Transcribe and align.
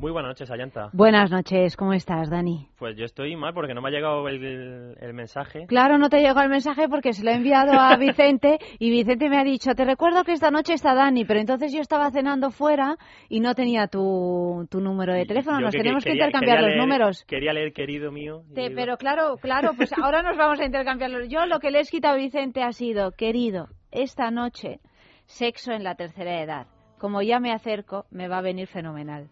Muy 0.00 0.12
buenas 0.12 0.30
noches, 0.30 0.50
Ayanta. 0.50 0.88
Buenas 0.94 1.30
noches, 1.30 1.76
¿cómo 1.76 1.92
estás, 1.92 2.30
Dani? 2.30 2.68
Pues 2.78 2.96
yo 2.96 3.04
estoy 3.04 3.36
mal 3.36 3.52
porque 3.52 3.74
no 3.74 3.82
me 3.82 3.90
ha 3.90 3.92
llegado 3.92 4.26
el, 4.28 4.96
el 4.98 5.12
mensaje. 5.12 5.66
Claro, 5.66 5.98
no 5.98 6.08
te 6.08 6.20
llegó 6.22 6.40
el 6.40 6.48
mensaje 6.48 6.88
porque 6.88 7.12
se 7.12 7.22
lo 7.22 7.30
he 7.30 7.34
enviado 7.34 7.72
a 7.78 7.94
Vicente 7.98 8.58
y 8.78 8.88
Vicente 8.90 9.28
me 9.28 9.36
ha 9.38 9.44
dicho, 9.44 9.74
te 9.74 9.84
recuerdo 9.84 10.24
que 10.24 10.32
esta 10.32 10.50
noche 10.50 10.72
está 10.72 10.94
Dani, 10.94 11.26
pero 11.26 11.38
entonces 11.38 11.70
yo 11.74 11.82
estaba 11.82 12.10
cenando 12.12 12.50
fuera 12.50 12.96
y 13.28 13.40
no 13.40 13.54
tenía 13.54 13.88
tu, 13.88 14.66
tu 14.70 14.80
número 14.80 15.12
de 15.12 15.26
teléfono. 15.26 15.58
Yo 15.58 15.66
Nos 15.66 15.72
que- 15.72 15.78
tenemos 15.82 16.02
que 16.02 16.10
quería- 16.12 16.24
intercambiar 16.28 16.56
quería 16.56 16.68
los 16.68 16.76
leer- 16.76 16.80
números. 16.88 17.24
Quería 17.28 17.52
leer, 17.52 17.72
querido 17.74 18.10
mío. 18.10 18.42
Te- 18.54 18.70
pero 18.70 18.96
claro, 18.96 19.36
claro, 19.36 19.72
pues 19.76 19.92
ahora 20.02 20.22
nos 20.22 20.38
vamos 20.38 20.58
a 20.60 20.64
intercambiarlos. 20.64 21.28
Yo 21.28 21.44
lo 21.44 21.60
que 21.60 21.70
le 21.70 21.76
he 21.76 21.82
escrito 21.82 22.08
a 22.08 22.14
Vicente 22.14 22.62
ha 22.62 22.72
sido, 22.72 23.12
querido, 23.12 23.66
esta 23.92 24.30
noche, 24.30 24.80
sexo 25.26 25.72
en 25.72 25.84
la 25.84 25.94
tercera 25.94 26.42
edad. 26.42 26.66
Como 27.00 27.22
ya 27.22 27.40
me 27.40 27.50
acerco, 27.50 28.04
me 28.10 28.28
va 28.28 28.38
a 28.38 28.42
venir 28.42 28.68
fenomenal. 28.68 29.26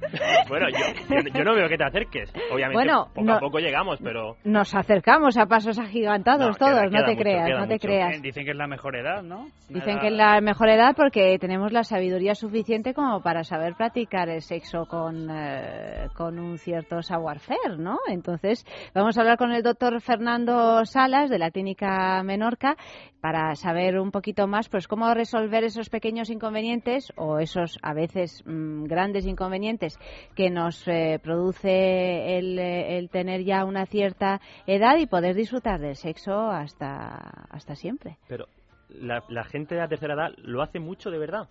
Bueno, 0.48 0.66
yo, 0.70 0.78
yo- 1.14 1.38
yo 1.38 1.44
no 1.44 1.54
veo 1.54 1.68
que 1.68 1.76
te 1.76 1.84
acerques. 1.84 2.32
Obviamente, 2.52 2.74
Bueno, 2.74 3.08
poco 3.14 3.22
no- 3.26 3.34
a 3.34 3.40
poco 3.40 3.58
llegamos, 3.58 3.98
pero... 4.02 4.36
Nos 4.44 4.74
acercamos 4.74 5.36
a 5.36 5.46
pasos 5.46 5.78
agigantados 5.78 6.40
No, 6.48 6.54
todos, 6.54 6.70
queda- 6.72 6.84
no 6.84 6.90
queda 6.90 7.04
te 7.06 7.12
mucho, 7.12 7.22
creas, 7.22 7.50
no 7.60 7.66
te 7.66 7.74
mucho. 7.74 7.86
creas. 7.86 8.22
Dicen 8.22 8.44
que 8.44 8.50
es 8.52 8.56
la 8.56 8.66
mejor 8.66 8.96
edad, 8.96 9.22
¿no? 9.22 9.48
Dicen 9.68 9.98
que 9.98 10.06
es 10.08 10.12
la 10.12 10.40
mejor 10.40 10.68
edad 10.70 10.94
porque 10.96 11.38
tenemos 11.38 11.72
la 11.72 11.84
sabiduría 11.84 12.34
suficiente 12.34 12.94
como 12.94 13.20
para 13.22 13.44
saber 13.44 13.74
practicar 13.74 14.28
el 14.28 14.40
sexo 14.42 14.86
con, 14.86 15.28
eh, 15.30 16.08
con 16.16 16.38
un 16.38 16.56
cierto 16.58 17.02
savoir-faire, 17.02 17.78
¿no? 17.78 17.98
Entonces, 18.08 18.64
vamos 18.94 19.18
a 19.18 19.20
hablar 19.20 19.36
con 19.36 19.52
el 19.52 19.62
doctor 19.62 20.00
Fernando 20.00 20.84
Salas 20.86 21.28
de 21.30 21.38
la 21.38 21.50
Clínica 21.50 22.22
Menorca 22.22 22.76
para 23.20 23.54
saber 23.56 23.98
un 23.98 24.10
poquito 24.12 24.46
más 24.46 24.68
pues 24.68 24.86
cómo 24.86 25.12
resolver 25.12 25.64
esos 25.64 25.90
pequeños 25.90 26.30
inconvenientes 26.30 27.12
o 27.16 27.38
esos 27.40 27.76
a 27.82 27.92
veces 27.92 28.42
mm, 28.46 28.84
grandes 28.84 29.26
inconvenientes 29.26 29.87
que 30.34 30.50
nos 30.50 30.86
eh, 30.88 31.20
produce 31.22 32.38
el, 32.38 33.08
tener 33.10 33.44
ya 33.44 33.64
una 33.64 33.86
cierta 33.86 34.40
edad 34.66 34.98
y 34.98 35.06
poder 35.06 35.34
disfrutar 35.34 35.80
del 35.80 35.96
sexo 35.96 36.50
hasta, 36.50 37.46
hasta 37.50 37.74
siempre. 37.74 38.18
Pero 38.28 38.46
la, 38.88 39.22
la 39.28 39.44
gente 39.44 39.74
de 39.74 39.80
la 39.80 39.88
tercera 39.88 40.14
edad 40.14 40.30
lo 40.38 40.62
hace 40.62 40.80
mucho 40.80 41.10
de 41.10 41.18
verdad. 41.18 41.48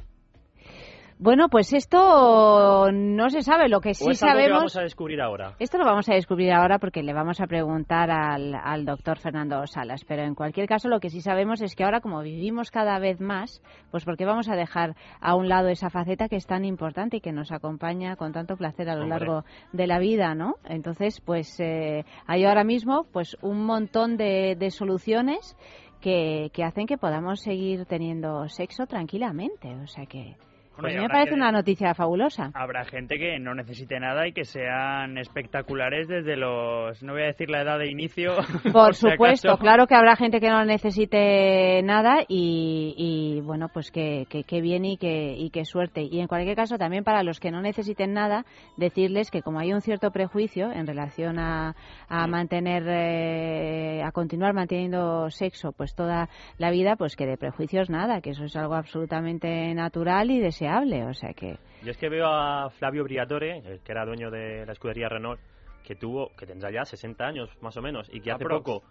Bueno, 1.20 1.50
pues 1.50 1.74
esto 1.74 2.92
no 2.92 3.30
se 3.30 3.42
sabe. 3.42 3.70
Lo 3.70 3.80
que 3.82 3.90
¿O 3.90 3.94
sí 3.96 4.10
es 4.12 4.22
algo 4.22 4.36
que 4.36 4.40
sabemos. 4.42 4.58
vamos 4.60 4.78
a 4.78 4.82
descubrir 4.82 5.20
ahora? 5.20 5.54
Esto 5.60 5.80
lo 5.80 5.86
vamos 5.86 6.08
a 6.10 6.14
descubrir 6.14 6.52
ahora 6.54 6.78
porque 6.78 7.02
le 7.02 7.12
vamos 7.14 7.42
a 7.42 7.48
preguntar 7.48 8.12
al, 8.12 8.54
al 8.54 8.86
doctor 8.86 9.18
Fernando 9.18 9.66
Salas. 9.66 10.06
Pero 10.08 10.24
en 10.24 10.36
cualquier 10.36 10.68
caso, 10.68 10.90
lo 10.90 11.00
que 11.00 11.10
sí 11.10 11.22
sabemos 11.22 11.62
es 11.62 11.76
que 11.76 11.84
ahora, 11.84 12.02
como 12.02 12.22
vivimos 12.22 12.70
cada 12.70 13.00
vez 13.00 13.20
más, 13.20 13.64
pues 13.90 14.06
porque 14.06 14.26
vamos 14.26 14.48
a 14.48 14.56
dejar 14.56 14.96
a 15.20 15.34
un 15.36 15.50
lado 15.50 15.70
esa 15.70 15.90
faceta 15.90 16.30
que 16.30 16.36
es 16.36 16.46
tan 16.46 16.64
importante 16.66 17.18
y 17.18 17.22
que 17.22 17.32
nos 17.32 17.52
acompaña 17.52 18.16
con 18.16 18.32
tanto 18.32 18.56
placer 18.56 18.88
a 18.90 18.96
lo 18.96 19.04
Hombre. 19.04 19.20
largo 19.20 19.44
de 19.74 19.88
la 19.88 19.98
vida, 19.98 20.36
¿no? 20.36 20.56
Entonces, 20.66 21.20
pues 21.22 21.60
eh, 21.60 22.06
hay 22.28 22.46
ahora 22.46 22.64
mismo 22.64 23.06
pues 23.12 23.38
un 23.42 23.66
montón 23.66 24.18
de, 24.18 24.56
de 24.56 24.70
soluciones 24.70 25.58
que, 26.00 26.52
que 26.54 26.64
hacen 26.64 26.86
que 26.86 27.00
podamos 27.00 27.42
seguir 27.42 27.86
teniendo 27.86 28.48
sexo 28.50 28.86
tranquilamente. 28.86 29.74
O 29.82 29.88
sea 29.88 30.06
que. 30.06 30.36
Bueno, 30.80 31.00
Pues 31.00 31.02
me 31.02 31.10
parece 31.10 31.34
una 31.34 31.52
noticia 31.52 31.94
fabulosa. 31.94 32.52
Habrá 32.54 32.86
gente 32.86 33.18
que 33.18 33.40
no 33.40 33.56
necesite 33.56 34.00
nada 34.00 34.28
y 34.28 34.34
que 34.34 34.46
sean 34.46 35.18
espectaculares 35.18 36.08
desde 36.08 36.38
los... 36.38 37.02
No 37.02 37.14
voy 37.14 37.24
a 37.24 37.28
decir 37.28 37.50
la 37.50 37.62
edad 37.62 37.80
de 37.80 37.90
inicio. 37.90 38.36
Por 38.72 38.94
supuesto, 38.94 39.58
claro 39.58 39.88
que 39.88 39.96
habrá 39.96 40.16
gente 40.16 40.40
que 40.40 40.50
no 40.50 40.64
necesite 40.66 41.82
nada 41.84 42.20
y, 42.28 42.94
y, 42.98 43.42
bueno, 43.42 43.70
pues 43.70 43.90
que, 43.92 44.28
que, 44.30 44.44
que 44.44 44.62
bien 44.62 44.86
y 44.86 44.98
que, 44.98 45.34
y 45.36 45.50
que 45.50 45.66
suerte. 45.66 46.02
Y 46.04 46.20
en 46.20 46.28
cualquier 46.28 46.56
caso, 46.56 46.78
también 46.78 47.04
para 47.04 47.24
los 47.24 47.40
que 47.40 47.52
no 47.52 47.62
necesiten 47.62 48.14
nada, 48.14 48.46
decirles 48.78 49.32
que 49.32 49.42
como 49.42 49.60
hay 49.60 49.74
un 49.74 49.82
cierto 49.82 50.12
prejuicio 50.12 50.72
en 50.72 50.86
relación 50.86 51.40
a, 51.40 51.76
a 52.08 52.28
mantener, 52.28 52.84
eh, 52.88 54.04
a 54.04 54.12
continuar 54.12 54.54
manteniendo 54.54 55.30
sexo 55.32 55.72
pues 55.72 55.96
toda 55.96 56.30
la 56.58 56.70
vida, 56.70 56.96
pues 56.96 57.16
que 57.16 57.26
de 57.26 57.38
prejuicios 57.38 57.90
nada, 57.90 58.22
que 58.22 58.32
eso 58.32 58.44
es 58.44 58.56
algo 58.56 58.76
absolutamente 58.76 59.74
natural 59.74 60.30
y 60.30 60.40
deseable. 60.40 60.67
O 61.10 61.14
sea 61.14 61.34
que 61.34 61.58
Yo 61.84 61.92
es 61.92 61.98
que 61.98 62.10
veo 62.10 62.28
a 62.28 62.70
Flavio 62.70 63.04
Briatore, 63.04 63.60
el 63.60 63.80
que 63.82 63.92
era 63.92 64.06
dueño 64.06 64.30
de 64.32 64.66
la 64.66 64.74
escudería 64.74 65.10
Renault, 65.10 65.40
que 65.84 65.96
tuvo, 65.96 66.36
que 66.36 66.46
tendrá 66.46 66.72
ya 66.72 66.84
60 66.84 67.24
años 67.26 67.50
más 67.62 67.78
o 67.78 67.82
menos, 67.82 68.10
y 68.12 68.20
que 68.20 68.32
hace 68.32 68.44
Aprox. 68.44 68.64
poco 68.64 68.84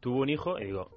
tuvo 0.00 0.22
un 0.22 0.28
hijo, 0.30 0.58
y 0.58 0.64
digo, 0.64 0.90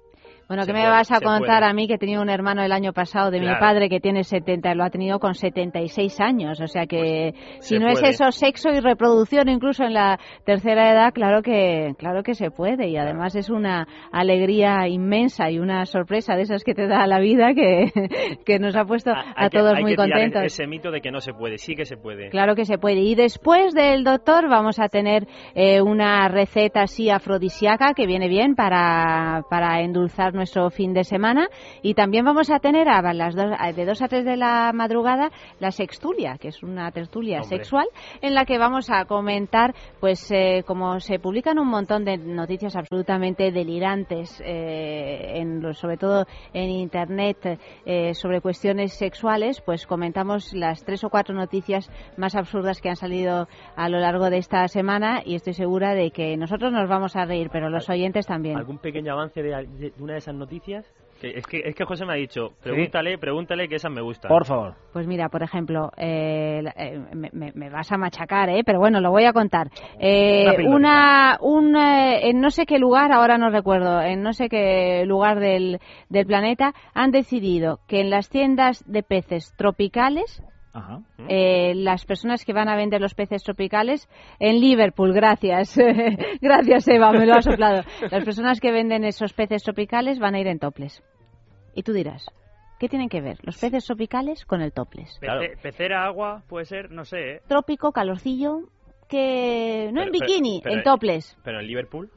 Bueno, 0.46 0.66
¿qué 0.66 0.74
me 0.74 0.80
puede, 0.80 0.90
vas 0.90 1.10
a 1.10 1.20
contar 1.20 1.60
puede. 1.60 1.70
a 1.70 1.72
mí 1.72 1.88
que 1.88 1.96
tenía 1.96 2.20
un 2.20 2.28
hermano 2.28 2.62
el 2.62 2.70
año 2.72 2.92
pasado 2.92 3.30
de 3.30 3.40
mi 3.40 3.46
padre 3.58 3.88
que 3.88 3.98
tiene 3.98 4.24
70 4.24 4.74
lo 4.74 4.84
ha 4.84 4.90
tenido 4.90 5.18
con 5.18 5.34
76 5.34 6.20
años? 6.20 6.60
O 6.60 6.66
sea 6.66 6.86
que 6.86 7.32
si 7.60 7.76
se 7.76 7.78
no 7.80 7.88
es 7.88 8.02
eso 8.02 8.30
sexo 8.30 8.68
y 8.70 8.80
reproducción 8.80 9.48
incluso 9.48 9.84
en 9.84 9.94
la 9.94 10.18
tercera 10.44 10.92
edad, 10.92 11.12
claro 11.14 11.40
que 11.42 11.94
claro 11.98 12.22
que 12.22 12.34
se 12.34 12.50
puede 12.50 12.88
y 12.88 12.96
además 12.98 13.34
es 13.36 13.48
una 13.48 13.86
alegría 14.12 14.86
inmensa 14.88 15.50
y 15.50 15.58
una 15.58 15.86
sorpresa 15.86 16.36
de 16.36 16.42
esas 16.42 16.62
que 16.62 16.74
te 16.74 16.86
da 16.86 17.06
la 17.06 17.20
vida 17.20 17.54
que, 17.54 17.90
que 18.44 18.58
nos 18.58 18.76
ha 18.76 18.84
puesto 18.84 19.12
a, 19.12 19.48
que- 19.48 19.58
todos 19.58 19.80
muy 19.80 19.92
tirar 19.92 20.10
contentos. 20.10 20.42
ese 20.44 20.66
mito 20.66 20.90
de 20.90 21.00
que 21.00 21.10
no 21.10 21.20
se 21.20 21.32
puede, 21.32 21.58
sí 21.58 21.74
que 21.74 21.84
se 21.84 21.96
puede. 21.96 22.28
Claro 22.28 22.54
que 22.54 22.64
se 22.64 22.78
puede. 22.78 23.00
Y 23.00 23.14
después 23.14 23.72
del 23.72 24.04
doctor 24.04 24.48
vamos 24.48 24.78
a 24.78 24.88
tener 24.88 25.26
eh, 25.54 25.80
una 25.80 26.28
receta 26.28 26.82
así 26.82 27.08
afrodisíaca 27.10 27.94
que 27.94 28.06
viene 28.06 28.28
bien 28.28 28.54
para, 28.54 29.42
para 29.48 29.80
endulzar 29.80 30.13
nuestro 30.32 30.70
fin 30.70 30.94
de 30.94 31.04
semana. 31.04 31.48
Y 31.82 31.94
también 31.94 32.24
vamos 32.24 32.50
a 32.50 32.58
tener 32.58 32.88
a 32.88 33.02
las 33.12 33.34
dos, 33.34 33.50
de 33.74 33.84
2 33.84 34.02
a 34.02 34.08
3 34.08 34.24
de 34.24 34.36
la 34.36 34.72
madrugada 34.72 35.30
la 35.60 35.70
sextulia, 35.70 36.38
que 36.38 36.48
es 36.48 36.62
una 36.62 36.90
tertulia 36.90 37.40
Hombre. 37.42 37.58
sexual 37.58 37.86
en 38.20 38.34
la 38.34 38.44
que 38.44 38.58
vamos 38.58 38.90
a 38.90 39.04
comentar, 39.04 39.74
pues 40.00 40.30
eh, 40.30 40.62
como 40.66 41.00
se 41.00 41.18
publican 41.18 41.58
un 41.58 41.68
montón 41.68 42.04
de 42.04 42.16
noticias 42.16 42.76
absolutamente 42.76 43.50
delirantes, 43.50 44.40
eh, 44.44 45.40
en 45.40 45.74
sobre 45.74 45.96
todo 45.96 46.26
en 46.52 46.70
Internet, 46.70 47.58
eh, 47.84 48.14
sobre 48.14 48.40
cuestiones 48.40 48.94
sexuales, 48.94 49.60
pues 49.60 49.86
comentamos 49.86 50.52
las 50.52 50.84
tres 50.84 51.04
o 51.04 51.10
cuatro 51.10 51.34
noticias 51.34 51.90
más 52.16 52.34
absurdas 52.34 52.80
que 52.80 52.88
han 52.88 52.96
salido 52.96 53.48
a 53.76 53.88
lo 53.88 53.98
largo 53.98 54.30
de 54.30 54.38
esta 54.38 54.66
semana 54.68 55.22
y 55.24 55.34
estoy 55.34 55.54
segura 55.54 55.94
de 55.94 56.10
que 56.10 56.36
nosotros 56.36 56.72
nos 56.72 56.88
vamos 56.88 57.16
a 57.16 57.24
reír, 57.24 57.48
pero 57.52 57.70
los 57.70 57.88
oyentes 57.88 58.26
también. 58.26 58.56
¿Algún 58.56 58.78
pequeño 58.78 59.12
avance 59.12 59.42
de, 59.42 59.66
de 59.66 59.92
una 60.04 60.12
de 60.12 60.18
esas 60.20 60.34
noticias? 60.34 60.84
Que 61.20 61.30
es, 61.38 61.46
que, 61.46 61.60
es 61.64 61.74
que 61.74 61.84
José 61.84 62.04
me 62.04 62.12
ha 62.12 62.16
dicho, 62.16 62.50
pregúntale, 62.62 63.16
pregúntale 63.18 63.68
que 63.68 63.76
esas 63.76 63.90
me 63.90 64.02
gustan. 64.02 64.28
Por 64.28 64.44
favor. 64.44 64.74
Pues 64.92 65.06
mira, 65.06 65.28
por 65.28 65.42
ejemplo, 65.42 65.90
eh, 65.96 66.60
la- 66.62 66.74
eh, 66.76 66.98
me, 67.14 67.30
me- 67.32 67.52
me 67.54 67.70
vas 67.70 67.90
a 67.92 67.96
machacar, 67.96 68.50
¿eh? 68.50 68.62
pero 68.66 68.78
bueno, 68.80 69.00
lo 69.00 69.10
voy 69.10 69.24
a 69.24 69.32
contar. 69.32 69.68
Eh, 69.98 70.44
Una 70.66 70.76
una, 70.76 71.38
un, 71.40 71.76
eh, 71.76 72.28
en 72.28 72.40
no 72.40 72.50
sé 72.50 72.66
qué 72.66 72.78
lugar, 72.78 73.12
ahora 73.12 73.38
no 73.38 73.48
recuerdo, 73.50 74.02
en 74.02 74.22
no 74.22 74.32
sé 74.32 74.48
qué 74.48 75.04
lugar 75.06 75.38
del, 75.40 75.78
del 76.10 76.26
planeta, 76.26 76.74
han 76.94 77.10
decidido 77.12 77.78
que 77.86 78.00
en 78.00 78.10
las 78.10 78.28
tiendas 78.28 78.82
de 78.86 79.02
peces 79.04 79.54
tropicales 79.56 80.42
Ajá. 80.74 80.98
Eh, 81.28 81.72
las 81.76 82.04
personas 82.04 82.44
que 82.44 82.52
van 82.52 82.68
a 82.68 82.76
vender 82.76 83.00
los 83.00 83.14
peces 83.14 83.42
tropicales 83.44 84.08
en 84.40 84.60
Liverpool, 84.60 85.12
gracias. 85.14 85.78
gracias, 86.42 86.88
Eva, 86.88 87.12
me 87.12 87.26
lo 87.26 87.34
ha 87.34 87.42
soplado. 87.42 87.82
Las 88.10 88.24
personas 88.24 88.60
que 88.60 88.72
venden 88.72 89.04
esos 89.04 89.32
peces 89.32 89.62
tropicales 89.62 90.18
van 90.18 90.34
a 90.34 90.40
ir 90.40 90.48
en 90.48 90.58
toples. 90.58 91.02
Y 91.74 91.82
tú 91.84 91.92
dirás, 91.92 92.26
¿qué 92.80 92.88
tienen 92.88 93.08
que 93.08 93.20
ver 93.20 93.38
los 93.42 93.56
peces 93.58 93.84
tropicales 93.86 94.44
con 94.44 94.60
el 94.62 94.72
toples? 94.72 95.16
Pece- 95.20 95.20
Claro. 95.20 95.42
Pecera, 95.62 96.04
agua, 96.06 96.42
puede 96.48 96.64
ser, 96.66 96.90
no 96.90 97.04
sé, 97.04 97.36
¿eh? 97.36 97.40
Trópico, 97.46 97.92
calorcillo, 97.92 98.58
que 99.08 99.90
no 99.92 100.02
en 100.02 100.10
bikini, 100.10 100.60
pero- 100.62 100.76
en 100.76 100.82
toples. 100.82 101.36
Pero 101.44 101.60
en 101.60 101.66
Liverpool, 101.66 102.10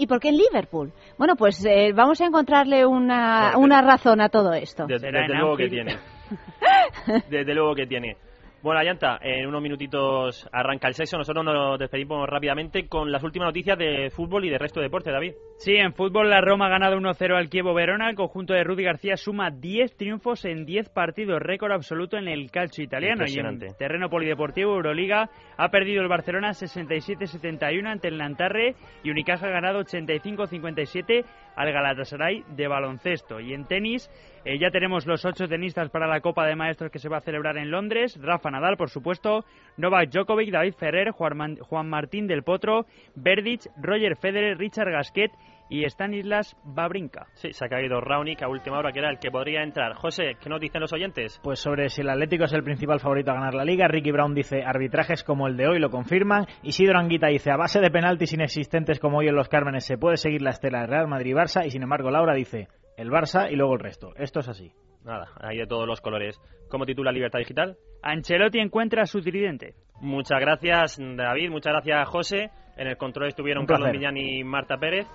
¿Y 0.00 0.06
por 0.06 0.20
qué 0.20 0.28
en 0.28 0.36
Liverpool? 0.36 0.92
Bueno, 1.18 1.34
pues 1.34 1.64
eh, 1.66 1.92
vamos 1.92 2.20
a 2.20 2.26
encontrarle 2.26 2.86
una, 2.86 3.50
Bueno, 3.54 3.58
una 3.64 3.82
razón 3.82 4.20
a 4.20 4.28
todo 4.28 4.52
esto. 4.52 4.86
desde 4.86 5.08
en 5.08 5.26
luego 5.26 5.56
que 5.56 5.68
tiene. 5.68 5.96
Desde 7.30 7.54
luego 7.54 7.74
que 7.74 7.86
tiene. 7.86 8.16
Bueno, 8.60 8.80
Ayanta, 8.80 9.20
en 9.22 9.46
unos 9.46 9.62
minutitos 9.62 10.48
arranca 10.50 10.88
el 10.88 10.94
sexo. 10.94 11.16
Nosotros 11.16 11.44
nos 11.44 11.78
despedimos 11.78 12.28
rápidamente 12.28 12.88
con 12.88 13.12
las 13.12 13.22
últimas 13.22 13.46
noticias 13.46 13.78
de 13.78 14.10
fútbol 14.10 14.44
y 14.44 14.50
de 14.50 14.58
resto 14.58 14.80
de 14.80 14.86
deporte, 14.86 15.12
David. 15.12 15.34
Sí, 15.58 15.76
en 15.76 15.92
fútbol 15.92 16.28
la 16.28 16.40
Roma 16.40 16.66
ha 16.66 16.70
ganado 16.70 16.96
1-0 16.96 17.36
al 17.36 17.50
Chievo 17.50 17.72
Verona. 17.72 18.10
El 18.10 18.16
conjunto 18.16 18.54
de 18.54 18.64
Rudy 18.64 18.82
García 18.82 19.16
suma 19.16 19.50
10 19.52 19.96
triunfos 19.96 20.44
en 20.44 20.66
10 20.66 20.88
partidos, 20.88 21.40
récord 21.40 21.70
absoluto 21.70 22.16
en 22.16 22.26
el 22.26 22.50
calcio 22.50 22.82
italiano. 22.82 23.24
Y 23.28 23.38
en 23.38 23.60
terreno 23.78 24.10
polideportivo 24.10 24.74
Euroliga 24.74 25.30
ha 25.56 25.68
perdido 25.68 26.02
el 26.02 26.08
Barcelona 26.08 26.50
67-71 26.50 27.86
ante 27.86 28.08
el 28.08 28.18
Nantarre 28.18 28.74
y 29.04 29.10
Unicaja 29.10 29.46
ha 29.46 29.50
ganado 29.50 29.80
85-57 29.84 31.24
al 31.58 31.72
Galatasaray 31.72 32.44
de 32.56 32.68
baloncesto. 32.68 33.40
Y 33.40 33.52
en 33.52 33.66
tenis 33.66 34.08
eh, 34.44 34.58
ya 34.58 34.70
tenemos 34.70 35.06
los 35.06 35.24
ocho 35.24 35.48
tenistas 35.48 35.90
para 35.90 36.06
la 36.06 36.20
Copa 36.20 36.46
de 36.46 36.54
Maestros 36.54 36.90
que 36.92 36.98
se 37.00 37.08
va 37.08 37.18
a 37.18 37.20
celebrar 37.20 37.56
en 37.58 37.70
Londres. 37.70 38.16
Rafa 38.22 38.50
Nadal, 38.50 38.76
por 38.76 38.90
supuesto, 38.90 39.44
Novak 39.76 40.10
Djokovic, 40.10 40.50
David 40.50 40.74
Ferrer, 40.74 41.10
Juan, 41.10 41.36
Man- 41.36 41.56
Juan 41.56 41.88
Martín 41.90 42.26
del 42.28 42.44
Potro, 42.44 42.86
Verdic, 43.16 43.62
Roger 43.82 44.16
Federer, 44.16 44.56
Richard 44.56 44.90
Gasquet 44.92 45.32
y 45.68 45.84
Stanislas 45.84 46.56
Babrinka. 46.64 47.26
Sí, 47.34 47.52
se 47.52 47.64
ha 47.64 47.68
caído 47.68 48.00
Raonic 48.00 48.42
a 48.42 48.48
última 48.48 48.78
hora, 48.78 48.92
que 48.92 48.98
era 48.98 49.10
el 49.10 49.18
que 49.18 49.30
podría 49.30 49.62
entrar. 49.62 49.94
José, 49.94 50.36
¿qué 50.40 50.48
nos 50.48 50.60
dicen 50.60 50.80
los 50.80 50.92
oyentes? 50.92 51.40
Pues 51.42 51.60
sobre 51.60 51.88
si 51.88 52.00
el 52.00 52.10
Atlético 52.10 52.44
es 52.44 52.52
el 52.52 52.62
principal 52.62 53.00
favorito 53.00 53.30
a 53.30 53.34
ganar 53.34 53.54
la 53.54 53.64
Liga, 53.64 53.88
Ricky 53.88 54.10
Brown 54.10 54.34
dice 54.34 54.62
arbitrajes 54.62 55.24
como 55.24 55.46
el 55.46 55.56
de 55.56 55.68
hoy 55.68 55.78
lo 55.78 55.90
confirman. 55.90 56.46
Isidro 56.62 56.98
Anguita 56.98 57.28
dice 57.28 57.50
a 57.50 57.56
base 57.56 57.80
de 57.80 57.90
penaltis 57.90 58.32
inexistentes 58.32 58.98
como 59.00 59.18
hoy 59.18 59.28
en 59.28 59.34
los 59.34 59.48
Cármenes 59.48 59.84
se 59.84 59.98
puede 59.98 60.16
seguir 60.16 60.42
la 60.42 60.50
estela 60.50 60.80
de 60.80 60.86
Real 60.86 61.08
Madrid 61.08 61.32
y 61.32 61.34
Barça. 61.34 61.66
Y 61.66 61.70
sin 61.70 61.82
embargo, 61.82 62.10
Laura 62.10 62.34
dice 62.34 62.68
el 62.96 63.10
Barça 63.10 63.50
y 63.50 63.56
luego 63.56 63.74
el 63.74 63.80
resto. 63.80 64.12
Esto 64.16 64.40
es 64.40 64.48
así. 64.48 64.72
Nada, 65.04 65.28
hay 65.40 65.58
de 65.58 65.66
todos 65.66 65.86
los 65.86 66.00
colores. 66.00 66.40
¿Cómo 66.68 66.84
titula 66.84 67.12
Libertad 67.12 67.38
Digital? 67.38 67.76
Ancelotti 68.02 68.58
encuentra 68.58 69.02
a 69.02 69.06
su 69.06 69.20
tridente. 69.20 69.74
Muchas 70.00 70.40
gracias, 70.40 70.98
David. 70.98 71.50
Muchas 71.50 71.72
gracias, 71.72 72.08
José. 72.08 72.50
En 72.76 72.86
el 72.86 72.96
control 72.96 73.28
estuvieron 73.28 73.66
Carlos 73.66 73.90
Millán 73.90 74.16
y 74.16 74.44
Marta 74.44 74.76
Pérez. 74.76 75.06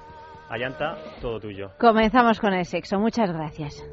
Ayanta, 0.50 0.98
todo 1.22 1.40
tuyo. 1.40 1.72
Comenzamos 1.80 2.40
con 2.40 2.54
el 2.54 2.66
sexo. 2.66 3.00
Muchas 3.00 3.32
gracias. 3.32 3.84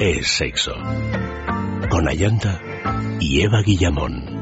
Es 0.00 0.28
sexo. 0.28 0.72
Con 1.90 2.08
Ayanta 2.08 2.58
y 3.20 3.42
Eva 3.42 3.62
Guillamón. 3.62 4.40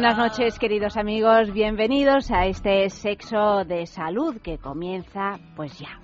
Buenas 0.00 0.16
noches, 0.16 0.58
queridos 0.58 0.96
amigos. 0.96 1.52
Bienvenidos 1.52 2.30
a 2.30 2.46
este 2.46 2.88
sexo 2.88 3.66
de 3.66 3.84
salud 3.84 4.40
que 4.42 4.56
comienza 4.56 5.38
pues 5.54 5.78
ya. 5.78 6.00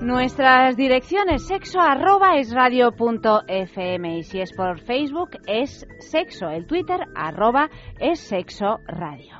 Nuestras 0.00 0.78
direcciones 0.78 1.46
sexo 1.46 1.78
y 4.16 4.22
si 4.22 4.40
es 4.40 4.50
por 4.54 4.80
Facebook 4.80 5.32
es 5.46 5.86
sexo, 5.98 6.48
el 6.48 6.66
Twitter 6.66 7.00
arroba 7.14 7.68
es 8.00 8.18
sexo 8.18 8.78
radio. 8.86 9.36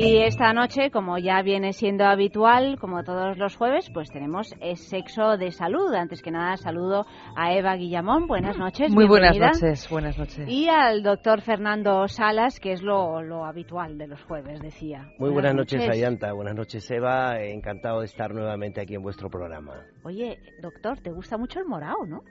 Y 0.00 0.18
esta 0.18 0.52
noche, 0.52 0.92
como 0.92 1.18
ya 1.18 1.42
viene 1.42 1.72
siendo 1.72 2.04
habitual, 2.04 2.78
como 2.78 3.02
todos 3.02 3.36
los 3.36 3.56
jueves, 3.56 3.90
pues 3.92 4.08
tenemos 4.10 4.54
sexo 4.74 5.36
de 5.36 5.50
salud. 5.50 5.92
Antes 5.92 6.22
que 6.22 6.30
nada, 6.30 6.56
saludo 6.56 7.04
a 7.34 7.52
Eva 7.52 7.74
Guillamón. 7.74 8.28
Buenas 8.28 8.56
noches. 8.56 8.92
Muy 8.92 9.08
buenas 9.08 9.36
noches, 9.36 9.88
buenas 9.90 10.16
noches. 10.16 10.48
Y 10.48 10.68
al 10.68 11.02
doctor 11.02 11.40
Fernando 11.40 12.06
Salas, 12.06 12.60
que 12.60 12.70
es 12.70 12.82
lo, 12.82 13.22
lo 13.22 13.44
habitual 13.44 13.98
de 13.98 14.06
los 14.06 14.22
jueves, 14.22 14.60
decía. 14.60 15.10
Muy 15.18 15.30
buenas, 15.30 15.56
noches, 15.56 15.88
Ayanta. 15.88 16.32
Buenas 16.32 16.54
noches, 16.54 16.88
Eva. 16.92 17.42
Encantado 17.42 17.98
de 17.98 18.06
estar 18.06 18.32
nuevamente 18.32 18.80
aquí 18.80 18.94
en 18.94 19.02
vuestro 19.02 19.28
programa. 19.28 19.82
Oye, 20.08 20.38
doctor, 20.62 20.98
¿te 21.00 21.10
gusta 21.10 21.36
mucho 21.36 21.58
el 21.60 21.66
morado, 21.66 22.06
no? 22.06 22.22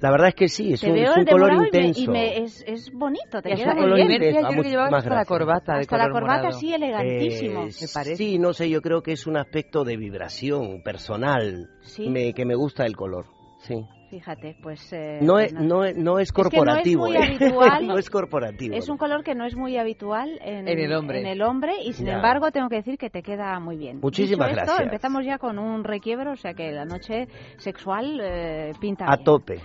La 0.00 0.10
verdad 0.10 0.28
es 0.28 0.34
que 0.34 0.48
sí, 0.48 0.72
es, 0.72 0.82
un, 0.82 1.26
color 1.26 1.52
intenso. 1.52 2.00
Y, 2.00 2.08
me, 2.08 2.38
es, 2.38 2.64
es, 2.66 2.90
bonito, 2.94 3.42
te 3.42 3.54
queda 3.56 3.74
muy 3.74 3.92
bien. 3.92 4.32
Yo 4.32 4.48
creo 4.48 4.62
que 4.62 4.70
llevabas 4.70 5.04
hasta 5.04 5.14
la 5.16 5.24
corbata 5.26 5.74
de 5.74 5.80
hasta 5.80 5.96
color 5.96 6.08
la 6.08 6.12
corbata 6.14 6.42
morado. 6.44 6.58
sí, 6.58 6.72
elegantísimo. 6.72 7.64
Eh, 7.66 8.16
sí, 8.16 8.38
no 8.38 8.54
sé, 8.54 8.70
yo 8.70 8.80
creo 8.80 9.02
que 9.02 9.12
es 9.12 9.26
un 9.26 9.36
aspecto 9.36 9.84
de 9.84 9.98
vibración 9.98 10.82
personal 10.82 11.68
¿Sí? 11.82 12.08
me, 12.08 12.32
que 12.32 12.46
me 12.46 12.54
gusta 12.54 12.86
el 12.86 12.96
color. 12.96 13.26
Sí. 13.58 13.84
Fíjate, 14.10 14.56
pues... 14.60 14.92
Eh, 14.92 15.20
no, 15.22 15.38
es, 15.38 15.52
no, 15.52 15.84
es, 15.84 15.96
no 15.96 16.18
es 16.18 16.28
Es 16.28 16.32
que 16.32 16.42
no 16.42 16.48
es 16.48 16.52
corporativo. 16.52 17.06
muy 17.06 17.16
¿eh? 17.16 17.20
habitual. 17.22 17.86
no 17.86 17.96
es 17.96 18.10
corporativo. 18.10 18.74
Es 18.74 18.88
un 18.88 18.96
color 18.98 19.22
que 19.22 19.36
no 19.36 19.44
es 19.46 19.54
muy 19.56 19.76
habitual 19.76 20.38
en, 20.42 20.66
En 20.66 20.78
el 20.80 20.92
hombre. 20.92 21.20
en 21.20 21.26
el 21.26 21.42
hombre 21.42 21.74
y 21.84 21.92
sin 21.92 22.08
embargo 22.08 22.50
tengo 22.50 22.68
que 22.68 22.76
decir 22.76 22.98
que 22.98 23.08
te 23.08 23.22
queda 23.22 23.58
muy 23.60 23.76
bien. 23.76 24.00
Muchísimas 24.02 24.48
Dicho 24.48 24.60
esto, 24.62 24.72
gracias. 24.72 24.86
empezamos 24.92 25.24
ya 25.24 25.38
con 25.38 25.58
un 25.60 25.84
requiebro, 25.84 26.32
o 26.32 26.36
sea 26.36 26.54
que 26.54 26.72
la 26.72 26.84
noche 26.84 27.28
sexual 27.58 28.18
eh, 28.20 28.72
pinta 28.80 29.04
A 29.06 29.14
bien. 29.16 29.24
tope. 29.24 29.60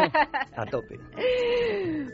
A 0.56 0.64
tope. 0.66 0.96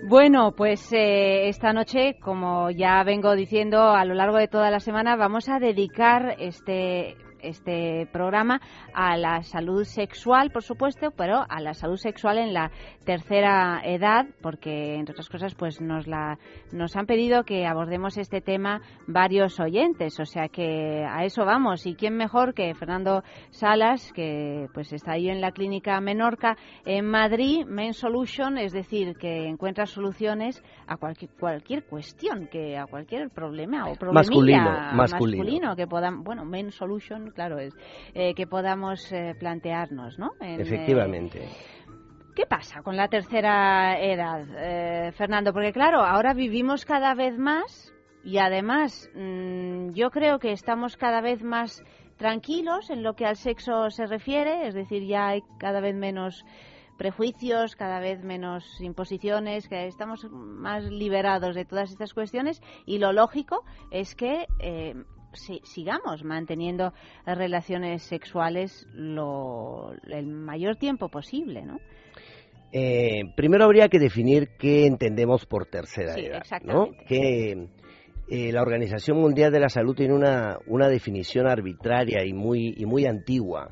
Bueno, 0.08 0.52
pues 0.56 0.92
eh, 0.92 1.48
esta 1.48 1.72
noche, 1.72 2.16
como 2.20 2.70
ya 2.70 3.02
vengo 3.04 3.34
diciendo 3.34 3.80
a 3.90 4.04
lo 4.04 4.14
largo 4.14 4.38
de 4.38 4.48
toda 4.48 4.70
la 4.70 4.80
semana, 4.80 5.16
vamos 5.16 5.48
a 5.48 5.58
dedicar 5.58 6.34
este 6.38 7.16
este 7.48 8.08
programa 8.12 8.60
a 8.94 9.16
la 9.16 9.42
salud 9.42 9.84
sexual, 9.84 10.50
por 10.50 10.62
supuesto, 10.62 11.10
pero 11.16 11.44
a 11.48 11.60
la 11.60 11.74
salud 11.74 11.96
sexual 11.96 12.38
en 12.38 12.52
la 12.52 12.70
tercera 13.04 13.80
edad, 13.84 14.26
porque 14.42 14.94
entre 14.94 15.12
otras 15.12 15.28
cosas, 15.28 15.54
pues 15.54 15.80
nos 15.80 16.06
la 16.06 16.38
nos 16.72 16.96
han 16.96 17.06
pedido 17.06 17.44
que 17.44 17.66
abordemos 17.66 18.16
este 18.18 18.40
tema 18.40 18.80
varios 19.06 19.60
oyentes, 19.60 20.18
o 20.20 20.24
sea 20.24 20.48
que 20.48 21.04
a 21.08 21.24
eso 21.24 21.44
vamos. 21.44 21.86
Y 21.86 21.94
quién 21.94 22.16
mejor 22.16 22.54
que 22.54 22.74
Fernando 22.74 23.22
Salas, 23.50 24.12
que 24.12 24.66
pues 24.74 24.92
está 24.92 25.12
ahí 25.12 25.28
en 25.28 25.40
la 25.40 25.52
clínica 25.52 26.00
Menorca 26.00 26.56
en 26.84 27.06
Madrid, 27.06 27.64
Men 27.66 27.94
Solution, 27.94 28.58
es 28.58 28.72
decir, 28.72 29.16
que 29.16 29.46
encuentra 29.46 29.86
soluciones 29.86 30.62
a 30.86 30.96
cualquier 30.96 31.30
cualquier 31.38 31.84
cuestión, 31.84 32.48
que 32.48 32.76
a 32.76 32.86
cualquier 32.86 33.30
problema 33.30 33.88
o 33.88 33.94
problemilla 33.94 34.26
Masculino, 34.26 34.92
masculino. 34.94 35.76
que 35.76 35.86
podamos, 35.86 36.24
bueno, 36.24 36.44
Men 36.44 36.70
Solution, 36.70 37.30
claro 37.36 37.58
es, 37.58 37.76
eh, 38.14 38.34
que 38.34 38.46
podamos 38.48 39.12
eh, 39.12 39.34
plantearnos, 39.38 40.18
¿no? 40.18 40.32
En, 40.40 40.58
eh, 40.58 40.62
Efectivamente. 40.62 41.48
¿Qué 42.34 42.44
pasa 42.46 42.82
con 42.82 42.96
la 42.96 43.08
tercera 43.08 43.98
edad, 44.00 44.44
eh, 44.58 45.12
Fernando? 45.12 45.52
Porque 45.52 45.72
claro, 45.72 46.00
ahora 46.02 46.34
vivimos 46.34 46.84
cada 46.84 47.14
vez 47.14 47.38
más 47.38 47.94
y 48.24 48.38
además 48.38 49.08
mm, 49.14 49.92
yo 49.92 50.10
creo 50.10 50.38
que 50.38 50.52
estamos 50.52 50.96
cada 50.96 51.20
vez 51.20 51.42
más 51.42 51.82
tranquilos 52.16 52.90
en 52.90 53.02
lo 53.02 53.14
que 53.14 53.26
al 53.26 53.36
sexo 53.36 53.90
se 53.90 54.06
refiere, 54.06 54.66
es 54.66 54.74
decir, 54.74 55.04
ya 55.06 55.28
hay 55.28 55.42
cada 55.58 55.80
vez 55.80 55.94
menos 55.94 56.44
prejuicios, 56.96 57.76
cada 57.76 58.00
vez 58.00 58.22
menos 58.22 58.64
imposiciones, 58.80 59.68
que 59.68 59.86
estamos 59.86 60.26
más 60.30 60.84
liberados 60.84 61.54
de 61.54 61.64
todas 61.64 61.90
estas 61.90 62.14
cuestiones 62.14 62.60
y 62.84 62.98
lo 62.98 63.12
lógico 63.12 63.64
es 63.90 64.14
que 64.14 64.46
eh, 64.58 64.94
si- 65.36 65.60
sigamos 65.64 66.24
manteniendo 66.24 66.92
relaciones 67.24 68.02
sexuales 68.02 68.86
lo, 68.92 69.92
el 70.08 70.26
mayor 70.26 70.76
tiempo 70.76 71.08
posible, 71.08 71.62
¿no? 71.64 71.78
Eh, 72.72 73.22
primero 73.36 73.64
habría 73.64 73.88
que 73.88 73.98
definir 73.98 74.48
qué 74.58 74.86
entendemos 74.86 75.46
por 75.46 75.66
tercera 75.66 76.14
Sí, 76.14 76.26
edad. 76.26 76.42
Que 77.06 77.68
eh, 78.28 78.52
la 78.52 78.60
Organización 78.60 79.18
Mundial 79.18 79.52
de 79.52 79.60
la 79.60 79.68
Salud 79.68 79.94
tiene 79.94 80.14
una, 80.14 80.58
una 80.66 80.88
definición 80.88 81.46
arbitraria 81.46 82.24
y 82.26 82.32
muy, 82.32 82.74
y 82.76 82.84
muy 82.84 83.06
antigua 83.06 83.70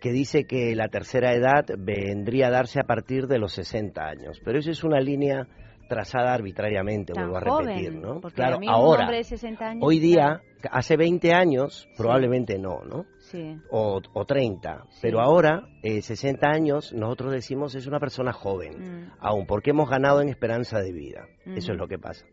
que 0.00 0.12
dice 0.12 0.44
que 0.44 0.74
la 0.74 0.88
tercera 0.88 1.32
edad 1.34 1.64
vendría 1.78 2.48
a 2.48 2.50
darse 2.50 2.80
a 2.80 2.84
partir 2.84 3.26
de 3.26 3.38
los 3.38 3.52
60 3.52 4.02
años. 4.04 4.40
Pero 4.44 4.58
eso 4.58 4.70
es 4.70 4.82
una 4.82 5.00
línea 5.00 5.46
trazada 5.92 6.32
arbitrariamente, 6.32 7.12
Tan 7.12 7.24
vuelvo 7.30 7.36
a 7.38 7.50
joven, 7.50 7.66
repetir, 7.68 7.92
¿no? 7.94 8.20
porque 8.20 8.36
Claro, 8.36 8.58
ahora, 8.68 9.02
hombre 9.02 9.18
de 9.18 9.24
60 9.24 9.64
años, 9.66 9.82
hoy 9.86 9.98
día, 9.98 10.40
hace 10.70 10.96
20 10.96 11.32
años, 11.34 11.86
probablemente 11.96 12.58
no, 12.58 12.80
¿no? 12.84 13.04
Sí. 13.18 13.56
O, 13.70 14.00
o 14.14 14.24
30, 14.24 14.84
Sí. 14.90 14.98
pero 15.02 15.20
ahora, 15.20 15.68
eh, 15.82 16.00
60 16.02 16.48
años, 16.48 16.92
nosotros 16.94 17.32
decimos 17.32 17.74
es 17.74 17.86
una 17.86 18.00
persona 18.00 18.32
joven, 18.32 18.78
Mm. 18.78 19.12
aún, 19.20 19.46
porque 19.46 19.70
hemos 19.70 19.90
ganado 19.90 20.22
en 20.22 20.28
esperanza 20.28 20.80
de 20.80 20.92
vida. 20.92 21.26
Eso 21.44 21.72
es 21.72 21.78
lo 21.78 21.86
que 21.88 21.98
pasa. 21.98 22.24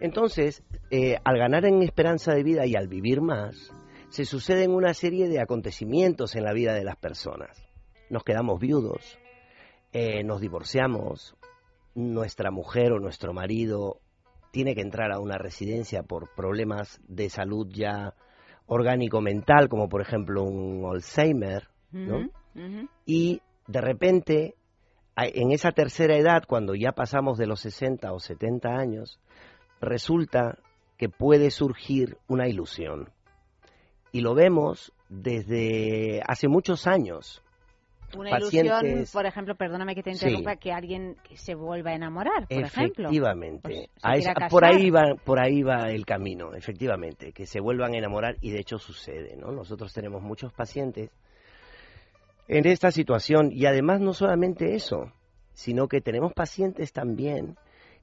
Entonces, 0.00 0.62
eh, 0.90 1.16
al 1.24 1.38
ganar 1.38 1.64
en 1.64 1.82
esperanza 1.82 2.34
de 2.34 2.42
vida 2.42 2.66
y 2.66 2.74
al 2.76 2.88
vivir 2.88 3.20
más, 3.20 3.72
se 4.08 4.24
suceden 4.24 4.72
una 4.72 4.94
serie 4.94 5.28
de 5.28 5.40
acontecimientos 5.40 6.34
en 6.36 6.44
la 6.44 6.52
vida 6.52 6.74
de 6.74 6.84
las 6.84 6.96
personas. 6.96 7.66
Nos 8.10 8.24
quedamos 8.24 8.60
viudos, 8.60 9.18
eh, 9.92 10.22
nos 10.24 10.40
divorciamos, 10.40 11.34
nuestra 11.94 12.50
mujer 12.50 12.92
o 12.92 13.00
nuestro 13.00 13.32
marido 13.32 14.00
tiene 14.50 14.74
que 14.74 14.82
entrar 14.82 15.12
a 15.12 15.18
una 15.18 15.38
residencia 15.38 16.02
por 16.02 16.34
problemas 16.34 17.00
de 17.08 17.30
salud 17.30 17.66
ya 17.70 18.14
orgánico-mental, 18.66 19.68
como 19.68 19.88
por 19.88 20.02
ejemplo 20.02 20.44
un 20.44 20.84
Alzheimer, 20.90 21.68
¿no? 21.90 22.28
Y 23.06 23.40
de 23.66 23.80
repente 23.80 24.54
en 25.16 25.52
esa 25.52 25.72
tercera 25.72 26.16
edad, 26.16 26.44
cuando 26.46 26.74
ya 26.74 26.92
pasamos 26.92 27.38
de 27.38 27.46
los 27.46 27.60
60 27.60 28.12
o 28.12 28.18
70 28.18 28.68
años, 28.68 29.20
resulta 29.80 30.58
que 30.96 31.08
puede 31.08 31.50
surgir 31.50 32.18
una 32.28 32.48
ilusión. 32.48 33.10
Y 34.10 34.20
lo 34.20 34.34
vemos 34.34 34.92
desde 35.08 36.22
hace 36.26 36.48
muchos 36.48 36.86
años. 36.86 37.42
Una 38.16 38.30
Pacientes- 38.30 38.82
ilusión, 38.82 39.04
por 39.12 39.26
ejemplo, 39.26 39.54
perdóname 39.54 39.94
que 39.94 40.02
te 40.02 40.14
Sí. 40.14 40.26
interrumpa, 40.26 40.56
que 40.56 40.72
alguien 40.72 41.16
se 41.34 41.54
vuelva 41.54 41.90
a 41.90 41.94
enamorar, 41.94 42.46
por 42.46 42.58
ejemplo. 42.62 43.04
efectivamente. 43.08 43.60
Pues, 43.62 43.88
quiera 44.02 44.32
esa- 44.32 44.48
por 44.48 44.64
ahí 44.64 44.90
va 44.90 45.14
por 45.24 45.40
ahí 45.40 45.62
va 45.62 45.90
el 45.90 46.04
camino, 46.04 46.54
efectivamente, 46.54 47.32
que 47.32 47.46
se 47.46 47.60
vuelvan 47.60 47.94
a 47.94 47.98
enamorar 47.98 48.36
y 48.40 48.50
de 48.50 48.60
hecho 48.60 48.78
sucede, 48.78 49.36
¿no? 49.36 49.50
Nosotros 49.52 49.92
tenemos 49.92 50.22
muchos 50.22 50.52
pacientes 50.52 51.10
en 52.48 52.66
esta 52.66 52.90
situación 52.90 53.50
y 53.52 53.66
además 53.66 54.00
no 54.00 54.12
solamente 54.12 54.74
eso, 54.74 55.12
sino 55.54 55.88
que 55.88 56.00
tenemos 56.00 56.32
pacientes 56.34 56.92
también 56.92 57.56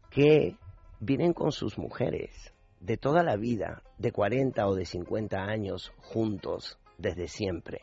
que 0.10 0.56
vienen 1.00 1.34
con 1.34 1.51
sus 1.51 1.78
mujeres 1.78 2.54
de 2.80 2.98
toda 2.98 3.24
la 3.24 3.36
vida, 3.36 3.84
de 3.98 4.12
40 4.12 4.66
o 4.68 4.74
de 4.75 4.86
50 4.86 5.44
años 5.44 5.92
juntos 5.98 6.80
desde 6.98 7.28
siempre, 7.28 7.82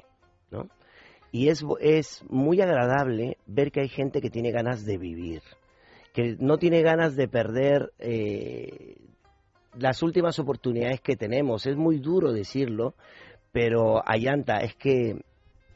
¿no? 0.51 0.69
Y 1.37 1.51
es, 1.51 1.63
es 1.81 2.25
muy 2.31 2.63
agradable 2.63 3.37
ver 3.47 3.71
que 3.71 3.81
hay 3.81 3.89
gente 3.91 4.23
que 4.23 4.31
tiene 4.31 4.53
ganas 4.53 4.87
de 4.87 4.97
vivir, 4.97 5.43
que 6.15 6.35
no 6.41 6.57
tiene 6.57 6.81
ganas 6.81 7.15
de 7.15 7.29
perder 7.29 7.93
eh, 7.99 8.97
las 9.79 10.03
últimas 10.03 10.39
oportunidades 10.39 11.03
que 11.03 11.15
tenemos. 11.15 11.67
Es 11.67 11.77
muy 11.77 11.99
duro 11.99 12.33
decirlo, 12.33 12.95
pero 13.53 14.01
Ayanta, 14.09 14.61
es 14.61 14.75
que 14.77 15.17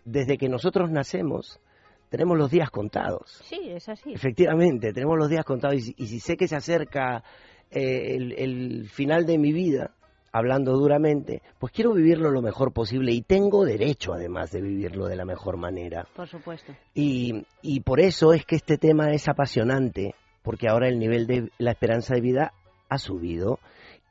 desde 0.07 0.39
que 0.39 0.49
nosotros 0.49 0.91
nacemos 0.91 1.61
tenemos 2.09 2.39
los 2.39 2.51
días 2.51 2.71
contados. 2.71 3.43
Sí, 3.45 3.61
es 3.69 3.87
así. 3.91 4.15
Efectivamente, 4.15 4.95
tenemos 4.95 5.19
los 5.19 5.29
días 5.29 5.45
contados 5.45 5.77
y, 5.77 5.81
si- 5.83 5.95
y 5.99 6.07
si 6.07 6.21
sé 6.21 6.39
que 6.39 6.49
se 6.49 6.57
acerca 6.57 7.23
eh, 7.71 8.17
el, 8.17 8.33
el 8.33 8.89
final 8.89 9.27
de 9.27 9.37
mi 9.37 9.53
vida, 9.53 9.95
hablando 10.33 10.73
duramente, 10.73 11.43
pues 11.59 11.73
quiero 11.73 11.93
vivirlo 11.93 12.31
lo 12.31 12.43
mejor 12.43 12.73
posible 12.73 13.13
y 13.13 13.23
tengo 13.23 13.65
derecho 13.65 14.13
además 14.13 14.51
de 14.53 14.61
vivirlo 14.61 15.07
de 15.07 15.17
la 15.17 15.25
mejor 15.25 15.57
manera. 15.57 16.07
Por 16.15 16.29
supuesto. 16.29 16.73
Y, 16.95 17.45
y 17.63 17.81
por 17.81 18.01
eso 18.01 18.33
es 18.33 18.45
que 18.45 18.57
este 18.57 18.79
tema 18.79 19.13
es 19.13 19.29
apasionante, 19.29 20.15
porque 20.43 20.69
ahora 20.69 20.89
el 20.89 20.99
nivel 20.99 21.27
de 21.27 21.51
la 21.59 21.73
esperanza 21.73 22.15
de 22.15 22.21
vida 22.21 22.53
ha 22.89 22.99
subido 22.99 23.59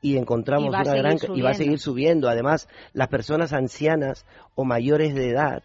y 0.02 0.16
encontramos 0.16 0.68
Y 0.68 0.70
va 0.70 0.78
a 0.78 0.82
una 0.82 0.90
seguir 0.92 1.02
gran 1.02 1.16
y 1.16 1.40
va 1.42 1.50
a 1.50 1.54
subiendo. 1.54 1.54
seguir 1.54 1.78
subiendo. 1.78 2.28
Además, 2.28 2.68
las 2.92 3.08
personas 3.08 3.52
ancianas 3.52 4.24
o 4.54 4.64
mayores 4.64 5.14
de 5.14 5.30
edad 5.30 5.62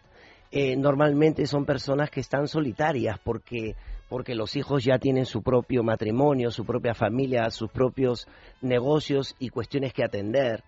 eh, 0.52 0.76
normalmente 0.76 1.46
son 1.46 1.64
personas 1.64 2.10
que 2.10 2.20
están 2.20 2.46
solitarias 2.48 3.18
porque 3.22 3.74
porque 4.08 4.34
los 4.34 4.54
hijos 4.56 4.84
ya 4.84 4.98
tienen 4.98 5.26
su 5.26 5.42
propio 5.42 5.82
matrimonio, 5.82 6.50
su 6.50 6.64
propia 6.64 6.94
familia, 6.94 7.50
sus 7.50 7.70
propios 7.70 8.28
negocios 8.62 9.34
y 9.38 9.48
cuestiones 9.48 9.92
que 9.92 10.04
atender 10.04 10.62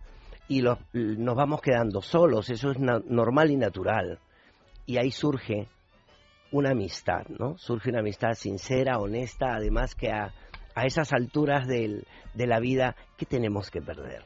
y 0.49 0.63
los, 0.63 0.79
nos 0.93 1.37
vamos 1.37 1.61
quedando 1.61 2.01
solos, 2.03 2.51
eso 2.51 2.71
es 2.71 2.79
normal 2.79 3.51
y 3.51 3.57
natural. 3.57 4.19
Y 4.87 4.97
ahí 4.99 5.11
surge 5.11 5.69
una 6.51 6.71
amistad, 6.71 7.27
¿no? 7.29 7.59
Surge 7.59 7.91
una 7.91 8.01
amistad 8.01 8.33
sincera, 8.35 8.99
honesta, 8.99 9.55
además 9.55 9.95
que 9.95 10.11
a, 10.11 10.33
a 10.75 10.87
esas 10.87 11.13
alturas 11.13 11.67
del- 11.69 12.07
de 12.35 12.47
la 12.47 12.59
vida, 12.61 12.97
¿qué 13.19 13.27
tenemos 13.27 13.71
que 13.71 13.83
perder? 13.83 14.23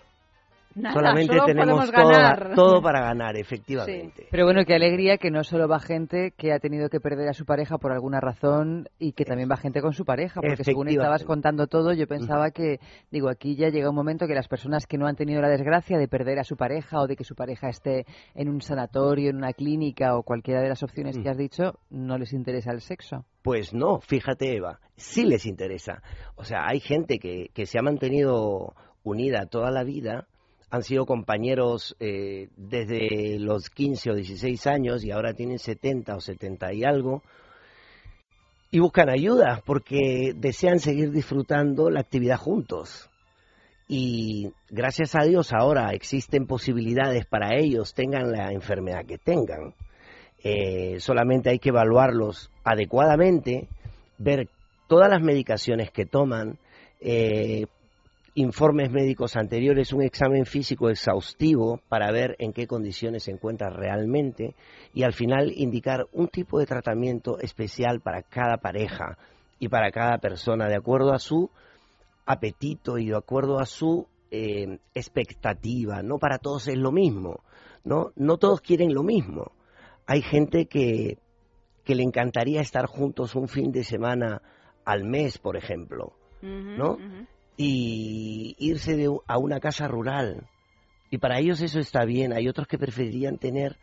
Nada, 0.74 0.94
Solamente 0.94 1.32
solo 1.34 1.46
tenemos 1.46 1.74
podemos 1.90 1.92
toda- 1.92 2.12
ganar. 2.22 2.54
todo 2.54 2.82
para 2.82 3.00
ganar, 3.00 3.36
efectivamente. 3.36 4.26
Pero 4.30 4.44
bueno, 4.44 4.64
qué 4.64 4.74
alegría 4.74 5.18
que 5.18 5.30
no 5.30 5.44
solo 5.44 5.68
va 5.68 5.78
gente 5.80 6.32
que 6.36 6.52
ha 6.52 6.58
tenido 6.58 6.88
que 6.88 7.00
perder 7.00 7.28
a 7.28 7.32
su 7.34 7.44
pareja 7.44 7.78
por 7.78 7.92
alguna 7.92 8.20
razón 8.20 8.88
y 8.98 9.12
que 9.12 9.24
también 9.24 9.50
va 9.50 9.56
gente 9.56 9.80
con 9.80 9.92
su 9.92 10.04
pareja, 10.04 10.40
porque 10.40 10.64
según 10.64 10.88
estabas 10.88 11.24
contando 11.24 11.66
todo, 11.66 11.92
yo 11.92 12.06
pensaba 12.06 12.50
que, 12.50 12.78
digo, 13.10 13.28
aquí 13.28 13.56
ya 13.56 13.68
llega 13.68 13.90
un 13.90 13.96
momento 13.96 14.26
que 14.26 14.34
las 14.34 14.48
personas 14.48 14.86
que 14.86 14.98
no 14.98 15.06
han 15.06 15.16
tenido 15.16 15.40
la 15.42 15.48
desgracia 15.48 15.98
de 15.98 16.08
perder 16.08 16.38
a 16.38 16.44
su 16.44 16.56
pareja 16.56 17.00
o 17.00 17.06
de 17.06 17.16
que 17.16 17.24
su 17.24 17.34
pareja 17.34 17.68
esté 17.68 18.06
en 18.34 18.48
un 18.48 18.60
sanatorio, 18.60 19.30
en 19.30 19.36
una 19.36 19.52
clínica 19.52 20.16
o 20.16 20.22
cualquiera 20.22 20.60
de 20.62 20.68
las 20.68 20.82
opciones 20.82 21.18
que 21.18 21.28
has 21.28 21.36
dicho, 21.36 21.78
no 21.90 22.18
les 22.18 22.32
interesa 22.32 22.72
el 22.72 22.80
sexo. 22.80 23.24
Pues 23.42 23.74
no, 23.74 24.00
fíjate 24.00 24.56
Eva, 24.56 24.78
sí 24.96 25.24
les 25.24 25.46
interesa. 25.46 26.02
O 26.36 26.44
sea, 26.44 26.66
hay 26.66 26.80
gente 26.80 27.18
que, 27.18 27.48
que 27.52 27.66
se 27.66 27.78
ha 27.78 27.82
mantenido 27.82 28.74
unida 29.02 29.46
toda 29.46 29.70
la 29.70 29.82
vida, 29.82 30.26
han 30.72 30.82
sido 30.82 31.04
compañeros 31.04 31.94
eh, 32.00 32.48
desde 32.56 33.38
los 33.38 33.68
15 33.68 34.10
o 34.10 34.14
16 34.14 34.66
años 34.66 35.04
y 35.04 35.10
ahora 35.10 35.34
tienen 35.34 35.58
70 35.58 36.16
o 36.16 36.20
70 36.20 36.72
y 36.72 36.82
algo, 36.82 37.22
y 38.70 38.78
buscan 38.78 39.10
ayuda 39.10 39.62
porque 39.66 40.32
desean 40.34 40.78
seguir 40.78 41.10
disfrutando 41.10 41.90
la 41.90 42.00
actividad 42.00 42.38
juntos. 42.38 43.10
Y 43.86 44.50
gracias 44.70 45.14
a 45.14 45.24
Dios 45.24 45.52
ahora 45.52 45.92
existen 45.92 46.46
posibilidades 46.46 47.26
para 47.26 47.54
ellos, 47.54 47.92
tengan 47.92 48.32
la 48.32 48.50
enfermedad 48.50 49.04
que 49.04 49.18
tengan. 49.18 49.74
Eh, 50.42 51.00
solamente 51.00 51.50
hay 51.50 51.58
que 51.58 51.68
evaluarlos 51.68 52.50
adecuadamente, 52.64 53.68
ver 54.16 54.48
todas 54.88 55.10
las 55.10 55.20
medicaciones 55.20 55.90
que 55.90 56.06
toman, 56.06 56.56
eh, 56.98 57.66
informes 58.34 58.90
médicos 58.90 59.36
anteriores, 59.36 59.92
un 59.92 60.02
examen 60.02 60.46
físico 60.46 60.88
exhaustivo 60.88 61.80
para 61.88 62.10
ver 62.10 62.34
en 62.38 62.52
qué 62.52 62.66
condiciones 62.66 63.24
se 63.24 63.30
encuentra 63.30 63.68
realmente 63.68 64.54
y 64.94 65.02
al 65.02 65.12
final 65.12 65.52
indicar 65.54 66.06
un 66.12 66.28
tipo 66.28 66.58
de 66.58 66.66
tratamiento 66.66 67.38
especial 67.38 68.00
para 68.00 68.22
cada 68.22 68.56
pareja 68.56 69.18
y 69.58 69.68
para 69.68 69.90
cada 69.90 70.18
persona 70.18 70.68
de 70.68 70.76
acuerdo 70.76 71.12
a 71.12 71.18
su 71.18 71.50
apetito 72.24 72.98
y 72.98 73.08
de 73.08 73.16
acuerdo 73.16 73.58
a 73.58 73.66
su 73.66 74.06
eh, 74.30 74.78
expectativa. 74.94 76.02
No 76.02 76.18
para 76.18 76.38
todos 76.38 76.68
es 76.68 76.78
lo 76.78 76.90
mismo, 76.90 77.40
¿no? 77.84 78.12
No 78.16 78.38
todos 78.38 78.62
quieren 78.62 78.94
lo 78.94 79.02
mismo. 79.02 79.52
Hay 80.06 80.22
gente 80.22 80.66
que, 80.66 81.18
que 81.84 81.94
le 81.94 82.02
encantaría 82.02 82.62
estar 82.62 82.86
juntos 82.86 83.34
un 83.34 83.48
fin 83.48 83.72
de 83.72 83.84
semana 83.84 84.40
al 84.84 85.04
mes, 85.04 85.38
por 85.38 85.56
ejemplo, 85.56 86.14
¿no? 86.40 86.96
Y 87.56 88.56
irse 88.58 88.96
de, 88.96 89.14
a 89.26 89.38
una 89.38 89.60
casa 89.60 89.88
rural. 89.88 90.48
Y 91.10 91.18
para 91.18 91.38
ellos 91.38 91.60
eso 91.60 91.78
está 91.78 92.04
bien. 92.04 92.32
Hay 92.32 92.48
otros 92.48 92.66
que 92.66 92.78
preferirían 92.78 93.38
tener 93.38 93.76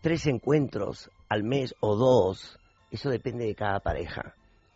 tres 0.00 0.26
encuentros 0.26 1.10
al 1.28 1.44
mes 1.44 1.74
o 1.80 1.96
dos. 1.96 2.58
Eso 2.90 3.10
depende 3.10 3.46
de 3.46 3.54
cada 3.54 3.80
pareja. 3.80 4.34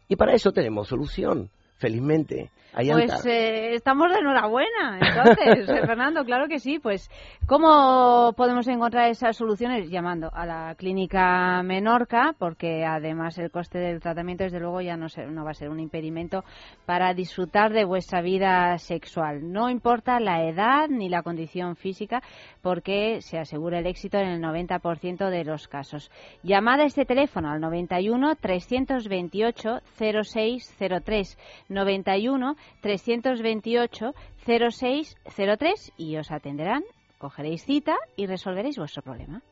Y 0.09 0.17
para 0.17 0.35
eso 0.35 0.53
tenemos 0.53 0.89
solución, 0.89 1.51
felizmente. 1.79 2.51
Pues 2.93 3.27
eh, 3.27 3.75
estamos 3.75 4.13
de 4.13 4.19
enhorabuena, 4.21 4.99
entonces, 5.01 5.67
Fernando, 5.87 6.25
claro 6.25 6.47
que 6.49 6.59
sí. 6.61 6.79
Pues, 6.79 7.11
¿cómo 7.47 8.33
podemos 8.37 8.69
encontrar 8.69 9.09
esas 9.11 9.37
soluciones? 9.37 9.91
Llamando 9.91 10.31
a 10.33 10.47
la 10.47 10.75
clínica 10.77 11.63
Menorca, 11.65 12.35
porque 12.39 12.85
además 12.85 13.39
el 13.39 13.51
coste 13.51 13.79
del 13.79 14.01
tratamiento, 14.01 14.45
desde 14.45 14.61
luego, 14.61 14.81
ya 14.81 14.97
no, 14.97 15.09
se- 15.09 15.27
no 15.27 15.45
va 15.45 15.51
a 15.51 15.55
ser 15.55 15.69
un 15.69 15.81
impedimento 15.81 16.45
para 16.87 17.13
disfrutar 17.13 17.73
de 17.73 17.85
vuestra 17.85 18.21
vida 18.23 18.79
sexual. 18.79 19.51
No 19.53 19.69
importa 19.69 20.21
la 20.21 20.45
edad 20.45 20.87
ni 20.89 21.09
la 21.09 21.23
condición 21.23 21.75
física, 21.77 22.23
porque 22.63 23.21
se 23.21 23.39
asegura 23.39 23.81
el 23.81 23.87
éxito 23.87 24.19
en 24.19 24.29
el 24.29 24.41
90% 24.43 25.29
de 25.29 25.45
los 25.45 25.67
casos. 25.67 26.11
Llamad 26.45 26.81
a 26.81 26.85
este 26.85 27.05
teléfono 27.05 27.51
al 27.51 27.61
91 27.61 28.37
328 28.37 29.81
0603 29.99 31.39
91 31.69 32.55
328 32.83 34.15
0603 34.47 35.93
y 35.97 36.17
os 36.17 36.31
atenderán, 36.31 36.83
cogeréis 37.19 37.65
cita 37.65 37.97
y 38.17 38.27
resolveréis 38.27 38.77
vuestro 38.77 39.03
problema. 39.03 39.43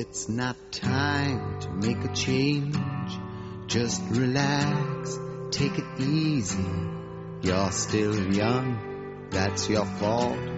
It's 0.00 0.28
not 0.28 0.56
time 0.70 1.58
to 1.60 1.70
make 1.70 2.02
a 2.04 2.14
change. 2.14 2.76
Just 3.66 4.02
relax, 4.10 5.18
take 5.50 5.76
it 5.76 6.00
easy. 6.00 6.64
You're 7.42 7.72
still 7.72 8.32
young, 8.32 9.28
that's 9.30 9.68
your 9.68 9.84
fault. 9.84 10.57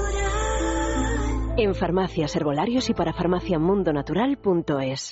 En 1.63 1.75
farmacias, 1.75 2.35
herbolarios 2.35 2.89
y 2.89 2.95
para 2.95 3.13
farmaciamundonatural.es. 3.13 5.11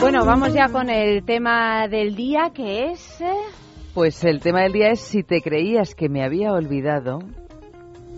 Bueno, 0.00 0.26
vamos 0.26 0.52
ya 0.52 0.68
con 0.68 0.90
el 0.90 1.24
tema 1.24 1.86
del 1.86 2.16
día 2.16 2.50
que 2.52 2.90
es... 2.90 3.20
eh, 3.20 3.32
Pues 3.94 4.24
el 4.24 4.40
tema 4.40 4.62
del 4.62 4.72
día 4.72 4.90
es 4.90 5.00
si 5.00 5.22
te 5.22 5.40
creías 5.40 5.94
que 5.94 6.08
me 6.08 6.24
había 6.24 6.52
olvidado. 6.52 7.20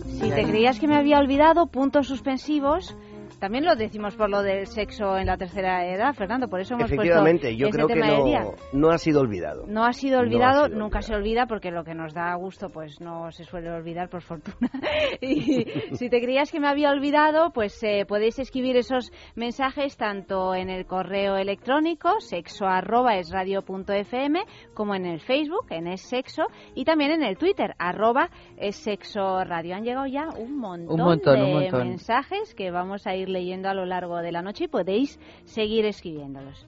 Si 0.07 0.29
te 0.29 0.43
creías 0.43 0.79
que 0.79 0.87
me 0.87 0.95
había 0.95 1.19
olvidado, 1.19 1.67
puntos 1.67 2.07
suspensivos. 2.07 2.95
También 3.39 3.65
lo 3.65 3.75
decimos 3.75 4.15
por 4.15 4.29
lo 4.29 4.41
del 4.41 4.67
sexo 4.67 5.17
en 5.17 5.27
la 5.27 5.37
tercera 5.37 5.85
edad, 5.87 6.13
Fernando, 6.13 6.47
por 6.47 6.59
eso 6.59 6.73
hemos 6.75 6.91
Efectivamente, 6.91 7.47
puesto 7.47 7.57
yo 7.57 7.69
creo 7.69 7.87
que 7.87 7.95
día. 7.95 8.41
no, 8.41 8.53
no 8.73 8.89
ha 8.89 8.97
sido 8.97 9.21
olvidado. 9.21 9.65
No 9.67 9.83
ha 9.85 9.93
sido 9.93 10.15
No 10.15 10.19
ha 10.19 10.23
olvidado, 10.23 10.65
sido 10.67 10.77
nunca 10.79 11.01
se 11.01 11.13
olvida 11.15 11.45
porque 11.45 11.71
lo 11.71 11.83
que 11.83 11.93
nos 11.93 12.13
da 12.13 12.33
gusto 12.35 12.69
pues 12.69 12.99
no 13.01 13.31
se 13.31 13.43
suele 13.43 13.69
olvidar 13.71 14.09
por 14.09 14.21
fortuna. 14.21 14.69
y 15.21 15.65
si 15.95 16.09
te 16.09 16.21
creías 16.21 16.51
que 16.51 16.59
me 16.59 16.67
había 16.67 16.89
olvidado, 16.91 17.51
pues 17.51 17.81
eh, 17.83 18.05
podéis 18.07 18.39
escribir 18.39 18.77
esos 18.77 19.11
mensajes 19.35 19.97
tanto 19.97 20.55
en 20.55 20.69
el 20.69 20.85
correo 20.85 21.35
electrónico 21.37 22.19
sexo 22.19 22.65
arroba 22.65 23.17
es 23.17 23.31
radio 23.31 23.61
punto 23.61 23.93
fm 23.93 24.43
como 24.73 24.95
en 24.95 25.05
el 25.05 25.19
Facebook 25.19 25.65
en 25.69 25.87
es 25.87 26.01
sexo 26.01 26.43
y 26.73 26.85
también 26.85 27.11
en 27.11 27.23
el 27.23 27.37
Twitter 27.37 27.73
arroba 27.77 28.29
es 28.57 28.75
sexo 28.77 29.43
radio. 29.43 29.75
Han 29.75 29.83
llegado 29.83 30.05
ya 30.07 30.29
un 30.37 30.57
montón, 30.57 30.99
Un 30.99 31.05
montón, 31.05 31.35
de 31.39 31.43
un 31.43 31.53
montón. 31.53 31.87
mensajes 31.89 32.53
que 32.55 32.71
vamos 32.71 33.05
a 33.07 33.15
ir 33.15 33.24
leyendo 33.29 33.69
a 33.69 33.73
lo 33.73 33.85
largo 33.85 34.17
de 34.17 34.31
la 34.31 34.41
noche 34.41 34.65
y 34.65 34.67
podéis 34.67 35.19
seguir 35.45 35.85
escribiéndolos. 35.85 36.67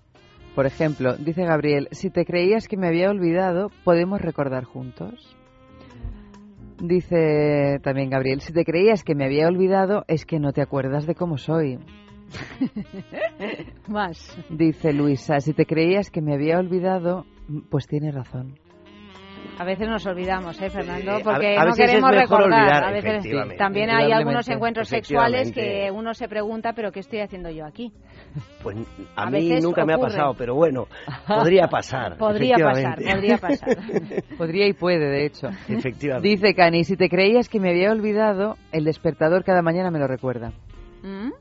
Por 0.55 0.65
ejemplo, 0.65 1.15
dice 1.17 1.43
Gabriel, 1.45 1.87
si 1.91 2.09
te 2.09 2.25
creías 2.25 2.67
que 2.67 2.77
me 2.77 2.87
había 2.87 3.11
olvidado, 3.11 3.69
¿podemos 3.83 4.21
recordar 4.21 4.63
juntos? 4.63 5.35
Dice 6.79 7.79
también 7.83 8.09
Gabriel, 8.09 8.41
si 8.41 8.53
te 8.53 8.63
creías 8.63 9.03
que 9.03 9.15
me 9.15 9.25
había 9.25 9.47
olvidado, 9.47 10.03
es 10.07 10.25
que 10.25 10.39
no 10.39 10.53
te 10.53 10.61
acuerdas 10.61 11.05
de 11.07 11.15
cómo 11.15 11.37
soy. 11.37 11.79
Más. 13.87 14.37
Dice 14.49 14.93
Luisa, 14.93 15.39
si 15.39 15.53
te 15.53 15.65
creías 15.65 16.11
que 16.11 16.21
me 16.21 16.33
había 16.33 16.59
olvidado, 16.59 17.25
pues 17.69 17.87
tienes 17.87 18.13
razón. 18.13 18.59
A 19.59 19.63
veces 19.63 19.87
nos 19.87 20.05
olvidamos, 20.05 20.61
¿eh, 20.61 20.69
Fernando? 20.69 21.15
Sí, 21.15 21.21
a- 21.21 21.23
Porque 21.23 21.57
a 21.57 21.65
no 21.65 21.73
queremos 21.73 22.11
recordar. 22.11 22.43
olvidar, 22.61 22.83
a 22.83 22.91
veces 22.91 23.11
efectivamente. 23.15 23.55
también 23.57 23.89
hay 23.89 24.11
algunos 24.11 24.47
encuentros 24.49 24.87
sexuales 24.87 25.51
que 25.51 25.89
uno 25.91 26.13
se 26.13 26.27
pregunta, 26.27 26.73
¿pero 26.73 26.91
qué 26.91 26.99
estoy 26.99 27.21
haciendo 27.21 27.49
yo 27.49 27.65
aquí? 27.65 27.91
Pues 28.61 28.77
a, 29.15 29.23
A 29.23 29.29
mí 29.31 29.49
nunca 29.59 29.83
me 29.83 29.93
ha 29.93 29.95
ocurre. 29.95 30.11
pasado, 30.11 30.35
pero 30.37 30.53
bueno, 30.53 30.85
podría 31.27 31.67
pasar. 31.67 32.17
Podría 32.19 32.55
pasar, 32.57 32.99
podría 33.01 33.37
pasar. 33.37 33.77
Podría 34.37 34.67
y 34.67 34.73
puede, 34.73 35.09
de 35.09 35.25
hecho. 35.25 35.47
Efectivamente. 35.67 36.27
Dice 36.29 36.53
Cani, 36.53 36.83
si 36.83 36.95
te 36.95 37.09
creías 37.09 37.49
que 37.49 37.59
me 37.59 37.69
había 37.71 37.91
olvidado, 37.91 38.57
el 38.71 38.83
despertador 38.85 39.43
cada 39.43 39.63
mañana 39.63 39.89
me 39.89 39.97
lo 39.97 40.07
recuerda. 40.07 40.51
¿Mm? 41.01 41.31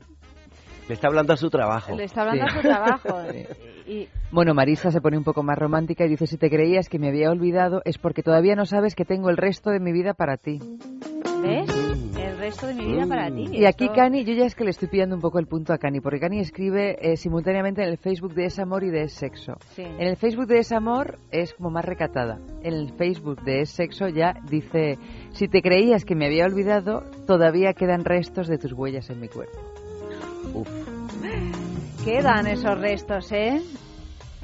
Le 0.87 0.93
está 0.93 1.07
hablando 1.07 1.33
a 1.33 1.37
su 1.37 1.49
trabajo. 1.49 1.95
Le 1.95 2.03
está 2.05 2.21
hablando 2.21 2.45
Sí. 2.47 2.51
a 2.57 2.61
su 2.61 2.67
trabajo. 2.67 3.09
Y, 3.89 4.05
Bueno, 4.33 4.53
Marisa 4.53 4.91
se 4.91 4.99
pone 4.99 5.17
un 5.17 5.23
poco 5.23 5.43
más 5.43 5.57
romántica 5.57 6.03
y 6.05 6.09
dice, 6.09 6.27
si 6.27 6.37
te 6.37 6.49
creías 6.49 6.89
que 6.89 6.99
me 6.99 7.07
había 7.07 7.31
olvidado 7.31 7.81
es 7.85 7.97
porque 7.97 8.21
todavía 8.21 8.53
no 8.53 8.65
sabes 8.65 8.95
que 8.95 9.05
tengo 9.05 9.29
el 9.29 9.37
resto 9.37 9.69
de 9.69 9.79
mi 9.79 9.93
vida 9.93 10.13
para 10.13 10.35
ti. 10.35 10.59
¿Ves? 11.41 11.69
El 12.17 12.37
resto 12.37 12.67
de 12.67 12.73
mi 12.73 12.85
vida 12.85 13.07
para 13.07 13.29
ti. 13.31 13.45
Y 13.49 13.63
aquí 13.63 13.85
Esto- 13.85 13.95
Cani, 13.95 14.25
yo 14.25 14.33
ya 14.33 14.43
es 14.45 14.55
que 14.55 14.65
le 14.65 14.71
estoy 14.71 14.89
pillando 14.89 15.15
un 15.15 15.21
poco 15.21 15.39
el 15.39 15.47
punto 15.47 15.71
a 15.71 15.77
Cani, 15.77 16.01
porque 16.01 16.19
Cani 16.19 16.41
escribe 16.41 16.97
eh, 16.99 17.15
simultáneamente 17.15 17.81
en 17.81 17.87
el 17.87 17.97
Facebook 17.97 18.33
de 18.33 18.45
Es 18.47 18.59
Amor 18.59 18.83
y 18.83 18.89
de 18.89 19.03
Es 19.03 19.13
Sexo. 19.13 19.53
Sí. 19.73 19.83
En 19.83 20.01
el 20.07 20.17
Facebook 20.17 20.47
de 20.47 20.59
Es 20.59 20.73
Amor 20.73 21.17
es 21.31 21.53
como 21.53 21.69
más 21.69 21.85
recatada. 21.85 22.39
En 22.63 22.73
el 22.73 22.91
Facebook 22.97 23.41
de 23.43 23.61
Es 23.61 23.69
Sexo 23.69 24.09
ya 24.09 24.33
dice, 24.49 24.97
si 25.31 25.47
te 25.47 25.61
creías 25.61 26.03
que 26.03 26.15
me 26.15 26.25
había 26.25 26.43
olvidado, 26.45 27.03
todavía 27.25 27.71
quedan 27.71 28.03
restos 28.03 28.47
de 28.49 28.57
tus 28.57 28.73
huellas 28.73 29.09
en 29.09 29.21
mi 29.21 29.29
cuerpo. 29.29 29.57
Quedan 32.03 32.47
esos 32.47 32.79
restos, 32.79 33.31
¿eh? 33.31 33.61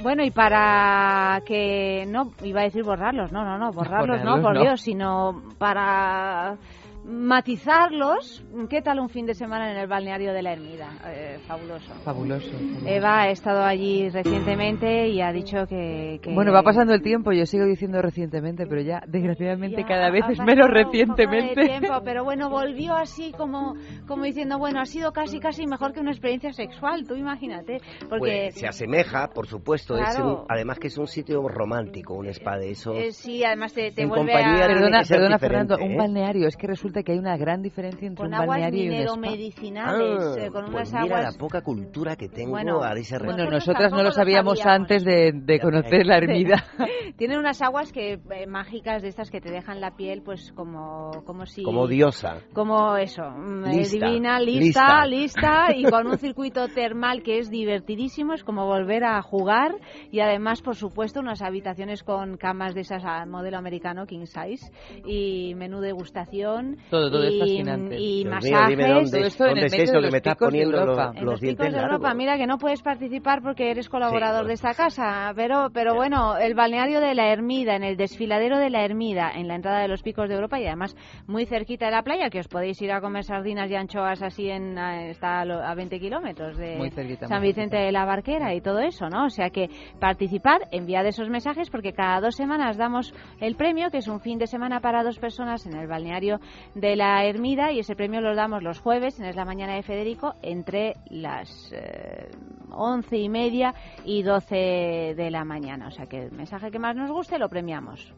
Bueno, 0.02 0.24
y 0.24 0.32
para 0.32 1.42
que 1.46 2.06
no, 2.08 2.32
iba 2.44 2.62
a 2.62 2.64
decir 2.66 2.84
borrarlos, 2.84 3.32
no, 3.32 3.46
no, 3.46 3.58
no, 3.58 3.72
borrarlos, 3.72 4.24
no, 4.24 4.42
por 4.42 4.56
no. 4.56 4.62
Dios, 4.62 4.82
sino 4.82 5.44
para 5.58 6.58
matizarlos. 7.06 8.44
¿Qué 8.70 8.82
tal 8.82 9.00
un 9.00 9.10
fin 9.10 9.26
de 9.26 9.34
semana 9.34 9.72
en 9.72 9.78
el 9.78 9.88
balneario 9.88 10.34
de 10.34 10.42
la 10.42 10.54
Ermida? 10.54 10.90
Eh, 11.08 11.38
fabuloso. 11.48 11.94
Fabuloso. 12.04 12.52
Eva 12.86 13.22
ha 13.24 13.30
estado 13.30 13.64
allí 13.64 14.10
recientemente 14.10 15.08
y 15.10 15.22
ha 15.22 15.32
dicho 15.32 15.66
que... 15.68 16.20
que- 16.22 16.34
Bueno, 16.34 16.52
va 16.54 16.64
pasando 16.64 16.94
el 16.94 17.02
tiempo, 17.02 17.32
yo 17.32 17.46
sigo 17.46 17.66
diciendo 17.66 18.02
recientemente, 18.02 18.66
pero 18.68 18.82
ya 18.82 19.02
desgraciadamente 19.08 19.82
Ya 19.82 19.88
cada 19.88 20.10
vez 20.12 20.24
es 20.30 20.40
menos 20.40 20.68
un 20.68 20.74
poco 20.74 20.78
de 20.78 20.84
recientemente. 20.84 21.62
tiempo, 21.66 22.02
pero 22.04 22.24
bueno, 22.24 22.50
volvió 22.50 22.96
así 22.96 23.32
como, 23.38 23.76
como 24.08 24.24
diciendo, 24.24 24.58
bueno, 24.58 24.80
ha 24.80 24.86
sido 24.86 25.12
casi 25.12 25.40
casi 25.40 25.66
mejor 25.68 25.94
que 25.94 26.00
una 26.00 26.12
experiencia 26.12 26.52
sexual, 26.54 27.06
tú 27.08 27.16
imagínate, 27.16 27.80
porque 28.10 28.50
Pues, 28.52 28.56
se 28.56 28.68
asemeja, 28.68 29.30
por 29.30 29.48
supuesto. 29.48 29.98
Es 29.98 30.18
un- 30.20 30.46
además 30.50 30.80
que 30.80 30.88
es 30.88 30.98
un 30.98 31.08
sitio 31.08 31.48
romántico, 31.48 32.14
un 32.14 32.28
spa 32.28 32.58
de 32.58 32.72
esos. 32.72 32.96
eh, 32.96 33.12
sí, 33.12 33.44
además 33.44 33.74
te, 33.74 33.92
te 33.92 34.04
En 34.04 34.10
vuelve 34.10 34.32
compañía 34.32 34.66
a... 34.66 34.68
Perdona, 34.68 35.02
perdona 35.08 35.40
Fernando, 35.40 35.78
un 35.78 35.92
¿eh? 35.92 35.98
balneario, 35.98 36.48
es 36.48 36.56
que 36.56 36.68
resulta 36.68 36.93
que 37.02 37.14
hay 37.14 37.18
una 37.18 37.38
gran 37.38 37.62
diferencia 37.62 38.06
entre 38.08 38.26
con 38.30 38.34
un 38.34 38.46
balneario 38.46 38.84
y 38.84 38.88
un 38.90 38.94
spa. 38.94 39.16
mineromedicinales, 39.18 40.38
Ah, 40.38 40.46
eh, 40.46 40.50
con 40.52 40.66
pues 40.66 40.90
unas 40.92 41.04
mira 41.04 41.18
aguas... 41.20 41.34
la 41.34 41.40
poca 41.40 41.62
cultura 41.62 42.16
que 42.16 42.28
tengo 42.30 42.52
Bueno, 42.52 42.84
a 42.84 42.92
ese 42.94 43.18
Bueno, 43.18 43.32
respecto. 43.46 43.52
nosotras 43.52 43.92
no 43.92 44.04
lo 44.04 44.12
sabíamos 44.12 44.60
sabíamos. 44.60 44.82
antes 44.82 45.04
de, 45.06 45.32
de 45.34 45.60
conocer 45.60 46.06
la 46.06 46.18
ermida. 46.18 46.64
Tienen 47.18 47.40
unas 47.40 47.62
aguas 47.62 47.92
que 47.92 48.14
eh, 48.14 48.48
mágicas 48.48 49.02
de 49.02 49.08
estas 49.08 49.30
que 49.32 49.40
te 49.40 49.50
dejan 49.52 49.80
la 49.82 49.96
piel 49.96 50.22
pues 50.24 50.52
como 50.52 51.12
como 51.26 51.46
si 51.46 51.64
Como 51.64 51.88
diosa. 51.88 52.42
como 52.54 52.98
eso, 52.98 53.24
mm, 53.24 53.66
eh, 53.66 53.88
divina, 53.90 54.40
lista, 54.40 55.06
lista. 55.06 55.68
lista, 55.70 55.76
y 55.76 55.84
con 55.86 56.08
un 56.08 56.18
circuito 56.18 56.68
termal 56.68 57.24
que 57.24 57.38
es 57.40 57.50
divertidísimo, 57.50 58.34
es 58.34 58.44
como 58.44 58.66
volver 58.66 59.04
a 59.06 59.22
jugar 59.22 59.76
y 60.12 60.20
además, 60.20 60.62
por 60.62 60.76
supuesto, 60.76 61.20
unas 61.20 61.42
habitaciones 61.42 62.04
con 62.04 62.38
camas 62.38 62.74
de 62.74 62.82
esas 62.82 63.04
a 63.06 63.26
modelo 63.26 63.58
americano, 63.58 64.06
king 64.06 64.26
size, 64.26 64.72
y 65.06 65.54
menú 65.56 65.80
degustación. 65.80 66.78
Todo, 66.90 67.10
todo 67.10 67.24
es 67.24 67.34
y, 67.34 67.40
fascinante. 67.40 67.96
Y 68.00 68.24
Dios 68.24 68.44
mío, 68.44 68.52
masajes. 68.54 68.68
dime 68.78 68.88
dónde, 68.94 69.10
Todo 69.12 69.26
esto 69.26 69.46
en 69.48 69.58
el 69.58 69.64
es 69.66 69.74
eso 69.74 69.94
que 69.94 70.02
los 70.02 70.12
me 70.12 70.18
estás 70.18 70.34
picos 70.36 70.40
de 70.40 70.52
poniendo 70.52 70.72
los, 70.78 70.82
Europa. 70.90 71.12
En 71.16 71.26
los 71.26 71.32
los 71.34 71.42
dientes 71.42 71.58
picos 71.66 71.74
de 71.74 71.82
largos. 71.82 71.96
Europa, 71.98 72.14
mira 72.14 72.38
que 72.38 72.48
no 72.48 72.58
puedes 72.58 72.82
participar 72.84 73.42
porque 73.42 73.72
eres 73.72 73.90
colaborador 73.90 74.44
Sí, 74.44 74.48
de 74.50 74.54
esta 74.54 74.74
casa, 74.76 75.34
pero 75.36 75.70
pero 75.74 75.96
bueno, 75.96 76.38
el 76.38 76.54
balneario 76.54 77.00
de 77.00 77.16
la 77.16 77.30
Ermida, 77.32 77.76
en 77.76 77.84
el 77.84 77.98
desfiladero 77.98 78.58
de 78.60 78.70
la 78.70 78.84
Ermida, 78.86 79.32
en 79.34 79.48
la 79.48 79.56
entrada 79.56 79.80
de 79.80 79.88
los 79.88 80.04
picos 80.04 80.30
de 80.30 80.36
Europa 80.36 80.60
y 80.60 80.68
además 80.68 80.96
muy 81.26 81.46
cerquita 81.46 81.86
de 81.86 81.92
la 81.92 82.04
playa, 82.04 82.30
que 82.30 82.40
os 82.40 82.48
podéis 82.48 82.80
ir 82.82 82.92
a 82.92 83.02
comer 83.02 83.24
sardinas 83.24 83.72
y 83.72 83.76
anchoas 83.76 84.22
así 84.22 84.50
en 84.50 84.78
está 84.78 85.40
a, 85.42 85.46
lo- 85.46 85.64
a 85.64 85.74
20 85.76 86.00
kilómetros 86.00 86.58
de 86.58 86.76
Muy 86.78 86.92
cerquita, 86.92 87.28
San 87.28 87.40
muy 87.40 87.48
Vicente 87.48 87.78
de 87.78 87.92
la 87.92 88.06
Barquera 88.06 88.54
y 88.54 88.62
todo 88.62 88.80
eso, 88.80 89.10
¿no? 89.10 89.26
O 89.26 89.30
sea 89.30 89.50
que 89.50 89.70
participar, 90.00 90.60
enviad 90.72 91.06
esos 91.08 91.30
mensajes 91.30 91.70
porque 91.70 91.94
cada 91.94 92.20
dos 92.22 92.36
semanas 92.36 92.78
damos 92.78 93.14
el 93.40 93.56
premio, 93.56 93.90
que 93.90 93.98
es 93.98 94.08
un 94.08 94.20
fin 94.20 94.38
de 94.38 94.48
semana 94.48 94.80
para 94.80 95.04
dos 95.04 95.18
personas 95.18 95.66
en 95.66 95.76
el 95.78 95.88
balneario 95.88 96.40
de 96.76 96.96
la 96.96 97.24
Ermida 97.26 97.72
y 97.72 97.80
ese 97.80 97.96
premio 97.96 98.20
lo 98.22 98.36
damos 98.36 98.64
los 98.64 98.80
jueves 98.80 99.20
en 99.20 99.26
Es 99.26 99.36
la 99.36 99.46
Mañana 99.46 99.76
de 99.76 99.84
Federico 99.84 100.34
entre 100.42 100.96
las 101.10 101.72
eh, 101.72 102.30
once 102.72 103.18
y 103.18 103.30
media 103.30 103.74
y 104.06 104.24
doce 104.24 105.14
de 105.16 105.30
la 105.32 105.46
mañana. 105.46 105.88
O 105.88 105.92
sea 105.92 106.06
que 106.08 106.24
el 106.24 106.32
mensaje 106.32 106.72
que 106.72 106.80
más 106.80 106.96
nos 106.96 107.12
guste 107.12 107.38
lo 107.38 107.50
premiamos. 107.50 108.14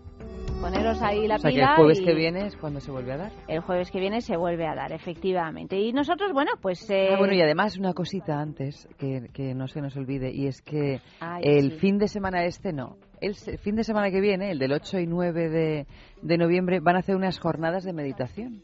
Poneros 0.61 1.01
ahí 1.01 1.27
la 1.27 1.35
O 1.35 1.39
sea 1.39 1.49
que 1.51 1.55
pila 1.57 1.69
el 1.71 1.75
jueves 1.75 1.99
y 1.99 2.05
que 2.05 2.13
viene 2.15 2.45
es 2.47 2.55
cuando 2.55 2.79
se 2.79 2.89
vuelve 2.89 3.11
a 3.11 3.17
dar. 3.17 3.31
el 3.49 3.59
jueves 3.59 3.91
que 3.91 3.99
viene 3.99 4.21
se 4.21 4.37
vuelve 4.37 4.65
a 4.65 4.73
dar, 4.73 4.93
efectivamente. 4.93 5.77
Y 5.77 5.91
nosotros, 5.91 6.31
bueno, 6.31 6.51
pues... 6.61 6.89
eh, 6.89 7.09
Ah, 7.13 7.17
bueno, 7.17 7.33
y 7.33 7.41
además 7.41 7.77
una 7.77 7.93
cosita 7.93 8.39
antes 8.39 8.87
que, 8.97 9.27
que 9.33 9.53
no 9.53 9.67
se 9.67 9.81
nos 9.81 9.95
olvide, 9.97 10.31
y 10.33 10.47
es 10.47 10.61
que 10.61 11.01
Ay, 11.19 11.43
el 11.43 11.71
sí. 11.73 11.79
fin 11.79 11.97
de 11.97 12.07
semana 12.07 12.45
este 12.45 12.71
no. 12.71 12.95
El 13.21 13.35
fin 13.35 13.75
de 13.75 13.83
semana 13.83 14.11
que 14.11 14.21
viene, 14.21 14.51
el 14.51 14.59
del 14.59 14.73
8 14.73 14.99
y 14.99 15.07
9 15.07 15.49
de, 15.49 15.87
de 16.21 16.37
noviembre, 16.37 16.79
van 16.79 16.95
a 16.95 16.99
hacer 16.99 17.15
unas 17.15 17.39
jornadas 17.39 17.83
de 17.83 17.93
meditación 17.93 18.63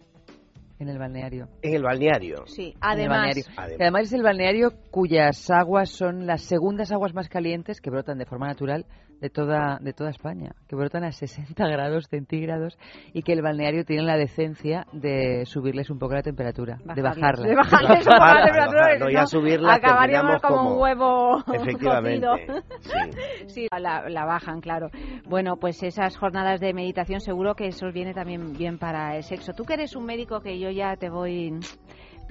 en 0.79 0.89
el 0.89 0.97
balneario. 0.97 1.47
En 1.61 1.75
el 1.75 1.83
balneario. 1.83 2.45
Sí, 2.47 2.73
además... 2.81 3.19
balneario. 3.19 3.43
Además. 3.55 3.77
Que 3.77 3.83
además 3.83 4.01
es 4.03 4.13
el 4.13 4.23
balneario 4.23 4.71
cuyas 4.89 5.49
aguas 5.51 5.91
son 5.91 6.25
las 6.25 6.41
segundas 6.41 6.91
aguas 6.91 7.13
más 7.13 7.29
calientes 7.29 7.79
que 7.79 7.91
brotan 7.91 8.17
de 8.17 8.25
forma 8.25 8.47
natural 8.47 8.85
de 9.21 9.29
toda, 9.29 9.77
de 9.79 9.93
toda 9.93 10.10
España, 10.10 10.51
que 10.67 10.75
brotan 10.75 11.03
a 11.03 11.12
60 11.12 11.67
grados 11.67 12.07
centígrados 12.07 12.77
y 13.13 13.21
que 13.21 13.34
el 13.34 13.41
balneario 13.41 13.86
tiene 13.86 14.03
la 14.03 14.17
decencia 14.17 14.88
de 14.91 15.45
subirles 15.45 15.89
un 15.89 15.99
poco 15.99 16.15
la 16.15 16.23
temperatura, 16.23 16.79
de 16.95 17.01
bajarla. 17.01 17.47
De 17.47 17.55
bajarles 17.55 18.07
un 18.07 18.13
poco 18.13 18.25
la 18.25 18.45
temperatura, 18.45 19.21
no, 19.21 19.27
subirla, 19.27 19.73
Acabaríamos 19.75 20.41
como 20.41 20.73
un 20.73 20.81
huevo 20.81 21.43
Efectivamente. 21.53 22.27
cocido. 22.27 22.57
sí. 22.79 23.62
Sí, 23.62 23.67
la, 23.79 24.10
la 24.10 24.25
bajan, 24.25 24.60
claro. 24.60 24.89
Bueno, 25.27 25.57
pues 25.57 25.84
esas 25.84 26.17
jornadas 26.17 26.60
de 26.60 26.73
meditación 26.73 27.19
seguro 27.19 27.53
que 27.55 27.67
eso 27.67 27.91
viene 27.91 28.13
también 28.13 28.53
bien 28.53 28.79
para 28.79 29.15
el 29.17 29.23
sexo. 29.23 29.53
Tú 29.53 29.65
que 29.65 29.73
eres 29.75 29.95
un 29.95 30.05
médico 30.05 30.41
que 30.41 30.60
yo 30.60 30.69
ya 30.71 30.95
te 30.95 31.10
voy 31.10 31.60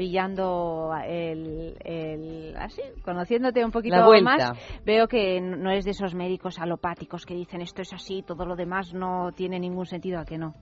pillando 0.00 0.92
el, 1.06 1.76
el 1.84 2.56
así 2.56 2.80
conociéndote 3.04 3.62
un 3.62 3.70
poquito 3.70 3.96
más 4.22 4.58
veo 4.82 5.06
que 5.06 5.42
no 5.42 5.70
es 5.70 5.84
de 5.84 5.90
esos 5.90 6.14
médicos 6.14 6.58
alopáticos 6.58 7.26
que 7.26 7.34
dicen 7.34 7.60
esto 7.60 7.82
es 7.82 7.92
así 7.92 8.22
todo 8.26 8.46
lo 8.46 8.56
demás 8.56 8.94
no 8.94 9.30
tiene 9.36 9.60
ningún 9.60 9.84
sentido 9.84 10.18
a 10.18 10.24
que 10.24 10.38
no 10.38 10.54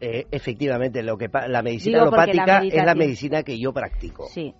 Eh, 0.00 0.26
efectivamente, 0.30 1.02
lo 1.02 1.16
que 1.16 1.26
la 1.48 1.62
medicina 1.62 1.98
Digo 1.98 2.12
la 2.12 2.22
alopática 2.22 2.58
es 2.62 2.84
la 2.86 2.94
medicina 2.94 3.42
que 3.42 3.58
yo 3.58 3.72
practico. 3.72 4.26
sí. 4.28 4.54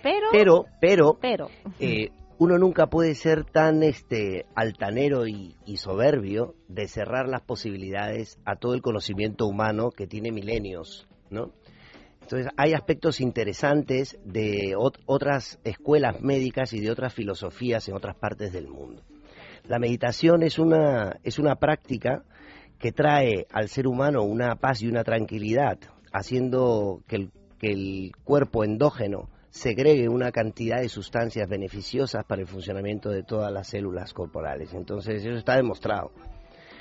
Pero 0.00 0.28
Pero, 0.30 0.64
pero, 0.80 1.18
pero. 1.20 1.48
eh, 1.80 2.10
uno 2.38 2.56
nunca 2.56 2.86
puede 2.86 3.16
ser 3.16 3.44
tan 3.44 3.82
este 3.82 4.46
altanero 4.54 5.26
y, 5.26 5.56
y 5.66 5.76
soberbio 5.78 6.54
de 6.68 6.86
cerrar 6.86 7.26
las 7.28 7.42
posibilidades 7.42 8.38
a 8.44 8.54
todo 8.54 8.74
el 8.74 8.80
conocimiento 8.80 9.46
humano 9.46 9.90
que 9.90 10.06
tiene 10.06 10.30
milenios, 10.30 11.08
¿no? 11.30 11.50
Entonces 12.30 12.52
hay 12.56 12.74
aspectos 12.74 13.20
interesantes 13.20 14.16
de 14.24 14.76
ot- 14.76 15.00
otras 15.06 15.58
escuelas 15.64 16.20
médicas 16.20 16.72
y 16.72 16.78
de 16.78 16.88
otras 16.92 17.12
filosofías 17.12 17.88
en 17.88 17.96
otras 17.96 18.14
partes 18.14 18.52
del 18.52 18.68
mundo. 18.68 19.02
La 19.66 19.80
meditación 19.80 20.44
es 20.44 20.60
una, 20.60 21.16
es 21.24 21.40
una 21.40 21.56
práctica 21.56 22.22
que 22.78 22.92
trae 22.92 23.48
al 23.52 23.68
ser 23.68 23.88
humano 23.88 24.22
una 24.22 24.54
paz 24.54 24.80
y 24.80 24.86
una 24.86 25.02
tranquilidad, 25.02 25.78
haciendo 26.12 27.02
que 27.08 27.16
el, 27.16 27.30
que 27.58 27.72
el 27.72 28.12
cuerpo 28.22 28.62
endógeno 28.62 29.28
segregue 29.48 30.08
una 30.08 30.30
cantidad 30.30 30.80
de 30.80 30.88
sustancias 30.88 31.48
beneficiosas 31.48 32.24
para 32.24 32.42
el 32.42 32.46
funcionamiento 32.46 33.10
de 33.10 33.24
todas 33.24 33.52
las 33.52 33.66
células 33.66 34.14
corporales. 34.14 34.72
Entonces 34.72 35.24
eso 35.24 35.36
está 35.36 35.56
demostrado. 35.56 36.12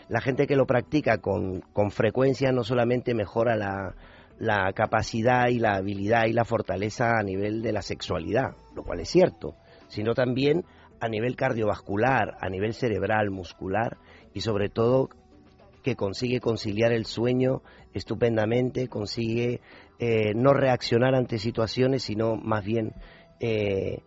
La 0.10 0.22
gente 0.22 0.46
que 0.46 0.56
lo 0.56 0.68
practica 0.68 1.18
con, 1.18 1.62
con 1.74 1.90
frecuencia 1.90 2.52
no 2.52 2.64
solamente 2.64 3.16
mejora 3.16 3.56
la, 3.56 3.96
la 4.39 4.71
capacidad 4.73 5.47
y 5.49 5.60
la 5.60 5.75
habilidad 5.75 6.25
y 6.28 6.34
la 6.34 6.45
fortaleza 6.45 7.17
a 7.19 7.23
nivel 7.23 7.62
de 7.62 7.73
la 7.73 7.82
sexualidad, 7.82 8.56
lo 8.75 8.84
cual 8.84 9.02
es 9.02 9.10
cierto, 9.10 9.56
sino 9.88 10.13
también 10.13 10.63
a 11.02 11.08
nivel 11.10 11.36
cardiovascular, 11.36 12.36
a 12.39 12.49
nivel 12.49 12.73
cerebral, 12.73 13.30
muscular 13.32 13.97
y 14.34 14.41
sobre 14.41 14.69
todo 14.69 15.10
que 15.84 15.95
consigue 15.95 16.39
conciliar 16.39 16.91
el 16.91 17.06
sueño 17.06 17.62
estupendamente, 17.93 18.88
consigue 18.88 19.62
eh, 19.99 20.34
no 20.36 20.54
reaccionar 20.54 21.15
ante 21.15 21.38
situaciones, 21.38 22.04
sino 22.04 22.36
más 22.36 22.63
bien 22.65 22.93
eh, 23.39 23.99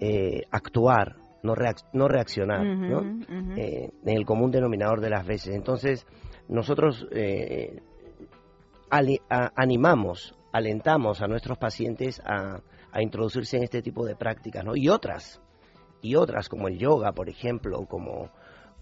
eh, 0.00 0.42
actuar, 0.50 1.16
no, 1.42 1.54
reac- 1.54 1.84
no 1.92 2.08
reaccionar, 2.08 2.64
¿no? 2.90 3.00
en 4.04 4.16
el 4.16 4.24
común 4.24 4.50
denominador 4.50 5.00
de 5.00 5.10
las 5.10 5.26
veces. 5.26 5.54
Entonces, 5.54 6.06
nosotros 6.48 7.06
eh, 7.12 7.80
ali- 8.90 9.20
a- 9.30 9.52
animamos, 9.56 10.34
alentamos 10.52 11.20
a 11.22 11.26
nuestros 11.28 11.58
pacientes 11.58 12.20
a, 12.24 12.60
introducirse 13.00 13.56
en 13.56 13.62
este 13.64 13.82
tipo 13.82 14.04
de 14.04 14.16
prácticas, 14.16 14.64
¿no? 14.64 14.74
Y 14.74 14.88
otras, 14.88 15.40
y 16.02 16.14
otras 16.16 16.48
como 16.48 16.68
el 16.68 16.78
yoga, 16.78 17.12
por 17.12 17.28
ejemplo, 17.28 17.86
como, 17.86 18.30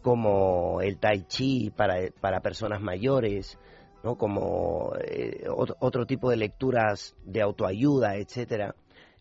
como 0.00 0.80
el 0.80 0.98
tai 0.98 1.22
chi 1.26 1.70
para, 1.70 1.96
para 2.20 2.40
personas 2.40 2.80
mayores, 2.80 3.58
¿no? 4.04 4.16
Como 4.16 4.92
eh, 5.04 5.44
ot- 5.48 5.76
otro 5.80 6.06
tipo 6.06 6.30
de 6.30 6.36
lecturas 6.36 7.14
de 7.24 7.42
autoayuda, 7.42 8.16
etcétera 8.16 8.74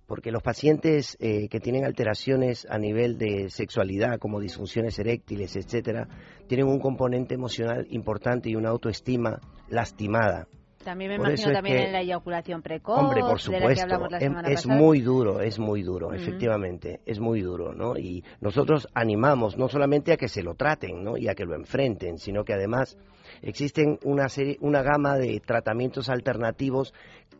porque 0.08 0.32
los 0.32 0.43
pacientes 0.43 1.17
eh, 1.19 1.48
que 1.50 1.60
tienen 1.60 1.84
alteraciones 1.84 2.67
a 2.69 2.78
nivel 2.78 3.17
de 3.17 3.50
sexualidad, 3.50 4.19
como 4.19 4.39
disfunciones 4.39 5.00
eréctiles, 5.00 5.56
etcétera, 5.56 6.08
tienen 6.48 6.67
un 6.67 6.80
componente 6.80 7.34
emocional 7.34 7.88
importante 7.89 8.48
y 8.52 8.56
una 8.56 8.69
autoestima 8.69 9.41
lastimada. 9.67 10.48
También 10.86 11.12
me 11.12 11.17
Por 11.17 11.28
imagino 11.28 11.52
también 11.52 11.78
que- 11.78 11.84
en 11.88 11.91
la 11.91 12.02
eyaculación 12.02 12.62
precoz, 12.62 13.00
Hombre, 13.00 13.21
por 13.21 13.41
de 13.41 13.60
la 13.60 13.67
que 13.67 13.76
supuesto, 13.76 14.08
la 14.10 14.19
em- 14.19 14.38
es 14.45 14.62
pasada. 14.62 14.80
muy 14.80 15.02
duro, 15.02 15.41
es 15.41 15.58
muy 15.60 15.82
duro, 15.82 16.13
efectivamente, 16.13 17.02
es 17.08 17.19
muy 17.19 17.41
duro, 17.41 17.74
¿no? 17.74 17.98
Y 17.98 18.24
nosotros 18.39 18.88
animamos 18.93 19.58
no 19.58 19.67
solamente 19.67 20.13
a 20.13 20.17
que 20.17 20.28
se 20.30 20.43
lo 20.43 20.54
traten, 20.54 21.04
¿no? 21.04 21.17
Y 21.17 21.28
a 21.28 21.34
que 21.36 21.43
lo 21.43 21.56
enfrenten, 21.56 22.19
sino 22.19 22.43
que 22.45 22.54
además 22.54 22.98
existen 23.41 23.98
una 24.04 24.30
serie, 24.30 24.58
una 24.62 24.84
gama 24.84 25.17
de 25.17 25.39
tratamientos 25.39 26.08
alternativos 26.08 26.93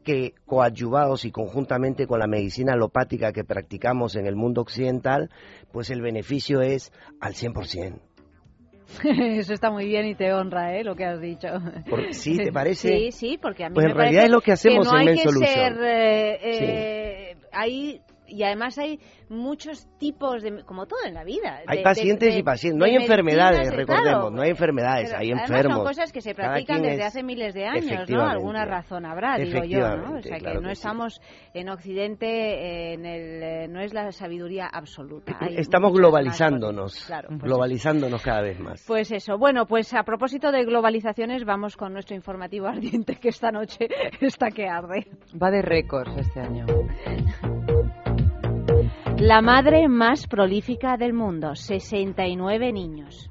que 0.04 0.34
coadyuvados 0.46 1.24
y 1.26 1.32
conjuntamente 1.32 2.08
con 2.08 2.20
la 2.20 2.28
medicina 2.28 2.74
alopática 2.74 3.32
que 3.32 3.44
practicamos 3.44 4.16
en 4.16 4.26
el 4.26 4.36
mundo 4.36 4.62
occidental, 4.62 5.30
pues 5.72 5.90
el 5.92 6.02
beneficio 6.02 6.62
es 6.62 6.92
al 7.22 7.36
100%. 7.36 8.00
Eso 9.04 9.54
está 9.54 9.71
muy 9.71 9.86
bien 9.86 10.06
y 10.08 10.15
te 10.15 10.32
honra, 10.34 10.76
¿eh? 10.78 10.84
Lo 10.84 10.95
que 10.95 11.06
has 11.06 11.19
dicho. 11.19 11.48
Por- 11.89 12.13
¿sí, 12.13 12.38
te 12.38 12.52
parece? 12.54 12.89
Sí, 12.89 13.12
sí, 13.12 13.38
porque 13.41 13.63
a 13.65 13.69
mí 13.69 13.76
Pues 13.76 13.86
me 13.86 13.91
en 13.91 13.98
realidad 13.98 14.21
parece 14.21 14.26
es 14.28 14.32
lo 14.32 14.41
que 14.41 14.52
hacemos 14.52 14.86
no 14.91 15.00
en 15.00 15.08
hay 15.10 15.15
que 15.15 15.24
Solution. 15.24 15.45
ser, 15.48 15.78
eh, 15.84 16.39
eh, 16.43 17.36
hay 17.52 18.02
y 18.28 18.44
además 18.44 18.78
hay 18.78 19.00
muchos 19.30 19.88
tipos 19.98 20.42
de 20.44 20.64
como 20.64 20.86
todo 20.86 21.00
en 21.06 21.14
la 21.14 21.24
vida 21.24 21.62
Hay 21.68 21.78
de- 21.80 21.84
pacientes 21.84 22.34
de- 22.34 22.40
y 22.40 22.44
pacientes. 22.44 22.78
No 22.80 22.86
hay 22.86 22.96
enfermedades, 22.96 23.70
recordemos, 23.74 24.04
claro. 24.04 24.30
no 24.32 24.42
hay 24.42 24.50
enfermedades, 24.52 25.10
Pero 25.10 25.20
hay 25.22 25.32
enfermos. 25.32 25.78
son 25.78 25.86
cosas 25.86 26.12
que 26.12 26.22
se 26.22 26.34
practican 26.36 26.82
desde 26.82 27.02
es- 27.02 27.06
hace 27.08 27.24
miles 27.24 27.54
de 27.54 27.66
años, 27.66 28.10
¿no? 28.10 28.24
Alguna 28.28 28.66
razón 28.66 29.06
habrá, 29.06 29.38
digo 29.38 29.64
yo, 29.64 29.96
¿no? 29.98 30.18
O 30.18 30.22
sea 30.22 30.38
que 30.38 30.44
claro 30.44 30.62
no 30.62 30.70
que 30.70 30.76
sí. 30.76 30.80
estamos 30.82 31.22
en 31.54 31.70
Occidente, 31.70 32.94
en 32.94 33.06
el, 33.06 33.44
eh, 33.44 33.68
no 33.68 33.80
es 33.82 33.94
la 33.94 34.12
sabiduría 34.12 34.68
absoluta. 34.68 35.38
Hay 35.40 35.58
Estamos 35.58 35.94
globalizándonos. 35.94 37.06
Claro, 37.06 37.30
pues 37.30 37.42
globalizándonos 37.42 38.22
cada 38.22 38.42
vez 38.42 38.60
más. 38.60 38.84
Pues 38.88 39.12
eso, 39.12 39.38
bueno, 39.38 39.66
pues 39.66 39.94
a 39.94 40.04
propósito 40.04 40.52
de 40.52 40.64
globalizaciones, 40.66 41.46
vamos 41.46 41.76
con 41.78 41.94
nuestro 41.94 42.16
informativo 42.16 42.68
ardiente 43.06 43.16
que 43.16 43.30
esta 43.30 43.52
noche 43.52 43.88
está 44.22 44.50
que 44.52 44.68
arde. 44.68 45.08
Va 45.42 45.52
de 45.52 45.62
récords 45.62 46.16
este 46.18 46.40
año. 46.42 46.66
La 49.19 49.41
madre 49.41 49.88
más 49.88 50.28
prolífica 50.28 50.97
del 50.97 51.13
mundo, 51.13 51.56
69 51.56 52.73
niños. 52.73 53.30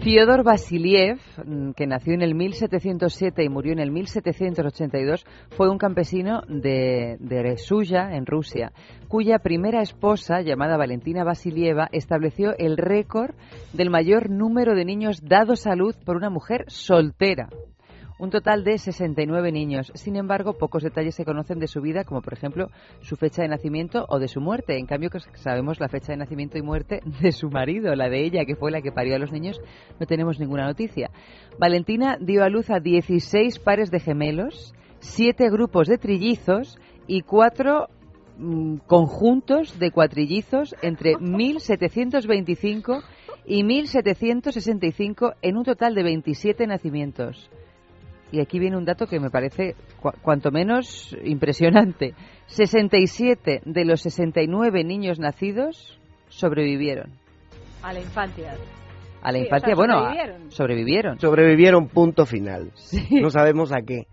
Fyodor 0.00 0.42
Vasiliev, 0.42 1.18
mm, 1.44 1.70
que 1.72 1.86
nació 1.86 2.14
en 2.14 2.22
el 2.22 2.34
1707 2.34 3.44
y 3.44 3.48
murió 3.48 3.72
en 3.72 3.78
el 3.78 3.92
1782, 3.92 5.24
fue 5.50 5.70
un 5.70 5.78
campesino 5.78 6.42
de, 6.48 7.16
de 7.20 7.56
Suya, 7.58 8.10
en 8.16 8.26
Rusia, 8.26 8.72
cuya 9.06 9.38
primera 9.38 9.82
esposa, 9.82 10.40
llamada 10.40 10.76
Valentina 10.76 11.22
Vasilieva, 11.22 11.88
estableció 11.92 12.56
el 12.58 12.76
récord 12.76 13.36
del 13.72 13.90
mayor 13.90 14.30
número 14.30 14.74
de 14.74 14.84
niños 14.84 15.22
dados 15.22 15.68
a 15.68 15.76
luz 15.76 15.96
por 15.96 16.16
una 16.16 16.28
mujer 16.28 16.64
soltera. 16.66 17.48
Un 18.18 18.30
total 18.30 18.64
de 18.64 18.78
69 18.78 19.52
niños. 19.52 19.92
Sin 19.94 20.16
embargo, 20.16 20.58
pocos 20.58 20.82
detalles 20.82 21.14
se 21.14 21.24
conocen 21.24 21.60
de 21.60 21.68
su 21.68 21.80
vida, 21.80 22.02
como 22.02 22.20
por 22.20 22.32
ejemplo 22.32 22.68
su 23.00 23.14
fecha 23.14 23.42
de 23.42 23.48
nacimiento 23.48 24.06
o 24.08 24.18
de 24.18 24.26
su 24.26 24.40
muerte. 24.40 24.76
En 24.76 24.86
cambio, 24.86 25.08
que 25.08 25.20
sabemos 25.34 25.78
la 25.78 25.88
fecha 25.88 26.12
de 26.12 26.18
nacimiento 26.18 26.58
y 26.58 26.62
muerte 26.62 27.00
de 27.22 27.30
su 27.30 27.48
marido, 27.48 27.94
la 27.94 28.08
de 28.08 28.24
ella, 28.24 28.44
que 28.44 28.56
fue 28.56 28.72
la 28.72 28.82
que 28.82 28.90
parió 28.90 29.14
a 29.14 29.20
los 29.20 29.30
niños, 29.30 29.60
no 30.00 30.06
tenemos 30.06 30.40
ninguna 30.40 30.66
noticia. 30.66 31.10
Valentina 31.60 32.18
dio 32.20 32.42
a 32.42 32.48
luz 32.48 32.70
a 32.70 32.80
16 32.80 33.60
pares 33.60 33.92
de 33.92 34.00
gemelos, 34.00 34.74
7 34.98 35.48
grupos 35.50 35.86
de 35.86 35.98
trillizos 35.98 36.76
y 37.06 37.22
4 37.22 37.88
conjuntos 38.86 39.78
de 39.78 39.90
cuatrillizos 39.92 40.74
entre 40.82 41.16
1725 41.20 43.00
y 43.46 43.62
1765 43.62 45.34
en 45.40 45.56
un 45.56 45.64
total 45.64 45.94
de 45.94 46.02
27 46.02 46.66
nacimientos. 46.66 47.48
Y 48.30 48.40
aquí 48.40 48.58
viene 48.58 48.76
un 48.76 48.84
dato 48.84 49.06
que 49.06 49.18
me 49.20 49.30
parece 49.30 49.74
cua- 50.02 50.14
cuanto 50.20 50.50
menos 50.50 51.16
impresionante. 51.24 52.14
67 52.46 53.62
de 53.64 53.84
los 53.84 54.00
69 54.02 54.84
niños 54.84 55.18
nacidos 55.18 55.98
sobrevivieron. 56.28 57.10
A 57.82 57.92
la 57.92 58.00
infancia. 58.00 58.54
A 59.22 59.32
la 59.32 59.38
Sí, 59.38 59.42
o 59.42 59.44
infancia, 59.46 59.66
sea, 59.68 59.74
bueno, 59.74 59.98
a- 59.98 60.14
sobrevivieron. 60.50 61.18
sobrevivieron. 61.20 61.88
Punto 61.88 62.26
final. 62.26 62.70
No 63.10 63.30
sabemos 63.30 63.72
a 63.72 63.80
qué. 63.86 64.06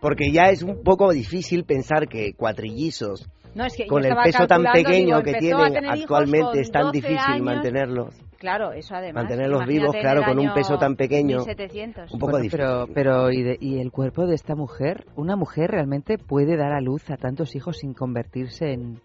Porque 0.00 0.30
ya 0.30 0.50
es 0.50 0.62
un 0.62 0.82
poco 0.82 1.10
difícil 1.12 1.64
pensar 1.64 2.08
que 2.08 2.34
cuatrillizos, 2.34 3.28
No, 3.54 3.64
es 3.64 3.74
que 3.76 3.84
yo 3.84 3.88
con 3.88 4.04
el 4.04 4.14
peso 4.22 4.46
tan 4.46 4.64
pequeño 4.64 5.20
digo, 5.20 5.22
que 5.22 5.34
tienen 5.34 5.86
actualmente, 5.88 6.60
es 6.60 6.70
tan 6.70 6.82
12 6.86 6.96
difícil 7.00 7.18
años. 7.18 7.42
mantenerlos. 7.44 8.14
Claro, 8.46 8.72
eso 8.72 8.94
además. 8.94 9.24
Mantenerlos 9.24 9.66
vivos, 9.66 9.94
claro, 10.00 10.22
con 10.22 10.38
un 10.38 10.54
peso 10.54 10.78
tan 10.78 10.94
pequeño. 10.94 11.38
1700. 11.38 12.12
Un 12.12 12.18
poco 12.20 12.30
Bueno, 12.32 12.42
difícil. 12.44 12.58
pero, 12.64 12.86
pero 12.94 13.32
¿y, 13.32 13.42
de- 13.42 13.58
y 13.60 13.80
el 13.80 13.90
cuerpo 13.90 14.24
de 14.26 14.36
esta 14.36 14.54
mujer? 14.54 15.04
¿Una 15.16 15.34
mujer 15.34 15.72
realmente 15.72 16.16
puede 16.16 16.56
dar 16.56 16.72
a 16.72 16.80
luz 16.80 17.10
a 17.10 17.16
tantos 17.16 17.56
hijos 17.56 17.78
sin 17.78 17.92
convertirse 17.92 18.72
en, 18.72 19.00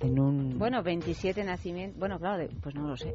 en 0.00 0.20
un... 0.20 0.58
Bueno, 0.60 0.82
27 0.84 1.42
nacimientos. 1.42 1.98
Bueno, 1.98 2.20
claro, 2.20 2.38
de- 2.38 2.50
pues 2.62 2.74
no 2.76 2.86
lo 2.86 2.96
sé. 2.96 3.14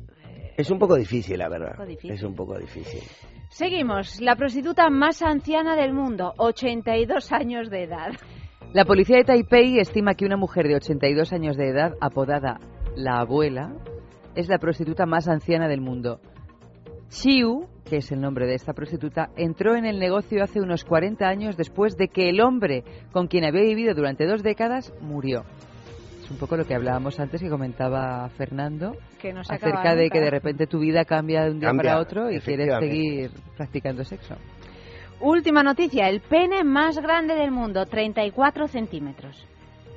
Es 0.58 0.69
un 0.69 0.80
poco 0.80 0.95
difícil, 0.95 1.39
la 1.39 1.47
verdad. 1.47 1.69
Un 1.71 1.78
poco 1.78 1.86
difícil. 1.88 2.12
Es 2.12 2.23
un 2.23 2.36
poco 2.36 2.60
difícil. 2.60 2.99
Seguimos. 3.47 4.19
La 4.19 4.36
prostituta 4.36 4.89
más 4.89 5.21
anciana 5.21 5.78
del 5.78 5.93
mundo, 5.93 6.34
82 6.39 7.32
años 7.32 7.69
de 7.69 7.84
edad. 7.84 8.12
La 8.73 8.84
policía 8.84 9.15
de 9.17 9.23
Taipei 9.23 9.80
estima 9.80 10.15
que 10.15 10.26
una 10.26 10.36
mujer 10.36 10.67
de 10.67 10.76
82 10.76 11.32
años 11.32 11.56
de 11.56 11.69
edad, 11.69 11.93
apodada 12.02 12.60
la 12.97 13.19
abuela, 13.19 13.73
es 14.36 14.48
la 14.50 14.58
prostituta 14.58 15.06
más 15.06 15.28
anciana 15.28 15.67
del 15.67 15.82
mundo. 15.82 16.19
Chiu, 17.10 17.67
que 17.86 17.98
es 17.98 18.12
el 18.12 18.22
nombre 18.22 18.48
de 18.48 18.56
esta 18.56 18.74
prostituta, 18.74 19.30
entró 19.36 19.76
en 19.76 19.86
el 19.86 20.00
negocio 20.00 20.43
hace 20.43 20.62
unos 20.62 20.84
40 20.84 21.28
años 21.28 21.58
después 21.58 21.96
de 21.96 22.08
que 22.08 22.30
el 22.30 22.41
hombre 22.41 22.84
con 23.12 23.28
quien 23.28 23.46
había 23.46 23.62
vivido 23.62 23.93
durante 23.93 24.26
dos 24.26 24.41
décadas 24.41 24.93
murió. 25.00 25.43
Es 26.24 26.32
un 26.32 26.38
poco 26.38 26.58
lo 26.58 26.65
que 26.65 26.74
hablábamos 26.74 27.19
antes 27.19 27.41
que 27.41 27.50
comentaba 27.50 28.30
Fernando 28.30 28.96
Que 29.19 29.34
no 29.34 29.41
acerca 29.41 29.93
de 29.93 30.10
que 30.10 30.22
de 30.22 30.30
repente 30.30 30.67
tu 30.67 30.80
vida 30.80 31.04
cambia 31.04 31.43
de 31.43 31.52
un 31.52 31.60
día 31.60 31.67
Cambia, 31.67 31.91
para 31.91 32.02
otro 32.02 32.32
y 32.32 32.39
quieres 32.39 32.74
seguir 32.80 33.32
practicando 33.58 34.06
sexo. 34.06 34.36
Última 35.19 35.63
noticia. 35.63 36.10
El 36.10 36.22
pene 36.22 36.63
más 36.63 36.98
grande 36.98 37.36
del 37.36 37.52
mundo, 37.52 37.86
34 37.86 38.67
centímetros. 38.67 39.46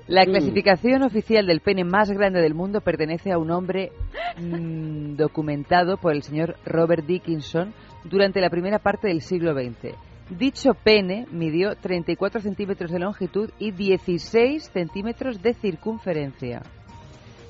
La 0.08 0.22
Mm. 0.24 0.30
clasificación 0.30 1.02
oficial 1.02 1.46
del 1.46 1.60
pene 1.60 1.84
más 1.84 2.10
grande 2.10 2.40
del 2.40 2.54
mundo 2.54 2.80
pertenece 2.80 3.32
a 3.32 3.38
un 3.38 3.50
hombre 3.50 3.90
mm, 4.38 5.16
documentado 5.16 5.96
por 5.96 6.12
el 6.14 6.22
señor 6.22 6.56
Robert 6.64 7.04
Dickinson 7.04 7.72
durante 8.04 8.40
la 8.40 8.50
primera 8.50 8.78
parte 8.78 9.08
del 9.08 9.20
siglo 9.20 9.52
XX. 9.52 9.94
Dicho 10.30 10.74
pene 10.74 11.26
midió 11.32 11.74
34 11.76 12.40
centímetros 12.40 12.90
de 12.90 12.98
longitud 13.00 13.50
y 13.58 13.72
16 13.72 14.70
centímetros 14.72 15.42
de 15.42 15.54
circunferencia. 15.54 16.62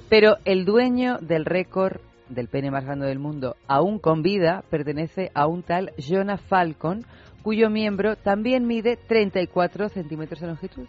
Pero 0.08 0.36
el 0.44 0.64
dueño 0.64 1.18
del 1.20 1.44
récord 1.44 2.00
del 2.28 2.48
pene 2.48 2.70
más 2.70 2.84
grande 2.84 3.06
del 3.06 3.18
mundo, 3.18 3.56
aún 3.66 3.98
con 3.98 4.22
vida, 4.22 4.62
pertenece 4.70 5.30
a 5.34 5.46
un 5.46 5.62
tal 5.62 5.92
Jonah 5.98 6.38
Falcon, 6.38 7.04
cuyo 7.42 7.70
miembro 7.70 8.16
también 8.16 8.66
mide 8.66 8.96
34 8.96 9.88
centímetros 9.88 10.40
de 10.40 10.46
longitud. 10.46 10.86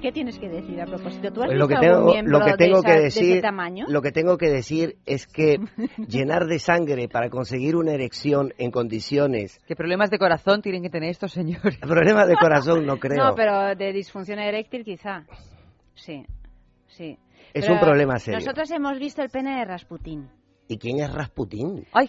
¿Qué 0.00 0.12
tienes 0.12 0.38
que 0.38 0.48
decir 0.48 0.80
a 0.80 0.86
propósito? 0.86 1.32
¿Tú 1.32 1.42
has 1.42 1.52
Lo 1.52 1.66
que 1.66 1.74
visto 1.74 1.92
algún 1.96 2.12
tengo, 2.12 2.28
lo 2.30 2.38
que 2.44 2.50
de 2.52 2.56
tengo 2.56 2.78
esa- 2.78 2.86
que 2.88 3.00
de 3.00 3.06
ese 3.08 3.20
decir, 3.20 3.42
tamaño? 3.42 3.86
lo 3.88 4.00
que 4.00 4.12
tengo 4.12 4.38
que 4.38 4.48
decir 4.48 4.96
es 5.06 5.26
que 5.26 5.58
llenar 6.08 6.46
de 6.46 6.58
sangre 6.60 7.08
para 7.08 7.28
conseguir 7.30 7.74
una 7.74 7.92
erección 7.92 8.54
en 8.58 8.70
condiciones, 8.70 9.60
¿Qué 9.66 9.74
problemas 9.74 10.10
de 10.10 10.18
corazón 10.18 10.62
tienen 10.62 10.82
que 10.82 10.90
tener 10.90 11.10
estos 11.10 11.32
señores? 11.32 11.78
problemas 11.80 12.28
de 12.28 12.36
corazón 12.36 12.86
no 12.86 12.96
creo. 13.00 13.24
No, 13.24 13.34
pero 13.34 13.74
de 13.74 13.92
disfunción 13.92 14.38
eréctil 14.38 14.84
quizá. 14.84 15.24
Sí, 15.94 16.24
sí. 16.86 17.18
Es 17.54 17.62
Pero 17.64 17.74
un 17.74 17.80
problema 17.80 18.18
serio. 18.18 18.38
Nosotros 18.38 18.70
hemos 18.70 18.98
visto 18.98 19.22
el 19.22 19.30
pene 19.30 19.58
de 19.58 19.64
Rasputín. 19.64 20.28
¿Y 20.68 20.78
quién 20.78 21.00
es 21.00 21.12
Rasputín? 21.12 21.86
¡Ay! 21.92 22.06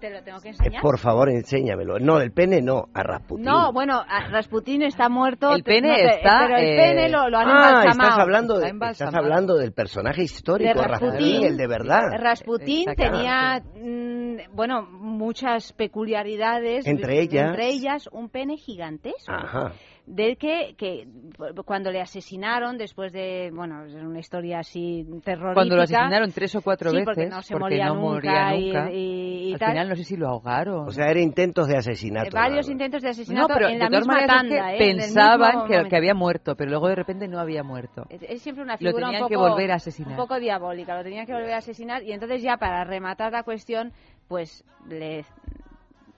¿Te 0.00 0.10
lo 0.10 0.22
tengo 0.22 0.40
que 0.40 0.48
Eh, 0.48 0.52
enseñar? 0.52 0.80
por 0.82 0.98
favor, 0.98 1.28
enséñamelo. 1.28 1.98
No, 1.98 2.18
del 2.18 2.32
pene 2.32 2.62
no, 2.62 2.84
a 2.94 3.02
Rasputín. 3.02 3.44
No, 3.44 3.72
bueno, 3.72 4.00
a- 4.06 4.28
Rasputín 4.28 4.82
está 4.82 5.08
muerto. 5.08 5.54
El 5.54 5.62
pene 5.62 5.88
no, 5.88 5.94
pe- 5.94 6.16
está, 6.16 6.38
Pero 6.46 6.56
el 6.56 6.64
eh, 6.64 6.76
pene 6.76 7.08
lo, 7.10 7.28
lo 7.28 7.38
han 7.38 7.48
Ah, 7.48 7.52
embalsamado. 7.52 7.90
estás 8.08 8.18
hablando, 8.18 8.54
Está 8.54 8.64
de, 8.64 8.70
embalsamado. 8.70 9.10
estás 9.10 9.24
hablando 9.24 9.56
del 9.56 9.72
personaje 9.72 10.22
histórico, 10.22 10.80
De 10.80 10.88
Rasputín, 10.88 11.10
Rasputín. 11.12 11.44
el 11.44 11.56
de 11.56 11.66
verdad. 11.66 12.02
Rasputín 12.18 12.86
tenía 12.96 13.62
mm, 13.76 14.54
bueno, 14.56 14.82
muchas 14.90 15.72
peculiaridades. 15.74 16.86
Entre 16.86 17.20
ellas- 17.20 17.50
Entre 17.50 17.68
ellas, 17.68 18.08
un 18.12 18.28
pene 18.30 18.56
gigantesco. 18.56 19.30
Ajá. 19.32 19.72
Del 20.12 20.36
que, 20.38 20.74
que 20.76 21.06
cuando 21.64 21.92
le 21.92 22.00
asesinaron, 22.00 22.76
después 22.76 23.12
de, 23.12 23.52
bueno, 23.54 23.84
es 23.84 23.94
una 23.94 24.18
historia 24.18 24.58
así 24.58 25.06
terrorífica. 25.22 25.54
Cuando 25.54 25.76
lo 25.76 25.82
asesinaron 25.82 26.32
tres 26.32 26.52
o 26.56 26.62
cuatro 26.62 26.90
Sí, 26.90 26.96
veces, 26.96 27.06
porque 27.14 27.26
no 27.28 27.42
se 27.42 27.52
porque 27.54 27.62
moría 27.76 27.86
no 27.86 27.94
nunca, 27.94 28.08
moría 28.10 28.56
y- 28.56 28.66
nunca. 28.66 28.90
y, 28.92 29.48
y 29.50 29.52
Al 29.52 29.58
tal. 29.60 29.68
final 29.70 29.88
no 29.90 29.94
sé 29.94 30.02
si 30.02 30.16
lo 30.16 30.28
ahogaron. 30.28 30.88
O 30.88 30.90
sea, 30.90 31.06
eran 31.10 31.22
intentos 31.22 31.68
de 31.68 31.76
asesinato. 31.76 32.26
Eh, 32.26 32.30
varios 32.32 32.68
intentos 32.68 33.02
de 33.02 33.06
no, 33.06 33.10
asesinato 33.12 33.54
pero 33.54 33.68
en 33.68 33.74
de 33.74 33.78
la 33.78 33.86
todas 33.86 34.00
misma 34.00 34.14
maneras 34.14 34.36
es 34.36 34.42
que 34.50 34.56
tanda, 34.56 34.74
¿eh? 34.74 34.78
Pensaban 34.78 35.88
que, 35.88 35.96
había 35.96 36.14
muerto, 36.14 36.56
pero 36.56 36.70
luego 36.70 36.88
de 36.88 36.94
repente 36.96 37.28
no 37.28 37.38
había 37.38 37.62
muerto. 37.62 38.04
Es- 38.08 38.22
Es 38.24 38.42
siempre 38.42 38.64
una 38.64 38.72
Lo 38.74 38.78
figura 38.78 39.10
un 39.10 39.14
poco, 39.16 39.28
que 39.28 39.36
volver 39.36 39.70
a 39.70 39.74
asesinar. 39.76 40.10
un 40.10 40.16
poco 40.16 40.40
diabólica, 40.40 40.96
lo 40.96 41.04
tenían 41.04 41.24
que 41.24 41.34
volver 41.34 41.52
a 41.52 41.58
asesinar 41.58 42.02
y 42.02 42.10
entonces 42.10 42.42
ya 42.42 42.56
para 42.56 42.82
rematar 42.82 43.30
la 43.30 43.44
cuestión, 43.44 43.92
pues 44.26 44.64
le, 44.88 45.24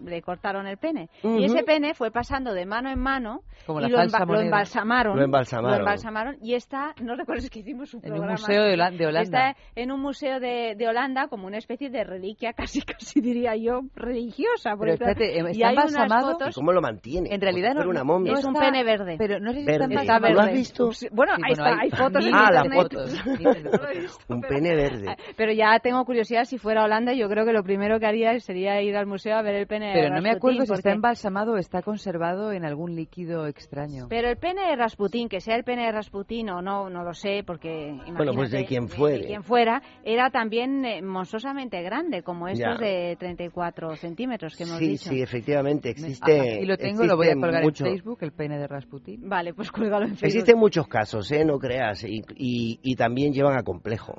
le 0.04 0.22
cortaron 0.22 0.66
el 0.66 0.76
pene. 0.78 1.08
Y 1.22 1.44
ese 1.44 1.62
pene 1.64 1.94
fue 1.94 2.10
pasando 2.10 2.52
de 2.54 2.66
mano 2.66 2.90
en 2.90 2.98
mano 2.98 3.40
Como 3.66 3.80
y 3.80 3.82
la 3.84 3.88
lo, 3.88 3.96
falsa 3.98 4.18
emba- 4.20 4.34
lo 4.34 4.40
embalsamaron. 4.40 5.16
Lo 5.16 5.24
embalsamaron. 5.24 5.70
Lo 5.72 5.78
embalsamaron 5.80 6.36
y 6.42 6.54
está, 6.54 6.94
no 7.00 7.14
recuerdo 7.14 7.48
que 7.50 7.60
hicimos 7.60 7.94
un 7.94 8.00
En 8.04 8.12
un 8.12 8.18
programa 8.18 8.38
museo 8.40 8.62
de 8.64 8.74
Holan- 8.74 8.96
de 8.96 9.06
Holanda. 9.06 9.50
Está 9.50 9.56
en 9.74 9.92
un 9.92 10.00
museo 10.00 10.40
de, 10.40 10.74
de 10.76 10.88
Holanda 10.88 11.28
como 11.28 11.46
una 11.46 11.58
especie 11.58 11.90
de 11.90 12.04
reliquia, 12.04 12.52
casi 12.54 12.80
casi 12.82 13.20
diría 13.20 13.56
yo, 13.56 13.80
religiosa. 13.94 14.74
Pero 14.78 14.92
espérate, 14.92 15.24
y 15.34 15.38
¿está 15.38 15.68
hay 15.68 15.74
unas 15.74 15.92
embalsamado? 15.92 16.32
fotos- 16.32 16.50
¿Y 16.50 16.54
cómo 16.54 16.72
lo 16.72 16.80
mantiene? 16.80 17.34
En 17.34 17.40
realidad 17.40 17.74
no. 17.74 17.82
Es 18.26 18.44
un 18.44 18.54
pene 18.54 18.84
verde. 18.84 19.16
Pero 19.18 19.38
no 19.40 19.52
sé 19.52 19.60
si 19.60 19.64
Verde. 19.66 19.72
está 19.74 19.84
embalsamado. 19.84 20.34
¿Lo 20.34 20.40
has 20.40 20.46
verde. 20.46 20.58
visto? 20.58 20.90
Bueno, 21.12 21.32
Sí, 21.36 21.42
ahí 21.44 21.54
bueno, 21.54 21.66
está, 21.70 21.82
hay, 21.82 21.90
fotos 21.90 22.26
en 22.26 22.34
Ah, 22.34 22.50
las 22.52 22.64
internet. 22.64 22.82
fotos. 22.82 24.18
Un 24.28 24.40
pene 24.42 24.74
verde. 24.74 25.16
Pero 25.36 25.52
ya 25.52 25.78
tengo 25.80 26.04
curiosidad, 26.04 26.44
si 26.44 26.58
fuera 26.58 26.82
a 26.82 26.84
Holanda, 26.84 27.12
yo 27.12 27.28
creo 27.28 27.44
que 27.44 27.52
lo 27.52 27.62
primero 27.62 27.98
que 28.00 28.06
haría 28.06 28.38
sería 28.40 28.80
ir 28.82 28.96
al 28.96 29.06
museo 29.06 29.36
a 29.36 29.42
ver 29.42 29.54
el 29.54 29.66
pene 29.66 29.91
de 29.92 30.00
Pero 30.00 30.14
no 30.14 30.22
me 30.22 30.30
acuerdo 30.30 30.64
si 30.66 30.72
está 30.72 30.92
embalsamado 30.92 31.52
o 31.52 31.56
está 31.56 31.82
conservado 31.82 32.52
en 32.52 32.64
algún 32.64 32.94
líquido 32.94 33.46
extraño. 33.46 34.06
Pero 34.08 34.28
el 34.28 34.36
pene 34.36 34.66
de 34.68 34.76
Rasputín, 34.76 35.28
que 35.28 35.40
sea 35.40 35.56
el 35.56 35.64
pene 35.64 35.86
de 35.86 35.92
Rasputín 35.92 36.50
o 36.50 36.62
no, 36.62 36.88
no 36.90 37.04
lo 37.04 37.14
sé, 37.14 37.42
porque 37.46 37.88
imagínate, 37.88 38.12
Bueno, 38.16 38.32
pues 38.34 38.50
de 38.50 38.64
quien 38.64 38.88
fuere. 38.88 39.18
de 39.18 39.26
quien 39.26 39.42
fuera, 39.42 39.82
era 40.04 40.30
también 40.30 40.84
eh, 40.84 41.02
monstruosamente 41.02 41.80
grande, 41.82 42.22
como 42.22 42.48
estos 42.48 42.78
Ya. 42.80 42.84
de 42.84 43.16
34 43.18 43.96
centímetros 43.96 44.56
que 44.56 44.64
hemos 44.64 44.78
Sí, 44.78 44.88
dicho. 44.88 45.10
sí, 45.10 45.22
efectivamente. 45.22 45.90
Existe, 45.90 46.60
y 46.62 46.66
lo 46.66 46.76
tengo, 46.76 47.04
lo 47.04 47.16
voy 47.16 47.26
a 47.26 47.30
existen 47.30 47.40
colgar 47.42 47.62
mucho- 47.62 47.84
en 47.86 47.92
Facebook, 47.92 48.18
el 48.22 48.32
pene 48.32 48.58
de 48.58 48.66
Rasputín. 48.66 49.28
Vale, 49.28 49.54
pues 49.54 49.70
cuélgalo 49.70 50.04
en 50.06 50.12
Facebook. 50.16 50.26
Existen 50.28 50.58
muchos 50.58 50.88
casos, 50.88 51.30
¿eh? 51.32 51.44
No 51.44 51.58
creas. 51.58 52.04
Y, 52.04 52.22
y, 52.36 52.78
y 52.82 52.96
también 52.96 53.32
llevan 53.32 53.56
a 53.58 53.62
complejo. 53.62 54.14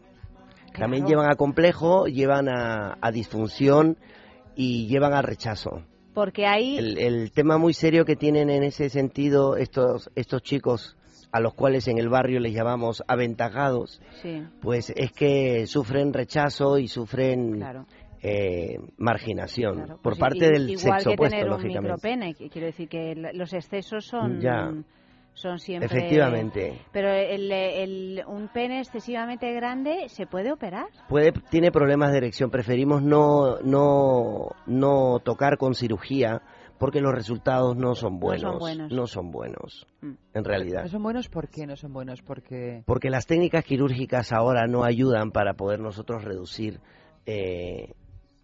También 0.77 1.05
llevan 1.05 1.29
a 1.29 1.35
complejo, 1.35 2.07
llevan 2.07 2.49
a, 2.49 2.97
a 2.99 3.11
disfunción 3.11 3.97
y 4.55 4.87
llevan 4.87 5.13
a 5.13 5.21
rechazo. 5.21 5.83
Porque 6.13 6.45
ahí 6.45 6.77
El, 6.77 6.97
el 6.99 7.31
tema 7.31 7.57
muy 7.57 7.73
serio 7.73 8.05
que 8.05 8.15
tienen 8.15 8.49
en 8.49 8.63
ese 8.63 8.89
sentido 8.89 9.57
estos, 9.57 10.11
estos 10.15 10.41
chicos 10.43 10.95
a 11.31 11.39
los 11.39 11.55
cuales 11.55 11.87
en 11.87 11.97
el 11.97 12.09
barrio 12.09 12.39
les 12.39 12.53
llamamos 12.53 13.03
aventajados, 13.07 13.99
Sí, 14.21 14.43
pues 14.61 14.91
es 14.95 15.11
que 15.11 15.65
sufren 15.65 16.13
rechazo 16.13 16.77
y 16.77 16.87
sufren 16.87 17.53
claro. 17.57 17.87
eh, 18.21 18.77
marginación 18.97 19.75
claro. 19.77 19.95
por 19.95 20.13
Pues 20.13 20.19
parte 20.19 20.37
i- 20.45 20.51
del 20.51 20.69
igual 20.69 20.79
sexo 21.01 21.09
que 21.09 21.13
opuesto, 21.15 21.35
tener 21.37 21.45
un 21.45 21.51
lógicamente. 21.57 21.81
micropene, 22.07 22.35
quiero 22.51 22.67
decir 22.67 22.87
que 22.87 23.15
los 23.33 23.51
excesos 23.53 24.05
son 24.05 24.39
Ya. 24.39 24.71
Son 25.33 25.59
siempre 25.59 25.87
Efectivamente. 25.87 26.79
Pero 26.91 27.09
el, 27.11 27.51
el- 27.51 28.23
un 28.27 28.47
pene 28.49 28.79
excesivamente 28.79 29.51
grande 29.53 30.07
se 30.09 30.25
puede 30.27 30.51
operar. 30.51 30.87
Puede, 31.09 31.31
tiene 31.49 31.71
problemas 31.71 32.11
de 32.11 32.17
erección. 32.19 32.49
Preferimos 32.51 33.01
no, 33.01 33.57
no, 33.61 34.49
no 34.67 35.19
tocar 35.19 35.57
con 35.57 35.73
cirugía 35.75 36.41
porque 36.79 36.99
los 37.01 37.13
resultados 37.13 37.77
no 37.77 37.95
son 37.95 38.19
buenos. 38.19 38.59
buenos. 38.59 38.91
No 38.91 39.07
son 39.07 39.31
buenos, 39.31 39.87
Mm. 40.01 40.13
en 40.33 40.43
realidad. 40.43 40.83
¿No 40.83 40.89
son 40.89 41.03
buenos? 41.03 41.29
¿Por 41.29 41.47
qué 41.47 41.65
no 41.65 41.75
son 41.77 41.93
buenos? 41.93 42.21
Porque... 42.21 42.83
Porque 42.85 43.09
las 43.09 43.25
técnicas 43.25 43.63
quirúrgicas 43.63 44.33
ahora 44.33 44.67
no 44.67 44.83
ayudan 44.83 45.31
para 45.31 45.53
poder 45.53 45.79
nosotros 45.79 46.23
reducir 46.25 46.79
eh, 47.25 47.93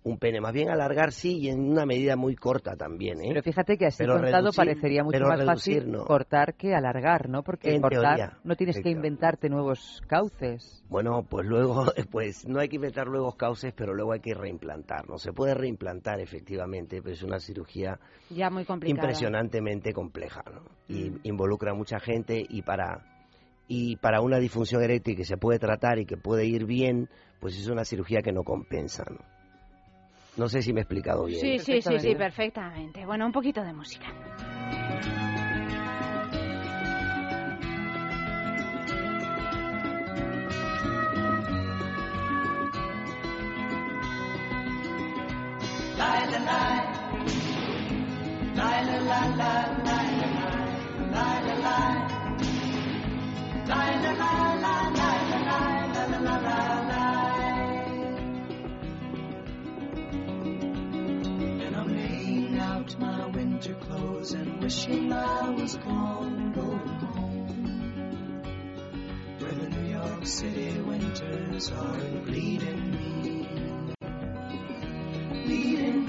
un 0.03 0.17
pene. 0.17 0.39
Más 0.39 0.53
bien 0.53 0.69
alargar 0.69 1.11
sí 1.11 1.37
y 1.39 1.49
en 1.49 1.59
una 1.71 1.85
medida 1.85 2.15
muy 2.15 2.35
corta 2.35 2.75
también. 2.75 3.19
¿eh? 3.21 3.29
Pero 3.29 3.43
fíjate 3.43 3.77
que 3.77 3.87
así 3.87 3.97
Pero 3.99 4.13
cortado 4.13 4.49
reducir- 4.49 4.55
parecería 4.55 5.03
mucho 5.03 5.19
más 5.19 5.39
reducir 5.39 5.75
fácil 5.81 5.91
no. 5.91 6.05
cortar 6.05 6.53
que 6.55 6.73
alargar, 6.73 7.27
¿no? 7.29 7.43
Porque 7.43 7.73
En 7.75 7.81
cortar 7.81 8.15
teoría, 8.17 8.37
no 8.43 8.55
tienes 8.55 8.79
que 8.81 8.89
inventarte 8.89 9.49
nuevos 9.49 10.01
cauces. 10.07 10.83
Bueno, 10.89 11.23
pues 11.29 11.45
luego, 11.45 11.85
pues 12.11 12.47
no 12.47 12.59
hay 12.59 12.69
que 12.69 12.77
inventar 12.77 13.07
luego 13.07 13.33
cauces, 13.33 13.73
pero 13.75 13.93
luego 13.93 14.13
hay 14.13 14.21
que 14.21 14.33
reimplantar. 14.33 15.07
No 15.09 15.17
se 15.17 15.33
puede 15.33 15.53
reimplantar 15.53 16.19
efectivamente, 16.21 17.01
pero 17.01 17.13
es 17.13 17.23
una 17.23 17.39
cirugía 17.39 17.99
Ya 18.29 18.49
muy 18.49 18.65
complicado. 18.65 19.05
impresionantemente 19.07 19.91
compleja 19.93 20.43
¿no? 20.51 20.61
y 20.87 21.09
Mm. 21.09 21.19
involucra 21.23 21.71
a 21.71 21.75
mucha 21.75 21.99
gente 21.99 22.41
y 22.47 22.61
para 22.61 23.05
y 23.71 23.97
para 23.97 24.21
una 24.21 24.39
disfunción 24.39 24.81
eréctil 24.81 25.15
que 25.15 25.25
se 25.25 25.37
puede 25.37 25.59
tratar 25.59 25.99
y 25.99 26.05
que 26.07 26.17
puede 26.17 26.43
ir 26.45 26.65
bien, 26.65 27.07
pues 27.39 27.55
es 27.55 27.67
una 27.67 27.85
cirugía 27.85 28.21
que 28.23 28.31
no 28.31 28.43
compensa. 28.43 29.03
No, 29.07 29.17
No 30.39 30.47
sé 30.47 30.61
si 30.61 30.71
me 30.71 30.79
he 30.79 30.83
explicado 30.83 31.25
bien. 31.25 31.41
Sí, 31.41 31.59
sí, 31.59 31.81
sí, 31.81 31.99
sí, 31.99 32.15
Perfectamente. 32.15 33.05
Bueno, 33.05 33.25
un 33.25 33.31
poquito 33.33 33.61
de 33.61 33.73
música. 33.73 34.07
Clothes 64.29 64.47
and 64.47 64.61
wishing 64.61 65.13
I 65.13 65.49
was 65.49 65.75
gone, 65.77 66.51
going 66.53 66.79
home. 66.87 67.47
Where 69.39 69.51
the 69.51 69.69
New 69.69 69.89
York 69.91 70.25
City 70.25 70.79
winters 70.81 71.71
are 71.71 71.97
bleeding 72.25 72.91
me. 72.91 73.47
Bleeding 75.45 76.08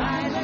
la 0.00 0.40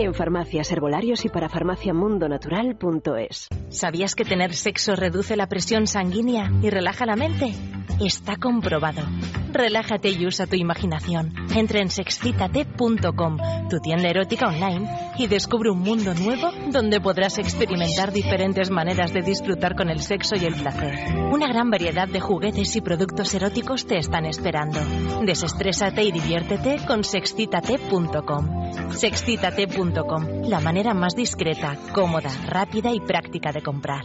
En 0.00 0.14
farmacias, 0.14 0.70
herbolarios 0.70 1.24
y 1.24 1.28
para 1.28 1.48
farmaciamundonatural.es. 1.48 3.48
¿Sabías 3.68 4.14
que 4.14 4.24
tener 4.24 4.54
sexo 4.54 4.94
reduce 4.94 5.36
la 5.36 5.48
presión 5.48 5.88
sanguínea 5.88 6.52
y 6.62 6.70
relaja 6.70 7.04
la 7.04 7.16
mente? 7.16 7.52
Está 8.00 8.36
comprobado. 8.36 9.02
Relájate 9.52 10.10
y 10.10 10.24
usa 10.24 10.46
tu 10.46 10.54
imaginación. 10.54 11.34
Entra 11.52 11.80
en 11.80 11.90
sexcitate.com, 11.90 13.38
tu 13.68 13.80
tienda 13.80 14.08
erótica 14.08 14.46
online, 14.46 14.88
y 15.18 15.26
descubre 15.26 15.70
un 15.70 15.80
mundo 15.80 16.14
nuevo 16.14 16.52
donde 16.70 17.00
podrás 17.00 17.38
experimentar 17.38 18.12
diferentes 18.12 18.70
maneras 18.70 19.12
de 19.12 19.22
disfrutar 19.22 19.74
con 19.74 19.90
el 19.90 20.00
sexo 20.00 20.36
y 20.36 20.44
el 20.44 20.54
placer. 20.54 20.94
Una 21.32 21.48
gran 21.48 21.70
variedad 21.70 22.06
de 22.06 22.20
juguetes 22.20 22.76
y 22.76 22.82
productos 22.82 23.34
eróticos 23.34 23.86
te 23.86 23.98
están 23.98 24.26
esperando. 24.26 24.78
Desestrésate 25.24 26.04
y 26.04 26.12
diviértete 26.12 26.78
con 26.86 27.02
sexcitate.com. 27.02 28.92
Sexcitate.com, 28.92 29.87
la 30.44 30.60
manera 30.60 30.94
más 30.94 31.14
discreta, 31.14 31.76
cómoda, 31.94 32.30
rápida 32.46 32.92
y 32.92 33.00
práctica 33.00 33.52
de 33.52 33.62
comprar. 33.62 34.04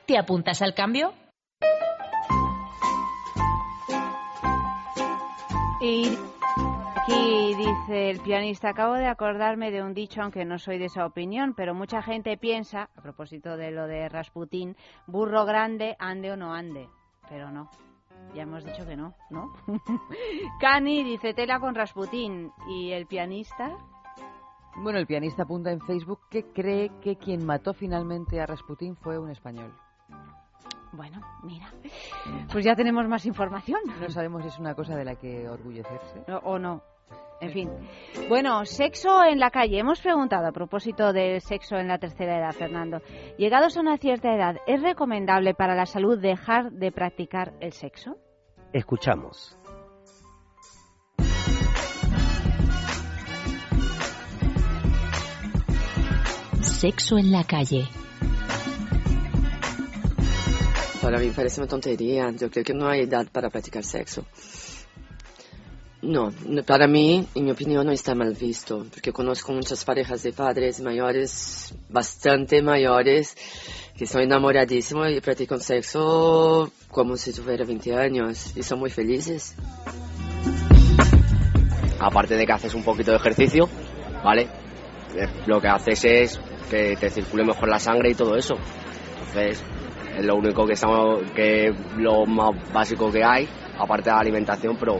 ¿Te 0.11 0.17
apuntas 0.17 0.61
al 0.61 0.73
cambio? 0.73 1.13
Y 5.79 6.17
aquí 6.97 7.55
dice 7.55 8.09
el 8.09 8.19
pianista, 8.19 8.71
acabo 8.71 8.95
de 8.95 9.07
acordarme 9.07 9.71
de 9.71 9.81
un 9.81 9.93
dicho, 9.93 10.21
aunque 10.21 10.43
no 10.43 10.59
soy 10.59 10.79
de 10.79 10.87
esa 10.87 11.05
opinión, 11.05 11.53
pero 11.55 11.73
mucha 11.73 12.01
gente 12.01 12.35
piensa, 12.35 12.89
a 12.93 13.01
propósito 13.01 13.55
de 13.55 13.71
lo 13.71 13.87
de 13.87 14.09
Rasputín, 14.09 14.75
burro 15.07 15.45
grande, 15.45 15.95
ande 15.97 16.33
o 16.33 16.35
no 16.35 16.53
ande. 16.53 16.89
Pero 17.29 17.49
no, 17.49 17.71
ya 18.35 18.41
hemos 18.41 18.65
dicho 18.65 18.85
que 18.85 18.97
no, 18.97 19.15
¿no? 19.29 19.53
Cani 20.59 21.05
dice 21.05 21.33
tela 21.33 21.61
con 21.61 21.73
Rasputín. 21.73 22.51
¿Y 22.67 22.91
el 22.91 23.05
pianista? 23.05 23.77
Bueno, 24.75 24.99
el 24.99 25.07
pianista 25.07 25.43
apunta 25.43 25.71
en 25.71 25.79
Facebook 25.79 26.19
que 26.29 26.51
cree 26.51 26.91
que 26.99 27.15
quien 27.15 27.45
mató 27.45 27.73
finalmente 27.73 28.41
a 28.41 28.45
Rasputín 28.45 28.97
fue 28.97 29.17
un 29.17 29.29
español. 29.29 29.71
Bueno, 30.93 31.21
mira. 31.43 31.71
Pues 32.51 32.65
ya 32.65 32.75
tenemos 32.75 33.07
más 33.07 33.25
información. 33.25 33.79
No 33.99 34.09
sabemos 34.09 34.43
si 34.43 34.49
es 34.49 34.59
una 34.59 34.75
cosa 34.75 34.95
de 34.95 35.05
la 35.05 35.15
que 35.15 35.47
orgullecerse. 35.47 36.23
No, 36.27 36.37
o 36.39 36.59
no. 36.59 36.83
En 37.39 37.51
fin. 37.51 37.69
Bueno, 38.29 38.65
sexo 38.65 39.23
en 39.23 39.39
la 39.39 39.49
calle. 39.49 39.79
Hemos 39.79 39.99
preguntado 39.99 40.47
a 40.47 40.51
propósito 40.51 41.11
del 41.11 41.41
sexo 41.41 41.75
en 41.75 41.87
la 41.87 41.97
tercera 41.97 42.37
edad, 42.37 42.51
Fernando. 42.51 43.01
Llegados 43.37 43.77
a 43.77 43.81
una 43.81 43.97
cierta 43.97 44.33
edad, 44.33 44.57
¿es 44.67 44.81
recomendable 44.81 45.55
para 45.55 45.75
la 45.75 45.85
salud 45.85 46.19
dejar 46.19 46.71
de 46.71 46.91
practicar 46.91 47.53
el 47.59 47.73
sexo? 47.73 48.17
Escuchamos. 48.73 49.57
Sexo 56.61 57.17
en 57.17 57.31
la 57.31 57.43
calle. 57.43 57.89
Para 61.11 61.23
mí 61.23 61.31
parece 61.31 61.59
una 61.59 61.67
tontería. 61.67 62.31
Yo 62.31 62.49
creo 62.49 62.63
que 62.63 62.73
no 62.73 62.87
hay 62.87 63.01
edad 63.01 63.27
para 63.29 63.49
practicar 63.49 63.83
sexo. 63.83 64.25
No, 66.01 66.31
para 66.65 66.87
mí, 66.87 67.27
en 67.35 67.43
mi 67.43 67.51
opinión, 67.51 67.85
no 67.85 67.91
está 67.91 68.15
mal 68.15 68.33
visto, 68.33 68.85
porque 68.89 69.11
conozco 69.11 69.51
muchas 69.51 69.83
parejas 69.83 70.23
de 70.23 70.31
padres 70.31 70.79
mayores, 70.79 71.75
bastante 71.89 72.61
mayores, 72.61 73.35
que 73.97 74.05
son 74.05 74.21
enamoradísimos 74.21 75.11
y 75.11 75.19
practican 75.19 75.59
sexo 75.59 76.71
como 76.87 77.17
si 77.17 77.33
tuviera 77.33 77.65
20 77.65 77.93
años 77.93 78.53
y 78.55 78.63
son 78.63 78.79
muy 78.79 78.89
felices. 78.89 79.53
Aparte 81.99 82.37
de 82.37 82.45
que 82.45 82.53
haces 82.53 82.73
un 82.73 82.83
poquito 82.85 83.11
de 83.11 83.17
ejercicio, 83.17 83.67
¿vale? 84.23 84.47
Lo 85.45 85.59
que 85.59 85.67
haces 85.67 86.05
es 86.05 86.39
que 86.69 86.95
te 86.95 87.09
circule 87.09 87.43
mejor 87.43 87.67
la 87.67 87.79
sangre 87.79 88.11
y 88.11 88.15
todo 88.15 88.37
eso. 88.37 88.55
Entonces, 89.27 89.61
es 90.17 90.25
lo 90.25 90.35
único 90.35 90.65
que 90.65 90.73
estamos, 90.73 91.21
que 91.35 91.73
lo 91.97 92.25
más 92.25 92.51
básico 92.73 93.11
que 93.11 93.23
hay, 93.23 93.47
aparte 93.77 94.09
de 94.09 94.15
la 94.15 94.21
alimentación, 94.21 94.75
pero 94.79 94.99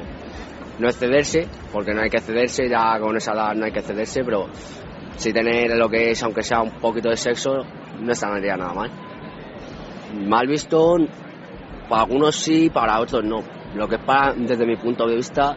no 0.79 0.87
excederse, 0.87 1.47
porque 1.71 1.93
no 1.93 2.01
hay 2.01 2.09
que 2.09 2.17
excederse, 2.17 2.69
ya 2.69 2.99
con 2.99 3.15
esa 3.15 3.33
edad 3.33 3.53
no 3.55 3.65
hay 3.65 3.71
que 3.71 3.79
excederse, 3.79 4.23
pero 4.23 4.47
si 5.17 5.31
tener 5.31 5.77
lo 5.77 5.89
que 5.89 6.11
es, 6.11 6.23
aunque 6.23 6.43
sea 6.43 6.61
un 6.61 6.71
poquito 6.71 7.09
de 7.09 7.17
sexo, 7.17 7.63
no 7.99 8.11
estaría 8.11 8.55
nada 8.55 8.73
mal. 8.73 8.91
Mal 10.27 10.47
visto, 10.47 10.97
para 11.87 12.03
algunos 12.03 12.35
sí, 12.35 12.69
para 12.69 12.99
otros 12.99 13.23
no. 13.23 13.43
Lo 13.75 13.87
que 13.87 13.95
es 13.95 14.01
para, 14.01 14.33
desde 14.33 14.65
mi 14.65 14.75
punto 14.75 15.05
de 15.07 15.15
vista, 15.15 15.55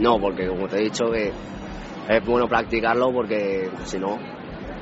no, 0.00 0.18
porque 0.18 0.46
como 0.46 0.68
te 0.68 0.76
he 0.76 0.84
dicho, 0.84 1.06
que 1.10 1.32
es 2.08 2.24
bueno 2.24 2.46
practicarlo 2.46 3.12
porque 3.12 3.70
si 3.84 3.98
no, 3.98 4.18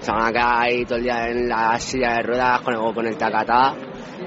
se 0.00 0.10
van 0.10 0.26
a 0.26 0.32
quedar 0.32 0.62
ahí 0.62 0.84
todo 0.84 0.98
el 0.98 1.04
día 1.04 1.28
en 1.28 1.48
la 1.48 1.78
silla 1.78 2.16
de 2.16 2.22
ruedas 2.22 2.60
con 2.60 2.92
con 2.92 3.06
el 3.06 3.16
tacatá 3.16 3.74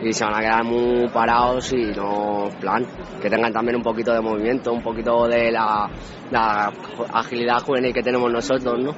y 0.01 0.13
se 0.13 0.23
van 0.23 0.35
a 0.35 0.39
quedar 0.39 0.63
muy 0.63 1.07
parados 1.09 1.71
y 1.73 1.77
no, 1.95 2.47
en 2.49 2.55
plan, 2.59 2.85
que 3.21 3.29
tengan 3.29 3.51
también 3.51 3.75
un 3.77 3.83
poquito 3.83 4.13
de 4.13 4.21
movimiento, 4.21 4.71
un 4.71 4.81
poquito 4.83 5.27
de 5.27 5.51
la, 5.51 5.89
la 6.31 6.71
agilidad 7.13 7.59
juvenil 7.61 7.93
que 7.93 8.03
tenemos 8.03 8.31
nosotros, 8.31 8.79
¿no? 8.79 8.95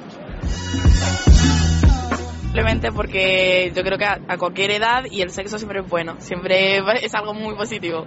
Simplemente 2.42 2.92
porque 2.92 3.72
yo 3.76 3.84
creo 3.84 3.98
que 3.98 4.06
a, 4.06 4.20
a 4.28 4.38
cualquier 4.38 4.72
edad 4.72 5.04
y 5.10 5.22
el 5.22 5.30
sexo 5.30 5.58
siempre 5.58 5.82
es 5.82 5.88
bueno, 5.90 6.16
siempre 6.20 6.80
es 7.02 7.14
algo 7.16 7.34
muy 7.34 7.56
positivo. 7.56 8.06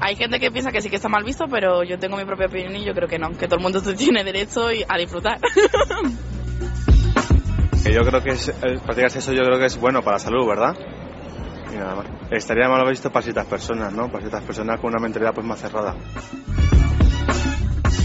Hay 0.00 0.16
gente 0.16 0.38
que 0.40 0.50
piensa 0.50 0.70
que 0.72 0.82
sí 0.82 0.90
que 0.90 0.96
está 0.96 1.08
mal 1.08 1.24
visto, 1.24 1.46
pero 1.48 1.84
yo 1.84 1.98
tengo 1.98 2.16
mi 2.16 2.24
propia 2.24 2.46
opinión 2.46 2.74
y 2.76 2.84
yo 2.84 2.92
creo 2.92 3.08
que 3.08 3.18
no, 3.18 3.30
que 3.30 3.46
todo 3.46 3.56
el 3.56 3.62
mundo 3.62 3.80
tiene 3.96 4.22
derecho 4.24 4.70
y- 4.70 4.84
a 4.88 4.98
disfrutar. 4.98 5.38
Que 7.82 7.92
yo 7.92 8.02
creo 8.02 8.20
que 8.22 8.30
es, 8.30 8.48
el 8.62 8.78
practicar 8.80 9.10
sexo 9.10 9.32
yo 9.32 9.42
creo 9.42 9.58
que 9.58 9.66
es 9.66 9.80
bueno 9.80 10.02
para 10.02 10.16
la 10.16 10.18
salud, 10.20 10.46
¿verdad? 10.46 10.74
Y 11.72 11.76
nada 11.76 11.96
más. 11.96 12.06
Estaría 12.30 12.68
mal 12.68 12.86
visto 12.88 13.10
para 13.10 13.22
ciertas 13.22 13.46
personas, 13.46 13.92
¿no? 13.92 14.08
Para 14.08 14.20
ciertas 14.20 14.42
personas 14.42 14.80
con 14.80 14.90
una 14.90 15.00
mentalidad 15.00 15.32
pues 15.34 15.46
más 15.46 15.60
cerrada. 15.60 15.96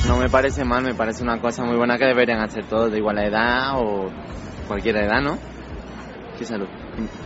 No 0.07 0.17
me 0.17 0.29
parece 0.29 0.63
mal, 0.63 0.83
me 0.83 0.93
parece 0.93 1.23
una 1.23 1.39
cosa 1.41 1.63
muy 1.65 1.75
buena 1.75 1.97
que 1.97 2.05
deberían 2.05 2.39
hacer 2.39 2.65
todos 2.65 2.91
de 2.91 2.97
igual 2.97 3.19
edad 3.19 3.73
o 3.75 4.09
cualquier 4.67 4.97
edad, 4.97 5.21
¿no? 5.21 5.37
Sí, 6.37 6.45
salud. 6.45 6.67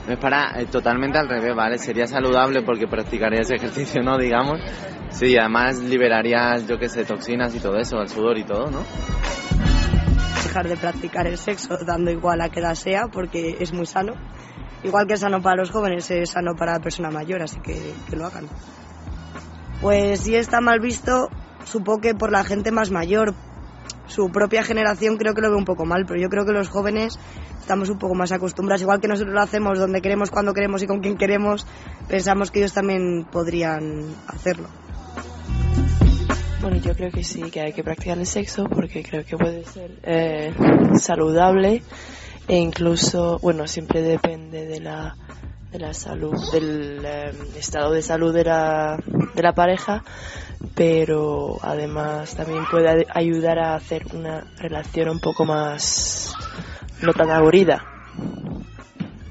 Es 0.07 0.17
para 0.17 0.59
eh, 0.59 0.65
totalmente 0.65 1.17
al 1.17 1.29
revés, 1.29 1.55
¿vale? 1.55 1.77
Sería 1.77 2.07
saludable 2.07 2.63
porque 2.63 2.87
practicarías 2.87 3.51
ejercicio, 3.51 4.01
¿no? 4.01 4.17
Digamos. 4.17 4.59
Sí, 5.09 5.37
además 5.37 5.79
liberarías, 5.79 6.67
yo 6.67 6.79
qué 6.79 6.89
sé, 6.89 7.03
toxinas 7.03 7.53
y 7.53 7.59
todo 7.59 7.77
eso, 7.77 8.01
el 8.01 8.07
sudor 8.07 8.37
y 8.37 8.45
todo, 8.45 8.71
¿no? 8.71 8.83
dejar 10.51 10.67
de 10.67 10.75
practicar 10.75 11.27
el 11.27 11.37
sexo, 11.37 11.77
dando 11.85 12.11
igual 12.11 12.41
a 12.41 12.49
qué 12.49 12.59
edad 12.59 12.75
sea, 12.75 13.07
porque 13.07 13.55
es 13.61 13.71
muy 13.71 13.85
sano. 13.85 14.15
Igual 14.83 15.07
que 15.07 15.13
es 15.13 15.19
sano 15.19 15.41
para 15.41 15.57
los 15.57 15.71
jóvenes, 15.71 16.09
es 16.11 16.31
sano 16.31 16.55
para 16.55 16.73
la 16.73 16.79
persona 16.79 17.11
mayor, 17.11 17.41
así 17.41 17.59
que, 17.59 17.93
que 18.09 18.15
lo 18.15 18.25
hagan. 18.25 18.47
Pues 19.81 20.21
si 20.21 20.35
está 20.35 20.61
mal 20.61 20.79
visto, 20.79 21.29
supongo 21.65 22.01
que 22.01 22.15
por 22.15 22.31
la 22.31 22.43
gente 22.43 22.71
más 22.71 22.91
mayor, 22.91 23.33
su 24.07 24.29
propia 24.29 24.63
generación 24.63 25.17
creo 25.17 25.33
que 25.33 25.41
lo 25.41 25.49
ve 25.49 25.55
un 25.55 25.65
poco 25.65 25.85
mal, 25.85 26.05
pero 26.07 26.19
yo 26.19 26.29
creo 26.29 26.45
que 26.45 26.51
los 26.51 26.69
jóvenes 26.69 27.17
estamos 27.59 27.89
un 27.89 27.97
poco 27.97 28.15
más 28.15 28.31
acostumbrados, 28.31 28.81
igual 28.81 28.99
que 28.99 29.07
nosotros 29.07 29.33
lo 29.33 29.41
hacemos 29.41 29.79
donde 29.79 30.01
queremos, 30.01 30.29
cuando 30.31 30.53
queremos 30.53 30.83
y 30.83 30.87
con 30.87 30.99
quien 30.99 31.17
queremos, 31.17 31.65
pensamos 32.07 32.51
que 32.51 32.59
ellos 32.59 32.73
también 32.73 33.25
podrían 33.31 34.03
hacerlo. 34.27 34.67
Bueno, 36.61 36.77
yo 36.77 36.93
creo 36.95 37.11
que 37.11 37.23
sí, 37.23 37.41
que 37.49 37.61
hay 37.61 37.73
que 37.73 37.83
practicar 37.83 38.19
el 38.19 38.27
sexo 38.27 38.65
porque 38.65 39.01
creo 39.01 39.25
que 39.25 39.35
puede 39.35 39.63
ser 39.63 39.99
eh, 40.03 40.53
saludable 40.99 41.81
e 42.51 42.57
incluso, 42.57 43.39
bueno, 43.39 43.65
siempre 43.65 44.01
depende 44.01 44.65
de 44.65 44.81
la, 44.81 45.15
de 45.71 45.79
la 45.79 45.93
salud, 45.93 46.35
del 46.51 47.01
eh, 47.01 47.31
estado 47.55 47.93
de 47.93 48.01
salud 48.01 48.33
de 48.33 48.43
la, 48.43 48.97
de 49.33 49.41
la 49.41 49.55
pareja, 49.55 50.03
pero 50.75 51.59
además 51.61 52.35
también 52.35 52.65
puede 52.69 53.07
ayudar 53.09 53.57
a 53.57 53.75
hacer 53.75 54.05
una 54.13 54.41
relación 54.57 55.07
un 55.07 55.21
poco 55.21 55.45
más 55.45 56.35
no 57.01 57.13
tan 57.13 57.31
aburrida. 57.31 57.85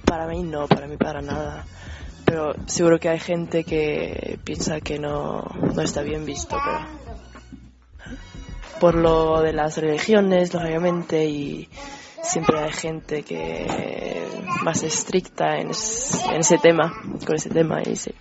Para 0.07 0.27
mí 0.27 0.43
no, 0.43 0.67
para 0.67 0.87
mí 0.87 0.97
para 0.97 1.21
nada. 1.21 1.67
Pero 2.25 2.55
seguro 2.65 2.99
que 2.99 3.11
hay 3.11 3.21
gente 3.21 3.65
que 3.65 4.39
piensa 4.45 4.81
que 4.81 4.99
no, 4.99 5.45
no 5.75 5.83
está 5.83 6.01
bien 6.01 6.25
visto, 6.25 6.57
pero 6.65 8.17
por 8.81 8.95
lo 8.95 9.43
de 9.43 9.53
las 9.53 9.77
religiones, 9.77 10.55
lógicamente, 10.55 11.27
y 11.27 11.69
siempre 12.23 12.59
hay 12.59 12.73
gente 12.73 13.23
que 13.23 13.67
más 14.65 14.83
estricta 14.83 15.57
en, 15.59 15.71
es- 15.71 16.25
en 16.31 16.41
ese 16.41 16.59
tema, 16.59 16.93
con 17.27 17.37
ese 17.37 17.51
tema, 17.51 17.81
y 17.83 17.97
sí. 17.97 18.13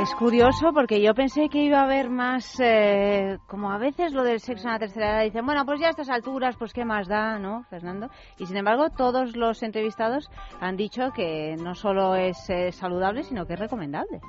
Es 0.00 0.14
curioso 0.16 0.72
porque 0.74 1.00
yo 1.00 1.14
pensé 1.14 1.48
que 1.48 1.62
iba 1.64 1.78
a 1.80 1.84
haber 1.84 2.10
más, 2.10 2.60
eh, 2.60 3.38
como 3.46 3.70
a 3.72 3.78
veces 3.78 4.12
lo 4.12 4.22
del 4.22 4.38
sexo 4.40 4.66
en 4.66 4.74
la 4.74 4.78
tercera 4.78 5.12
edad, 5.12 5.24
dicen, 5.24 5.46
bueno, 5.46 5.64
pues 5.64 5.80
ya 5.80 5.86
a 5.86 5.90
estas 5.90 6.10
alturas, 6.10 6.56
pues 6.58 6.74
qué 6.74 6.84
más 6.84 7.08
da, 7.08 7.38
¿no, 7.38 7.64
Fernando? 7.70 8.08
Y 8.38 8.44
sin 8.44 8.56
embargo, 8.58 8.90
todos 8.90 9.34
los 9.34 9.62
entrevistados 9.62 10.28
han 10.60 10.76
dicho 10.76 11.10
que 11.14 11.56
no 11.58 11.74
solo 11.74 12.16
es 12.16 12.36
eh, 12.50 12.70
saludable, 12.72 13.22
sino 13.22 13.46
que 13.46 13.54
es 13.54 13.58
recomendable. 13.60 14.20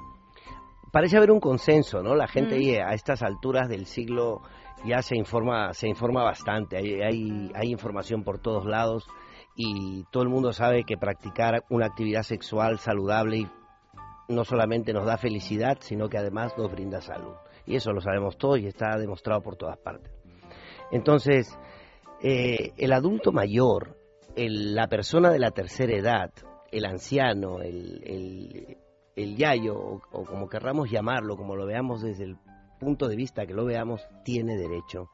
Parece 0.94 1.18
haber 1.18 1.32
un 1.32 1.42
consenso, 1.42 2.02
¿no? 2.02 2.16
La 2.16 2.28
gente 2.28 2.56
Mm. 2.58 2.88
a 2.88 2.94
estas 2.94 3.22
alturas 3.22 3.68
del 3.68 3.86
siglo 3.86 4.44
ya 4.84 5.02
se 5.02 5.16
informa, 5.16 5.74
se 5.74 5.88
informa 5.88 6.24
bastante. 6.24 6.78
Hay, 6.78 7.02
hay, 7.02 7.52
hay 7.56 7.72
información 7.72 8.24
por 8.24 8.40
todos 8.40 8.66
lados 8.66 9.08
y 9.56 10.04
todo 10.12 10.24
el 10.24 10.30
mundo 10.30 10.52
sabe 10.54 10.84
que 10.84 10.98
practicar 10.98 11.64
una 11.70 11.86
actividad 11.86 12.24
sexual 12.24 12.80
saludable 12.80 13.50
no 14.28 14.44
solamente 14.44 14.92
nos 14.92 15.06
da 15.06 15.18
felicidad, 15.18 15.78
sino 15.82 16.10
que 16.10 16.18
además 16.18 16.58
nos 16.58 16.72
brinda 16.72 17.00
salud. 17.02 17.36
Y 17.66 17.76
eso 17.76 17.94
lo 17.94 18.02
sabemos 18.02 18.38
todos 18.38 18.60
y 18.60 18.68
está 18.68 18.98
demostrado 18.98 19.42
por 19.42 19.56
todas 19.56 19.78
partes. 19.78 20.12
Entonces, 20.92 21.58
eh, 22.22 22.74
el 22.78 22.94
adulto 22.94 23.32
mayor, 23.32 23.98
el- 24.36 24.76
la 24.76 24.88
persona 24.88 25.30
de 25.32 25.40
la 25.40 25.52
tercera 25.52 25.94
edad, 25.96 26.32
el 26.72 26.86
anciano, 26.86 27.62
el, 27.62 28.02
el, 28.04 28.78
el 29.16 29.36
yayo, 29.38 29.76
o, 29.78 30.02
o 30.12 30.24
como 30.26 30.48
querramos 30.50 30.90
llamarlo, 30.92 31.38
como 31.38 31.56
lo 31.56 31.66
veamos 31.66 32.02
desde 32.02 32.26
el 32.26 32.38
punto 32.80 33.08
de 33.08 33.16
vista 33.16 33.46
que 33.46 33.54
lo 33.54 33.66
veamos, 33.66 34.08
tiene 34.24 34.58
derecho 34.58 35.10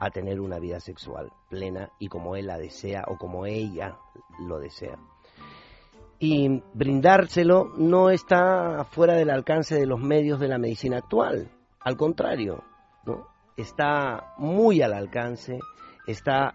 a 0.00 0.10
tener 0.10 0.40
una 0.40 0.58
vida 0.58 0.80
sexual 0.80 1.30
plena 1.48 1.90
y 1.98 2.08
como 2.08 2.36
él 2.36 2.46
la 2.46 2.58
desea 2.58 3.04
o 3.06 3.16
como 3.16 3.46
ella 3.46 3.98
lo 4.40 4.58
desea. 4.58 4.98
Y 6.18 6.62
brindárselo 6.74 7.72
no 7.76 8.10
está 8.10 8.84
fuera 8.84 9.14
del 9.14 9.30
alcance 9.30 9.74
de 9.74 9.86
los 9.86 10.00
medios 10.00 10.40
de 10.40 10.48
la 10.48 10.58
medicina 10.58 10.98
actual, 10.98 11.50
al 11.80 11.96
contrario, 11.96 12.62
está 13.56 14.34
muy 14.38 14.82
al 14.82 14.92
alcance, 14.92 15.58
está 16.06 16.54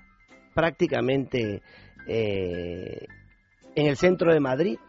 prácticamente 0.54 1.62
eh, 2.08 3.08
en 3.76 3.88
el 3.88 3.98
centro 3.98 4.34
de 4.34 4.40
Madrid 4.40 4.80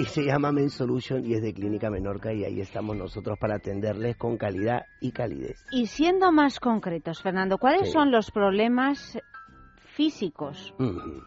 y 0.00 0.04
se 0.06 0.24
llama 0.24 0.50
Men 0.50 0.70
Solution 0.70 1.26
y 1.26 1.34
es 1.34 1.42
de 1.42 1.52
Clínica 1.52 1.90
Menorca 1.90 2.32
y 2.32 2.42
ahí 2.44 2.60
estamos 2.60 2.96
nosotros 2.96 3.38
para 3.38 3.56
atenderles 3.56 4.16
con 4.16 4.38
calidad 4.38 4.86
y 4.98 5.12
calidez. 5.12 5.62
Y 5.70 5.86
siendo 5.88 6.32
más 6.32 6.58
concretos, 6.58 7.20
Fernando, 7.22 7.58
¿cuáles 7.58 7.88
Sí. 7.88 7.92
son 7.92 8.10
los 8.10 8.30
problemas 8.30 9.18
físicos 10.00 10.72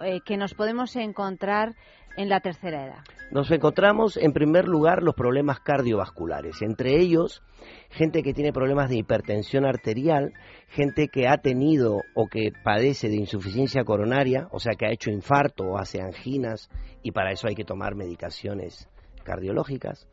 eh, 0.04 0.22
que 0.26 0.36
nos 0.36 0.56
podemos 0.56 0.96
encontrar 0.96 1.76
en 2.18 2.28
la 2.28 2.40
tercera 2.40 2.88
edad? 2.88 3.04
Nos 3.30 3.52
encontramos 3.52 4.18
en 4.18 4.34
primer 4.34 4.68
lugar 4.68 5.04
los 5.04 5.14
problemas 5.14 5.60
cardiovasculares, 5.60 6.60
entre 6.64 7.00
ellos 7.00 7.44
gente 7.92 8.24
que 8.24 8.34
tiene 8.34 8.52
problemas 8.52 8.90
de 8.90 8.98
hipertensión 8.98 9.68
arterial, 9.68 10.34
gente 10.70 11.08
que 11.08 11.28
ha 11.28 11.38
tenido 11.38 12.00
o 12.16 12.26
que 12.26 12.52
padece 12.64 13.10
de 13.10 13.18
insuficiencia 13.18 13.84
coronaria, 13.84 14.48
o 14.50 14.58
sea 14.58 14.74
que 14.74 14.88
ha 14.88 14.92
hecho 14.92 15.12
infarto 15.12 15.66
o 15.66 15.78
hace 15.78 16.02
anginas 16.02 16.72
y 17.04 17.12
para 17.12 17.32
eso 17.32 17.48
hay 17.48 17.54
que 17.54 17.66
tomar 17.66 17.94
medicaciones 17.94 18.90
cardiológicas. 19.24 20.08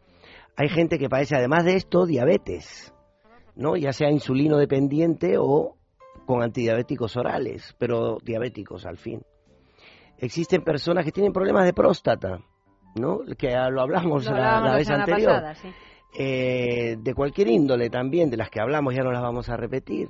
Hay 0.56 0.68
gente 0.68 0.98
que 0.98 1.08
padece 1.08 1.34
además 1.34 1.64
de 1.64 1.76
esto 1.76 2.04
diabetes, 2.04 2.92
¿no? 3.56 3.76
Ya 3.76 3.94
sea 3.94 4.11
insulino 4.11 4.58
dependiente 4.58 5.36
o 5.38 5.80
con 6.31 6.45
antidiabéticos 6.45 7.16
orales, 7.16 7.74
pero 7.76 8.18
diabéticos 8.22 8.87
al 8.87 8.99
fin. 8.99 9.20
Existen 10.16 10.62
personas 10.62 11.05
que 11.05 11.11
tienen 11.11 11.33
problemas 11.33 11.64
de 11.64 11.72
próstata, 11.72 12.39
¿no? 12.95 13.22
Que 13.37 13.51
lo 13.70 13.81
hablamos 13.81 14.26
Lo 14.26 14.37
la, 14.37 14.76
vez 14.76 14.89
anterior. 14.91 15.33
pasada, 15.33 15.55
sí. 15.57 15.68
Eh, 16.16 16.97
de 17.01 17.14
cualquier 17.14 17.49
índole 17.49 17.91
también, 17.91 18.31
de 18.31 18.37
las 18.37 18.49
que 18.49 18.61
hablamos, 18.61 18.95
ya 18.95 19.03
no 19.03 19.11
las 19.11 19.22
vamos 19.22 19.49
a 19.49 19.57
repetir. 19.57 20.09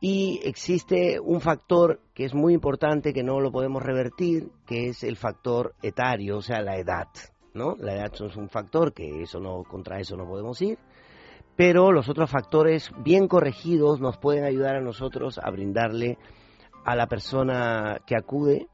Y 0.00 0.40
existe 0.42 1.20
un 1.20 1.42
factor 1.42 2.00
que 2.14 2.24
es 2.24 2.34
muy 2.34 2.54
importante, 2.54 3.12
que 3.12 3.22
no 3.22 3.38
lo 3.40 3.52
podemos 3.52 3.82
revertir, 3.82 4.48
que 4.66 4.88
es 4.88 5.04
el 5.04 5.16
factor 5.16 5.74
etario, 5.82 6.38
o 6.38 6.42
sea, 6.42 6.62
la 6.62 6.78
edad. 6.78 7.08
¿no? 7.52 7.76
La 7.78 7.94
edad 7.94 8.10
es 8.14 8.36
un 8.36 8.48
factor 8.48 8.94
que 8.94 9.22
eso 9.22 9.38
no, 9.38 9.64
contra 9.64 10.00
eso 10.00 10.16
no 10.16 10.26
podemos 10.26 10.62
ir. 10.62 10.78
Pero 11.56 11.90
los 11.92 12.08
otros 12.08 12.30
factores 12.30 12.90
bien 12.98 13.28
corregidos 13.28 14.00
nos 14.00 14.18
pueden 14.18 14.44
ayudar 14.44 14.76
a 14.76 14.80
nosotros 14.80 15.40
a 15.42 15.50
brindarle 15.50 16.18
a 16.84 16.94
la 16.94 17.06
persona 17.06 17.98
que 18.06 18.16
acude 18.16 18.68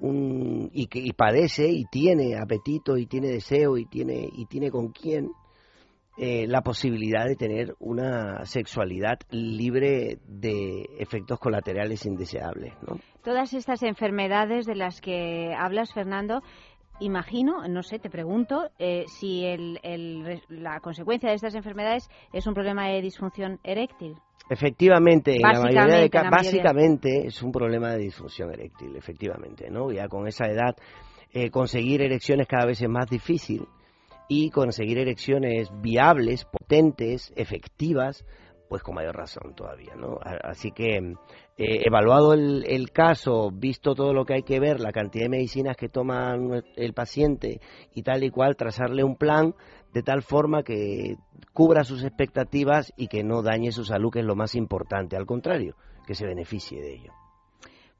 un, 0.00 0.70
y 0.72 0.86
que 0.86 1.00
y 1.00 1.12
padece 1.12 1.68
y 1.68 1.84
tiene 1.86 2.36
apetito 2.36 2.96
y 2.96 3.06
tiene 3.06 3.28
deseo 3.28 3.76
y 3.76 3.86
tiene 3.86 4.28
y 4.32 4.46
tiene 4.46 4.70
con 4.70 4.92
quién 4.92 5.32
eh, 6.22 6.46
la 6.46 6.60
posibilidad 6.60 7.24
de 7.24 7.34
tener 7.34 7.74
una 7.78 8.44
sexualidad 8.44 9.18
libre 9.30 10.18
de 10.26 10.84
efectos 10.98 11.38
colaterales 11.38 12.04
indeseables, 12.04 12.74
¿no? 12.86 12.98
Todas 13.22 13.54
estas 13.54 13.82
enfermedades 13.82 14.66
de 14.66 14.74
las 14.74 15.00
que 15.00 15.54
hablas, 15.56 15.94
Fernando, 15.94 16.42
imagino, 17.00 17.66
no 17.68 17.82
sé, 17.82 17.98
te 17.98 18.10
pregunto, 18.10 18.70
eh, 18.78 19.04
si 19.08 19.44
el, 19.44 19.78
el- 19.82 20.42
la 20.48 20.80
consecuencia 20.80 21.28
de 21.30 21.34
estas 21.36 21.54
enfermedades 21.54 22.08
es 22.32 22.46
un 22.46 22.54
problema 22.54 22.88
de 22.88 23.02
disfunción 23.02 23.58
eréctil. 23.64 24.16
Efectivamente, 24.48 25.36
en 25.36 25.42
la 25.42 25.60
mayoría 25.60 25.96
de 25.96 26.10
Básicamente, 26.10 26.10
ca- 26.10 26.22
la 26.24 26.30
mayoría. 26.30 26.62
básicamente 26.62 27.26
es 27.26 27.42
un 27.42 27.52
problema 27.52 27.90
de 27.92 27.98
disfunción 27.98 28.52
eréctil, 28.52 28.96
efectivamente, 28.96 29.70
¿no? 29.70 29.92
Ya 29.92 30.08
con 30.08 30.26
esa 30.26 30.46
edad 30.46 30.76
eh, 31.32 31.50
conseguir 31.50 32.02
erecciones 32.02 32.46
cada 32.48 32.66
vez 32.66 32.82
es 32.82 32.88
más 32.88 33.08
difícil 33.08 33.64
y 34.28 34.50
conseguir 34.50 34.98
erecciones 34.98 35.70
viables, 35.80 36.44
potentes, 36.44 37.32
efectivas, 37.36 38.24
pues 38.70 38.84
con 38.84 38.94
mayor 38.94 39.16
razón 39.16 39.52
todavía, 39.56 39.96
¿no? 39.96 40.20
Así 40.22 40.70
que 40.70 40.98
eh, 40.98 41.14
evaluado 41.56 42.34
el, 42.34 42.64
el 42.68 42.92
caso, 42.92 43.50
visto 43.50 43.96
todo 43.96 44.14
lo 44.14 44.24
que 44.24 44.34
hay 44.34 44.42
que 44.44 44.60
ver, 44.60 44.78
la 44.78 44.92
cantidad 44.92 45.24
de 45.24 45.30
medicinas 45.30 45.76
que 45.76 45.88
toma 45.88 46.36
el 46.76 46.94
paciente 46.94 47.60
y 47.92 48.04
tal 48.04 48.22
y 48.22 48.30
cual, 48.30 48.54
trazarle 48.54 49.02
un 49.02 49.16
plan 49.16 49.56
de 49.92 50.04
tal 50.04 50.22
forma 50.22 50.62
que 50.62 51.16
cubra 51.52 51.82
sus 51.82 52.04
expectativas 52.04 52.92
y 52.96 53.08
que 53.08 53.24
no 53.24 53.42
dañe 53.42 53.72
su 53.72 53.84
salud, 53.84 54.12
que 54.12 54.20
es 54.20 54.24
lo 54.24 54.36
más 54.36 54.54
importante, 54.54 55.16
al 55.16 55.26
contrario, 55.26 55.74
que 56.06 56.14
se 56.14 56.24
beneficie 56.24 56.80
de 56.80 56.94
ello. 56.94 57.19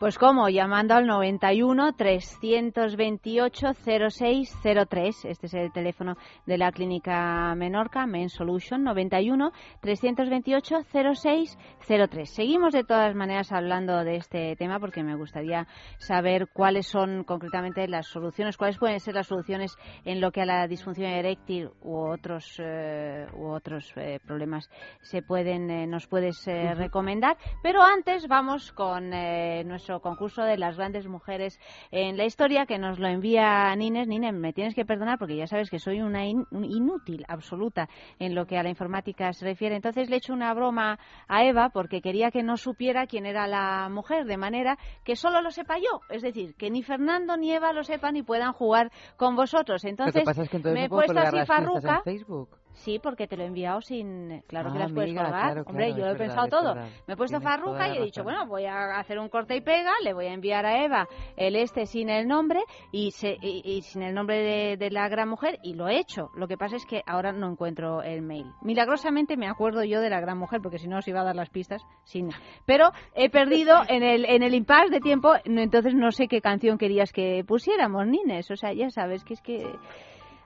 Pues 0.01 0.17
cómo, 0.17 0.49
llamando 0.49 0.95
al 0.95 1.07
91 1.07 1.93
328 1.93 3.75
0603. 3.75 5.25
Este 5.27 5.47
es 5.47 5.53
el 5.53 5.71
teléfono 5.73 6.17
de 6.47 6.57
la 6.57 6.73
clínica 6.73 7.55
Menorca, 7.55 8.07
Men 8.07 8.31
Solution, 8.31 8.83
91 8.83 9.53
328 9.83 10.77
0603. 10.91 12.31
Seguimos 12.31 12.73
de 12.73 12.85
todas 12.85 13.15
maneras 13.15 13.53
hablando 13.53 14.03
de 14.03 14.17
este 14.17 14.57
tema 14.57 14.81
porque 14.81 15.03
me 15.03 15.17
gustaría 15.17 15.67
saber 15.99 16.49
cuáles 16.51 16.87
son 16.87 17.25
concretamente 17.25 17.87
las 17.87 18.07
soluciones, 18.07 18.57
cuáles 18.57 18.79
pueden 18.79 19.01
ser 19.01 19.17
las 19.17 19.27
soluciones 19.27 19.77
en 20.07 20.23
lo 20.23 20.33
que 20.33 20.41
a 20.41 20.47
la 20.47 20.67
disfunción 20.67 21.11
eréctil 21.11 21.69
u 21.83 21.99
otros 21.99 22.57
eh, 22.59 23.27
u 23.35 23.49
otros 23.49 23.93
eh, 23.97 24.19
problemas 24.27 24.71
se 25.03 25.21
pueden 25.21 25.69
eh, 25.69 25.87
nos 25.87 26.07
puedes 26.07 26.49
eh, 26.49 26.73
recomendar. 26.73 27.37
Pero 27.63 27.83
antes 27.83 28.27
vamos 28.29 28.73
con 28.73 29.13
eh, 29.13 29.63
nuestro 29.91 30.01
concurso 30.09 30.43
de 30.43 30.57
las 30.57 30.77
grandes 30.77 31.07
mujeres 31.09 31.59
en 31.91 32.17
la 32.17 32.25
historia 32.25 32.65
que 32.67 32.79
nos 32.79 32.99
lo 32.99 33.09
envía 33.09 33.75
Nines. 33.75 34.07
Nines, 34.07 34.33
me 34.33 34.53
tienes 34.53 34.75
que 34.75 34.85
perdonar 34.85 35.19
porque 35.19 35.37
ya 35.37 35.47
sabes 35.47 35.69
que 35.69 35.79
soy 35.81 36.01
una 36.01 36.27
in- 36.27 36.47
inútil 36.53 37.25
absoluta 37.29 37.89
en 38.19 38.35
lo 38.35 38.47
que 38.47 38.57
a 38.57 38.63
la 38.63 38.69
informática 38.69 39.33
se 39.33 39.45
refiere. 39.45 39.75
Entonces 39.77 40.09
le 40.09 40.17
he 40.17 40.19
hecho 40.19 40.33
una 40.33 40.55
broma 40.55 40.99
a 41.29 41.45
Eva 41.45 41.71
porque 41.71 42.01
quería 42.01 42.31
que 42.31 42.43
no 42.43 42.57
supiera 42.57 43.07
quién 43.07 43.27
era 43.27 43.47
la 43.49 43.89
mujer, 43.91 44.27
de 44.27 44.37
manera 44.37 44.79
que 45.05 45.17
solo 45.17 45.43
lo 45.43 45.51
sepa 45.51 45.79
yo. 45.79 46.01
Es 46.09 46.23
decir, 46.23 46.55
que 46.55 46.71
ni 46.71 46.83
Fernando 46.83 47.37
ni 47.37 47.53
Eva 47.53 47.73
lo 47.73 47.83
sepan 47.83 48.17
y 48.17 48.23
puedan 48.23 48.53
jugar 48.53 48.91
con 49.17 49.35
vosotros. 49.35 49.85
Entonces 49.85 50.15
lo 50.15 50.21
que 50.21 50.25
pasa 50.27 50.43
es 50.45 50.51
que 50.51 50.57
entonces 50.59 50.79
me 50.79 50.85
he 50.85 50.89
no 50.89 50.95
puesto 50.97 51.19
así 51.19 51.47
farruca. 51.47 51.97
en 51.97 52.03
Facebook. 52.05 52.60
Sí, 52.85 52.99
porque 52.99 53.27
te 53.27 53.37
lo 53.37 53.43
he 53.43 53.47
enviado 53.47 53.81
sin... 53.83 54.43
Claro 54.49 54.73
que 54.73 54.79
Ah, 54.79 54.81
las 54.83 54.93
puedes 54.93 55.13
colgar. 55.15 55.31
claro, 55.33 55.63
Hombre, 55.67 55.87
claro, 55.87 55.99
yo 56.01 56.05
lo 56.07 56.11
he 56.11 56.13
verdad, 56.15 56.27
pensado 56.27 56.49
todo. 56.49 56.75
verdad. 56.75 56.89
Me 57.07 57.15
he 57.15 57.17
puesto 57.17 57.41
farruca 57.41 57.89
y 57.89 57.97
he 57.99 58.05
dicho, 58.05 58.23
bueno, 58.25 58.47
voy 58.47 58.65
a 58.65 58.99
hacer 58.99 59.19
un 59.19 59.29
corte 59.29 59.55
y 59.57 59.61
pega, 59.61 59.93
le 60.03 60.13
voy 60.15 60.27
a 60.27 60.33
enviar 60.33 60.65
a 60.65 60.83
Eva 60.85 61.07
el 61.37 61.57
este 61.57 61.85
sin 61.87 62.09
el 62.09 62.27
nombre 62.27 62.61
y, 62.91 63.11
se- 63.11 63.37
y- 63.41 63.63
y 63.65 63.83
sin 63.83 64.03
el 64.03 64.15
nombre 64.15 64.39
de, 64.39 64.77
de 64.77 64.91
la 64.91 65.09
gran 65.09 65.29
mujer 65.29 65.59
y 65.63 65.75
lo 65.75 65.89
he 65.89 65.99
hecho. 65.99 66.31
Lo 66.35 66.49
que 66.49 66.57
pasa 66.57 66.77
es 66.77 66.87
que 66.87 67.03
ahora 67.07 67.33
no 67.33 67.51
encuentro 67.51 68.03
el 68.03 68.23
mail. 68.23 68.47
Milagrosamente 68.63 69.37
me 69.37 69.47
acuerdo 69.49 69.85
yo 69.85 70.01
de 70.01 70.09
la 70.11 70.21
gran 70.21 70.39
mujer, 70.39 70.61
porque 70.63 70.79
si 70.79 70.89
no 70.89 70.99
os 70.99 71.07
iba 71.09 71.21
a 71.21 71.25
dar 71.25 71.37
las 71.37 71.51
pistas. 71.51 71.83
Sin... 72.05 72.31
Pero 72.67 72.91
he 73.15 73.29
perdido 73.31 73.75
en 73.89 74.03
el, 74.03 74.25
en 74.25 74.43
el 74.43 74.55
impasse 74.55 74.91
de 74.91 75.01
tiempo, 75.01 75.35
entonces 75.45 75.95
no 75.95 76.11
sé 76.13 76.29
qué 76.29 76.41
canción 76.41 76.79
querías 76.79 77.13
que 77.13 77.45
pusiéramos, 77.47 78.07
Nines. 78.07 78.51
O 78.51 78.57
sea, 78.57 78.73
ya 78.73 78.89
sabes 78.91 79.23
que 79.25 79.35
es 79.35 79.43
que... 79.43 79.71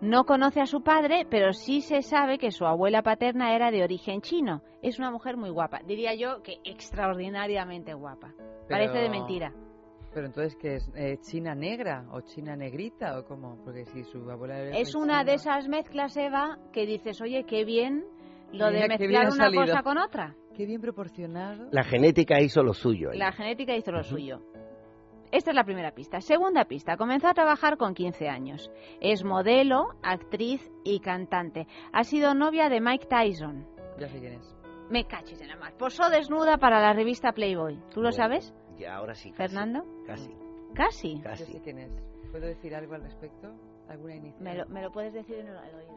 No 0.00 0.24
conoce 0.24 0.60
a 0.60 0.66
su 0.66 0.82
padre, 0.82 1.26
pero 1.30 1.52
sí 1.54 1.80
se 1.80 2.02
sabe 2.02 2.36
que 2.38 2.50
su 2.50 2.66
abuela 2.66 3.02
paterna 3.02 3.54
era 3.54 3.70
de 3.70 3.82
origen 3.82 4.20
chino. 4.20 4.60
Es 4.82 4.98
una 4.98 5.10
mujer 5.10 5.38
muy 5.38 5.48
guapa, 5.50 5.80
diría 5.86 6.14
yo 6.14 6.42
que 6.42 6.58
extraordinariamente 6.64 7.94
guapa. 7.94 8.32
Parece 8.68 8.98
de 8.98 9.08
mentira. 9.08 9.52
Pero 10.16 10.28
entonces, 10.28 10.56
¿qué 10.56 10.76
es? 10.76 10.90
Eh, 10.96 11.18
¿China 11.18 11.54
negra 11.54 12.06
o 12.10 12.22
China 12.22 12.56
negrita 12.56 13.18
o 13.18 13.26
cómo? 13.26 13.58
Porque 13.62 13.84
si 13.84 14.02
su 14.04 14.30
abuela 14.30 14.58
era 14.58 14.78
Es 14.78 14.94
una 14.94 15.24
de 15.24 15.34
esas 15.34 15.68
mezclas, 15.68 16.16
Eva, 16.16 16.56
que 16.72 16.86
dices, 16.86 17.20
oye, 17.20 17.44
qué 17.44 17.66
bien 17.66 18.02
lo 18.50 18.68
de 18.70 18.80
Mira, 18.80 18.88
mezclar 18.96 19.26
una 19.26 19.44
salido. 19.44 19.62
cosa 19.66 19.82
con 19.82 19.98
otra. 19.98 20.34
Qué 20.56 20.64
bien 20.64 20.80
proporcionado. 20.80 21.68
La 21.70 21.84
genética 21.84 22.40
hizo 22.40 22.62
lo 22.62 22.72
suyo. 22.72 23.10
ahí. 23.10 23.18
La 23.18 23.30
genética 23.30 23.76
hizo 23.76 23.92
lo 23.92 24.02
suyo. 24.02 24.40
Esta 25.32 25.50
es 25.50 25.54
la 25.54 25.64
primera 25.64 25.90
pista. 25.92 26.22
Segunda 26.22 26.64
pista. 26.64 26.96
Comenzó 26.96 27.28
a 27.28 27.34
trabajar 27.34 27.76
con 27.76 27.92
15 27.92 28.26
años. 28.30 28.70
Es 29.02 29.22
modelo, 29.22 29.88
actriz 30.02 30.66
y 30.82 31.00
cantante. 31.00 31.66
Ha 31.92 32.04
sido 32.04 32.32
novia 32.32 32.70
de 32.70 32.80
Mike 32.80 33.04
Tyson. 33.06 33.66
Ya 34.00 34.08
sé 34.08 34.18
quién 34.18 34.32
es. 34.32 34.56
Me 34.88 35.04
cachis 35.04 35.42
en 35.42 35.48
la 35.48 35.56
mar. 35.56 35.74
Posó 35.76 36.08
desnuda 36.08 36.56
para 36.56 36.80
la 36.80 36.94
revista 36.94 37.32
Playboy. 37.32 37.74
¿Tú 37.90 38.00
lo 38.00 38.08
Bueno, 38.08 38.12
sabes, 38.12 38.54
Ya, 38.78 38.96
ahora 38.96 39.14
sí. 39.14 39.30
casi, 39.30 39.42
Fernando? 39.54 39.84
Casi. 40.06 40.30
Casi. 40.74 41.20
Ya 41.22 41.36
sé 41.36 41.60
quién 41.62 41.78
es. 41.78 41.92
¿Puedo 42.30 42.46
decir 42.46 42.74
algo 42.74 42.94
al 42.94 43.02
respecto? 43.02 43.48
¿Alguna 43.88 44.16
iniciativa? 44.16 44.50
Me 44.50 44.58
lo, 44.58 44.66
me 44.66 44.82
lo 44.82 44.90
puedes 44.92 45.12
decir 45.14 45.36
en 45.38 45.46
el 45.48 45.56
oído. 45.56 45.96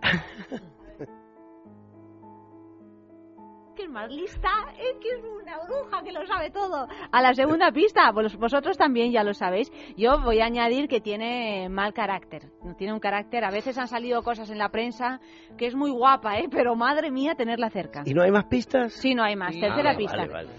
que 3.75 3.83
es 3.85 3.89
más 3.89 4.11
lista, 4.11 4.49
es 4.77 4.97
que 4.99 5.07
es 5.09 5.23
una 5.23 5.57
bruja 5.65 6.03
que 6.03 6.11
lo 6.11 6.25
sabe 6.27 6.49
todo. 6.51 6.85
A 7.11 7.21
la 7.21 7.33
segunda 7.33 7.71
pista, 7.71 8.11
vos- 8.11 8.35
vosotros 8.37 8.77
también 8.77 9.11
ya 9.13 9.23
lo 9.23 9.33
sabéis. 9.33 9.71
Yo 9.95 10.19
voy 10.21 10.41
a 10.41 10.45
añadir 10.45 10.89
que 10.89 10.99
tiene 10.99 11.69
mal 11.69 11.93
carácter. 11.93 12.51
Tiene 12.77 12.91
un 12.93 12.99
carácter, 12.99 13.45
a 13.45 13.51
veces 13.51 13.77
han 13.77 13.87
salido 13.87 14.21
cosas 14.21 14.49
en 14.49 14.57
la 14.57 14.67
prensa 14.69 15.21
que 15.57 15.65
es 15.67 15.75
muy 15.75 15.91
guapa, 15.91 16.39
¿eh? 16.39 16.49
pero 16.51 16.75
madre 16.75 17.09
mía 17.09 17.35
tenerla 17.35 17.69
cerca. 17.69 18.03
¿Y 18.05 18.13
no 18.13 18.21
hay 18.21 18.31
más 18.31 18.45
pistas? 18.45 18.91
Sí, 18.93 19.15
no 19.15 19.23
hay 19.23 19.37
más. 19.37 19.53
Sí. 19.53 19.61
Tercera 19.61 19.91
Ah, 19.91 19.97
pista. 19.97 20.17
vale, 20.17 20.33
vale. 20.33 20.49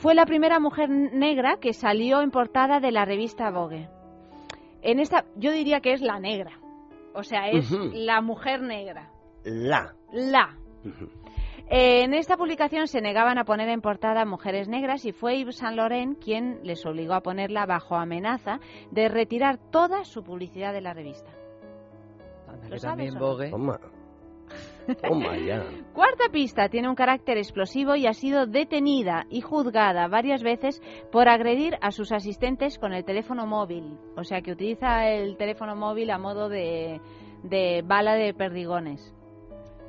Fue 0.00 0.14
la 0.14 0.24
primera 0.24 0.58
mujer 0.60 0.88
negra 0.88 1.58
que 1.60 1.74
salió 1.74 2.22
en 2.22 2.30
portada 2.30 2.80
de 2.80 2.90
la 2.90 3.04
revista 3.04 3.50
Vogue. 3.50 3.86
En 4.80 4.98
esta, 4.98 5.26
yo 5.36 5.52
diría 5.52 5.80
que 5.80 5.92
es 5.92 6.00
la 6.00 6.18
negra. 6.18 6.58
O 7.14 7.22
sea, 7.22 7.50
es 7.50 7.70
la 7.70 8.22
mujer 8.22 8.62
negra. 8.62 9.10
La. 9.44 9.94
La. 10.10 10.56
Eh, 11.68 12.02
En 12.02 12.14
esta 12.14 12.38
publicación 12.38 12.86
se 12.86 13.02
negaban 13.02 13.36
a 13.36 13.44
poner 13.44 13.68
en 13.68 13.82
portada 13.82 14.24
mujeres 14.24 14.68
negras 14.68 15.04
y 15.04 15.12
fue 15.12 15.38
Yves 15.38 15.58
Saint 15.58 15.76
Laurent 15.76 16.18
quien 16.18 16.60
les 16.62 16.86
obligó 16.86 17.12
a 17.12 17.20
ponerla 17.20 17.66
bajo 17.66 17.94
amenaza 17.94 18.58
de 18.90 19.10
retirar 19.10 19.58
toda 19.70 20.04
su 20.04 20.24
publicidad 20.24 20.72
de 20.72 20.80
la 20.80 20.94
revista. 20.94 21.30
¿Lo 22.64 22.70
Que 22.70 22.78
sabes 22.78 23.12
también 23.12 23.16
o 23.18 23.20
no? 23.20 23.99
Toma. 25.02 25.36
Ya. 25.38 25.62
Cuarta 25.94 26.24
pista, 26.32 26.68
tiene 26.68 26.88
un 26.88 26.94
carácter 26.94 27.36
explosivo 27.38 27.96
y 27.96 28.06
ha 28.06 28.12
sido 28.12 28.46
detenida 28.46 29.26
y 29.30 29.40
juzgada 29.40 30.08
varias 30.08 30.42
veces 30.42 30.80
por 31.12 31.28
agredir 31.28 31.76
a 31.80 31.90
sus 31.90 32.12
asistentes 32.12 32.78
con 32.78 32.92
el 32.92 33.04
teléfono 33.04 33.46
móvil. 33.46 33.98
O 34.16 34.24
sea, 34.24 34.40
que 34.42 34.52
utiliza 34.52 35.08
el 35.08 35.36
teléfono 35.36 35.76
móvil 35.76 36.10
a 36.10 36.18
modo 36.18 36.48
de, 36.48 37.00
de 37.42 37.82
bala 37.84 38.14
de 38.14 38.34
perdigones. 38.34 39.14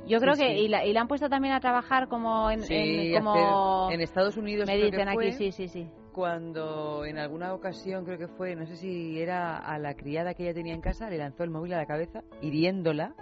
Yo 0.06 0.18
Sí, 0.18 0.24
creo 0.24 0.34
que, 0.34 0.54
sí. 0.56 0.64
y 0.64 0.68
la, 0.68 0.84
y 0.84 0.92
la 0.92 1.02
han 1.02 1.08
puesto 1.08 1.28
también 1.28 1.54
a 1.54 1.60
trabajar 1.60 2.08
como 2.08 2.50
en, 2.50 2.60
Sí, 2.62 2.74
en- 2.74 3.14
como 3.14 3.34
hacer- 3.88 3.94
en 3.94 4.00
Estados 4.00 4.36
Unidos 4.36 4.66
me 4.66 4.74
creo 4.74 4.86
dicen 4.86 5.06
que 5.06 5.12
fue, 5.14 5.26
aquí, 5.28 5.36
sí, 5.36 5.52
sí, 5.52 5.68
sí. 5.68 5.88
Cuando 6.12 7.04
en 7.04 7.18
alguna 7.18 7.54
ocasión, 7.54 8.04
creo 8.04 8.18
que 8.18 8.26
fue, 8.28 8.54
no 8.56 8.66
sé 8.66 8.76
si 8.76 9.20
era 9.20 9.56
a 9.58 9.78
la 9.78 9.94
criada 9.94 10.34
que 10.34 10.42
ella 10.42 10.54
tenía 10.54 10.74
en 10.74 10.80
casa, 10.80 11.08
le 11.08 11.18
lanzó 11.18 11.44
el 11.44 11.50
móvil 11.50 11.72
a 11.74 11.78
la 11.78 11.86
cabeza, 11.86 12.22
hiriéndola, 12.40 13.14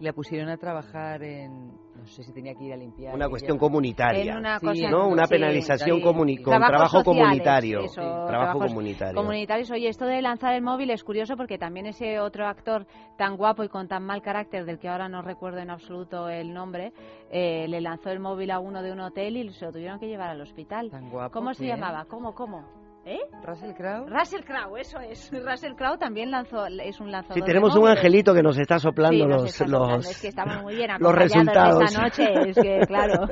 la 0.00 0.12
pusieron 0.12 0.48
a 0.48 0.56
trabajar 0.56 1.22
en, 1.22 1.68
no 1.68 2.06
sé 2.06 2.24
si 2.24 2.32
tenía 2.32 2.54
que 2.54 2.64
ir 2.64 2.72
a 2.72 2.76
limpiar. 2.76 3.14
Una 3.14 3.24
ella. 3.26 3.30
cuestión 3.30 3.56
comunitaria. 3.58 4.32
En 4.32 4.38
una 4.38 4.58
Sí, 4.58 4.66
cosa- 4.66 4.90
¿no? 4.90 5.06
Una 5.08 5.26
sí, 5.26 5.30
penalización 5.34 5.98
sí. 5.98 6.02
comuni- 6.04 6.42
con 6.42 6.58
trabajo 6.58 6.98
sociales, 6.98 7.04
comunitario. 7.04 7.80
eso, 7.84 7.92
Sí, 8.02 8.26
trabajo 8.28 8.58
comunitario. 8.58 9.14
comunitarios. 9.14 9.70
Oye, 9.70 9.88
esto 9.88 10.04
de 10.06 10.20
lanzar 10.22 10.54
el 10.54 10.62
móvil 10.62 10.90
es 10.90 11.04
curioso 11.04 11.36
porque 11.36 11.56
también 11.58 11.86
ese 11.86 12.18
otro 12.18 12.46
actor 12.48 12.86
tan 13.16 13.36
guapo 13.36 13.62
y 13.62 13.68
con 13.68 13.86
tan 13.86 14.02
mal 14.04 14.22
carácter, 14.22 14.64
del 14.64 14.78
que 14.80 14.88
ahora 14.88 15.08
no 15.08 15.22
recuerdo 15.22 15.58
en 15.60 15.70
absoluto 15.70 16.28
el 16.28 16.52
nombre, 16.52 16.92
eh, 17.30 17.66
le 17.68 17.80
lanzó 17.80 18.10
el 18.10 18.18
móvil 18.18 18.50
a 18.50 18.58
uno 18.58 18.82
de 18.82 18.90
un 18.92 19.00
hotel 19.00 19.36
y 19.36 19.50
se 19.50 19.66
lo 19.66 19.72
tuvieron 19.72 20.00
que 20.00 20.08
llevar 20.08 20.30
al 20.30 20.40
hospital. 20.40 20.90
Tan 20.90 21.10
guapo, 21.10 21.32
¿Cómo 21.32 21.54
se 21.54 21.66
llamaba? 21.66 22.06
¿Cómo, 22.06 22.34
cómo? 22.34 22.81
¿Eh? 23.04 23.18
Russell 23.44 23.72
Crowe. 23.72 24.06
Russell 24.06 24.44
Crowe, 24.44 24.80
eso 24.80 25.00
es. 25.00 25.30
Russell 25.44 25.74
Crowe 25.74 25.98
también 25.98 26.30
lanzó, 26.30 26.66
es 26.66 27.00
un 27.00 27.10
lanzador. 27.10 27.34
Sí, 27.34 27.40
de 27.40 27.46
tenemos 27.46 27.74
un 27.74 27.88
angelito 27.88 28.32
que 28.32 28.42
nos 28.42 28.56
está 28.58 28.78
soplando 28.78 29.16
Sí, 29.16 29.26
nos 29.26 29.42
los, 29.42 29.50
está 29.50 29.64
soplando, 29.64 29.96
los, 29.96 30.10
es 30.10 30.20
que 30.20 30.28
estamos 30.28 30.62
muy 30.62 30.76
bien 30.76 30.90
los 31.00 31.14
resultados. 31.14 31.82
esta 31.82 32.02
noche, 32.02 32.50
es 32.50 32.56
que 32.56 32.80
claro. 32.86 33.26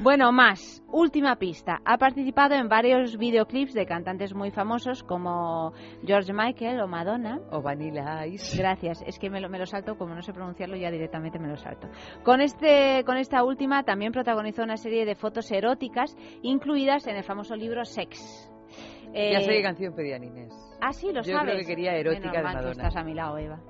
Bueno, 0.00 0.32
más, 0.32 0.82
última 0.88 1.36
pista. 1.36 1.80
Ha 1.84 1.98
participado 1.98 2.54
en 2.54 2.68
varios 2.68 3.18
videoclips 3.18 3.74
de 3.74 3.84
cantantes 3.84 4.34
muy 4.34 4.50
famosos 4.50 5.02
como 5.02 5.72
George 6.04 6.32
Michael 6.32 6.80
o 6.80 6.88
Madonna. 6.88 7.40
O 7.50 7.60
Vanilla 7.60 8.26
Ice. 8.26 8.56
Gracias, 8.56 9.02
es 9.06 9.18
que 9.18 9.28
me 9.28 9.40
lo, 9.40 9.50
me 9.50 9.58
lo 9.58 9.66
salto, 9.66 9.96
como 9.98 10.14
no 10.14 10.22
sé 10.22 10.32
pronunciarlo 10.32 10.76
ya 10.76 10.90
directamente 10.90 11.38
me 11.38 11.48
lo 11.48 11.56
salto. 11.56 11.88
Con, 12.22 12.40
este, 12.40 13.04
con 13.04 13.18
esta 13.18 13.44
última 13.44 13.82
también 13.82 14.12
protagonizó 14.12 14.62
una 14.62 14.78
serie 14.78 15.04
de 15.04 15.14
fotos 15.14 15.52
eróticas 15.52 16.16
incluidas 16.42 17.06
en 17.06 17.16
el 17.16 17.24
famoso 17.24 17.54
libro 17.54 17.84
Sex. 17.84 18.53
Ya 19.14 19.38
Eh, 19.38 19.44
sé 19.44 19.50
qué 19.52 19.62
canción 19.62 19.94
pedían 19.94 20.24
Inés. 20.24 20.52
Ah, 20.80 20.92
sí, 20.92 21.06
lo 21.12 21.22
Yo 21.22 21.32
sabes. 21.32 21.42
creo 21.54 21.58
que 21.60 21.66
quería 21.66 21.96
erótica 21.96 22.26
Menos 22.30 22.36
de 22.36 22.42
Madonna. 22.42 22.70
estás 22.72 22.96
a 22.96 23.04
mi 23.04 23.14
lado, 23.14 23.38
Eva. 23.38 23.60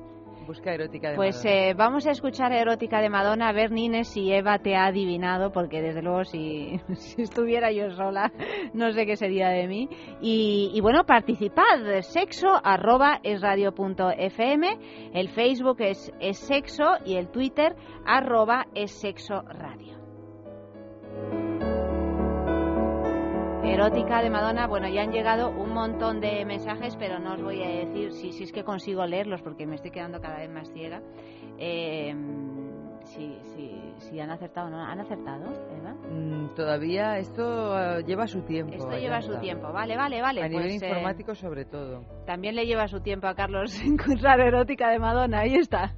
Busca 0.47 0.75
erótica 0.75 1.09
de 1.11 1.17
Pues 1.17 1.37
Madonna. 1.43 1.61
eh, 1.71 1.75
vamos 1.75 2.07
a 2.07 2.11
escuchar 2.11 2.53
Erótica 2.53 3.01
de 3.01 3.09
Madonna, 3.09 3.49
a 3.49 3.53
ver 3.53 3.71
Nines 3.71 4.09
si 4.09 4.31
Eva 4.31 4.59
te 4.59 4.75
ha 4.77 4.85
adivinado, 4.87 5.53
porque 5.53 5.81
desde 5.81 6.03
luego 6.03 6.25
si, 6.25 6.79
si 6.97 7.23
estuviera 7.23 7.73
yo 7.73 7.91
sola 7.93 8.31
no 8.75 8.93
sé 8.93 9.07
qué 9.07 9.17
sería 9.17 9.49
de 9.49 9.67
mí. 9.69 9.89
Y, 10.21 10.71
y 10.75 10.81
bueno, 10.83 11.05
participad, 11.05 12.01
sexo 12.03 12.49
arroba 12.63 13.21
es 13.23 13.41
radio 13.41 13.73
punto 13.75 14.11
fm, 14.11 14.77
el 15.15 15.29
Facebook 15.31 15.81
es, 15.81 16.13
es 16.21 16.39
sexo 16.39 16.97
y 17.07 17.17
el 17.17 17.29
Twitter 17.29 17.75
arroba 18.05 18.67
es 18.75 18.91
sexo 18.93 19.41
radio. 19.43 19.94
Erótica 23.67 24.23
de 24.23 24.31
Madonna, 24.31 24.67
bueno, 24.67 24.89
ya 24.89 25.03
han 25.03 25.13
llegado 25.13 25.51
un 25.51 25.73
montón 25.73 26.21
de 26.21 26.45
mensajes, 26.45 26.97
pero 26.97 27.19
no 27.19 27.35
os 27.35 27.43
voy 27.43 27.63
a 27.63 27.69
decir 27.69 28.13
si, 28.13 28.33
si 28.33 28.45
es 28.45 28.53
que 28.53 28.63
consigo 28.63 29.05
leerlos 29.07 29.43
porque 29.43 29.67
me 29.67 29.77
estoy 29.77 29.91
quedando 29.91 30.21
cada 30.21 30.39
vez 30.39 30.51
más 30.51 30.71
ciega. 30.73 31.03
Eh, 31.59 32.15
si, 33.05 33.39
si, 33.55 33.95
si 33.99 34.21
han 34.21 34.31
acertado 34.31 34.69
o 34.69 34.71
no. 34.71 34.79
¿Han 34.83 35.01
acertado, 35.01 35.45
Eva? 35.77 35.93
Mm, 36.11 36.55
todavía 36.55 37.19
esto 37.19 37.79
eh, 37.79 38.03
lleva 38.05 38.27
su 38.27 38.43
tiempo. 38.43 38.75
Esto 38.75 38.97
lleva 38.97 39.21
su 39.21 39.39
tiempo. 39.39 39.73
Vale, 39.73 39.97
vale, 39.97 40.21
vale. 40.21 40.43
A 40.43 40.49
nivel 40.49 40.69
pues, 40.69 40.83
eh, 40.83 40.87
informático 40.87 41.35
sobre 41.35 41.65
todo. 41.65 42.03
también 42.27 42.55
le 42.55 42.67
lleva 42.67 42.89
su 42.89 43.01
tiempo 43.01 43.27
a 43.27 43.35
Carlos 43.35 43.81
encontrar 43.85 44.41
Erótica 44.41 44.91
de 44.91 44.99
Madonna. 44.99 45.41
Ahí 45.41 45.55
está. 45.55 45.95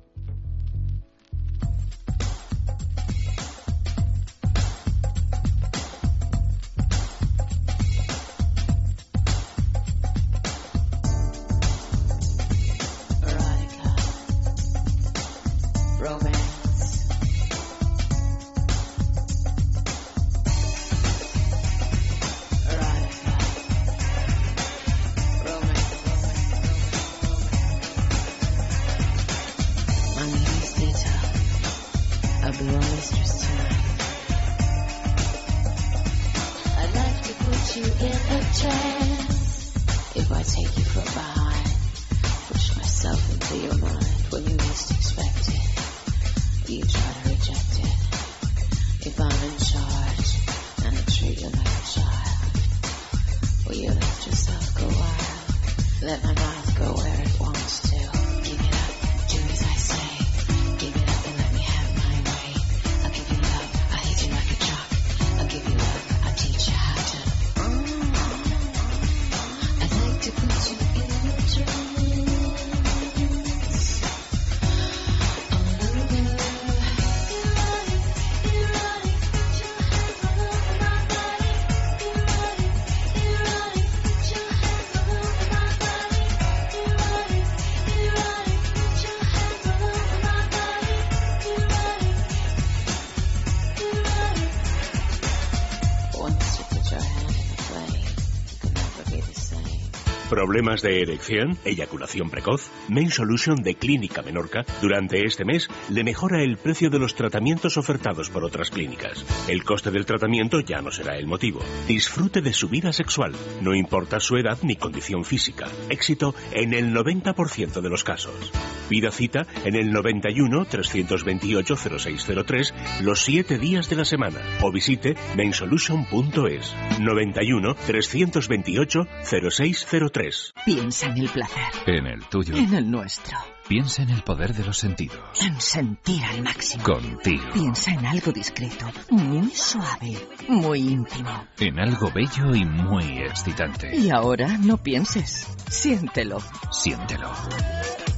¿Problemas 100.47 100.81
de 100.81 101.03
erección? 101.03 101.59
¿Eyaculación 101.65 102.31
precoz? 102.31 102.71
Main 102.89 103.11
Solution 103.11 103.65
de 103.65 103.75
Clínica 103.75 104.23
Menorca 104.23 104.65
durante 104.81 105.25
este 105.27 105.45
mes 105.45 105.69
le 105.91 106.05
mejora 106.05 106.43
el 106.43 106.57
precio 106.57 106.91
de 106.91 106.99
los 106.99 107.15
tratamientos 107.15 107.77
ofertados 107.77 108.31
por 108.31 108.45
otras 108.45 108.71
clínicas. 108.71 109.25
El 109.49 109.65
coste 109.65 109.91
del 109.91 110.07
tratamiento 110.07 110.61
ya 110.61 110.81
no 110.83 110.91
será 110.91 111.17
el 111.17 111.27
motivo. 111.27 111.61
Disfrute 111.87 112.43
de 112.43 112.53
su 112.53 112.69
vida 112.69 112.93
sexual, 112.93 113.33
no 113.63 113.75
importa 113.75 114.21
su 114.21 114.37
edad 114.37 114.59
ni 114.63 114.77
condición 114.77 115.25
física. 115.25 115.67
Éxito 115.89 116.35
en 116.53 116.75
el 116.75 116.93
90% 116.95 117.81
de 117.81 117.89
los 117.89 118.05
casos. 118.05 118.53
Pida 118.89 119.11
cita 119.11 119.47
en 119.65 119.75
el 119.75 119.93
91 119.93 120.65
328 120.67 121.77
0603 121.77 122.75
los 123.03 123.21
7 123.23 123.59
días 123.59 123.89
de 123.91 123.97
la 123.97 124.05
semana 124.05 124.41
o 124.63 124.71
visite 124.73 125.17
mainsolution.es 125.37 126.75
91 127.01 127.75
328 127.87 129.07
0603 129.25 130.55
Piensa 130.65 131.07
en 131.07 131.19
el 131.19 131.29
placer, 131.29 131.63
En 131.87 132.07
el 132.07 132.25
tuyo. 132.27 132.57
en 132.57 132.75
el 132.75 132.91
nuestro, 132.91 133.37
Piensa 133.69 134.03
en 134.03 134.11
el 134.11 134.23
poder 134.23 134.55
de 134.55 134.65
los 134.65 134.79
sentidos. 134.79 135.19
en 135.43 135.61
sentir 135.61 136.23
al 136.23 136.43
máximo. 136.43 136.85
Contigo. 136.85 137.43
Piensa 137.53 137.91
en 137.91 138.07
algo 138.07 138.31
discreto, 138.31 138.87
muy 139.11 139.51
suave, 139.51 140.17
muy 140.49 140.79
íntimo. 140.79 141.31
En 141.59 141.81
algo 141.81 142.13
bello 142.13 142.55
y 142.55 142.65
muy 142.65 143.19
excitante. 143.19 143.97
Y 143.97 144.11
ahora 144.11 144.57
no 144.59 144.77
pienses, 144.77 145.49
siéntelo. 145.69 146.39
Siéntelo. 146.71 147.29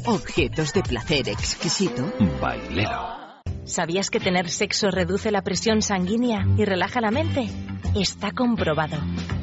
Objetos 0.05 0.74
de 0.74 0.82
placer 0.82 1.30
exquisito. 1.30 2.12
Bailelo. 2.42 3.16
¿Sabías 3.64 4.11
que 4.11 4.20
tener 4.20 4.51
sexo 4.51 4.90
reduce 4.90 5.30
la 5.30 5.42
presión 5.42 5.80
sanguínea 5.80 6.46
y 6.59 6.66
relaja 6.66 7.01
la 7.01 7.11
mente? 7.11 7.49
Está 7.94 8.32
comprobado. 8.32 8.99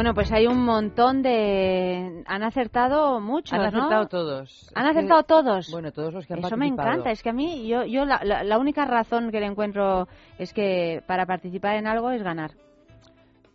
Bueno, 0.00 0.14
pues 0.14 0.32
hay 0.32 0.46
un 0.46 0.64
montón 0.64 1.20
de... 1.20 2.22
Han 2.26 2.42
acertado 2.42 3.20
muchos, 3.20 3.52
Han 3.52 3.60
¿no? 3.60 3.66
acertado 3.68 4.06
todos. 4.06 4.70
¿Han 4.74 4.86
Es 4.86 4.92
que- 4.92 4.98
acertado 4.98 5.22
todos? 5.24 5.70
Bueno, 5.70 5.92
todos 5.92 6.14
los 6.14 6.26
que 6.26 6.32
han 6.32 6.38
Eso 6.38 6.56
me 6.56 6.68
encanta. 6.68 7.10
Es 7.10 7.22
que 7.22 7.28
a 7.28 7.32
mí, 7.34 7.68
yo, 7.68 7.84
yo 7.84 8.06
la, 8.06 8.18
la- 8.24 8.42
la 8.42 8.58
única 8.58 8.86
razón 8.86 9.30
que 9.30 9.40
le 9.40 9.44
encuentro 9.46 10.08
es 10.38 10.54
que 10.54 11.02
para 11.06 11.26
participar 11.26 11.76
en 11.76 11.86
algo 11.86 12.10
es 12.12 12.22
ganar. 12.22 12.52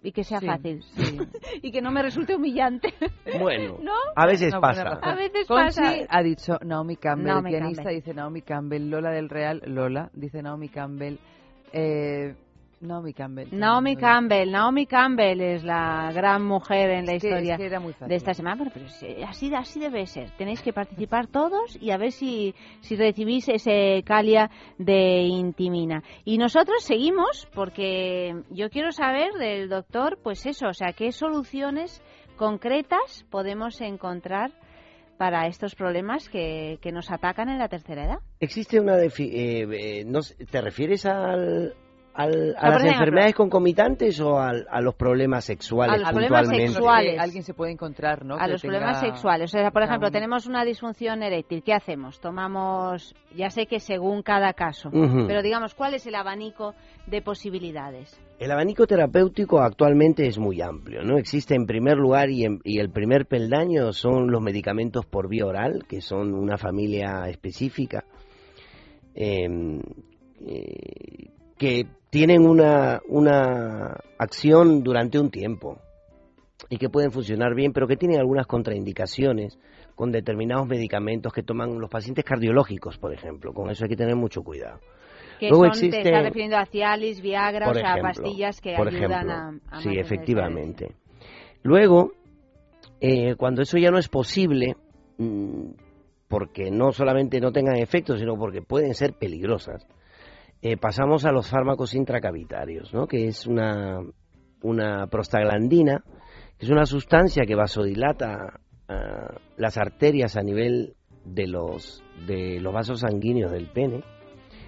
y 0.03 0.11
que 0.11 0.23
sea 0.23 0.39
Sí, 0.39 0.45
fácil. 0.45 0.83
y 1.63 1.71
que 1.71 1.81
no 1.81 1.89
me 1.89 2.03
resulte 2.03 2.35
humillante. 2.35 2.93
Bueno, 3.39 3.77
¿No? 3.81 3.93
a 4.15 4.27
veces 4.27 4.53
No, 4.53 4.61
pasa. 4.61 4.83
A 5.01 5.15
veces 5.15 5.47
Conchi 5.47 5.63
pasa. 5.65 5.93
ha 6.09 6.21
dicho 6.21 6.59
Naomi 6.63 6.95
Campbell, 6.97 7.25
Naomi 7.25 7.49
el 7.49 7.57
pianista 7.57 7.81
Campbell. 7.85 7.95
dice 7.95 8.13
Naomi 8.13 8.41
Campbell, 8.43 8.87
Lola 8.91 9.09
del 9.09 9.29
Real, 9.29 9.63
Lola, 9.65 10.11
dice 10.13 10.43
Naomi 10.43 10.69
Campbell. 10.69 11.17
Eh, 11.73 12.35
Naomi 12.81 13.13
Campbell. 13.13 13.47
Naomi 13.51 13.95
Campbell, 13.95 14.51
Naomi 14.51 14.85
Campbell 14.85 15.41
es 15.41 15.63
la 15.63 16.11
gran 16.13 16.43
mujer 16.45 16.89
en 16.91 17.05
la 17.05 17.13
Es 17.13 17.21
que- 17.21 17.29
historia 17.29 17.53
es 17.53 17.59
que 17.59 17.65
era 17.65 17.79
muy 17.79 17.93
fácil. 17.93 18.07
de 18.09 18.15
esta 18.15 18.33
semana, 18.33 18.57
pero, 18.57 18.71
pero 18.73 18.87
sí, 18.89 19.07
así, 19.27 19.53
así 19.55 19.79
debe 19.79 20.05
ser. 20.05 20.31
Tenéis 20.37 20.61
que 20.61 20.73
participar 20.73 21.27
todos 21.27 21.77
y 21.81 21.91
a 21.91 21.97
ver 21.97 22.11
si, 22.11 22.53
si 22.81 22.95
recibís 22.95 23.47
ese 23.49 24.03
calia 24.05 24.49
de 24.77 25.21
Intimina. 25.21 26.03
Y 26.25 26.37
nosotros 26.37 26.83
seguimos 26.83 27.47
porque 27.55 28.35
yo 28.51 28.69
quiero 28.69 28.91
saber 28.91 29.33
del 29.33 29.69
doctor, 29.69 30.19
pues 30.21 30.45
eso, 30.45 30.67
o 30.67 30.73
sea, 30.73 30.93
qué 30.93 31.11
soluciones 31.11 32.01
concretas 32.35 33.25
podemos 33.31 33.79
encontrar 33.81 34.51
para 35.17 35.47
estos 35.47 35.75
problemas 35.75 36.27
que, 36.27 36.77
que 36.81 36.91
nos 36.91 37.09
atacan 37.09 37.47
en 37.47 37.57
la 37.57 37.69
tercera 37.69 38.03
edad. 38.03 38.19
Existe 38.41 38.81
una... 38.81 38.97
defi- 38.97 39.31
eh, 39.31 39.99
eh, 40.01 40.03
no 40.05 40.21
sé, 40.21 40.35
¿Te 40.45 40.59
refieres 40.61 41.05
al, 41.05 41.73
al- 42.15 42.55
a 42.57 42.69
las 42.69 42.77
ejemplo- 42.81 42.91
enfermedades 42.93 43.35
concomitantes 43.35 44.19
o 44.21 44.39
al- 44.39 44.65
a 44.71 44.79
los 44.81 44.95
problemas 44.95 45.43
sexuales 45.45 45.95
A 45.95 45.97
los 45.97 46.09
problemas 46.11 46.41
puntualmente? 46.43 46.71
sexuales. 46.73 47.19
Alguien 47.19 47.43
se 47.43 47.53
puede 47.53 47.71
encontrar, 47.73 48.23
¿no? 48.23 48.35
a 48.35 48.45
Que 48.45 48.51
los 48.53 48.61
tenga- 48.61 48.73
problemas 48.79 48.99
sexuales. 49.01 49.53
O 49.53 49.57
sea, 49.57 49.69
por 49.71 49.83
ejemplo, 49.83 50.09
tenemos 50.11 50.47
una 50.47 50.63
disfunción 50.63 51.23
eréctil. 51.23 51.61
¿Qué 51.63 51.73
hacemos? 51.73 52.19
Tomamos, 52.21 53.13
ya 53.35 53.49
sé 53.49 53.65
que 53.65 53.79
según 53.79 54.21
cada 54.23 54.53
caso, 54.53 54.89
pero 54.91 55.41
digamos, 55.41 55.75
¿cuál 55.75 55.93
es 55.93 56.07
el 56.07 56.15
abanico 56.15 56.73
de 57.07 57.21
posibilidades? 57.21 58.17
El 58.39 58.51
abanico 58.51 58.85
terapéutico 58.87 59.59
actualmente 59.61 60.27
es 60.27 60.37
muy 60.39 60.61
amplio, 60.61 61.01
¿no? 61.03 61.17
Existe 61.17 61.55
en 61.55 61.65
primer 61.65 61.97
lugar 61.97 62.29
y, 62.29 62.43
en- 62.45 62.59
y 62.63 62.79
el 62.79 62.89
primer 62.89 63.25
peldaño 63.27 63.93
son 63.93 64.31
los 64.31 64.41
medicamentos 64.41 65.05
por 65.05 65.29
vía 65.29 65.45
oral, 65.45 65.83
que 65.87 66.01
son 66.01 66.33
una 66.33 66.57
familia 66.57 67.27
específica, 67.29 68.03
eh, 69.15 69.47
eh, 70.45 71.29
que 71.57 71.85
tienen 72.15 72.47
una, 72.47 73.01
una 73.09 73.97
acción 74.17 74.83
durante 74.83 75.19
un 75.19 75.29
tiempo 75.29 75.81
y 76.69 76.77
que 76.77 76.87
pueden 76.87 77.11
funcionar 77.11 77.53
bien, 77.53 77.73
pero 77.73 77.87
que 77.87 77.97
tienen 77.97 78.21
algunas 78.21 78.47
contraindicaciones 78.47 79.59
con 79.95 80.13
determinados 80.13 80.65
medicamentos 80.65 81.33
que 81.33 81.43
toman 81.43 81.77
los 81.77 81.89
pacientes 81.89 82.23
cardiológicos, 82.23 82.97
por 82.97 83.13
ejemplo. 83.13 83.51
Con 83.51 83.69
eso 83.69 83.83
hay 83.83 83.89
que 83.89 83.97
tener 83.97 84.15
mucho 84.15 84.43
cuidado. 84.43 84.79
Que 85.41 85.49
Luego 85.49 85.73
son, 85.73 85.89
te 85.89 85.97
estás 85.97 86.23
refiriendo 86.23 86.55
a 86.55 86.65
Cialis, 86.65 87.19
Viagra, 87.19 87.65
por 87.65 87.75
o 87.75 87.79
sea, 87.81 87.97
ejemplo, 87.97 88.13
pastillas 88.13 88.61
que 88.61 88.75
por 88.77 88.87
ayudan 88.87 89.29
ejemplo. 89.29 89.61
a, 89.71 89.77
a 89.77 89.81
Sí, 89.81 89.89
efectivamente. 89.97 90.95
Luego, 91.63 92.13
eh, 93.01 93.35
cuando 93.35 93.61
eso 93.61 93.77
ya 93.77 93.91
no 93.91 93.97
es 93.97 94.07
posible, 94.07 94.77
mm, 95.17 95.65
porque 96.29 96.71
no 96.71 96.93
solamente 96.93 97.41
no 97.41 97.51
tengan 97.51 97.75
efectos, 97.75 98.21
sino 98.21 98.37
porque 98.37 98.61
pueden 98.61 98.93
ser 98.93 99.15
peligrosas, 99.15 99.85
eh, 100.61 100.77
pasamos 100.77 101.25
a 101.25 101.31
los 101.31 101.49
fármacos 101.49 101.93
intracavitarios, 101.93 102.93
¿no? 102.93 103.07
que 103.07 103.27
es 103.27 103.45
una, 103.47 103.99
una 104.61 105.07
prostaglandina, 105.07 106.03
que 106.57 106.65
es 106.65 106.71
una 106.71 106.85
sustancia 106.85 107.45
que 107.45 107.55
vasodilata 107.55 108.59
ah, 108.87 109.35
las 109.57 109.77
arterias 109.77 110.35
a 110.37 110.41
nivel 110.41 110.95
de 111.25 111.47
los, 111.47 112.03
de 112.27 112.59
los 112.59 112.73
vasos 112.73 113.01
sanguíneos 113.01 113.51
del 113.51 113.67
pene, 113.67 114.03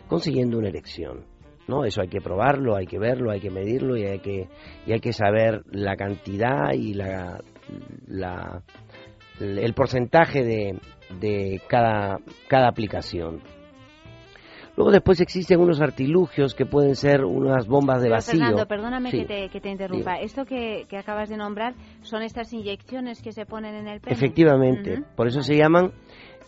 consiguiendo 0.08 0.58
una 0.58 0.70
erección. 0.70 1.26
¿no? 1.68 1.84
Eso 1.84 2.02
hay 2.02 2.08
que 2.08 2.22
probarlo, 2.22 2.76
hay 2.76 2.86
que 2.86 2.98
verlo, 3.00 3.32
hay 3.32 3.40
que 3.42 3.50
medirlo 3.50 3.98
y 3.98 4.06
hay 4.06 4.20
que, 4.20 4.48
y 4.86 4.92
hay 4.94 5.00
que 5.00 5.14
saber 5.14 5.64
la 5.72 5.96
cantidad 5.96 6.72
y 6.74 6.94
la, 6.94 7.42
la- 8.08 8.64
el 9.40 9.74
porcentaje 9.76 10.44
de, 10.44 10.80
de 11.20 11.62
cada, 11.68 12.18
cada 12.48 12.70
aplicación. 12.70 13.42
Luego 14.78 14.92
después 14.92 15.20
existen 15.20 15.60
unos 15.60 15.82
artilugios 15.82 16.54
que 16.54 16.68
pueden 16.68 16.96
ser 16.96 17.26
unas 17.26 17.66
bombas 17.68 18.00
de 18.02 18.10
vacío. 18.10 18.40
Fernando, 18.40 18.68
perdóname 18.68 19.10
Sí. 19.10 19.22
que, 19.22 19.26
te, 19.26 19.50
que 19.50 19.60
te 19.60 19.70
interrumpa. 19.70 20.20
Esto 20.20 20.46
que, 20.46 20.86
que 20.88 20.98
acabas 20.98 21.30
de 21.30 21.36
nombrar 21.36 21.74
son 22.04 22.22
estas 22.22 22.54
inyecciones 22.54 23.22
que 23.24 23.32
se 23.32 23.48
ponen 23.48 23.74
en 23.74 23.88
el 23.88 24.00
pene. 24.02 24.16
Efectivamente, 24.16 25.02
por 25.16 25.28
eso 25.28 25.42
se 25.42 25.58
llaman 25.58 25.92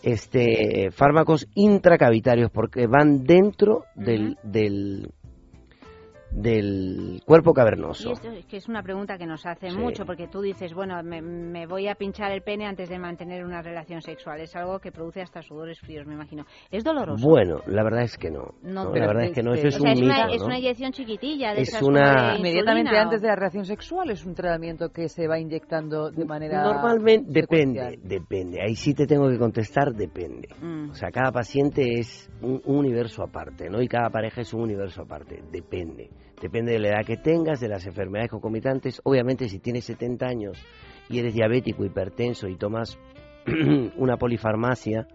este 0.04 0.92
fármacos 0.92 1.48
intracavitarios 1.56 2.52
porque 2.52 2.86
van 2.88 3.24
dentro 3.24 3.84
del, 3.96 4.38
del 4.44 5.12
del 6.32 7.22
cuerpo 7.26 7.52
Y 7.52 7.54
cavernoso. 7.54 8.12
esto 8.12 8.30
es 8.32 8.46
que 8.46 8.58
es 8.58 8.68
una 8.68 8.84
pregunta 8.84 9.18
que 9.18 9.26
nos 9.26 9.46
hace 9.46 9.70
Sí. 9.70 9.78
mucho, 9.78 10.06
porque 10.06 10.28
tú 10.28 10.42
dices, 10.42 10.74
bueno, 10.74 11.02
me, 11.04 11.22
me 11.22 11.66
voy 11.68 11.88
a 11.88 11.96
pinchar 11.96 12.32
el 12.32 12.42
pene 12.42 12.66
antes 12.66 12.90
de 12.90 13.00
mantener 13.00 13.44
una 13.44 13.62
relación 13.62 14.02
sexual. 14.02 14.40
Es 14.42 14.56
algo 14.56 14.80
que 14.80 14.92
produce 14.92 15.22
hasta 15.22 15.42
sudores 15.42 15.80
fríos, 15.80 16.06
me 16.06 16.14
imagino. 16.14 16.46
¿Es 16.72 16.84
doloroso? 16.84 17.28
Bueno, 17.28 17.62
la 17.68 17.84
verdad 17.84 18.04
es 18.04 18.18
que 18.18 18.30
no. 18.30 18.54
No, 18.62 18.86
¿no? 18.86 18.92
pero 18.92 19.06
La 19.06 19.14
verdad 19.14 19.26
es 19.26 19.34
que 19.34 19.44
no, 19.44 19.54
eso 19.54 19.66
o 19.66 19.68
es 19.70 19.76
sea, 19.76 19.82
un 19.84 19.88
es, 19.90 20.02
una, 20.02 20.16
mito, 20.26 20.34
es 20.36 20.40
¿no? 20.42 20.46
una 20.48 20.60
inyección 20.60 20.92
chiquitilla 20.92 21.54
de 21.54 21.62
Es 21.62 21.70
esas 21.70 21.82
una- 21.82 22.32
de 22.34 22.40
Inmediatamente 22.40 22.82
insulina, 22.90 23.02
antes 23.04 23.22
de 23.22 23.28
la 23.28 23.36
relación 23.36 23.66
sexual 23.66 24.10
es 24.12 24.26
un 24.26 24.34
tratamiento 24.36 24.90
que 24.90 25.10
se 25.10 25.28
va 25.28 25.40
inyectando 25.40 26.12
de 26.12 26.26
manera 26.26 26.64
Normalmente 26.64 27.32
depende, 27.32 28.00
depende. 28.04 28.62
Ahí 28.62 28.76
sí 28.76 28.94
te 28.94 29.06
tengo 29.08 29.30
que 29.30 29.38
contestar, 29.38 29.94
depende. 29.94 30.48
Mm. 30.62 30.92
O 30.92 30.94
sea, 30.94 31.10
cada 31.12 31.32
paciente 31.32 32.00
es 32.00 32.30
un, 32.42 32.62
un 32.66 32.78
universo 32.78 33.24
aparte, 33.24 33.70
¿no? 33.70 33.82
Y 33.82 33.88
cada 33.88 34.10
pareja 34.10 34.42
es 34.42 34.54
un 34.54 34.62
universo 34.62 35.02
aparte. 35.02 35.42
Depende. 35.52 36.10
Depende 36.42 36.74
de 36.74 36.80
la 36.80 36.90
edad 36.90 37.06
que 37.06 37.18
tengas, 37.18 37.60
de 37.60 37.68
las 37.68 37.86
enfermedades 37.86 38.32
concomitantes. 38.32 39.02
Obviamente, 39.04 39.50
si 39.50 39.60
tienes 39.60 39.86
70 39.86 40.26
años 40.26 40.58
y 41.10 41.20
eres 41.20 41.34
diabético, 41.34 41.84
hipertenso 41.84 42.48
y 42.48 42.56
tomas 42.56 42.98
una 43.98 44.18
polifarmacia, 44.18 45.08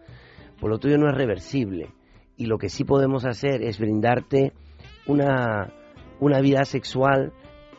por 0.61 0.71
lo 0.71 0.79
tuyo 0.79 0.99
no 0.99 1.09
es 1.09 1.15
reversible. 1.15 1.89
Y 2.37 2.47
lo 2.47 2.59
que 2.59 2.69
sí 2.69 2.85
podemos 2.85 3.25
hacer 3.25 3.63
es 3.63 3.79
brindarte 3.79 4.53
una, 5.07 5.73
una 6.21 6.41
vida 6.41 6.65
sexual 6.65 7.33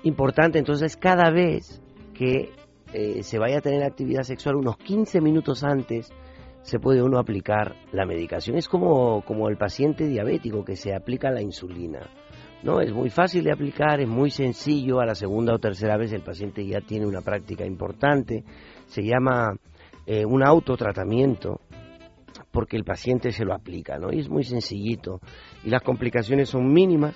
importante. 0.04 0.58
Entonces, 0.58 0.98
cada 0.98 1.30
vez 1.30 1.82
que 2.14 2.52
eh, 2.94 3.24
se 3.24 3.38
vaya 3.38 3.58
a 3.58 3.62
tener 3.62 3.84
actividad 3.84 4.24
sexual, 4.24 4.56
unos 4.56 4.78
15 4.78 5.22
minutos 5.22 5.64
antes, 5.64 6.12
se 6.62 6.80
puede 6.80 7.04
uno 7.04 7.20
aplicar 7.20 7.76
la 7.92 8.06
medicación. 8.06 8.58
Es 8.58 8.68
como, 8.68 9.24
como 9.24 9.50
el 9.50 9.58
paciente 9.58 10.08
diabético 10.08 10.66
que 10.66 10.76
se 10.76 10.96
aplica 10.96 11.30
la 11.30 11.42
insulina. 11.42 12.00
No, 12.66 12.82
es 12.82 12.92
muy 12.92 13.12
fácil 13.12 13.44
de 13.44 13.52
aplicar, 13.52 14.02
es 14.02 14.08
muy 14.08 14.32
sencillo. 14.32 15.00
A 15.00 15.06
la 15.06 15.14
segunda 15.14 15.54
o 15.54 15.60
tercera 15.60 15.98
vez 15.98 16.12
el 16.14 16.24
paciente 16.24 16.66
ya 16.66 16.82
tiene 16.82 17.06
una 17.06 17.22
práctica 17.22 17.64
importante. 17.64 18.44
Se 18.88 19.04
llama 19.04 19.56
eh, 20.08 20.26
un 20.26 20.44
autotratamiento 20.44 21.62
porque 22.52 22.76
el 22.76 22.84
paciente 22.84 23.32
se 23.32 23.46
lo 23.46 23.54
aplica, 23.54 24.00
¿no? 24.00 24.12
Y 24.12 24.20
es 24.20 24.30
muy 24.30 24.44
sencillito. 24.44 25.20
Y 25.64 25.70
las 25.70 25.84
complicaciones 25.84 26.50
son 26.50 26.74
mínimas. 26.74 27.16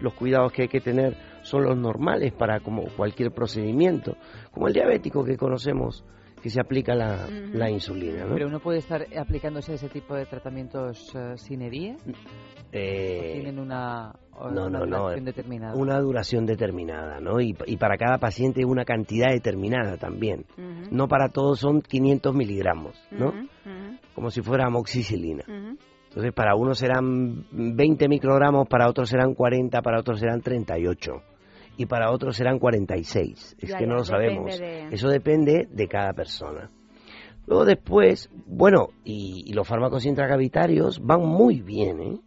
Los 0.00 0.14
cuidados 0.14 0.50
que 0.50 0.62
hay 0.62 0.68
que 0.68 0.80
tener 0.80 1.16
son 1.42 1.62
los 1.62 1.76
normales 1.76 2.32
para 2.32 2.58
como 2.58 2.84
cualquier 2.96 3.30
procedimiento, 3.30 4.16
como 4.50 4.66
el 4.66 4.74
diabético 4.74 5.24
que 5.24 5.36
conocemos 5.36 6.04
que 6.42 6.50
se 6.50 6.60
aplica 6.60 6.94
la, 6.94 7.28
la 7.52 7.70
insulina, 7.70 8.24
¿no? 8.24 8.34
Pero 8.34 8.48
uno 8.48 8.60
puede 8.60 8.78
estar 8.78 9.06
aplicándose 9.16 9.74
ese 9.74 9.88
tipo 9.88 10.14
de 10.14 10.26
tratamientos 10.26 11.12
eh, 11.14 11.34
sin. 11.36 11.62
Eh, 11.62 13.32
Tienen 13.34 13.58
una, 13.58 14.12
o 14.40 14.50
no, 14.50 14.66
una 14.66 14.78
no, 14.80 14.86
no, 14.86 14.98
duración 15.02 15.24
determinada. 15.24 15.74
Una 15.74 15.98
duración 16.00 16.46
determinada, 16.46 17.20
¿no? 17.20 17.40
Y, 17.40 17.56
y 17.66 17.76
para 17.76 17.96
cada 17.96 18.18
paciente 18.18 18.64
una 18.64 18.84
cantidad 18.84 19.30
determinada 19.30 19.96
también. 19.96 20.44
No 20.90 21.08
para 21.08 21.28
todos 21.28 21.58
son 21.60 21.80
500 21.82 22.34
miligramos, 22.34 22.94
¿no? 23.10 23.32
Como 24.14 24.30
si 24.30 24.42
fuera 24.42 24.66
amoxicilina. 24.66 25.44
Entonces, 26.08 26.32
para 26.32 26.54
unos 26.56 26.78
serán 26.78 27.44
20 27.52 28.08
microgramos, 28.08 28.66
para 28.68 28.88
otros 28.88 29.08
serán 29.10 29.34
40, 29.34 29.82
para 29.82 30.00
otros 30.00 30.18
serán 30.20 30.40
38 30.40 31.12
y 31.76 31.86
para 31.86 32.10
otros 32.10 32.36
serán 32.36 32.58
46. 32.58 33.56
Es 33.60 33.68
Ya, 33.70 33.78
que 33.78 33.86
no 33.86 33.94
lo 33.94 34.04
sabemos. 34.04 34.58
de- 34.58 34.88
Eso 34.90 35.08
depende 35.08 35.68
de 35.70 35.86
cada 35.86 36.12
persona. 36.14 36.70
Luego 37.46 37.64
después, 37.64 38.30
bueno, 38.46 38.88
y, 39.04 39.44
y 39.46 39.52
los 39.52 39.66
fármacos 39.68 40.04
intracavitarios 40.06 41.00
van 41.04 41.20
muy 41.24 41.60
bien, 41.62 42.00
¿eh? 42.00 42.18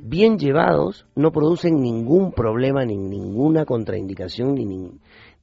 Bien 0.00 0.38
llevados, 0.38 1.06
no 1.14 1.32
producen 1.32 1.80
ningún 1.80 2.32
problema, 2.32 2.84
ni 2.84 2.96
ninguna 2.96 3.64
contraindicación, 3.64 4.54
ni, 4.54 4.64
ni, 4.64 4.90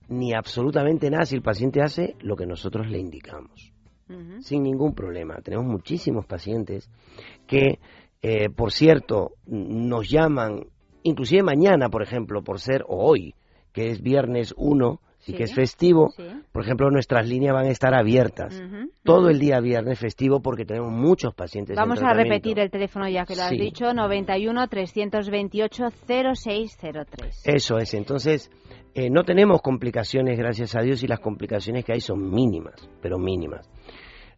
ni 0.08 0.34
absolutamente 0.34 1.10
nada 1.10 1.26
si 1.26 1.36
el 1.36 1.42
paciente 1.42 1.82
hace 1.82 2.16
lo 2.20 2.36
que 2.36 2.46
nosotros 2.46 2.90
le 2.90 3.00
indicamos. 3.00 3.72
Sin 4.42 4.62
ningún 4.62 4.94
problema. 4.94 5.42
Tenemos 5.42 5.66
muchísimos 5.66 6.28
pacientes 6.28 6.92
que, 7.48 7.80
eh, 8.22 8.50
por 8.50 8.72
cierto, 8.72 9.32
nos 9.48 10.08
llaman, 10.08 10.68
inclusive 11.02 11.42
mañana, 11.42 11.90
por 11.90 12.04
ejemplo, 12.04 12.44
por 12.44 12.60
ser, 12.60 12.84
o 12.88 13.04
hoy, 13.04 13.34
que 13.74 13.90
es 13.90 14.02
viernes 14.02 14.54
1, 14.58 15.02
y 15.28 15.34
que 15.34 15.44
es 15.44 15.54
festivo, 15.54 16.10
sí. 16.16 16.24
por 16.52 16.64
ejemplo, 16.64 16.90
nuestras 16.92 17.28
líneas 17.28 17.54
van 17.54 17.66
a 17.66 17.70
estar 17.72 17.94
abiertas 17.94 18.62
todo 19.04 19.30
el 19.30 19.40
día 19.40 19.60
viernes 19.60 20.00
festivo 20.00 20.42
porque 20.42 20.66
tenemos 20.66 20.92
muchos 20.92 21.34
pacientes. 21.34 21.76
en 21.76 21.82
Vamos 21.82 22.02
a 22.04 22.14
repetir 22.14 22.60
el 22.60 22.70
teléfono 22.70 23.08
ya 23.10 23.26
que 23.26 23.36
lo 23.36 23.44
has 23.44 23.50
Sí. 23.50 23.58
dicho, 23.58 23.94
91 23.94 24.68
328 24.68 25.86
0603. 26.08 27.42
Eso 27.46 27.78
es, 27.78 27.94
entonces 27.94 28.52
eh, 28.94 29.10
no 29.10 29.24
tenemos 29.24 29.62
complicaciones, 29.62 30.38
gracias 30.38 30.76
a 30.76 30.82
Dios, 30.82 31.04
y 31.04 31.08
las 31.08 31.20
complicaciones 31.20 31.84
que 31.84 31.94
hay 31.94 32.02
son 32.02 32.30
mínimas, 32.32 32.90
pero 33.02 33.18
mínimas. 33.18 33.70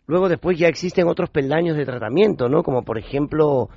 Luego 0.07 0.29
después 0.29 0.57
ya 0.57 0.67
existen 0.67 1.07
otros 1.07 1.29
peldaños 1.29 1.75
de 1.77 1.85
tratamiento, 1.85 2.47
¿no? 2.49 2.63
Como 2.63 2.83
por 2.83 2.97
ejemplo 2.97 3.67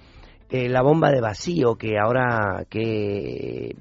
eh, 0.49 0.69
la 0.69 0.83
bomba 0.83 1.11
de 1.11 1.21
vacío, 1.21 1.75
que 1.75 1.99
ahora 1.99 2.65
que 2.71 3.75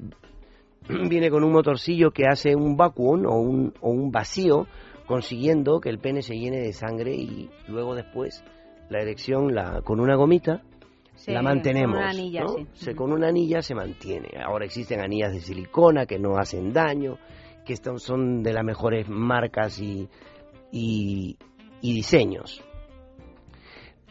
viene 1.10 1.30
con 1.30 1.44
un 1.44 1.52
motorcillo 1.52 2.12
que 2.12 2.26
hace 2.28 2.56
un 2.56 2.76
vacuum 2.76 3.26
o 3.26 3.40
un, 3.40 3.74
o 3.82 3.90
un 3.92 4.12
vacío, 4.12 4.68
consiguiendo 5.06 5.80
que 5.80 5.90
el 5.90 6.00
pene 6.00 6.22
se 6.22 6.38
llene 6.38 6.60
de 6.60 6.74
sangre 6.74 7.16
y 7.16 7.50
luego 7.68 7.96
después 7.96 8.44
la 8.90 9.00
erección 9.02 9.54
la, 9.56 9.82
con 9.82 10.00
una 10.00 10.16
gomita 10.16 10.62
Sí, 11.16 11.32
la 11.32 11.40
con 11.40 11.46
mantenemos. 11.46 11.98
una 11.98 12.10
anilla, 12.12 12.44
¿no? 12.44 12.50
sí. 12.56 12.68
Se- 12.74 12.96
con 12.96 13.12
una 13.12 13.28
anilla 13.28 13.62
se 13.62 13.76
mantiene. 13.76 14.30
Ahora 14.42 14.64
existen 14.66 15.02
anillas 15.02 15.34
de 15.34 15.42
silicona 15.42 16.06
que 16.06 16.18
no 16.18 16.38
hacen 16.38 16.72
daño, 16.72 17.18
que 17.66 17.74
están, 17.74 18.00
son 18.00 18.42
de 18.42 18.54
las 18.54 18.64
mejores 18.64 19.10
marcas 19.10 19.80
y, 19.82 20.08
y, 20.72 21.38
y 21.82 21.94
diseños. 21.94 22.64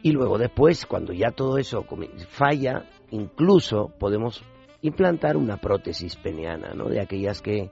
Y 0.02 0.12
luego 0.12 0.36
después, 0.36 0.84
cuando 0.84 1.12
ya 1.14 1.30
todo 1.30 1.56
eso 1.56 1.84
falla, 2.28 2.84
incluso 3.10 3.90
podemos 3.98 4.44
implantar 4.82 5.36
una 5.36 5.56
prótesis 5.56 6.16
peniana, 6.16 6.72
¿no? 6.74 6.88
De 6.88 7.00
aquellas 7.00 7.42
que, 7.42 7.70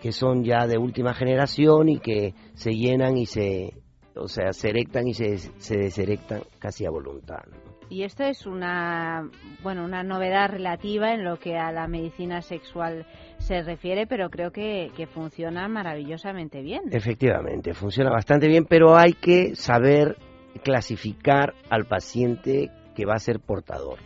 que 0.00 0.12
son 0.12 0.44
ya 0.44 0.66
de 0.66 0.78
última 0.78 1.14
generación 1.14 1.88
y 1.88 1.98
que 1.98 2.34
se 2.54 2.72
llenan 2.72 3.16
y 3.16 3.26
se, 3.26 3.74
o 4.14 4.28
sea, 4.28 4.52
se 4.52 4.70
erectan 4.70 5.08
y 5.08 5.14
se, 5.14 5.38
se 5.38 5.76
deserectan 5.76 6.42
casi 6.58 6.86
a 6.86 6.90
voluntad. 6.90 7.40
¿no? 7.50 7.78
Y 7.90 8.02
esto 8.02 8.24
es 8.24 8.44
una, 8.44 9.30
bueno, 9.62 9.84
una 9.84 10.02
novedad 10.02 10.50
relativa 10.50 11.14
en 11.14 11.24
lo 11.24 11.38
que 11.38 11.56
a 11.56 11.72
la 11.72 11.88
medicina 11.88 12.42
sexual 12.42 13.06
se 13.38 13.62
refiere, 13.62 14.06
pero 14.06 14.28
creo 14.28 14.50
que, 14.50 14.90
que 14.94 15.06
funciona 15.06 15.68
maravillosamente 15.68 16.60
bien. 16.60 16.82
Efectivamente, 16.90 17.72
funciona 17.72 18.10
bastante 18.10 18.46
bien, 18.46 18.66
pero 18.66 18.96
hay 18.96 19.14
que 19.14 19.54
saber 19.54 20.16
clasificar 20.62 21.54
al 21.70 21.86
paciente 21.86 22.70
que 22.94 23.06
va 23.06 23.14
a 23.14 23.20
ser 23.20 23.40
portador. 23.40 23.98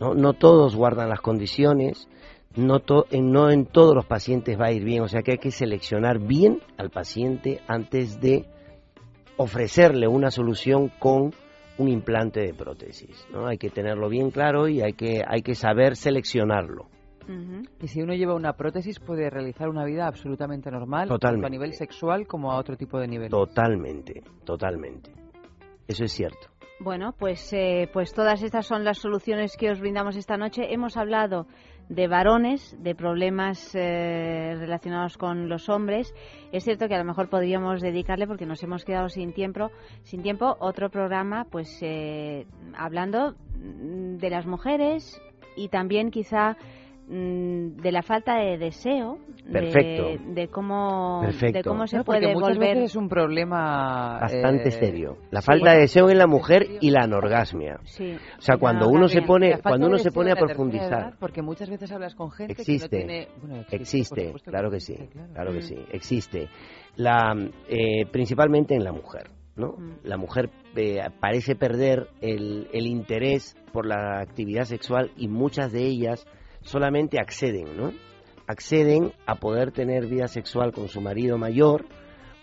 No, 0.00 0.14
no 0.14 0.32
todos 0.32 0.74
guardan 0.76 1.08
las 1.08 1.20
condiciones, 1.20 2.08
no, 2.56 2.80
to- 2.80 3.06
en, 3.10 3.30
no 3.32 3.50
en 3.50 3.66
todos 3.66 3.94
los 3.94 4.06
pacientes 4.06 4.58
va 4.60 4.66
a 4.66 4.72
ir 4.72 4.84
bien, 4.84 5.02
o 5.02 5.08
sea 5.08 5.22
que 5.22 5.32
hay 5.32 5.38
que 5.38 5.50
seleccionar 5.50 6.18
bien 6.18 6.60
al 6.76 6.90
paciente 6.90 7.60
antes 7.68 8.20
de 8.20 8.44
ofrecerle 9.36 10.06
una 10.06 10.30
solución 10.30 10.90
con 10.98 11.32
un 11.78 11.88
implante 11.88 12.40
de 12.40 12.54
prótesis. 12.54 13.26
¿no? 13.32 13.46
Hay 13.46 13.58
que 13.58 13.70
tenerlo 13.70 14.08
bien 14.08 14.30
claro 14.30 14.68
y 14.68 14.80
hay 14.80 14.92
que, 14.92 15.22
hay 15.26 15.42
que 15.42 15.54
saber 15.54 15.96
seleccionarlo. 15.96 16.86
Y 17.80 17.88
si 17.88 18.02
uno 18.02 18.12
lleva 18.14 18.34
una 18.34 18.52
prótesis 18.52 19.00
puede 19.00 19.30
realizar 19.30 19.70
una 19.70 19.84
vida 19.86 20.06
absolutamente 20.06 20.70
normal, 20.70 21.08
Totalmente. 21.08 21.42
tanto 21.42 21.46
a 21.46 21.50
nivel 21.50 21.72
sexual 21.72 22.26
como 22.26 22.52
a 22.52 22.56
otro 22.58 22.76
tipo 22.76 22.98
de 23.00 23.08
nivel. 23.08 23.30
Totalmente, 23.30 24.22
totalmente. 24.44 25.10
Eso 25.88 26.04
es 26.04 26.12
cierto. 26.12 26.48
Bueno, 26.80 27.14
pues, 27.16 27.52
eh, 27.52 27.88
pues 27.92 28.12
todas 28.12 28.42
estas 28.42 28.66
son 28.66 28.84
las 28.84 28.98
soluciones 28.98 29.56
que 29.56 29.70
os 29.70 29.80
brindamos 29.80 30.16
esta 30.16 30.36
noche. 30.36 30.72
Hemos 30.74 30.96
hablado 30.96 31.46
de 31.88 32.08
varones, 32.08 32.76
de 32.82 32.94
problemas 32.96 33.74
eh, 33.74 34.56
relacionados 34.58 35.16
con 35.16 35.48
los 35.48 35.68
hombres. 35.68 36.12
Es 36.50 36.64
cierto 36.64 36.88
que 36.88 36.94
a 36.94 36.98
lo 36.98 37.04
mejor 37.04 37.28
podríamos 37.28 37.80
dedicarle, 37.80 38.26
porque 38.26 38.44
nos 38.44 38.62
hemos 38.64 38.84
quedado 38.84 39.08
sin 39.08 39.32
tiempo, 39.32 39.70
sin 40.02 40.22
tiempo 40.22 40.56
otro 40.58 40.90
programa, 40.90 41.46
pues 41.48 41.78
eh, 41.80 42.46
hablando 42.76 43.34
de 43.54 44.30
las 44.30 44.44
mujeres 44.44 45.20
y 45.56 45.68
también 45.68 46.10
quizá 46.10 46.56
de 47.06 47.92
la 47.92 48.02
falta 48.02 48.36
de 48.36 48.56
deseo, 48.56 49.18
de- 49.44 49.52
Perfecto. 49.52 50.32
de, 50.32 50.48
cómo, 50.48 51.20
Perfecto. 51.22 51.58
de 51.58 51.64
cómo 51.64 51.86
se 51.86 51.98
No, 51.98 52.04
puede 52.04 52.32
muchas 52.34 52.56
volver. 52.56 52.76
veces 52.76 52.90
es 52.92 52.96
un 52.96 53.08
problema 53.10 54.18
bastante 54.20 54.68
eh, 54.68 54.72
serio. 54.72 55.18
La 55.30 55.40
sí. 55.42 55.46
falta 55.46 55.72
de 55.74 55.80
deseo 55.80 56.08
en 56.08 56.16
la 56.18 56.26
mujer 56.26 56.66
y 56.80 56.90
la 56.90 57.02
anorgasmia. 57.02 57.78
Sí. 57.84 58.16
O 58.38 58.40
sea, 58.40 58.56
cuando 58.56 58.88
uno 58.88 59.08
se 59.08 59.20
pone, 59.22 59.58
cuando 59.60 59.86
uno 59.88 59.98
se 59.98 60.12
pone 60.12 60.32
a 60.32 60.36
profundizar, 60.36 60.88
edad, 60.88 61.14
porque 61.20 61.42
muchas 61.42 61.68
veces 61.68 61.92
hablas 61.92 62.14
con 62.14 62.30
gente 62.30 62.52
existe, 62.54 62.88
que 62.88 62.96
no 62.96 63.06
tiene... 63.06 63.28
Bueno, 63.40 63.56
existe, 63.60 63.76
existe, 63.76 64.24
supuesto 64.26 64.50
claro 64.50 64.70
que 64.70 64.80
sí, 64.80 64.96
claro. 65.12 65.32
claro 65.34 65.52
que 65.52 65.58
Mm. 65.58 65.62
sí, 65.62 65.76
existe. 65.92 66.48
La, 66.96 67.34
eh, 67.68 68.06
principalmente 68.10 68.74
en 68.74 68.82
la 68.84 68.92
mujer, 68.92 69.28
¿no? 69.56 69.76
La 70.04 70.16
mujer 70.16 70.48
eh, 70.74 71.00
parece 71.20 71.54
perder 71.54 72.08
el, 72.22 72.68
el 72.72 72.86
interés 72.86 73.56
por 73.72 73.84
la 73.84 74.20
actividad 74.20 74.64
sexual 74.64 75.10
y 75.16 75.28
muchas 75.28 75.70
de 75.72 75.82
ellas 75.82 76.26
solamente 76.64 77.18
acceden, 77.20 77.76
¿no? 77.76 77.92
Acceden 78.46 79.12
a 79.26 79.36
poder 79.36 79.70
tener 79.72 80.06
vida 80.06 80.28
sexual 80.28 80.72
con 80.72 80.88
su 80.88 81.00
marido 81.00 81.38
mayor 81.38 81.86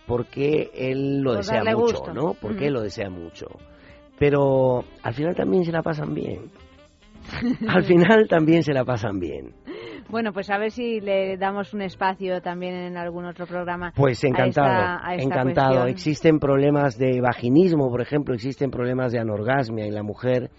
porque 0.08 0.72
él 0.74 1.22
lo 1.22 1.32
Por 1.34 1.38
desea 1.38 1.64
mucho, 1.64 1.78
gusto. 2.00 2.14
¿no? 2.14 2.34
Porque 2.34 2.68
él 2.68 2.74
lo 2.74 2.82
desea 2.82 3.10
mucho. 3.10 3.48
Pero 4.18 4.84
al 5.04 5.14
final 5.14 5.36
también 5.36 5.64
se 5.64 5.72
la 5.72 5.82
pasan 5.84 6.14
bien. 6.14 6.50
Al 7.68 7.84
final 7.84 8.28
también 8.28 8.64
se 8.64 8.74
la 8.74 8.84
pasan 8.84 9.20
bien. 9.20 9.54
Bueno, 10.10 10.34
pues 10.34 10.50
a 10.50 10.58
ver 10.58 10.72
si 10.72 11.00
le 11.00 11.38
damos 11.38 11.72
un 11.74 11.84
espacio 11.84 12.42
también 12.42 12.74
en 12.74 12.98
algún 12.98 13.26
otro 13.26 13.46
programa. 13.46 13.94
Pues 13.96 14.24
a 14.24 14.28
encantado, 14.28 14.68
esta- 14.68 15.08
a 15.08 15.16
esta 15.16 15.24
encantado. 15.24 15.68
cuestión. 15.70 15.90
Existen 15.90 16.40
problemas 16.40 16.98
de 16.98 17.22
vaginismo, 17.22 17.90
por 17.92 18.02
ejemplo, 18.02 18.34
existen 18.34 18.72
problemas 18.72 19.12
de 19.12 19.20
anorgasmia 19.20 19.86
en 19.86 19.94
la 19.94 20.02
mujer 20.04 20.50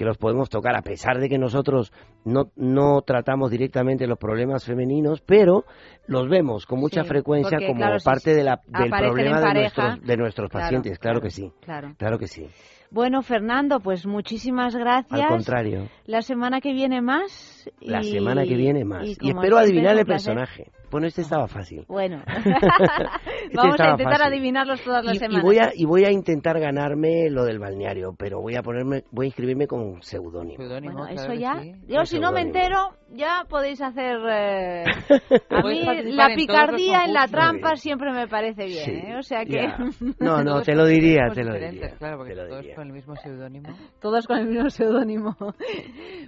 que 0.00 0.06
los 0.06 0.16
podemos 0.16 0.48
tocar, 0.48 0.74
a 0.74 0.80
pesar 0.80 1.18
de 1.20 1.28
que 1.28 1.36
nosotros 1.36 1.92
no, 2.24 2.50
no 2.56 3.02
tratamos 3.02 3.50
directamente 3.50 4.06
los 4.06 4.16
problemas 4.16 4.64
femeninos, 4.64 5.20
pero 5.20 5.66
los 6.06 6.26
vemos 6.26 6.64
con 6.64 6.80
mucha 6.80 7.02
Sí, 7.02 7.08
frecuencia 7.10 7.58
porque, 7.58 7.66
como 7.66 7.80
claro, 7.80 7.98
si 7.98 8.04
parte 8.06 8.34
de 8.34 8.42
la, 8.42 8.60
del 8.66 8.88
problema 8.90 9.40
de 9.42 9.60
nuestros, 9.60 10.00
de 10.00 10.16
nuestros 10.16 10.48
claro, 10.48 10.64
pacientes. 10.64 10.98
Claro, 10.98 11.20
claro, 11.20 11.22
que 11.22 11.30
sí. 11.30 11.52
claro. 11.60 11.94
Claro 11.98 12.18
que 12.18 12.28
sí. 12.28 12.46
Bueno, 12.90 13.20
Fernando, 13.20 13.80
pues 13.80 14.06
muchísimas 14.06 14.74
gracias. 14.74 15.20
Al 15.20 15.28
contrario. 15.28 15.88
La 16.06 16.22
semana 16.22 16.62
que 16.62 16.72
viene 16.72 17.02
más. 17.02 17.68
La 17.82 18.00
y- 18.00 18.10
semana 18.10 18.44
que 18.44 18.54
viene 18.54 18.86
más. 18.86 19.06
y 19.06 19.28
espero 19.28 19.58
adivinar 19.58 19.98
el 19.98 20.06
placer. 20.06 20.34
personaje. 20.34 20.70
Bueno, 20.90 21.06
este 21.06 21.22
estaba 21.22 21.46
fácil. 21.48 21.84
Bueno, 21.88 22.22
Este 22.36 23.56
vamos 23.56 23.80
a 23.80 23.90
intentar 23.90 24.18
fácil. 24.18 24.32
adivinarlos 24.32 24.82
todas 24.82 25.04
las 25.04 25.14
Y, 25.14 25.16
y 25.16 25.20
semanas. 25.20 25.42
voy 25.42 25.58
a, 25.58 25.70
y 25.74 25.84
voy 25.84 26.04
a 26.04 26.10
intentar 26.10 26.58
ganarme 26.60 27.28
lo 27.30 27.44
del 27.44 27.58
balneario, 27.58 28.14
pero 28.18 28.40
voy 28.40 28.56
a 28.56 28.62
ponerme, 28.62 29.04
voy 29.10 29.26
a 29.26 29.28
inscribirme 29.28 29.66
con 29.66 29.80
un 29.80 30.02
seudónimo. 30.02 30.56
Bueno, 30.66 31.06
eso 31.08 31.32
ya. 31.34 31.60
Yo, 31.88 31.96
Con 31.96 32.06
si 32.06 32.18
no 32.20 32.32
me 32.32 32.42
entero, 32.42 32.90
ya 33.10 33.44
podéis 33.48 33.80
hacer. 33.82 34.18
eh, 34.30 34.84
a 35.50 35.62
mí 35.62 35.82
la 36.12 36.26
en 36.28 36.36
picardía 36.36 37.04
en 37.04 37.12
la 37.12 37.22
concursos. 37.22 37.30
trampa 37.30 37.76
siempre 37.76 38.12
me 38.12 38.28
parece 38.28 38.64
bien, 38.66 38.84
Sí, 38.84 38.90
¿eh? 38.92 39.16
O 39.18 39.22
sea 39.22 39.44
que. 39.44 39.52
ya. 39.52 39.78
No, 40.20 40.42
no, 40.44 40.62
te 40.62 40.74
lo 40.74 40.84
diría, 40.86 41.28
te 41.34 41.42
lo 41.44 41.54
diría. 41.54 41.94
Claro, 41.98 42.18
porque 42.18 42.34
lo 42.34 42.46
todos 42.46 42.60
diría. 42.60 42.74
con 42.76 42.86
el 42.88 42.92
mismo 42.92 43.16
seudónimo. 43.16 43.68
Todos 44.00 44.26
con 44.26 44.38
el 44.38 44.46
mismo 44.46 44.70
seudónimo. 44.70 45.36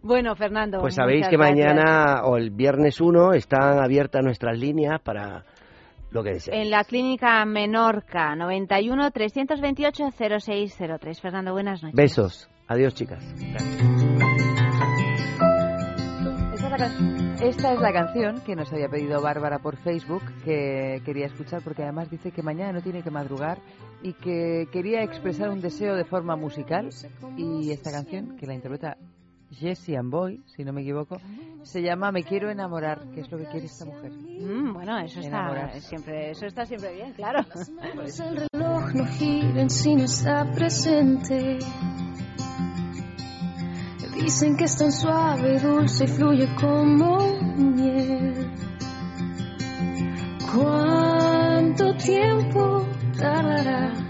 bueno, 0.03 0.35
Fernando. 0.35 0.79
Pues 0.81 0.95
sabéis 0.95 1.29
que 1.29 1.37
gracias. 1.37 1.65
mañana 1.75 2.23
o 2.25 2.37
el 2.37 2.51
viernes 2.51 3.01
1 3.01 3.33
están 3.35 3.79
abiertas 3.83 4.23
nuestras 4.53 4.59
líneas 4.59 5.01
para 5.01 5.45
lo 6.11 6.23
que 6.23 6.31
deseéis. 6.35 6.63
En 6.65 6.71
la 6.71 6.85
clínica 6.85 7.45
Menorca, 7.45 8.35
91 8.37 9.11
328 9.11 10.11
0603. 10.17 11.21
Fernando, 11.21 11.53
buenas 11.53 11.83
noches. 11.83 11.97
Besos. 11.97 12.49
Adiós, 12.69 12.95
chicas. 12.95 13.23
Esta 16.55 16.67
es, 16.67 16.71
la 16.71 16.77
can- 16.77 17.37
esta 17.43 17.73
es 17.75 17.81
la 17.81 17.93
canción 17.93 18.41
que 18.43 18.55
nos 18.57 18.73
había 18.73 18.89
pedido 18.89 19.21
Bárbara 19.21 19.59
por 19.59 19.77
Facebook, 19.77 20.23
que 20.45 21.03
quería 21.05 21.27
escuchar 21.27 21.61
porque 21.63 21.83
además 21.83 22.11
dice 22.11 22.31
que 22.31 22.43
mañana 22.43 22.73
no 22.73 22.81
tiene 22.83 23.03
que 23.03 23.11
madrugar 23.11 23.59
y 24.03 24.13
que 24.15 24.69
quería 24.73 25.03
expresar 25.03 25.51
un 25.51 25.61
deseo 25.61 25.95
de 25.97 26.05
forma 26.05 26.37
musical. 26.37 26.89
Y 27.37 27.71
esta 27.73 27.91
canción, 27.91 28.37
que 28.37 28.47
la 28.47 28.55
interpreta 28.55 28.97
Jessie 29.53 29.99
Boy, 30.03 30.43
si 30.47 30.65
no 30.65 30.73
me 30.73 30.81
equivoco, 30.81 31.19
se 31.63 31.83
llama 31.83 32.11
Me 32.11 32.25
quiero 32.25 32.51
enamorar, 32.51 33.09
que 33.11 33.21
es 33.21 33.31
lo 33.31 33.39
que 33.39 33.45
quiere 33.47 33.67
esta 33.67 33.85
mujer. 33.85 34.11
Mm, 34.13 34.73
bueno, 34.73 34.99
eso 34.99 35.21
está 35.21 35.81
siempre, 35.81 36.31
eso 36.31 36.47
está 36.47 36.65
siempre 36.65 36.95
bien, 36.95 37.13
claro. 37.13 37.41
El 38.25 38.49
reloj 38.53 38.95
no 38.95 39.07
gira 39.07 39.61
en 39.61 39.71
sí 39.71 39.95
no 39.95 40.05
está 40.05 40.51
presente. 40.53 41.59
Dicen 44.15 44.57
que 44.57 44.65
es 44.65 44.77
tan 44.77 44.93
suave, 44.93 45.59
dulce 45.59 46.05
y 46.05 46.09
fluye 46.09 46.49
como 46.55 47.19
miel. 47.57 48.53
¿Cuánto 50.53 51.95
tiempo 51.97 52.87
tardará? 53.19 54.02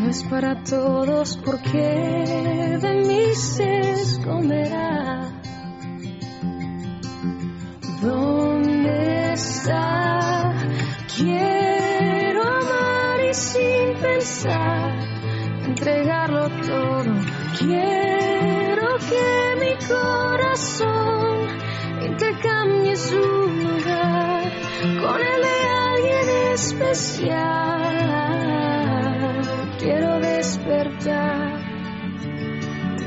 no 0.00 0.10
es 0.10 0.24
para 0.24 0.62
todos 0.62 1.38
porque 1.44 2.78
de 2.80 2.94
mí 3.06 3.34
se 3.34 3.92
esconderá. 3.92 5.32
¿Dónde 8.02 9.32
está? 9.32 10.52
Quiero 11.16 12.42
amar 12.42 13.24
y 13.30 13.34
sin 13.34 13.94
pensar, 14.00 14.98
entregarlo 15.66 16.48
todo. 16.66 17.14
Quiero 17.58 18.96
que 19.08 19.56
mi 19.60 19.74
corazón 19.86 21.48
intercambie 22.02 22.96
su 22.96 23.16
lugar 23.16 24.52
con 25.00 25.20
el 25.20 25.42
de 25.42 25.58
alguien 25.88 26.28
especial 26.54 28.15
te 31.06 31.12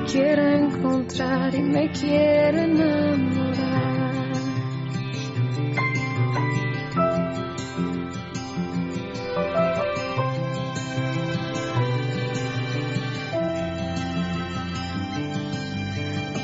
quiero 0.09 0.41
encontrar 0.41 1.53
y 1.53 1.61
me 1.61 1.91
quiero 1.91 2.59
enamorar. 2.59 3.79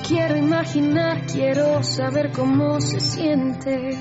quiero 0.06 0.38
imaginar, 0.38 1.22
quiero 1.26 1.82
saber 1.84 2.32
cómo 2.34 2.82
se 2.82 3.00
siente. 3.00 3.98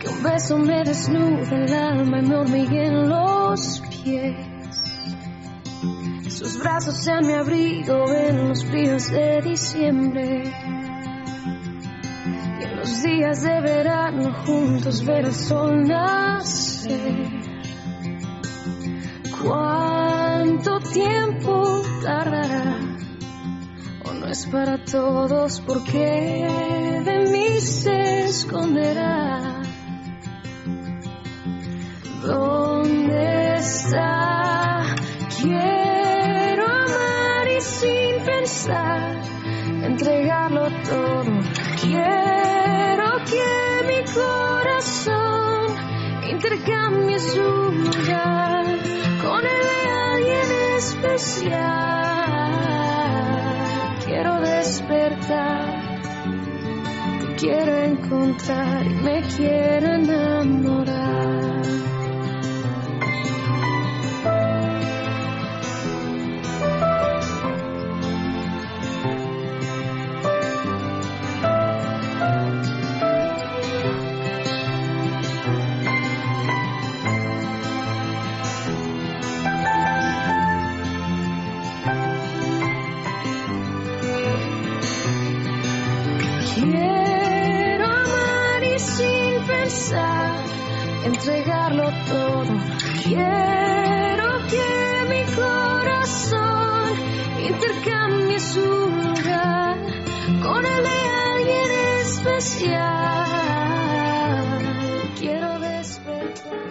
Que 0.00 0.08
un 0.08 0.22
beso 0.22 0.56
me 0.56 0.84
desnude 0.84 1.64
el 1.64 1.74
alma 1.74 2.18
y 2.18 2.22
me 2.22 2.36
hormiguen 2.36 3.08
los 3.10 3.82
pies. 3.90 4.47
Sus 6.38 6.56
brazos 6.56 6.96
sean 6.98 7.26
mi 7.26 7.32
abrigo 7.32 8.12
en 8.12 8.48
los 8.50 8.64
fríos 8.64 9.10
de 9.10 9.42
diciembre. 9.42 10.44
Y 12.60 12.62
en 12.62 12.76
los 12.76 13.02
días 13.02 13.42
de 13.42 13.60
verano 13.60 14.32
juntos 14.46 15.04
ver 15.04 15.24
el 15.24 15.34
sol 15.34 15.82
nacer. 15.82 17.26
¿Cuánto 19.42 20.78
tiempo 20.78 21.82
tardará? 22.04 22.76
o 24.04 24.14
no 24.14 24.28
es 24.28 24.46
para 24.46 24.84
todos 24.84 25.60
porque 25.62 26.46
de 27.04 27.30
mí 27.32 27.60
se 27.60 28.26
esconderá. 28.26 29.60
¿Dónde 32.22 33.56
está? 33.56 34.94
Y 35.44 35.77
entregarlo 39.84 40.68
todo. 40.88 41.32
Quiero 41.80 43.08
que 43.30 43.48
mi 43.88 44.00
corazón 44.12 45.66
intercambie 46.30 47.18
su 47.18 47.40
lugar 47.40 48.64
con 49.22 49.40
el 49.44 49.62
de 49.70 49.90
alguien 50.12 50.48
especial 50.76 52.28
quiero 54.04 54.40
despertar, 54.40 56.00
quiero 57.36 57.76
encontrar 57.84 58.86
y 58.86 58.94
me 58.94 59.22
quiero 59.36 59.94
enamorar. 59.94 61.47
Entregarlo 91.04 91.90
todo. 92.08 92.44
Quiero 93.04 94.46
que 94.48 95.04
mi 95.08 95.24
corazón 95.34 96.92
intercambie 97.38 98.40
su 98.40 98.60
lugar 98.60 99.78
con 100.42 100.66
el 100.66 100.82
de 100.84 100.98
alguien 101.32 101.70
especial. 102.02 103.47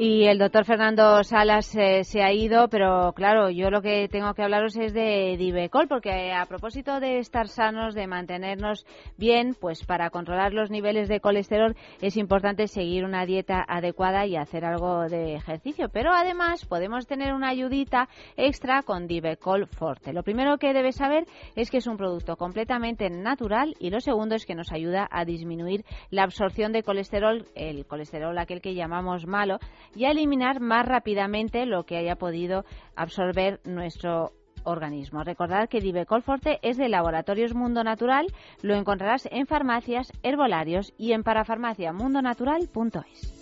Y 0.00 0.26
el 0.26 0.38
doctor 0.38 0.64
Fernando 0.64 1.24
Salas 1.24 1.74
eh, 1.74 2.04
se 2.04 2.22
ha 2.22 2.32
ido, 2.32 2.68
pero 2.68 3.12
claro, 3.16 3.50
yo 3.50 3.68
lo 3.68 3.82
que 3.82 4.06
tengo 4.06 4.32
que 4.32 4.44
hablaros 4.44 4.76
es 4.76 4.94
de 4.94 5.34
Divecol, 5.36 5.88
porque 5.88 6.32
a 6.32 6.46
propósito 6.46 7.00
de 7.00 7.18
estar 7.18 7.48
sanos, 7.48 7.96
de 7.96 8.06
mantenernos 8.06 8.86
bien, 9.16 9.56
pues 9.60 9.84
para 9.84 10.10
controlar 10.10 10.52
los 10.52 10.70
niveles 10.70 11.08
de 11.08 11.18
colesterol 11.18 11.74
es 12.00 12.16
importante 12.16 12.68
seguir 12.68 13.04
una 13.04 13.26
dieta 13.26 13.64
adecuada 13.66 14.24
y 14.24 14.36
hacer 14.36 14.64
algo 14.64 15.08
de 15.08 15.34
ejercicio. 15.34 15.88
Pero 15.88 16.12
además 16.12 16.64
podemos 16.64 17.08
tener 17.08 17.34
una 17.34 17.48
ayudita 17.48 18.08
extra 18.36 18.84
con 18.84 19.08
Divecol 19.08 19.66
Forte. 19.66 20.12
Lo 20.12 20.22
primero 20.22 20.58
que 20.58 20.74
debes 20.74 20.94
saber 20.94 21.24
es 21.56 21.72
que 21.72 21.78
es 21.78 21.88
un 21.88 21.96
producto 21.96 22.36
completamente 22.36 23.10
natural 23.10 23.74
y 23.80 23.90
lo 23.90 23.98
segundo 23.98 24.36
es 24.36 24.46
que 24.46 24.54
nos 24.54 24.70
ayuda 24.70 25.08
a 25.10 25.24
disminuir 25.24 25.84
la 26.10 26.22
absorción 26.22 26.70
de 26.70 26.84
colesterol, 26.84 27.46
el 27.56 27.84
colesterol 27.84 28.38
aquel 28.38 28.60
que 28.60 28.76
llamamos 28.76 29.26
malo, 29.26 29.58
y 29.94 30.04
eliminar 30.04 30.60
más 30.60 30.86
rápidamente 30.86 31.66
lo 31.66 31.84
que 31.84 31.96
haya 31.96 32.16
podido 32.16 32.64
absorber 32.96 33.60
nuestro 33.64 34.32
organismo. 34.64 35.24
Recordad 35.24 35.68
que 35.68 35.80
Divecol 35.80 36.22
Forte 36.22 36.58
es 36.62 36.76
de 36.76 36.88
Laboratorios 36.88 37.54
Mundo 37.54 37.84
Natural, 37.84 38.26
lo 38.62 38.74
encontrarás 38.74 39.28
en 39.30 39.46
farmacias, 39.46 40.12
herbolarios 40.22 40.92
y 40.98 41.12
en 41.12 41.22
parafarmaciamundonatural.es. 41.22 43.37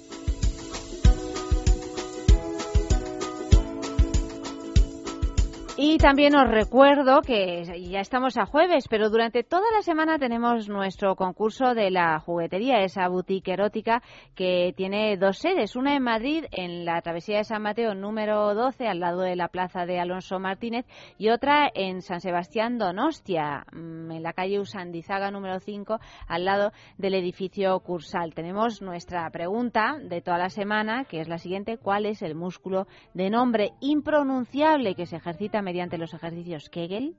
Y 5.78 5.98
también 5.98 6.34
os 6.34 6.48
recuerdo 6.48 7.20
que 7.20 7.62
ya 7.90 8.00
estamos 8.00 8.38
a 8.38 8.46
jueves, 8.46 8.86
pero 8.88 9.10
durante 9.10 9.44
toda 9.44 9.66
la 9.74 9.82
semana 9.82 10.18
tenemos 10.18 10.70
nuestro 10.70 11.16
concurso 11.16 11.74
de 11.74 11.90
la 11.90 12.18
juguetería, 12.18 12.80
esa 12.80 13.06
boutique 13.08 13.52
erótica 13.52 14.02
que 14.34 14.72
tiene 14.74 15.18
dos 15.18 15.36
sedes, 15.36 15.76
una 15.76 15.94
en 15.94 16.02
Madrid, 16.02 16.46
en 16.50 16.86
la 16.86 17.02
travesía 17.02 17.36
de 17.36 17.44
San 17.44 17.60
Mateo 17.60 17.94
número 17.94 18.54
12, 18.54 18.88
al 18.88 19.00
lado 19.00 19.20
de 19.20 19.36
la 19.36 19.48
plaza 19.48 19.84
de 19.84 20.00
Alonso 20.00 20.38
Martínez, 20.38 20.86
y 21.18 21.28
otra 21.28 21.70
en 21.74 22.00
San 22.00 22.22
Sebastián 22.22 22.78
Donostia, 22.78 23.66
mm, 23.70 24.12
en 24.12 24.22
la 24.22 24.32
calle 24.32 24.60
Usandizaga 24.60 25.30
número 25.30 25.60
5, 25.60 26.00
al 26.26 26.46
lado 26.46 26.72
del 26.96 27.12
edificio 27.12 27.78
Cursal. 27.80 28.32
Tenemos 28.32 28.80
nuestra 28.80 29.28
pregunta 29.28 29.98
de 30.02 30.22
toda 30.22 30.38
la 30.38 30.48
semana, 30.48 31.04
que 31.04 31.20
es 31.20 31.28
la 31.28 31.36
siguiente, 31.36 31.76
¿cuál 31.76 32.06
es 32.06 32.22
el 32.22 32.34
músculo 32.34 32.86
de 33.12 33.28
nombre 33.28 33.72
impronunciable 33.80 34.94
que 34.94 35.04
se 35.04 35.16
ejercita 35.16 35.65
mediante 35.66 35.98
los 35.98 36.14
ejercicios 36.14 36.70
Kegel. 36.70 37.16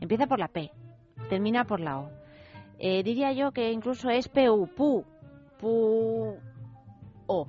Empieza 0.00 0.26
por 0.26 0.38
la 0.38 0.48
P, 0.48 0.70
termina 1.28 1.64
por 1.64 1.80
la 1.80 2.00
O. 2.00 2.10
Eh, 2.78 3.02
diría 3.02 3.32
yo 3.32 3.52
que 3.52 3.70
incluso 3.70 4.08
es 4.08 4.28
PU, 4.28 4.68
PU, 4.74 5.04
PU, 5.58 6.36
O. 7.26 7.46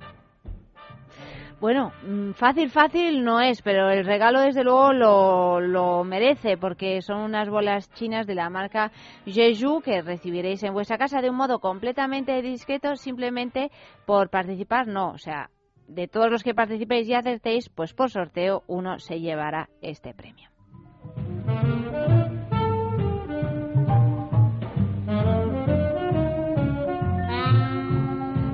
Bueno, 1.60 1.90
mm, 2.02 2.32
fácil, 2.32 2.70
fácil 2.70 3.24
no 3.24 3.40
es, 3.40 3.62
pero 3.62 3.90
el 3.90 4.04
regalo 4.04 4.40
desde 4.40 4.62
luego 4.62 4.92
lo, 4.92 5.60
lo, 5.60 6.04
merece 6.04 6.56
porque 6.56 7.02
son 7.02 7.18
unas 7.18 7.48
bolas 7.48 7.92
chinas 7.94 8.28
de 8.28 8.36
la 8.36 8.48
marca 8.48 8.92
Jeju 9.26 9.80
que 9.80 10.02
recibiréis 10.02 10.62
en 10.62 10.72
vuestra 10.72 10.98
casa 10.98 11.20
de 11.20 11.30
un 11.30 11.36
modo 11.36 11.58
completamente 11.58 12.40
discreto 12.42 12.94
simplemente 12.94 13.72
por 14.06 14.30
participar, 14.30 14.86
no, 14.86 15.10
o 15.10 15.18
sea, 15.18 15.50
de 15.88 16.06
todos 16.06 16.30
los 16.30 16.44
que 16.44 16.54
participéis 16.54 17.08
y 17.08 17.14
acertéis, 17.14 17.68
pues 17.70 17.94
por 17.94 18.10
sorteo 18.10 18.62
uno 18.66 18.98
se 18.98 19.20
llevará 19.20 19.68
este 19.80 20.14
premio. 20.14 20.48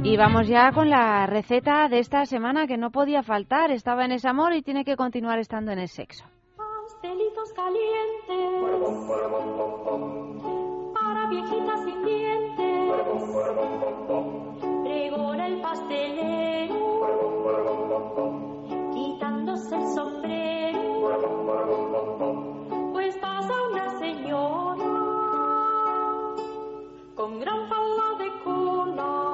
Y 0.04 0.16
vamos 0.16 0.46
ya 0.46 0.70
con 0.72 0.90
la 0.90 1.26
receta 1.26 1.88
de 1.88 1.98
esta 1.98 2.24
semana 2.26 2.66
que 2.66 2.76
no 2.76 2.90
podía 2.90 3.22
faltar. 3.22 3.70
Estaba 3.70 4.04
en 4.04 4.12
ese 4.12 4.28
amor 4.28 4.52
y 4.52 4.62
tiene 4.62 4.84
que 4.84 4.96
continuar 4.96 5.38
estando 5.38 5.72
en 5.72 5.78
el 5.78 5.88
sexo. 5.88 6.24
Pastelitos 6.56 7.52
calientes 7.54 8.44
para 10.94 11.28
viejitas 11.30 11.84
sin 11.84 12.04
dientes. 12.04 12.92
Pregona 14.84 15.46
el 15.46 15.60
pastelero 15.62 16.93
quitándose 18.94 19.76
el 19.76 19.86
sombrero. 19.94 20.80
Pues 22.92 23.16
pasa 23.18 23.52
una 23.70 23.98
señora 23.98 24.84
con 27.14 27.40
gran 27.40 27.68
falda 27.68 28.18
de 28.18 28.42
cola. 28.44 29.33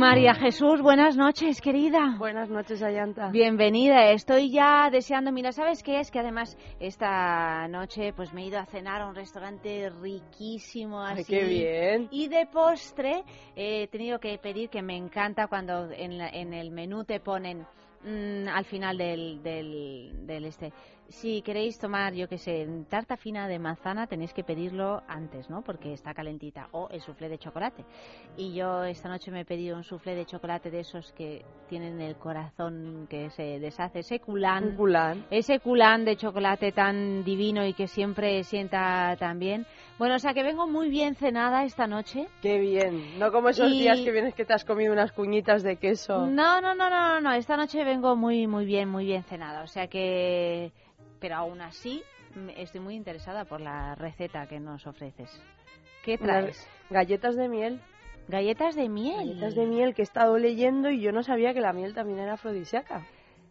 María 0.00 0.34
Jesús, 0.34 0.80
buenas 0.80 1.14
noches, 1.14 1.60
querida. 1.60 2.16
Buenas 2.18 2.48
noches, 2.48 2.82
Ayanta. 2.82 3.28
Bienvenida. 3.30 4.10
Estoy 4.12 4.50
ya 4.50 4.88
deseando. 4.90 5.30
Mira, 5.30 5.52
¿sabes 5.52 5.82
qué 5.82 6.00
es? 6.00 6.10
Que 6.10 6.18
además 6.18 6.56
esta 6.80 7.68
noche 7.68 8.14
pues 8.14 8.32
me 8.32 8.42
he 8.42 8.46
ido 8.46 8.58
a 8.58 8.64
cenar 8.64 9.02
a 9.02 9.06
un 9.08 9.14
restaurante 9.14 9.90
riquísimo 10.00 11.02
así. 11.02 11.18
Ay, 11.18 11.24
qué 11.40 11.44
bien. 11.44 12.08
Y 12.10 12.28
de 12.28 12.46
postre 12.46 13.24
he 13.54 13.88
tenido 13.88 14.18
que 14.18 14.38
pedir 14.38 14.70
que 14.70 14.80
me 14.80 14.96
encanta 14.96 15.48
cuando 15.48 15.90
en, 15.92 16.16
la- 16.16 16.30
en 16.30 16.54
el 16.54 16.70
menú 16.70 17.04
te 17.04 17.20
ponen 17.20 17.66
mm, 18.02 18.48
al 18.48 18.64
final 18.64 18.96
del, 18.96 19.42
del, 19.42 20.26
del 20.26 20.46
este. 20.46 20.72
Si 21.10 21.42
queréis 21.42 21.76
tomar, 21.76 22.14
yo 22.14 22.28
qué 22.28 22.38
sé, 22.38 22.68
tarta 22.88 23.16
fina 23.16 23.48
de 23.48 23.58
manzana, 23.58 24.06
tenéis 24.06 24.32
que 24.32 24.44
pedirlo 24.44 25.02
antes, 25.08 25.50
¿no? 25.50 25.60
Porque 25.62 25.92
está 25.92 26.14
calentita. 26.14 26.68
O 26.70 26.88
el 26.88 27.00
soufflé 27.00 27.28
de 27.28 27.36
chocolate. 27.36 27.84
Y 28.36 28.54
yo 28.54 28.84
esta 28.84 29.08
noche 29.08 29.32
me 29.32 29.40
he 29.40 29.44
pedido 29.44 29.76
un 29.76 29.82
soufflé 29.82 30.14
de 30.14 30.24
chocolate 30.24 30.70
de 30.70 30.80
esos 30.80 31.10
que 31.12 31.44
tienen 31.68 32.00
el 32.00 32.14
corazón 32.14 33.08
que 33.10 33.28
se 33.30 33.58
deshace. 33.58 33.98
Ese 33.98 34.20
culán. 34.20 34.76
Culán. 34.76 35.26
Ese 35.32 35.58
culán 35.58 36.04
de 36.04 36.16
chocolate 36.16 36.70
tan 36.70 37.24
divino 37.24 37.66
y 37.66 37.74
que 37.74 37.88
siempre 37.88 38.44
sienta 38.44 39.16
tan 39.18 39.40
bien. 39.40 39.66
Bueno, 39.98 40.14
o 40.14 40.18
sea 40.20 40.32
que 40.32 40.44
vengo 40.44 40.68
muy 40.68 40.90
bien 40.90 41.16
cenada 41.16 41.64
esta 41.64 41.88
noche. 41.88 42.28
Qué 42.40 42.58
bien. 42.60 43.18
No 43.18 43.32
como 43.32 43.48
esos 43.48 43.72
Y- 43.72 43.80
días 43.80 44.00
que 44.00 44.12
vienes 44.12 44.34
que 44.36 44.44
te 44.44 44.54
has 44.54 44.64
comido 44.64 44.92
unas 44.92 45.10
cuñitas 45.10 45.64
de 45.64 45.74
queso. 45.76 46.24
No, 46.28 46.60
no, 46.60 46.72
no, 46.76 46.88
no, 46.88 47.08
no, 47.08 47.20
no. 47.20 47.32
Esta 47.32 47.56
noche 47.56 47.82
vengo 47.82 48.14
muy, 48.14 48.46
muy 48.46 48.64
bien, 48.64 48.88
muy 48.88 49.04
bien 49.06 49.24
cenada. 49.24 49.62
O 49.64 49.66
sea 49.66 49.88
que, 49.88 50.70
pero 51.20 51.36
aún 51.36 51.60
así 51.60 52.02
mm, 52.34 52.50
estoy 52.56 52.80
muy 52.80 52.94
interesada 52.94 53.44
por 53.44 53.60
la 53.60 53.94
receta 53.94 54.46
que 54.46 54.58
nos 54.58 54.86
ofreces. 54.86 55.30
¿Qué 56.04 56.18
traes? 56.18 56.66
Galletas 56.88 57.36
de 57.36 57.48
miel. 57.48 57.80
Galletas 58.28 58.74
de 58.74 58.88
miel. 58.88 59.28
Galletas 59.28 59.54
de 59.54 59.66
miel 59.66 59.94
que 59.94 60.02
he 60.02 60.04
estado 60.04 60.38
leyendo 60.38 60.90
y 60.90 61.00
yo 61.00 61.12
no 61.12 61.22
sabía 61.22 61.52
que 61.52 61.60
la 61.60 61.72
miel 61.72 61.94
también 61.94 62.20
era 62.20 62.34
afrodisíaca. 62.34 63.06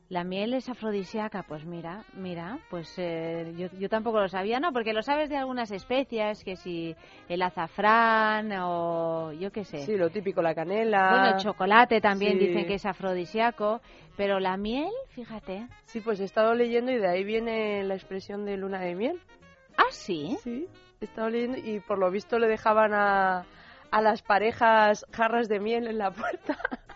La 0.09 0.23
miel 0.23 0.55
es 0.55 0.67
afrodisíaca, 0.67 1.43
pues 1.43 1.65
mira, 1.65 2.03
mira, 2.13 2.57
pues 2.71 2.91
eh, 2.97 3.53
yo, 3.55 3.67
yo 3.79 3.89
tampoco 3.89 4.19
lo 4.19 4.27
sabía, 4.27 4.59
no, 4.59 4.73
porque 4.73 4.91
lo 4.91 5.03
sabes 5.03 5.29
de 5.29 5.37
algunas 5.37 5.69
especias, 5.69 6.43
que 6.43 6.55
si 6.55 6.95
el 7.27 7.43
azafrán 7.43 8.51
o 8.59 9.31
yo 9.33 9.51
qué 9.51 9.63
sé. 9.63 9.85
Sí, 9.85 9.95
lo 9.97 10.09
típico, 10.09 10.41
la 10.41 10.55
canela. 10.55 11.09
Bueno, 11.11 11.27
el 11.27 11.35
chocolate 11.37 12.01
también 12.01 12.39
Sí. 12.39 12.47
dicen 12.47 12.65
que 12.65 12.73
es 12.73 12.85
afrodisíaco, 12.87 13.81
pero 14.17 14.39
la 14.39 14.57
miel, 14.57 14.89
fíjate. 15.09 15.67
Sí, 15.85 16.01
pues 16.01 16.19
he 16.19 16.23
estado 16.23 16.55
leyendo 16.55 16.91
y 16.91 16.97
de 16.97 17.07
ahí 17.07 17.23
viene 17.23 17.83
la 17.83 17.93
expresión 17.93 18.45
de 18.45 18.57
luna 18.57 18.79
de 18.79 18.95
miel. 18.95 19.19
¿Ah, 19.77 19.83
sí? 19.91 20.37
Sí, 20.43 20.67
he 21.01 21.05
estado 21.05 21.29
leyendo 21.29 21.59
y 21.59 21.81
por 21.81 21.99
lo 21.99 22.09
visto 22.09 22.39
le 22.39 22.47
dejaban 22.47 22.95
a, 22.95 23.45
a 23.91 24.01
las 24.01 24.23
parejas 24.23 25.05
jarras 25.11 25.47
de 25.47 25.59
miel 25.59 25.85
en 25.85 25.99
la 25.99 26.09
puerta 26.09 26.57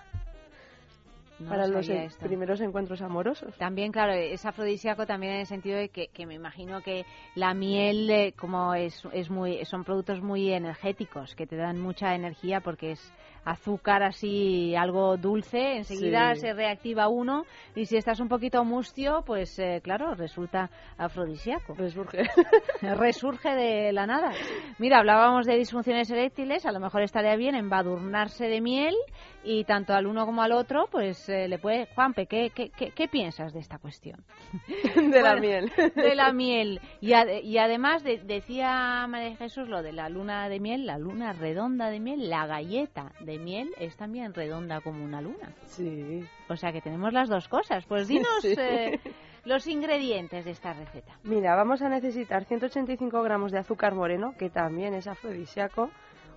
No 1.43 1.49
para 1.49 1.67
los 1.67 1.87
esto. 1.87 2.25
primeros 2.25 2.61
encuentros 2.61 3.01
amorosos. 3.01 3.55
También, 3.57 3.91
claro, 3.91 4.13
es 4.13 4.45
afrodisíaco 4.45 5.05
también 5.05 5.33
en 5.33 5.39
el 5.41 5.45
sentido 5.47 5.77
de 5.77 5.89
que, 5.89 6.07
que 6.07 6.25
me 6.25 6.35
imagino 6.35 6.81
que 6.81 7.05
la 7.35 7.53
miel, 7.53 8.09
eh, 8.09 8.33
como 8.37 8.73
es, 8.73 9.01
es 9.13 9.29
muy, 9.29 9.63
son 9.65 9.83
productos 9.83 10.21
muy 10.21 10.51
energéticos, 10.51 11.35
que 11.35 11.47
te 11.47 11.55
dan 11.55 11.79
mucha 11.79 12.15
energía 12.15 12.61
porque 12.61 12.91
es 12.91 13.13
azúcar 13.45 14.03
así, 14.03 14.75
algo 14.75 15.17
dulce, 15.17 15.77
enseguida 15.77 16.33
Sí. 16.35 16.41
se 16.41 16.53
reactiva 16.53 17.07
uno 17.07 17.45
y 17.75 17.85
si 17.85 17.97
estás 17.97 18.19
un 18.19 18.27
poquito 18.29 18.63
mustio, 18.63 19.23
pues 19.25 19.57
eh, 19.59 19.81
claro, 19.83 20.15
resulta 20.15 20.69
afrodisíaco. 20.97 21.73
Resurge. 21.75 22.23
Resurge 22.81 23.49
de 23.55 23.91
la 23.93 24.05
nada. 24.05 24.31
Mira, 24.79 24.99
hablábamos 24.99 25.45
de 25.45 25.55
disfunciones 25.57 26.09
eréctiles, 26.09 26.65
a 26.65 26.71
lo 26.71 26.79
mejor 26.79 27.01
estaría 27.01 27.35
bien 27.35 27.55
embadurnarse 27.55 28.47
de 28.47 28.61
miel 28.61 28.95
y 29.43 29.65
tanto 29.65 29.93
al 29.93 30.07
uno 30.07 30.25
como 30.25 30.41
al 30.41 30.53
otro, 30.53 30.87
pues 30.89 31.27
eh, 31.29 31.47
le 31.47 31.57
puede... 31.59 31.87
Juanpe, 31.93 32.27
¿qué, 32.27 32.49
qué, 32.55 32.69
qué, 32.69 32.91
qué 32.91 33.07
piensas 33.07 33.51
de 33.53 33.59
esta 33.59 33.77
cuestión? 33.77 34.23
de 34.95 35.21
la 35.21 35.35
miel. 35.35 35.71
De 35.95 36.15
la 36.15 36.31
miel. 36.31 36.79
Y, 37.01 37.11
ade- 37.11 37.41
y 37.43 37.57
además 37.57 38.03
de- 38.03 38.19
decía 38.19 39.05
María 39.07 39.35
Jesús 39.35 39.67
lo 39.67 39.81
de 39.83 39.91
la 39.91 40.07
luna 40.09 40.47
de 40.47 40.59
miel, 40.59 40.85
la 40.85 40.97
luna 40.97 41.33
redonda 41.33 41.89
de 41.89 41.99
miel, 41.99 42.29
la 42.29 42.45
galleta 42.47 43.11
de 43.19 43.32
miel 43.39 43.73
es 43.77 43.95
también 43.97 44.33
redonda 44.33 44.81
como 44.81 45.03
una 45.03 45.21
luna. 45.21 45.53
Sí. 45.65 46.25
O 46.49 46.55
sea 46.55 46.71
que 46.71 46.81
tenemos 46.81 47.13
las 47.13 47.29
dos 47.29 47.47
cosas. 47.47 47.85
Pues 47.85 48.07
dinos 48.07 48.27
Sí. 48.41 48.55
eh, 48.57 48.99
los 49.45 49.67
ingredientes 49.67 50.45
de 50.45 50.51
esta 50.51 50.73
receta. 50.73 51.17
Mira, 51.23 51.55
vamos 51.55 51.81
a 51.81 51.89
necesitar 51.89 52.45
185 52.45 53.21
gramos 53.23 53.51
de 53.51 53.59
azúcar 53.59 53.93
moreno, 53.95 54.33
que 54.37 54.49
también 54.49 54.93
es 54.93 55.07
afrodisíaco, 55.07 55.89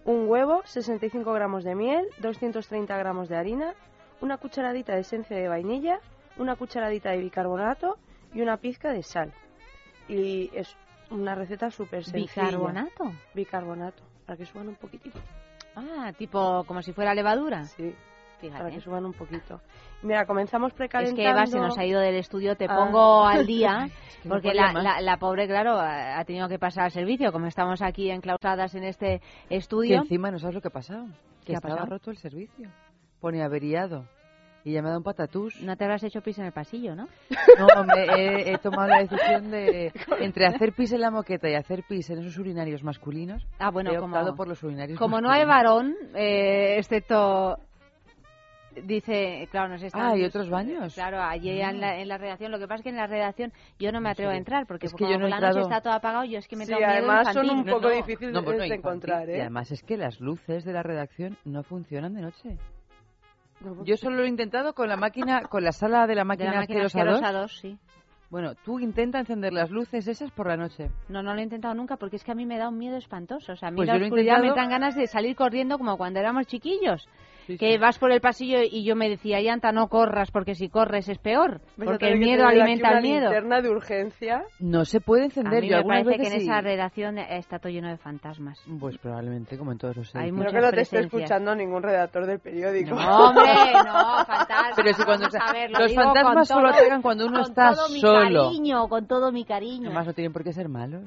un 0.05 0.29
huevo, 0.29 0.63
65 0.65 1.33
gramos 1.33 1.65
de 1.65 1.75
miel, 1.75 2.07
230 2.21 2.97
gramos 2.97 3.29
de 3.29 3.37
harina, 3.37 3.75
una 4.21 4.39
cucharadita 4.39 4.95
de 4.95 5.01
esencia 5.01 5.37
de 5.37 5.49
vainilla, 5.49 5.99
una 6.39 6.57
cucharadita 6.57 7.11
de 7.11 7.19
bicarbonato 7.19 7.97
y 8.35 8.41
una 8.41 8.57
pizca 8.57 8.93
de 8.93 9.03
sal. 9.03 9.33
Y 10.09 10.51
es 10.55 10.77
una 11.11 11.35
receta 11.35 11.71
súper 11.71 12.05
sencilla. 12.05 12.45
¿Bicarbonato? 12.45 13.13
Bicarbonato, 13.35 14.03
para 14.27 14.37
que 14.37 14.47
suban 14.47 14.69
un 14.69 14.75
poquitito. 14.77 15.19
Ah, 15.77 16.13
tipo 16.17 16.65
como 16.65 16.83
si 16.83 16.93
fuera 16.93 17.15
levadura. 17.15 17.65
Sí. 17.65 17.95
Fíjate. 18.41 18.63
Para 18.65 18.75
que 18.75 18.81
suban 18.83 19.05
un 19.07 19.15
poquito. 19.15 19.61
Mira, 20.03 20.27
comenzamos 20.27 20.73
Es 20.73 20.77
precalentando... 20.77 21.17
que 21.23 21.27
Eva 21.29 21.47
se 21.47 21.59
nos 21.59 21.79
ha 21.79 21.85
ido 21.87 22.01
del 22.01 22.17
estudio, 22.17 22.55
te 22.55 22.67
Ah. 22.69 22.77
pongo 22.77 23.25
al 23.27 23.47
día, 23.47 23.89
que 24.23 24.29
no 24.29 24.35
porque 24.35 24.53
la, 24.53 24.75
la, 24.75 25.01
la 25.01 25.17
pobre, 25.17 25.47
claro, 25.47 25.71
ha 25.79 26.19
ha 26.19 26.25
tenido 26.27 26.47
que 26.47 26.59
pasar 26.59 26.85
al 26.85 26.91
servicio, 26.91 27.33
como 27.33 27.47
estamos 27.47 27.81
aquí 27.81 28.11
enclaustradas 28.11 28.75
en 28.75 28.85
este 28.85 29.23
Que 29.49 29.57
estudio. 29.57 29.99
encima 30.03 30.31
no 30.31 30.39
sabes 30.39 30.55
lo 30.55 30.61
que 30.61 30.69
ha 30.69 30.71
pasado. 30.71 31.07
¿Qué 31.41 31.47
Que 31.47 31.53
ha 31.53 31.57
estaba 31.57 31.77
pasado? 31.77 31.91
roto 31.93 32.11
el 32.11 32.19
servicio. 32.19 32.69
Pone 33.21 33.43
averiado. 33.43 34.05
Y 34.67 34.73
ya 34.73 34.83
me 34.83 34.89
ha 34.89 34.91
dado 34.91 34.99
un 34.99 35.05
patatús. 35.05 35.63
No 35.63 35.77
te 35.77 35.85
habrás 35.85 36.03
hecho 36.03 36.21
pis 36.23 36.41
en 36.41 36.47
el 36.47 36.51
pasillo, 36.53 36.97
¿no? 36.97 37.07
No, 37.57 37.67
hombre, 37.81 38.05
he, 38.17 38.53
he 38.53 38.59
tomado 38.59 38.89
la 38.89 38.99
decisión 38.99 39.49
de 39.53 39.93
entre 40.21 40.45
hacer 40.45 40.73
pis 40.73 40.93
en 40.93 41.03
la 41.03 41.13
moqueta 41.13 41.49
y 41.49 41.55
hacer 41.55 41.85
pis 41.89 42.11
en 42.11 42.19
esos 42.19 42.37
urinarios 42.37 42.83
masculinos. 42.83 43.47
Ah, 43.61 43.71
bueno, 43.71 43.93
he 43.93 43.97
como- 43.97 44.17
optado 44.17 44.35
por 44.35 44.49
los 44.49 44.61
urinarios 44.65 44.99
Como 44.99 45.21
no 45.21 45.31
hay 45.31 45.45
varón, 45.45 45.95
eh, 46.17 46.79
excepto... 46.79 47.59
Dice, 48.85 49.49
claro, 49.53 49.69
nos 49.69 49.83
están... 49.83 50.03
Ah, 50.03 50.17
¿y 50.19 50.25
otros 50.25 50.51
baños? 50.51 50.93
Claro, 50.95 51.23
allí 51.23 51.61
en, 51.63 51.81
la, 51.81 51.99
en 51.99 52.09
la 52.09 52.19
redacción. 52.19 52.51
Lo 52.53 52.59
que 52.59 52.67
pasa 52.67 52.81
es 52.81 52.83
que 52.83 52.89
en 52.91 52.97
la 52.97 53.07
redacción 53.07 53.53
yo 53.79 53.91
no 53.93 54.01
me 54.03 54.11
atrevo 54.11 54.33
a 54.33 54.37
entrar 54.37 54.67
porque 54.67 54.87
Es 54.87 54.93
que 54.93 54.99
como 54.99 55.13
yo 55.13 55.19
no 55.19 55.29
la 55.29 55.41
noche 55.41 55.61
está 55.61 55.81
todo 55.81 55.95
apagado, 55.95 56.25
yo 56.25 56.39
es 56.39 56.47
que 56.49 56.57
me 56.57 56.67
Sí, 56.67 56.73
tengo 56.73 56.81
miedo 56.81 56.93
además 56.93 57.33
son 57.33 57.49
un 57.51 57.65
poco 57.65 57.89
difíciles 57.89 58.35
No, 58.35 58.43
bueno, 58.43 58.59
de 58.61 58.67
infantil. 58.67 58.79
encontrar, 58.85 59.29
Y 59.31 59.33
¿eh? 59.33 59.41
además 59.43 59.71
es 59.71 59.83
que 59.83 59.97
las 59.97 60.21
luces 60.21 60.65
de 60.65 60.73
la 60.75 60.83
redacción 60.83 61.39
no 61.45 61.63
funcionan 61.63 62.13
de 62.15 62.21
noche. 62.23 62.59
Yo 63.85 63.97
solo 63.97 64.17
lo 64.17 64.25
he 64.25 64.29
intentado 64.29 64.75
con 64.75 64.89
la 64.89 64.97
máquina, 64.97 65.43
con 65.43 65.65
la 65.65 65.73
sala 65.73 66.07
de 66.07 66.15
la 66.15 66.23
De 66.23 66.27
máquina, 66.27 66.53
la 66.53 66.61
máquina 66.61 66.85
asquerosa 66.85 67.19
asquerosa 67.21 67.33
2. 67.33 67.43
2, 67.43 67.59
sí. 67.61 67.79
Bueno, 68.29 68.55
tú 68.65 68.81
intenta 68.81 69.21
encender 69.21 69.53
las 69.53 69.71
luces 69.71 70.09
esas 70.09 70.33
por 70.33 70.49
la 70.49 70.57
noche. 70.57 70.91
No, 71.09 71.23
no 71.23 71.33
lo 71.33 71.41
he 71.41 71.45
intentado 71.45 71.75
nunca 71.75 71.97
porque 71.97 72.17
es 72.17 72.25
que 72.25 72.33
a 72.33 72.35
mí 72.35 72.45
me 72.45 72.59
da 72.59 72.69
un 72.69 72.79
miedo 72.79 72.97
espantoso. 72.97 73.53
O 73.53 73.57
sea, 73.57 73.69
a 73.69 73.71
mí 73.71 73.77
Pues 73.77 73.89
la 73.89 74.39
me 74.41 74.53
dan 74.53 74.69
ganas 74.69 74.97
de 74.97 75.07
salir 75.07 75.37
corriendo 75.37 75.79
como 75.79 75.97
cuando 75.97 76.19
éramos 76.19 76.47
chiquillos. 76.47 77.09
Sí, 77.47 77.59
que 77.59 77.73
sí. 77.75 77.79
vas 77.79 77.99
por 77.99 78.11
el 78.11 78.21
pasillo 78.21 78.59
y 78.63 78.85
yo 78.85 78.97
me 78.97 79.09
decía, 79.09 79.41
Yanta, 79.41 79.71
no 79.73 79.89
corras 79.89 80.31
porque 80.31 80.55
si 80.55 80.69
corres 80.69 81.09
es 81.09 81.19
peor. 81.19 81.61
A 81.81 81.85
Porque 81.85 82.09
el 82.09 82.19
miedo 82.19 82.47
alimenta 82.47 82.97
el 82.99 83.03
miedo. 83.03 83.21
linterna 83.31 83.61
de 83.61 83.71
urgencia. 83.71 84.43
No 84.59 84.85
se 84.85 85.01
puede 85.01 85.23
A 85.23 85.25
encender. 85.27 85.63
mí 85.63 85.69
Yo 85.69 85.75
me 85.75 85.79
algunas 85.79 86.03
parece 86.05 86.17
que 86.23 86.27
en 86.27 86.33
veces 86.33 86.43
sí. 86.45 86.49
esa 86.51 86.61
redacción 86.61 87.19
está 87.19 87.59
todo 87.59 87.71
lleno 87.73 87.89
de 87.89 87.97
fantasmas. 87.99 88.61
Pues 88.81 88.99
probablemente, 88.99 89.57
como 89.57 89.73
en 89.73 89.79
todos 89.79 89.97
los 89.97 90.15
Hay 90.17 90.29
edificios. 90.31 90.51
Creo 90.51 90.61
que 90.61 90.67
no 90.67 90.73
te 90.73 90.81
esté 90.81 90.99
escuchando 91.01 91.55
ningún 91.55 91.83
redactor 91.83 92.27
del 92.27 92.41
periódico. 92.41 92.95
No, 92.97 93.29
hombre, 93.29 93.53
no, 93.85 94.25
fantasmas. 94.27 94.73
Pero 94.77 94.93
si 94.95 95.03
cuando 95.05 95.27
a 95.41 95.53
ver, 95.53 95.71
lo 95.71 95.79
los 95.79 95.95
fantasmas 95.95 96.49
solo 96.49 96.69
todo- 96.69 96.79
atacan 96.81 97.03
cuando 97.03 97.27
uno 97.27 97.41
con 97.43 97.51
está 97.51 97.75
todo 97.75 97.89
mi 97.91 98.01
solo. 98.01 98.45
cariño, 98.47 98.89
con 98.89 99.07
todo 99.07 99.31
mi 99.33 99.45
cariño. 99.45 99.87
Además 99.87 100.07
no 100.09 100.13
tienen 100.15 100.33
por 100.33 100.43
qué 100.43 100.53
ser 100.53 100.69
malos, 100.69 101.05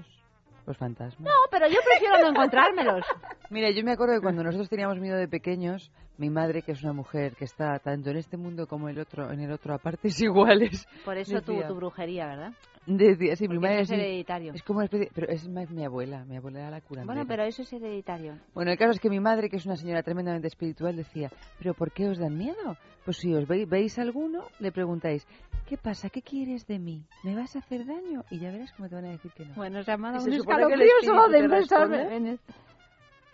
los 0.69 0.77
fantasmas. 0.77 1.19
No, 1.21 1.31
pero 1.51 1.67
yo 1.67 1.77
prefiero 1.83 2.19
no 2.21 2.29
encontrármelos. 2.29 3.05
Mira, 3.49 3.69
yo 3.71 3.83
me 3.83 3.91
acuerdo 3.91 4.15
que 4.15 4.21
cuando 4.21 4.43
nosotros 4.43 4.69
teníamos 4.69 4.99
miedo 4.99 5.17
de 5.17 5.27
pequeños, 5.27 5.91
mi 6.17 6.29
madre, 6.29 6.61
que 6.61 6.73
es 6.73 6.83
una 6.83 6.93
mujer 6.93 7.35
que 7.35 7.45
está 7.45 7.79
tanto 7.79 8.09
en 8.11 8.17
este 8.17 8.37
mundo 8.37 8.67
como 8.67 8.87
en 8.89 8.95
el 8.95 9.01
otro, 9.01 9.31
en 9.31 9.39
el 9.39 9.51
otro 9.51 9.73
a 9.73 9.77
partes 9.79 10.21
iguales, 10.21 10.87
Por 11.03 11.17
eso 11.17 11.41
tu, 11.41 11.53
Decía. 11.53 11.67
tu 11.67 11.75
brujería, 11.75 12.27
¿verdad? 12.27 12.53
decía, 12.85 13.35
sí, 13.35 13.47
mi 13.47 13.59
madre 13.59 13.81
es 13.81 13.91
hereditario. 13.91 14.53
es 14.53 14.63
como 14.63 14.77
una 14.79 14.85
especie, 14.85 15.09
pero 15.13 15.27
es 15.27 15.47
más 15.47 15.69
mi 15.69 15.85
abuela, 15.85 16.25
mi 16.25 16.37
abuela 16.37 16.59
era 16.59 16.71
la 16.71 16.81
curandera. 16.81 17.13
Bueno, 17.13 17.27
pero 17.27 17.43
eso 17.43 17.61
es 17.61 17.71
hereditario. 17.71 18.37
Bueno, 18.53 18.71
el 18.71 18.77
caso 18.77 18.91
es 18.91 18.99
que 18.99 19.09
mi 19.09 19.19
madre, 19.19 19.49
que 19.49 19.57
es 19.57 19.65
una 19.65 19.75
señora 19.75 20.01
tremendamente 20.01 20.47
espiritual, 20.47 20.95
decía, 20.95 21.29
¿pero 21.59 21.73
por 21.73 21.91
qué 21.91 22.07
os 22.07 22.17
dan 22.17 22.37
miedo? 22.37 22.77
Pues 23.05 23.17
si 23.17 23.33
os 23.33 23.47
veis, 23.47 23.67
veis 23.69 23.99
alguno, 23.99 24.43
le 24.59 24.71
preguntáis, 24.71 25.25
¿qué 25.69 25.77
pasa? 25.77 26.09
¿Qué 26.09 26.23
quieres 26.23 26.65
de 26.65 26.79
mí? 26.79 27.03
¿Me 27.23 27.35
vas 27.35 27.55
a 27.55 27.59
hacer 27.59 27.85
daño? 27.85 28.25
Y 28.31 28.39
ya 28.39 28.51
verás 28.51 28.73
cómo 28.73 28.89
te 28.89 28.95
van 28.95 29.05
a 29.05 29.11
decir 29.11 29.31
que 29.31 29.45
no. 29.45 29.53
Bueno, 29.53 29.83
se 29.83 29.91
ha 29.91 29.95
¿Y 29.95 29.97
mandado 29.99 30.23
se 30.23 30.31
un 30.31 30.35
escalofrío 30.37 30.91
solo 31.05 31.27
de 31.29 31.41
te 31.41 31.49
pensarme 31.49 31.97
responde? 31.97 32.17
en 32.17 32.27
esto. 32.27 32.53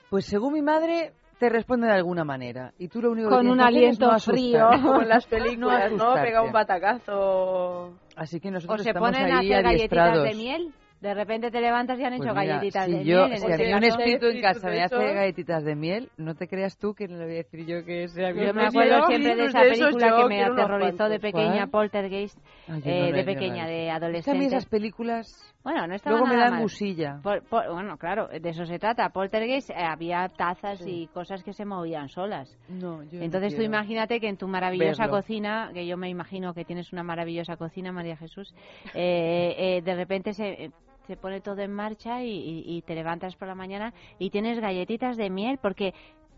Pues 0.10 0.26
según 0.26 0.54
mi 0.54 0.62
madre, 0.62 1.14
te 1.40 1.50
responde 1.50 1.88
de 1.88 1.94
alguna 1.94 2.26
manera. 2.26 2.74
Y 2.78 2.90
tú 2.90 3.02
lo 3.02 3.12
único 3.12 3.30
que 3.30 3.36
Con 3.36 3.48
un 3.48 3.58
que 3.58 3.62
es 3.64 3.68
aliento 3.68 4.12
no 4.12 4.20
frío. 4.20 4.68
Como 4.84 5.02
en 5.02 5.10
las 5.10 5.26
películas, 5.26 5.92
¿no? 5.94 6.14
Pega 6.16 6.42
un 6.42 6.52
batacazo. 6.52 7.94
Así 8.18 8.40
que 8.42 8.50
O 8.50 8.52
nosotros 8.52 8.84
se 8.84 8.90
estamos 8.90 9.12
ponen 9.12 9.32
a 9.32 9.40
ahí 9.40 9.52
hacer 9.54 9.64
galletitas 9.64 10.24
de 10.24 10.36
miel. 10.36 10.74
De 11.02 11.14
repente 11.14 11.52
te 11.52 11.62
levantas 11.62 12.00
y 12.00 12.04
han 12.04 12.16
Pues 12.16 12.22
hecho 12.28 12.34
mira, 12.34 12.54
galletitas 12.56 12.86
si 12.86 12.92
de 12.94 13.04
yo, 13.06 13.28
miel. 13.28 13.38
si 13.40 13.52
a 13.52 13.58
mí 13.58 13.74
un 13.74 13.84
espíritu 13.84 14.26
en 14.28 14.42
casa 14.42 14.70
me 14.70 14.82
hace 14.82 15.14
galletitas 15.14 15.64
de 15.64 15.76
miel, 15.76 16.10
no 16.18 16.36
te 16.36 16.48
creas 16.48 16.78
tú 16.78 16.94
que 16.96 17.08
no 17.08 17.18
le 17.18 17.26
voy 17.26 17.34
a 17.34 17.38
decir 17.38 17.66
yo 17.66 17.84
que 17.86 18.08
sea 18.08 18.32
Yo 18.32 18.54
me 18.54 18.66
acuerdo 18.66 19.06
siempre 19.08 19.36
de 19.36 19.42
Pues 19.44 19.50
esa 19.50 19.62
película 19.62 20.16
que 20.18 20.26
me 20.28 20.44
aterrorizó 20.44 21.10
de 21.10 21.20
pequeña. 21.20 21.68
Poltergeist, 21.68 22.38
eh, 22.84 23.12
de 23.14 23.24
pequeña, 23.24 23.68
de 23.68 23.82
Es 23.82 23.86
que 23.86 23.92
a 23.92 23.94
mí 23.94 23.94
adolescente. 23.94 24.46
esas 24.46 24.66
películas 24.66 25.54
Bueno, 25.64 25.86
no 25.86 25.96
estaba 25.96 26.18
luego 26.18 26.34
me 26.34 26.40
dan 26.40 26.56
musilla. 26.62 27.20
Por- 27.22 27.44
por- 27.44 27.72
bueno, 27.72 27.98
claro, 27.98 28.28
de 28.28 28.50
eso 28.50 28.66
se 28.66 28.80
trata. 28.80 29.10
Poltergeist 29.10 29.70
eh, 29.72 29.76
había 29.78 30.30
tazas 30.30 30.82
y 30.88 31.08
cosas 31.08 31.44
que 31.44 31.54
se 31.54 31.66
movían 31.66 32.08
solas. 32.10 32.58
No, 32.70 33.04
yo 33.04 33.20
no 33.20 33.26
Entonces 33.26 33.56
tú 33.56 33.62
imagínate 33.62 34.20
que 34.20 34.28
en 34.30 34.38
tu 34.38 34.48
maravillosa 34.48 35.04
verlo. 35.04 35.18
cocina, 35.18 35.72
que 35.74 35.86
yo 35.86 35.98
me 35.98 36.10
imagino 36.10 36.54
que 36.54 36.66
tienes 36.66 36.92
una 36.94 37.04
maravillosa 37.04 37.58
cocina, 37.58 37.92
María 37.92 38.16
Jesús, 38.18 38.54
eh, 38.94 39.56
eh, 39.58 39.82
de 39.84 39.96
repente 39.96 40.34
se, 40.34 40.72
se 41.08 41.18
pone 41.18 41.42
todo 41.42 41.62
en 41.62 41.72
marcha 41.74 42.24
y, 42.24 42.30
y- 42.30 42.64
y 42.78 42.82
te 42.82 42.96
levantas 42.96 43.36
por 43.36 43.48
la 43.48 43.56
mañana 43.56 43.94
y 44.20 44.30
tienes 44.30 44.60
galletitas 44.60 45.18
de 45.18 45.30
miel, 45.30 45.58
porque 45.62 45.94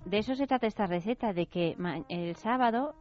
de 0.06 0.18
eso 0.20 0.36
se 0.36 0.48
trata 0.48 0.68
esta 0.68 0.86
receta, 0.88 1.34
de 1.34 1.48
que 1.48 1.76
el 2.10 2.36
sábado 2.36 2.94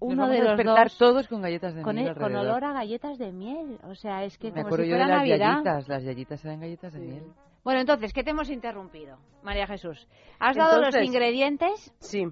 Nos 0.00 0.12
uno 0.12 0.22
vamos 0.22 0.30
de 0.30 0.38
a 0.38 0.44
los 0.44 0.56
despertar 0.56 0.88
dos 0.88 0.98
todos 0.98 1.28
con 1.28 1.42
galletas 1.42 1.74
de 1.74 1.82
con, 1.82 1.96
miel 1.96 2.08
el- 2.08 2.14
con 2.14 2.34
olor 2.36 2.64
a 2.64 2.72
galletas 2.72 3.18
de 3.18 3.32
miel, 3.32 3.78
o 3.84 3.94
sea, 3.94 4.24
es 4.24 4.38
que 4.38 4.48
Me 4.48 4.54
como 4.62 4.66
acuerdo 4.66 4.84
si 4.84 4.90
yo 4.90 4.96
de 4.96 5.02
fuera 5.02 5.14
las 5.16 5.18
Navidad. 5.28 5.48
galletas. 5.64 5.88
Las 5.88 6.04
galletas 6.04 6.44
eran 6.44 6.60
galletas 6.60 6.92
de 6.92 7.00
miel. 7.00 7.24
Bueno, 7.64 7.80
entonces, 7.80 8.12
¿qué 8.12 8.22
te 8.24 8.30
hemos 8.30 8.48
interrumpido, 8.48 9.18
María 9.42 9.66
Jesús? 9.66 10.06
¿Has 10.38 10.56
dado 10.56 10.80
los 10.80 10.94
ingredientes? 11.02 11.92
Sí. 11.98 12.26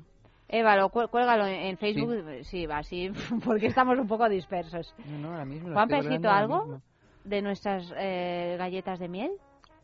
Eva, 0.49 0.77
lo 0.77 0.91
cuel- 0.91 1.11
cuélgalo 1.11 1.45
en, 1.45 1.77
Facebook. 1.77 2.15
Sí. 2.43 2.67
va, 2.67 2.83
sí, 2.85 3.11
porque 3.45 3.67
estamos 3.67 3.99
un 3.99 4.07
poco 4.07 4.29
dispersos. 4.29 4.95
No, 5.05 5.19
no, 5.19 5.29
ahora 5.33 5.45
mismo 5.45 5.73
Juan, 5.73 5.85
estoy 5.91 5.99
¿has 5.99 6.05
escrito 6.07 6.29
hablando 6.31 6.55
ahora 6.55 6.61
algo 6.61 6.73
mismo. 6.77 6.83
De 7.27 7.43
nuestras 7.43 7.93
eh, 7.99 8.57
galletas 8.59 8.99
de 8.99 9.09
miel? 9.09 9.31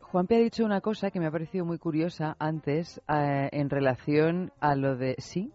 Juanpe 0.01 0.35
ha 0.35 0.39
dicho 0.39 0.63
una 0.63 0.81
cosa 0.81 1.09
que 1.11 1.19
me 1.19 1.27
ha 1.27 1.31
parecido 1.31 1.65
muy 1.65 1.77
curiosa 1.79 2.35
antes 2.39 3.01
eh, 3.07 3.49
en 3.51 3.69
relación 3.69 4.51
a 4.59 4.75
lo 4.75 4.95
de... 4.95 5.15
¿Sí? 5.17 5.51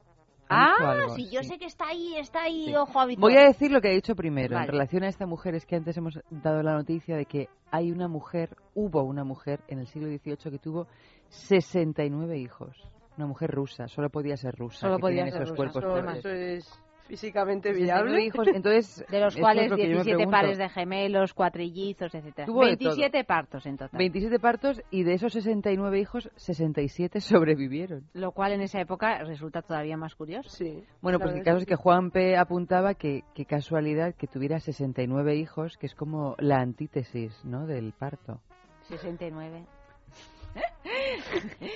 ¿Ha 0.51 0.73
dicho 0.79 0.85
Ah, 1.11 1.15
sí, 1.15 1.29
yo 1.31 1.43
Sí. 1.43 1.49
sé 1.51 1.59
que 1.59 1.67
está 1.67 1.89
ahí, 1.89 2.17
está 2.17 2.43
ahí, 2.45 2.65
Sí. 2.67 2.75
ojo 2.75 2.99
habitual. 2.99 3.31
Voy 3.33 3.39
a 3.41 3.47
decir 3.47 3.71
lo 3.71 3.81
que 3.81 3.89
ha 3.89 3.93
dicho 3.93 4.15
primero 4.17 4.55
Vale. 4.55 4.67
en 4.67 4.73
relación 4.73 5.03
a 5.05 5.09
esta 5.09 5.27
mujer. 5.27 5.55
Es 5.55 5.67
que 5.67 5.77
antes 5.77 5.97
hemos 5.97 6.19
dado 6.31 6.63
la 6.63 6.73
noticia 6.75 7.17
de 7.17 7.27
que 7.27 7.49
hay 7.71 7.93
una 7.93 8.09
mujer, 8.09 8.57
hubo 8.75 9.03
una 9.03 9.25
mujer 9.25 9.61
en 9.69 9.79
el 9.79 9.87
siglo 9.87 10.09
XVIII 10.09 10.51
que 10.51 10.59
tuvo 10.59 10.87
69 11.29 12.39
hijos. 12.39 12.77
Una 13.17 13.27
mujer 13.27 13.51
rusa, 13.51 13.89
solo 13.89 14.11
podía 14.11 14.37
ser 14.37 14.55
rusa. 14.57 14.81
Solo 14.81 14.99
podía 14.99 15.25
ser 15.27 15.43
esos 15.43 15.51
rusa. 15.51 15.57
cuerpos 15.57 15.85
fuertes. 15.85 16.19
eso 16.19 16.29
es 16.31 16.83
físicamente 17.09 17.73
69 17.73 17.85
viable. 18.11 18.25
hijos, 18.27 18.47
entonces, 18.49 19.05
De 19.11 19.21
los 19.21 19.37
cuales 19.37 19.65
es 19.65 19.71
lo 19.71 19.77
que 19.77 19.83
yo 19.83 19.89
me 19.89 19.95
17 20.05 20.17
pregunto. 20.17 20.31
pares 20.31 20.59
de 20.59 20.69
gemelos, 20.69 21.35
cuatrillizos, 21.35 22.15
etcétera. 22.15 22.47
Tuvo 22.47 22.61
de 22.61 22.77
27 22.77 23.25
partos 23.25 23.67
en 23.67 23.77
total. 23.77 23.99
27 23.99 24.39
partos 24.39 24.81
y 24.91 25.03
de 25.03 25.15
esos 25.15 25.33
69 25.33 25.99
hijos, 25.99 26.31
67 26.37 27.21
sobrevivieron. 27.21 28.05
Lo 28.13 28.33
cual 28.33 28.53
en 28.53 28.61
esa 28.61 28.81
época 28.81 29.19
resulta 29.25 29.63
todavía 29.63 29.97
más 29.97 30.15
curioso. 30.15 30.51
Sí. 30.51 30.85
Bueno, 31.01 31.19
pues 31.19 31.35
el 31.35 31.43
caso 31.43 31.57
es 31.57 31.63
es 31.63 31.69
que 31.69 31.75
Juan 31.77 32.11
P. 32.11 32.37
apuntaba 32.37 32.95
que, 32.95 33.25
qué 33.35 33.45
casualidad 33.45 34.15
que 34.15 34.27
tuviera 34.27 34.61
69 34.61 35.37
hijos, 35.37 35.77
que 35.79 35.87
es 35.87 35.95
como 35.95 36.37
la 36.39 36.61
antítesis, 36.61 37.45
¿no?, 37.45 37.67
del 37.67 37.93
parto. 37.93 38.41
69. 38.83 39.65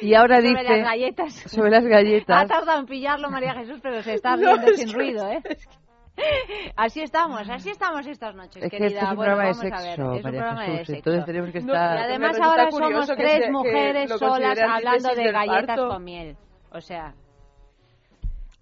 Y 0.01 0.14
ahora 0.14 0.36
Sobre 0.40 0.48
dice... 0.51 0.62
las 0.64 0.84
galletas. 0.84 1.34
Sobre 1.34 1.70
las 1.70 1.84
galletas. 1.84 2.43
Ha 2.43 2.47
tardado 2.47 2.80
en 2.80 2.86
pillarlo 2.86 3.30
María 3.30 3.55
Jesús, 3.55 3.80
pero 3.82 4.02
se 4.02 4.14
está 4.14 4.36
No, 4.36 4.52
riendo 4.56 4.70
es 4.70 4.80
sin 4.80 4.93
ruido, 4.93 5.28
¿eh? 5.30 5.40
Así 6.76 7.01
estamos, 7.01 7.48
así 7.48 7.70
estamos 7.70 8.06
estas 8.06 8.34
noches, 8.34 8.62
Es 8.62 8.70
que 8.70 8.76
querida. 8.76 9.01
es 9.01 9.09
un 9.10 9.16
bueno, 9.16 9.34
programa 9.34 9.43
de 9.44 9.70
vamos 9.70 9.72
a 9.72 9.82
ver, 9.82 9.97
sexo, 9.97 10.12
es 10.12 10.16
un 10.16 10.30
programa 10.30 10.64
de 10.66 10.76
sexo. 10.84 10.93
entonces 10.94 11.24
tenemos 11.24 11.51
que 11.52 11.60
No, 11.60 11.72
estar... 11.72 11.98
Y 11.98 12.02
además 12.02 12.40
ahora 12.40 12.70
somos 12.70 13.06
tres 13.16 13.40
que 13.47 13.51
mujeres 13.51 14.10
solas 14.18 14.59
hablando 14.59 15.14
de 15.14 15.32
galletas 15.32 15.66
parto. 15.66 15.89
con 15.89 16.05
miel. 16.05 16.36
O 16.70 16.80
sea, 16.82 17.14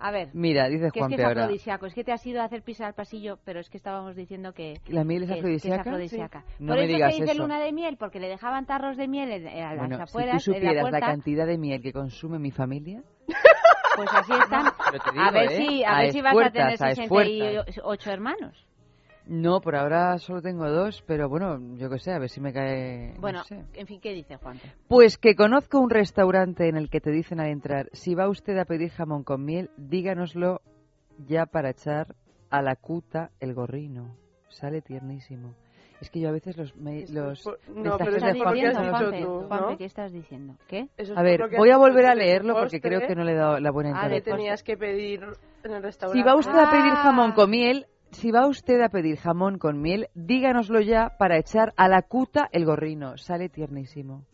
a 0.01 0.11
ver, 0.11 0.31
Mira, 0.33 0.69
dice 0.69 0.91
que 0.93 0.99
es 0.99 1.03
Juan 1.03 1.11
que 1.11 1.15
es 1.17 1.21
ahora. 1.25 1.43
afrodisíaco, 1.43 1.87
es 1.87 1.95
que 1.95 2.05
te 2.05 2.13
has 2.13 2.27
ido 2.27 2.41
a 2.41 2.45
hacer 2.45 2.63
pisar 2.63 2.87
al 2.89 2.95
pasillo, 2.95 3.39
pero 3.45 3.61
es 3.61 3.69
que 3.69 3.77
estábamos 3.77 4.17
diciendo 4.17 4.53
que... 4.53 4.81
¿La 4.89 5.05
miel 5.05 5.23
es 5.25 5.29
que- 5.29 5.35
que 5.35 5.41
afrodisíaca? 5.41 5.81
afrodisíaca. 5.83 6.41
Sí. 6.47 6.55
No 6.65 6.69
Por 6.73 6.77
me 6.79 6.85
eso 6.85 6.95
digas 6.95 7.15
se 7.15 7.21
dice 7.23 7.33
eso. 7.35 7.43
luna 7.43 7.61
de 7.61 7.73
miel, 7.73 7.97
porque 7.99 8.19
le 8.21 8.29
dejaban 8.29 8.67
tarros 8.67 8.97
de 8.97 9.07
miel 9.09 9.31
en, 9.31 9.47
en- 9.47 9.65
a 9.65 9.71
las 9.75 9.79
Bueno, 9.79 9.97
si 9.97 10.03
afueras, 10.03 10.45
tú 10.45 10.51
en 10.53 10.55
la 10.55 10.59
supieras 10.61 10.75
la 10.85 10.91
puerta, 10.91 11.07
cantidad 11.07 11.47
de 11.47 11.59
miel 11.59 11.83
que 11.83 11.93
consume 11.93 12.39
mi 12.39 12.51
familia... 12.51 13.03
pues 13.97 14.09
así 14.15 14.33
están. 14.33 14.65
Digo, 15.13 15.23
a 15.25 15.31
ver 15.31 15.53
¿eh? 15.53 15.57
si, 15.57 15.85
a 15.85 15.91
A 15.99 16.03
ver 16.03 16.13
si 16.13 16.21
vas 16.23 16.33
a 16.37 16.51
tener 16.51 16.73
esfuerzas, 16.73 16.99
a 16.99 17.03
esfuerzas. 17.03 17.65
68 17.67 18.11
hermanos. 18.11 18.67
No, 19.27 19.61
por 19.61 19.77
ahora 19.77 20.19
solo 20.19 20.43
tengo 20.43 20.69
dos, 20.69 21.03
pero 21.07 21.29
bueno, 21.29 21.59
yo 21.77 21.89
qué 21.91 21.99
sé, 21.99 22.13
a 22.13 22.19
ver 22.19 22.29
si 22.29 22.41
me 22.41 22.53
cae... 22.53 23.13
no 23.15 23.21
Bueno, 23.21 23.45
sé. 23.45 23.65
en 23.75 23.87
fin, 23.87 24.01
¿qué 24.01 24.13
dice 24.13 24.37
Juan? 24.37 24.59
Pues 24.89 25.19
que 25.19 25.37
conozco 25.37 25.79
un 25.79 25.91
restaurante 25.91 26.69
en 26.69 26.77
el 26.77 26.91
que 26.91 27.01
te 27.01 27.11
dicen 27.11 27.39
al 27.39 27.49
entrar, 27.49 27.89
si 27.93 28.15
va 28.15 28.29
usted 28.29 28.59
a 28.59 28.65
pedir 28.65 28.91
jamón 28.91 29.23
con 29.23 29.45
miel, 29.45 29.71
díganoslo 29.77 30.63
ya 31.29 31.47
para 31.47 31.71
echar 31.71 32.15
a 32.51 32.63
la 32.63 32.75
cuta 32.77 33.31
el 33.41 33.55
gorrino. 33.55 34.17
Sale 34.49 34.81
tiernísimo. 34.83 35.55
Es 36.01 36.09
que 36.11 36.19
yo 36.19 36.31
a 36.31 36.33
veces 36.33 36.57
los, 36.57 36.75
me- 36.77 37.07
los 37.09 37.43
por- 37.43 37.61
no, 37.69 37.83
mensajes 37.99 37.99
pero 37.99 38.11
de 38.11 38.17
eso 38.17 38.27
es 38.27 38.39
por 38.39 38.47
lo 38.47 38.53
que 38.55 38.67
has 38.67 38.75
Juanpe 38.75 38.81
dicho 38.81 38.81
no- 38.83 38.99
Juanpe, 38.99 39.23
tú, 39.23 39.47
Juanpe, 39.49 39.71
¿no? 39.73 39.77
¿qué 39.79 39.85
estás 39.85 40.13
diciendo? 40.13 40.55
¿Qué? 40.67 40.89
Es 40.97 41.11
A 41.15 41.23
ver, 41.23 41.43
voy 41.59 41.71
a 41.71 41.77
volver 41.77 42.07
a 42.07 42.15
leerlo 42.15 42.55
porque 42.59 42.81
creo 42.81 43.01
que 43.07 43.15
no 43.15 43.23
le 43.23 43.33
he 43.33 43.37
dado 43.37 43.61
la 43.61 43.71
buena 43.71 43.91
Ah, 43.91 44.07
entonación. 44.07 44.37
tenías 44.39 44.63
que 44.63 44.77
pedir 44.79 45.23
en 45.63 45.73
el 45.73 45.83
restaurante. 45.83 46.19
Si 46.19 46.27
va 46.27 46.35
usted 46.37 46.57
a 46.59 46.71
pedir 46.71 46.93
Ah. 46.95 47.01
jamón 47.03 47.33
con 47.33 47.51
miel, 47.51 47.87
si 48.13 48.31
va 48.31 48.47
usted 48.47 48.81
a 48.81 48.89
pedir 48.89 49.17
jamón 49.19 49.59
con 49.59 49.81
miel, 49.81 50.09
díganoslo 50.15 50.81
ya 50.81 51.17
para 51.19 51.39
echar 51.39 51.73
a 51.77 51.89
la 51.89 52.03
cuta 52.03 52.49
el 52.53 52.65
gorrino. 52.65 53.17
Sale 53.17 53.49
tiernísimo. 53.49 54.25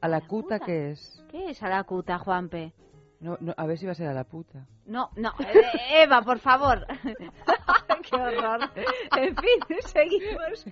¿A 0.00 0.08
la 0.08 0.20
cuta 0.20 0.60
qué 0.60 0.90
es? 0.90 1.24
¿Qué 1.30 1.50
es 1.50 1.62
a 1.62 1.68
la 1.68 1.84
cuta, 1.84 2.18
Juanpe? 2.18 2.72
No, 3.18 3.38
no, 3.40 3.54
a 3.56 3.66
ver 3.66 3.78
si 3.78 3.86
va 3.86 3.92
a 3.92 3.94
ser 3.94 4.08
a 4.08 4.12
la 4.12 4.24
puta. 4.24 4.66
No, 4.84 5.10
no, 5.16 5.30
eh, 5.40 6.02
Eva, 6.02 6.20
por 6.22 6.38
favor. 6.38 6.86
Qué 8.10 8.14
horror. 8.16 8.60
En 9.16 9.34
fin, 9.36 9.80
seguimos. 9.86 10.66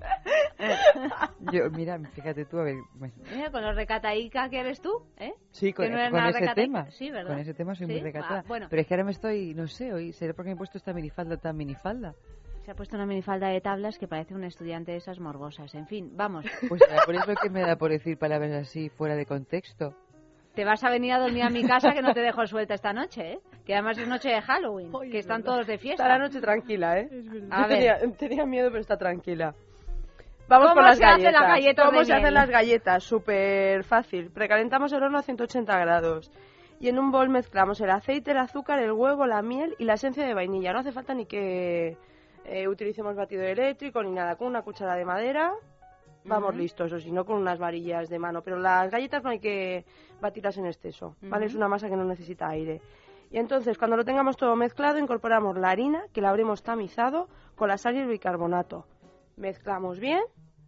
Yo, 1.53 1.71
mira, 1.71 1.99
fíjate 2.12 2.45
tú, 2.45 2.59
a 2.59 2.65
ver. 2.65 2.77
bueno, 2.95 3.15
Mira, 3.35 3.51
con 3.51 3.62
los 3.62 3.75
recataica 3.75 4.49
que 4.49 4.61
eres 4.61 4.81
tú, 4.81 5.03
¿eh? 5.16 5.35
Sí, 5.51 5.73
con, 5.73 5.91
no 5.91 5.99
ese 5.99 6.11
recataica. 6.11 6.55
tema. 6.55 6.91
Sí, 6.91 7.11
¿verdad? 7.11 7.31
Con 7.33 7.39
ese 7.41 7.55
tema 7.55 7.75
soy 7.75 7.87
Sí, 7.87 7.93
muy 7.93 8.03
recatada. 8.03 8.41
ah, 8.41 8.45
bueno. 8.47 8.66
Pero 8.71 8.83
es 8.83 8.87
que 8.89 8.95
ahora 8.95 9.05
me 9.05 9.11
estoy, 9.12 9.55
no 9.55 9.66
sé, 9.66 9.93
hoy 9.93 10.12
será 10.12 10.33
porque 10.35 10.51
me 10.51 10.55
he 10.55 10.59
puesto 10.59 10.79
esta 10.79 10.93
minifalda 10.93 11.37
tan 11.37 11.57
minifalda. 11.57 12.15
Se 12.65 12.71
ha 12.71 12.75
puesto 12.75 12.97
una 12.97 13.05
minifalda 13.07 13.49
de 13.49 13.61
tablas 13.61 13.99
que 13.99 14.09
parece 14.09 14.35
un 14.35 14.45
estudiante 14.45 14.93
de 14.93 14.99
esas 14.99 15.19
morbosas. 15.19 15.75
En 15.75 15.87
fin, 15.87 16.11
vamos. 16.16 16.47
Pues 16.69 16.83
por 17.05 17.15
eso 17.15 17.35
que 17.43 17.51
me 17.51 17.61
da 17.61 17.77
por 17.77 17.91
decir 17.91 18.16
palabras 18.16 18.53
así 18.53 18.89
fuera 18.89 19.16
de 19.16 19.27
contexto. 19.27 19.95
Te 20.55 20.64
vas 20.64 20.82
a 20.85 20.90
venir 20.90 21.12
a 21.12 21.18
dormir 21.18 21.43
a 21.43 21.51
mi 21.51 21.64
casa 21.64 21.93
que 21.93 22.02
no 22.02 22.12
te 22.14 22.20
dejo 22.20 22.47
suelta 22.47 22.74
esta 22.74 22.93
noche, 22.93 23.32
¿eh? 23.32 23.39
Que 23.66 23.74
además 23.74 23.98
es 23.98 24.06
noche 24.06 24.28
de 24.28 24.40
Halloween, 24.40 24.93
que 25.10 25.18
están 25.18 25.43
todos 25.43 25.66
de 25.66 25.78
fiesta. 25.78 26.05
Está 26.05 26.16
la 26.16 26.24
noche 26.24 26.40
tranquila, 26.40 26.98
¿eh? 27.01 27.09
A 27.51 27.62
Yo 27.62 27.68
ver. 27.68 27.78
tenía, 27.78 27.98
tenía 28.16 28.47
miedo, 28.47 28.68
pero 28.70 28.81
está 28.81 28.97
tranquila. 28.97 29.55
Vamos 30.47 30.68
¿Cómo 30.68 30.74
con 30.81 30.85
las 30.85 31.01
galletas. 31.01 31.32
las 31.32 31.48
galletas 31.48 31.85
¿Cómo 31.86 32.05
se 32.05 32.12
miel? 32.12 32.22
hacen 32.22 32.35
las 32.35 32.51
galletas? 32.51 33.02
Súper 33.02 33.82
fácil. 33.85 34.31
Precalentamos 34.31 34.93
el 34.93 35.02
horno 35.02 35.18
a 35.18 35.22
180 35.22 35.78
grados. 35.78 36.31
Y 36.81 36.89
en 36.89 36.98
un 36.98 37.10
bol 37.10 37.31
mezclamos 37.31 37.81
el 37.81 37.90
aceite, 37.90 38.32
el 38.32 38.36
azúcar, 38.39 38.78
el 38.81 38.93
huevo, 38.93 39.26
la 39.26 39.40
miel 39.43 39.74
y 39.78 39.85
la 39.85 39.94
esencia 39.94 40.24
de 40.24 40.35
vainilla. 40.35 40.72
No 40.72 40.81
hace 40.81 40.93
falta 40.93 41.14
ni 41.14 41.24
que 41.24 41.97
eh, 42.44 42.68
utilicemos 42.68 43.16
batido 43.16 43.43
eléctrico 43.43 44.02
ni 44.02 44.10
nada. 44.10 44.36
Con 44.36 44.48
una 44.48 44.60
cuchara 44.62 44.94
de 44.97 45.05
madera 45.06 45.52
vamos 46.24 46.55
listos, 46.55 46.92
o 46.92 46.98
si 46.98 47.12
no 47.12 47.24
con 47.24 47.36
unas 47.36 47.59
varillas 47.59 48.09
de 48.09 48.18
mano. 48.18 48.42
Pero 48.42 48.59
las 48.59 48.90
galletas 48.90 49.22
no 49.22 49.30
hay 49.30 49.40
que 49.40 49.84
batirlas 50.20 50.56
en 50.59 50.66
exceso, 50.66 51.16
¿vale? 51.22 51.46
Es 51.46 51.55
una 51.55 51.68
masa 51.68 51.88
que 51.88 51.96
no 51.96 52.05
necesita 52.05 52.48
aire. 52.48 52.80
Y 53.30 53.38
entonces, 53.38 53.78
cuando 53.78 53.96
lo 53.96 54.05
tengamos 54.05 54.36
todo 54.36 54.55
mezclado, 54.55 54.98
incorporamos 54.98 55.56
la 55.56 55.70
harina, 55.70 56.05
que 56.12 56.20
la 56.20 56.30
habremos 56.30 56.62
tamizado, 56.62 57.28
con 57.56 57.68
la 57.68 57.78
sal 57.78 57.96
y 57.96 57.98
el 57.98 58.06
bicarbonato. 58.06 58.86
Mezclamos 59.36 59.98
bien, 59.98 60.22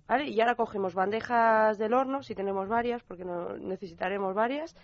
¿vale? 0.08 0.28
Y 0.28 0.40
ahora 0.40 0.56
cogemos 0.56 0.94
bandejas 0.94 1.78
del 1.78 1.94
horno, 1.94 2.22
si 2.22 2.34
tenemos 2.34 2.68
varias, 2.68 3.02
porque 3.04 3.24
no 3.24 3.56
necesitaremos 3.56 4.34
varias, 4.34 4.76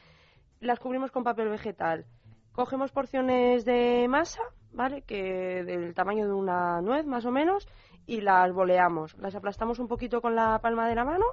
las 0.61 0.79
cubrimos 0.79 1.11
con 1.11 1.25
papel 1.25 1.49
vegetal. 1.49 2.07
Cogemos 2.53 2.93
porciones 2.93 3.65
de 3.65 4.07
masa, 4.09 4.43
¿vale? 4.73 5.03
Que 5.03 5.65
del 5.65 5.95
tamaño 5.95 6.27
de 6.27 6.35
una 6.35 6.81
nuez, 6.83 7.07
más 7.07 7.25
o 7.25 7.33
menos, 7.33 7.67
y 8.07 8.21
las 8.21 8.53
boleamos. 8.53 9.17
Las 9.19 9.35
aplastamos 9.35 9.79
un 9.79 9.89
poquito 9.89 10.21
con 10.21 10.35
la 10.35 10.59
palma 10.61 10.89
de 10.89 10.95
la 10.95 11.05
mano 11.05 11.25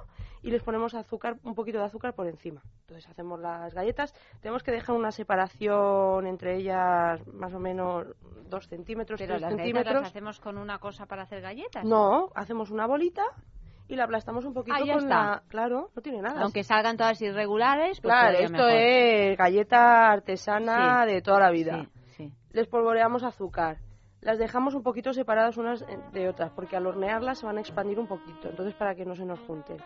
y 0.42 0.50
les 0.50 0.62
ponemos 0.62 0.94
azúcar, 0.94 1.36
un 1.44 1.54
poquito 1.54 1.78
de 1.78 1.84
azúcar 1.84 2.14
por 2.14 2.26
encima. 2.26 2.62
Entonces 2.82 3.08
hacemos 3.08 3.40
las 3.40 3.74
galletas. 3.74 4.14
Tenemos 4.40 4.62
que 4.62 4.70
dejar 4.72 4.96
una 4.96 5.10
separación 5.10 6.26
entre 6.26 6.56
ellas 6.56 7.26
más 7.28 7.52
o 7.54 7.58
menos 7.58 8.06
dos 8.48 8.66
centímetros, 8.68 9.18
Pero 9.18 9.32
tres 9.34 9.42
las 9.42 9.50
centímetros. 9.54 9.94
las 9.94 10.06
hacemos 10.10 10.40
con 10.40 10.58
una 10.58 10.78
cosa 10.78 11.06
para 11.06 11.22
hacer 11.22 11.40
galletas. 11.40 11.84
No, 11.84 12.30
hacemos 12.34 12.70
una 12.70 12.86
bolita 12.86 13.22
y 13.88 13.96
la 13.96 14.04
aplastamos 14.04 14.44
un 14.44 14.54
poquito 14.54 14.76
Ah, 14.78 14.84
ya 14.84 14.94
con 14.94 15.02
está. 15.02 15.14
la... 15.22 15.42
Claro, 15.48 15.90
no 15.94 16.02
tiene 16.02 16.22
nada. 16.22 16.42
Aunque 16.42 16.62
salgan 16.62 16.96
todas 16.96 17.20
irregulares, 17.20 18.00
pues 18.00 18.12
Claro, 18.14 18.38
esto 18.38 18.52
mejor. 18.52 18.70
es 18.70 19.36
galleta 19.38 20.10
artesana 20.10 21.04
Sí. 21.04 21.12
de 21.14 21.22
toda 21.22 21.40
la 21.40 21.50
vida. 21.50 21.86
Sí, 22.16 22.28
sí. 22.28 22.32
Les 22.52 22.68
polvoreamos 22.68 23.24
azúcar. 23.24 23.78
Las 24.20 24.38
dejamos 24.38 24.74
un 24.74 24.82
poquito 24.82 25.12
separadas 25.12 25.56
unas 25.56 25.84
de 26.12 26.28
otras, 26.28 26.50
porque 26.50 26.76
al 26.76 26.86
hornearlas 26.86 27.38
se 27.38 27.46
van 27.46 27.58
a 27.58 27.60
expandir 27.60 27.98
un 27.98 28.06
poquito, 28.06 28.48
entonces 28.48 28.74
para 28.74 28.94
que 28.94 29.04
no 29.04 29.14
se 29.14 29.24
nos 29.24 29.40
junten. 29.40 29.78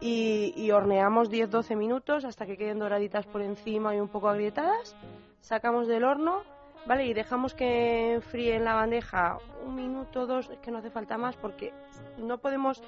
Y, 0.00 0.52
y 0.56 0.70
horneamos 0.70 1.30
10-12 1.30 1.76
minutos 1.76 2.24
hasta 2.24 2.46
que 2.46 2.56
queden 2.56 2.78
doraditas 2.78 3.26
por 3.26 3.42
encima 3.42 3.94
y 3.94 4.00
un 4.00 4.08
poco 4.08 4.28
agrietadas. 4.28 4.96
Sacamos 5.40 5.88
del 5.88 6.04
horno, 6.04 6.42
¿vale? 6.86 7.06
Y 7.06 7.14
dejamos 7.14 7.54
que 7.54 8.14
enfríe 8.14 8.56
en 8.56 8.64
la 8.64 8.74
bandeja 8.74 9.38
un 9.64 9.74
minuto, 9.74 10.26
dos, 10.26 10.50
es 10.50 10.58
que 10.58 10.70
no 10.70 10.78
hace 10.78 10.90
falta 10.90 11.16
más, 11.16 11.36
porque 11.36 11.72
no 12.18 12.38
podemos 12.38 12.82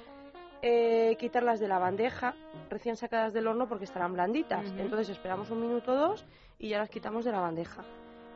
eh, 0.61 1.15
quitarlas 1.19 1.59
de 1.59 1.67
la 1.67 1.77
bandeja 1.77 2.33
recién 2.69 2.95
sacadas 2.95 3.31
del 3.31 3.47
horno 3.47 3.67
porque 3.67 3.85
estarán 3.85 4.13
blanditas. 4.13 4.65
Entonces 4.77 5.09
esperamos 5.09 5.51
un 5.51 5.61
minuto 5.61 5.91
o 5.91 5.95
dos 5.95 6.25
y 6.57 6.69
ya 6.69 6.79
las 6.79 6.89
quitamos 6.89 7.25
de 7.25 7.31
la 7.31 7.39
bandeja. 7.39 7.83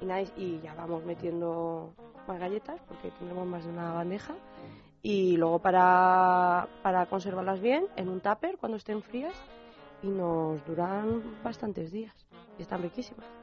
Y, 0.02 0.06
nada, 0.06 0.22
y 0.22 0.60
ya 0.61 0.73
vamos 0.73 1.06
metiendo 1.06 1.94
más 2.28 2.40
galletas 2.40 2.82
porque 2.88 3.11
tendremos 3.11 3.48
más 3.48 3.64
de 3.64 3.69
una 3.69 3.94
bandeja. 3.94 4.36
Y 5.03 5.38
luego 5.38 5.60
para, 5.60 6.68
para 6.84 7.06
conservarlas 7.07 7.60
bien 7.60 7.88
en 7.95 8.10
un 8.10 8.19
tupper 8.19 8.57
cuando 8.57 8.78
estén 8.78 9.02
frías 9.02 9.34
y 10.03 10.07
nos 10.07 10.64
duran 10.65 11.23
bastantes 11.44 11.91
días. 11.91 12.14
Y 12.57 12.64
están 12.64 12.82
riquísimas. 12.82 13.41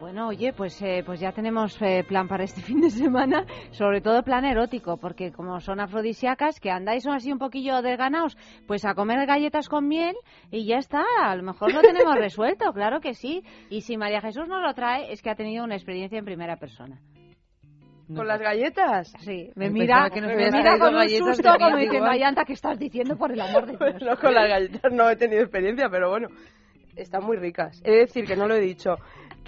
Bueno, 0.00 0.28
oye, 0.28 0.52
pues, 0.52 0.80
eh, 0.80 1.02
pues 1.04 1.18
ya 1.18 1.32
tenemos 1.32 1.76
eh, 1.82 2.04
plan 2.06 2.28
para 2.28 2.44
este 2.44 2.60
fin 2.62 2.80
de 2.80 2.90
semana, 2.90 3.44
sobre 3.72 4.00
todo 4.00 4.22
plan 4.22 4.44
erótico, 4.44 4.96
porque 4.96 5.32
como 5.32 5.60
son 5.60 5.80
afrodisíacas, 5.80 6.60
que 6.60 6.70
andáis 6.70 7.04
así 7.08 7.32
un 7.32 7.38
poquillo 7.38 7.82
desganados, 7.82 8.36
pues 8.68 8.84
a 8.84 8.94
comer 8.94 9.26
galletas 9.26 9.68
con 9.68 9.88
miel 9.88 10.14
y 10.52 10.66
ya 10.66 10.76
está, 10.76 11.02
a 11.20 11.34
lo 11.34 11.42
mejor 11.42 11.74
lo 11.74 11.80
tenemos 11.80 12.14
resuelto, 12.18 12.72
claro 12.72 13.00
que 13.00 13.14
sí. 13.14 13.42
Y 13.70 13.80
si 13.80 13.96
María 13.96 14.20
Jesús 14.20 14.46
nos 14.46 14.62
lo 14.62 14.72
trae, 14.72 15.10
es 15.12 15.20
que 15.20 15.30
ha 15.30 15.34
tenido 15.34 15.64
una 15.64 15.74
experiencia 15.74 16.18
en 16.18 16.24
primera 16.24 16.56
persona. 16.56 17.00
¿Con 18.14 18.26
las 18.26 18.40
galletas? 18.40 19.12
Sí, 19.18 19.50
me 19.54 19.68
mira, 19.68 20.08
que 20.10 20.22
nos 20.22 20.30
me 20.30 20.50
mira 20.50 20.78
con 20.78 20.94
un 20.94 21.08
susto 21.08 21.50
como 21.58 21.76
diciendo. 21.76 22.08
Ayanta, 22.08 22.44
¿qué 22.46 22.54
estás 22.54 22.78
diciendo 22.78 23.18
por 23.18 23.32
el 23.32 23.40
amor 23.40 23.66
de 23.66 23.76
Dios? 23.98 24.02
No, 24.02 24.16
con 24.16 24.32
las 24.32 24.48
galletas 24.48 24.92
no 24.92 25.10
he 25.10 25.16
tenido 25.16 25.42
experiencia, 25.42 25.90
pero 25.90 26.08
bueno, 26.08 26.28
están 26.96 27.24
muy 27.24 27.36
ricas. 27.36 27.82
He 27.84 27.90
de 27.90 27.98
decir 27.98 28.24
que 28.24 28.36
no 28.36 28.48
lo 28.48 28.54
he 28.54 28.60
dicho, 28.60 28.96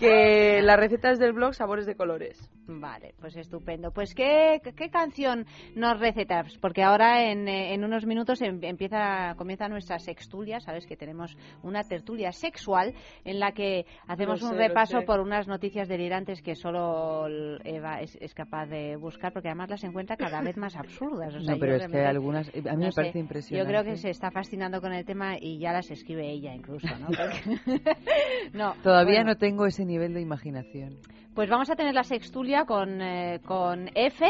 que 0.01 0.63
la 0.63 0.77
receta 0.77 1.11
es 1.11 1.19
del 1.19 1.33
blog 1.35 1.55
Sabores 1.55 1.85
de 1.87 1.95
Colores. 1.95 2.39
Vale, 2.67 3.15
pues 3.21 3.37
estupendo. 3.37 3.91
Pues 3.93 4.15
¿qué, 4.15 4.61
qué 4.77 4.89
canción 4.91 5.45
nos 5.75 5.99
recetas? 6.01 6.57
Porque 6.59 6.83
ahora 6.83 7.31
en, 7.31 7.47
eh, 7.49 7.75
en 7.75 7.85
unos 7.85 8.07
minutos 8.07 8.41
em- 8.43 8.61
empieza, 8.63 9.35
comienza 9.37 9.69
nuestra 9.69 9.99
sextulia, 9.99 10.61
sabes 10.61 10.87
que 10.87 10.97
tenemos 10.97 11.37
una 11.63 11.83
tertulia 11.85 12.33
sexual 12.33 12.95
en 13.25 13.41
la 13.41 13.53
que 13.53 13.85
hacemos 14.07 14.41
un 14.43 14.51
sé, 14.51 14.55
lo 14.55 14.61
repaso 14.69 15.03
por 15.03 15.21
unas 15.21 15.47
noticias 15.49 15.89
delirantes 15.89 16.41
que 16.43 16.55
solo 16.55 17.27
Eva 17.65 18.01
es, 18.01 18.17
es 18.21 18.33
capaz 18.35 18.67
de 18.67 18.97
buscar, 18.97 19.33
porque 19.33 19.49
además 19.49 19.71
las 19.71 19.85
encuentra 19.85 20.17
cada 20.17 20.41
vez 20.41 20.57
más 20.57 20.77
absurdas. 20.77 21.35
O 21.35 21.41
sea, 21.41 21.55
No, 21.55 21.61
pero 21.61 21.75
es 21.77 21.87
que 21.89 22.01
algunas- 22.07 22.49
a 22.49 22.53
mí 22.53 22.63
me 22.65 22.85
no 22.87 22.93
sé, 22.93 22.97
parece 23.03 23.19
impresionante. 23.19 23.59
Yo 23.59 23.69
creo 23.81 23.85
que 23.93 23.97
se 23.99 24.11
está 24.11 24.31
fascinando 24.31 24.81
con 24.81 24.93
el 24.93 25.05
tema 25.05 25.37
y 25.41 25.59
ya 25.59 25.73
las 25.73 25.91
escribe 25.91 26.31
ella 26.31 26.55
incluso, 26.55 26.87
¿no? 26.99 27.07
Porque- 27.09 27.91
no, 28.55 28.75
Todavía 28.83 29.17
bueno. 29.21 29.33
no 29.33 29.37
tengo 29.37 29.67
ese 29.67 29.85
nivel 29.91 30.15
de 30.15 30.21
imaginación. 30.23 30.97
Pues 31.35 31.49
vamos 31.51 31.69
a 31.71 31.77
tener 31.77 31.95
la 31.95 32.03
sextulia 32.05 32.65
con, 32.65 33.01
eh, 33.03 33.41
con 33.45 33.89
F, 33.95 34.27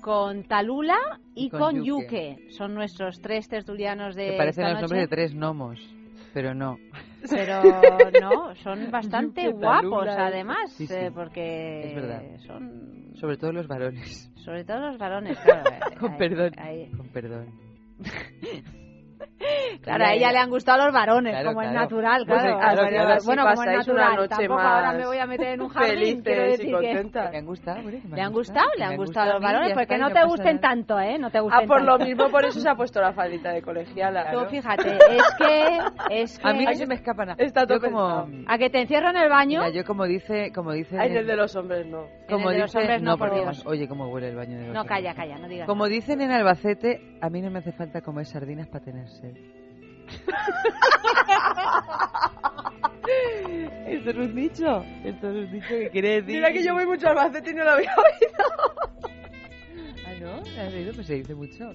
con 0.00 0.44
Talula 0.44 0.96
y, 1.34 1.46
Y 1.46 1.50
con 1.50 1.60
con, 1.60 1.84
Yuke. 1.84 2.36
Yuke. 2.38 2.50
Son 2.52 2.74
nuestros 2.74 3.20
tres 3.20 3.48
tertulianos 3.48 4.14
de 4.14 4.30
Que 4.30 4.36
parecen 4.36 4.64
esta 4.64 4.72
los 4.80 4.82
nombres 4.82 5.02
de 5.02 5.08
tres 5.16 5.34
gnomos, 5.34 5.78
pero 6.32 6.54
no. 6.54 6.78
Pero 7.28 7.62
no, 8.20 8.54
son 8.56 8.90
bastante 8.90 9.44
Yuke, 9.44 9.56
guapos 9.56 10.06
Talula, 10.06 10.26
además, 10.26 10.72
sí, 10.72 10.86
sí, 10.86 10.94
eh, 10.94 11.10
porque 11.14 11.80
es 11.88 11.94
verdad. 11.94 12.22
son 12.46 13.12
Sobre 13.16 13.36
todo 13.36 13.52
los 13.52 13.66
varones. 13.68 14.30
sobre 14.36 14.64
todo 14.64 14.78
los 14.80 14.96
varones, 14.98 15.38
claro. 15.40 15.70
eh, 15.70 15.96
Con 16.00 16.12
ahí- 16.12 16.18
perdón. 16.18 16.52
ahí. 16.58 16.86
Con 16.96 17.08
perdón. 17.08 17.46
Claro, 19.82 20.04
a 20.04 20.12
ella 20.12 20.32
le 20.32 20.38
han 20.38 20.50
gustado 20.50 20.84
los 20.84 20.92
varones, 20.92 21.32
Claro, 21.32 21.48
como 21.48 21.62
es 21.62 21.68
claro. 21.70 21.84
natural, 21.84 22.24
Pues 22.26 22.38
claro. 22.40 22.54
sí, 22.54 22.60
claro, 22.60 22.82
bueno, 22.82 22.90
claro, 23.04 23.20
bueno, 23.24 23.42
como 23.42 23.52
es 23.52 23.58
pasáis 23.58 23.88
una 23.88 23.96
natural, 24.02 24.16
noche 24.16 24.28
tampoco 24.28 24.54
más 24.54 24.66
ahora 24.74 24.92
me 24.92 25.06
voy 25.06 25.18
a 25.18 25.26
meter 25.26 25.46
en 25.48 25.60
un 25.62 25.68
jardín, 25.70 25.94
felices 25.94 26.22
quiero 26.24 26.44
y 26.46 26.50
decir 26.50 26.66
que... 26.66 27.30
Me 27.30 27.38
han 27.38 27.46
gustado, 27.46 27.82
me 27.82 27.90
Le 27.92 27.98
han 27.98 28.20
han 28.26 28.32
gustado, 28.32 28.66
le 28.76 28.84
han 28.84 28.96
gustado 28.96 29.32
los 29.32 29.42
varones, 29.42 29.72
porque 29.74 29.94
y 29.94 29.98
no 29.98 30.08
no 30.08 30.14
te 30.14 30.24
gusten 30.24 30.56
nada. 30.56 30.60
tanto, 30.60 31.00
¿eh? 31.00 31.18
No 31.18 31.30
te 31.30 31.40
gusten 31.40 31.60
Ah, 31.62 31.66
por 31.66 31.80
lo 31.82 31.92
tanto. 31.92 32.04
mismo, 32.06 32.30
por 32.30 32.44
eso 32.44 32.60
se 32.60 32.68
ha 32.68 32.74
puesto 32.74 33.00
la 33.00 33.12
faldita 33.12 33.52
de 33.52 33.62
colegiala. 33.62 34.30
Tú 34.30 34.44
fíjate, 34.50 34.90
es 35.10 35.34
que... 35.38 35.78
Es 36.22 36.38
que 36.38 36.48
A 36.48 36.52
mí 36.52 36.64
no 36.64 36.74
se 36.74 36.86
me 36.86 36.94
escapa 36.96 37.24
nada. 37.24 37.42
Está 37.42 37.66
todo 37.66 37.80
como... 37.80 38.28
A 38.46 38.58
que 38.58 38.68
te 38.70 38.80
encierro 38.82 39.10
en 39.10 39.16
el 39.16 39.28
baño... 39.30 39.60
Mira, 39.62 39.72
yo 39.74 39.84
como 39.84 40.04
dice... 40.04 40.52
Como 40.54 40.72
dice 40.72 40.98
Ay, 40.98 41.10
en 41.10 41.16
el 41.18 41.26
de 41.26 41.36
los 41.36 41.56
hombres 41.56 41.86
no. 41.86 42.06
como 42.28 42.50
En 42.50 42.54
el 42.54 42.54
de 42.54 42.58
los 42.60 42.72
dice, 42.72 42.78
hombres 42.78 43.02
no, 43.02 43.16
por 43.16 43.28
porque 43.30 43.42
Dios. 43.42 43.66
Oye, 43.66 43.88
cómo 43.88 44.08
huele 44.08 44.28
el 44.28 44.36
baño 44.36 44.58
de 44.58 44.64
los 44.66 44.74
No, 44.74 44.80
hombres. 44.82 44.96
calla, 45.02 45.14
calla, 45.14 45.38
no 45.38 45.48
digas 45.48 45.66
Como 45.66 45.86
dicen 45.88 46.20
en 46.20 46.30
Albacete, 46.30 47.18
a 47.22 47.30
mí 47.30 47.40
no 47.40 47.50
me 47.50 47.60
hace 47.60 47.72
falta 47.72 48.00
comer 48.02 48.26
sardinas 48.26 48.68
para 48.68 48.84
tener 48.84 49.06
sed. 49.10 49.36
Esto 53.86 54.10
es 54.10 54.16
un 54.16 54.34
dicho. 54.34 54.84
Esto 55.04 55.30
es 55.30 55.36
un 55.46 55.52
dicho 55.52 55.68
que 55.68 55.90
quiere 55.90 56.08
decir... 56.20 56.36
Mira 56.36 56.52
que 56.52 56.64
yo 56.64 56.74
voy 56.74 56.86
mucho 56.86 57.08
al 57.08 57.18
Albacete 57.18 57.50
y 57.50 57.54
no 57.54 57.64
lo 57.64 57.70
había 57.70 57.94
oído. 57.94 59.10
Ah, 60.06 60.14
¿no? 60.18 60.38
¿Has 60.60 60.74
oído? 60.74 60.92
Pues 60.94 61.06
se 61.06 61.14
dice 61.14 61.34
mucho. 61.34 61.72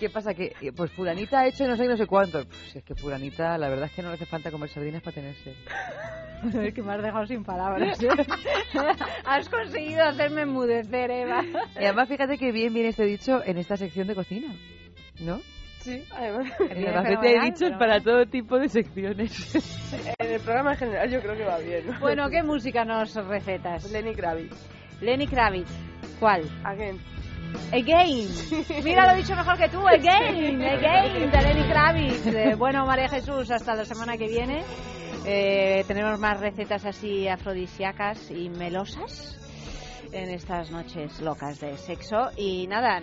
¿Qué 0.00 0.10
pasa? 0.10 0.34
Que 0.34 0.54
eh, 0.60 0.72
pues 0.72 0.90
fulanita 0.90 1.40
ha 1.40 1.46
hecho 1.46 1.68
no 1.68 1.76
sé 1.76 1.86
no 1.86 1.96
sé 1.96 2.06
cuánto. 2.06 2.44
Pues 2.44 2.72
si 2.72 2.78
es 2.78 2.84
que 2.84 2.94
fulanita, 2.94 3.56
la 3.58 3.68
verdad 3.68 3.86
es 3.86 3.92
que 3.92 4.02
no 4.02 4.08
le 4.08 4.14
hace 4.14 4.26
falta 4.26 4.50
comer 4.50 4.68
sardinas 4.70 5.02
para 5.02 5.14
tener 5.14 5.34
sed. 5.36 5.54
Es 6.62 6.74
que 6.74 6.82
me 6.82 6.92
has 6.92 7.02
dejado 7.02 7.26
sin 7.26 7.42
palabras. 7.42 8.02
¿eh? 8.02 8.08
has 9.24 9.48
conseguido 9.48 10.02
hacerme 10.02 10.42
enmudecer, 10.42 11.10
Eva. 11.10 11.42
Y 11.80 11.84
además 11.84 12.08
fíjate 12.08 12.36
que 12.36 12.52
bien 12.52 12.74
viene 12.74 12.90
este 12.90 13.04
dicho 13.04 13.40
en 13.44 13.56
esta 13.56 13.78
sección 13.78 14.06
de 14.08 14.14
cocina, 14.14 14.54
¿no? 15.20 15.40
Sí, 15.84 16.02
además. 16.12 16.50
Hay 16.60 16.68
fenomenal, 16.68 17.44
dichos 17.44 17.60
pero- 17.68 17.78
para 17.78 18.00
todo 18.00 18.24
tipo 18.26 18.58
de 18.58 18.68
secciones. 18.70 19.54
En 20.18 20.30
el 20.32 20.40
programa 20.40 20.72
en 20.72 20.78
general 20.78 21.10
yo 21.10 21.20
creo 21.20 21.36
que 21.36 21.44
va 21.44 21.58
bien. 21.58 21.84
Bueno, 22.00 22.28
¿qué 22.30 22.42
música 22.42 22.84
nos 22.84 23.14
recetas? 23.14 23.90
Lenny 23.92 24.14
Kravitz. 24.14 24.56
Lenny 25.02 25.26
Kravitz. 25.26 25.70
¿Cuál? 26.18 26.42
Again. 26.64 26.98
Again. 27.72 28.28
Mira, 28.82 29.06
lo 29.06 29.12
he 29.12 29.16
dicho 29.22 29.36
mejor 29.36 29.58
que 29.58 29.68
tú. 29.68 29.86
Again. 29.86 30.62
Again. 30.62 31.30
De 31.30 31.42
Lenny 31.42 31.68
Kravitz. 31.68 32.26
Eh, 32.26 32.54
bueno, 32.56 32.86
María 32.86 33.08
Jesús, 33.08 33.50
hasta 33.50 33.74
la 33.74 33.84
semana 33.84 34.16
que 34.16 34.26
viene. 34.26 34.62
Eh, 35.26 35.84
tenemos 35.86 36.18
más 36.18 36.40
recetas 36.40 36.84
así 36.86 37.28
afrodisíacas 37.28 38.30
y 38.30 38.48
melosas 38.50 39.38
en 40.14 40.30
estas 40.30 40.70
noches 40.70 41.20
locas 41.20 41.60
de 41.60 41.76
sexo. 41.76 42.30
Y 42.36 42.66
nada, 42.66 43.02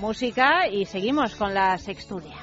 música 0.00 0.68
y 0.68 0.84
seguimos 0.84 1.34
con 1.36 1.54
la 1.54 1.78
sextulia. 1.78 2.36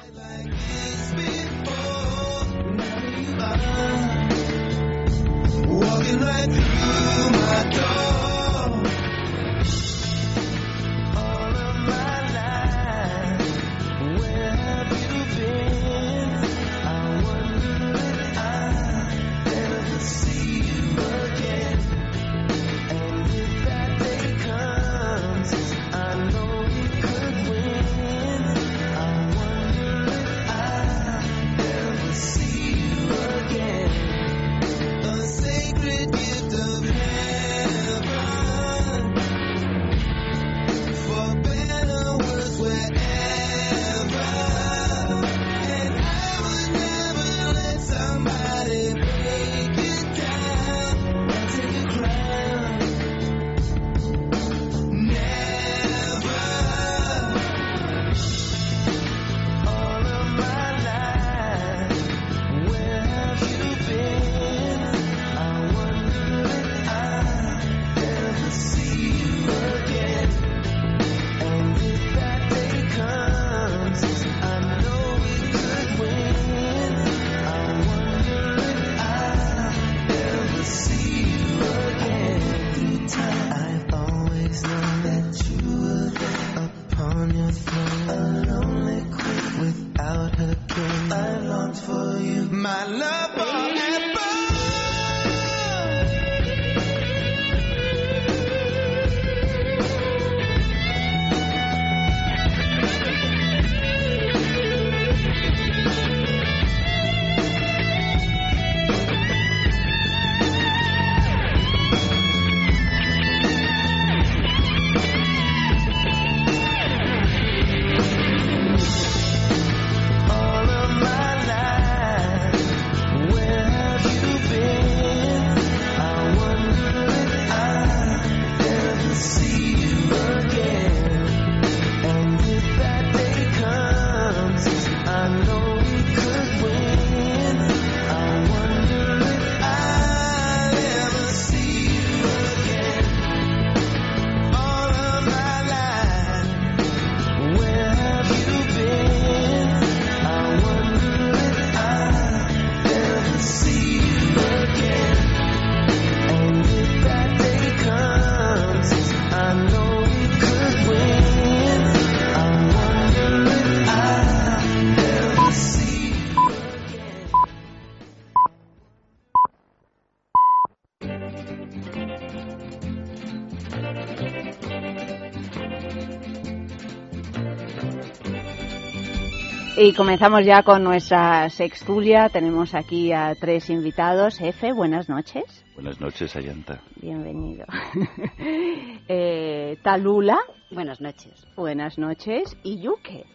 Y 179.86 179.92
comenzamos 179.92 180.44
ya 180.44 180.64
con 180.64 180.82
nuestra 180.82 181.48
sextulia. 181.48 182.28
Tenemos 182.28 182.74
aquí 182.74 183.12
a 183.12 183.36
tres 183.36 183.70
invitados. 183.70 184.40
Efe, 184.40 184.72
buenas 184.72 185.08
noches. 185.08 185.64
Buenas 185.76 186.00
noches, 186.00 186.34
Ayanta. 186.34 186.80
Bienvenido. 187.00 187.66
Eh, 189.08 189.78
Talula. 189.84 190.40
Buenas 190.72 191.00
noches. 191.00 191.46
Buenas 191.54 191.98
noches. 191.98 192.56
Y 192.64 192.80
Yuke. 192.80 193.26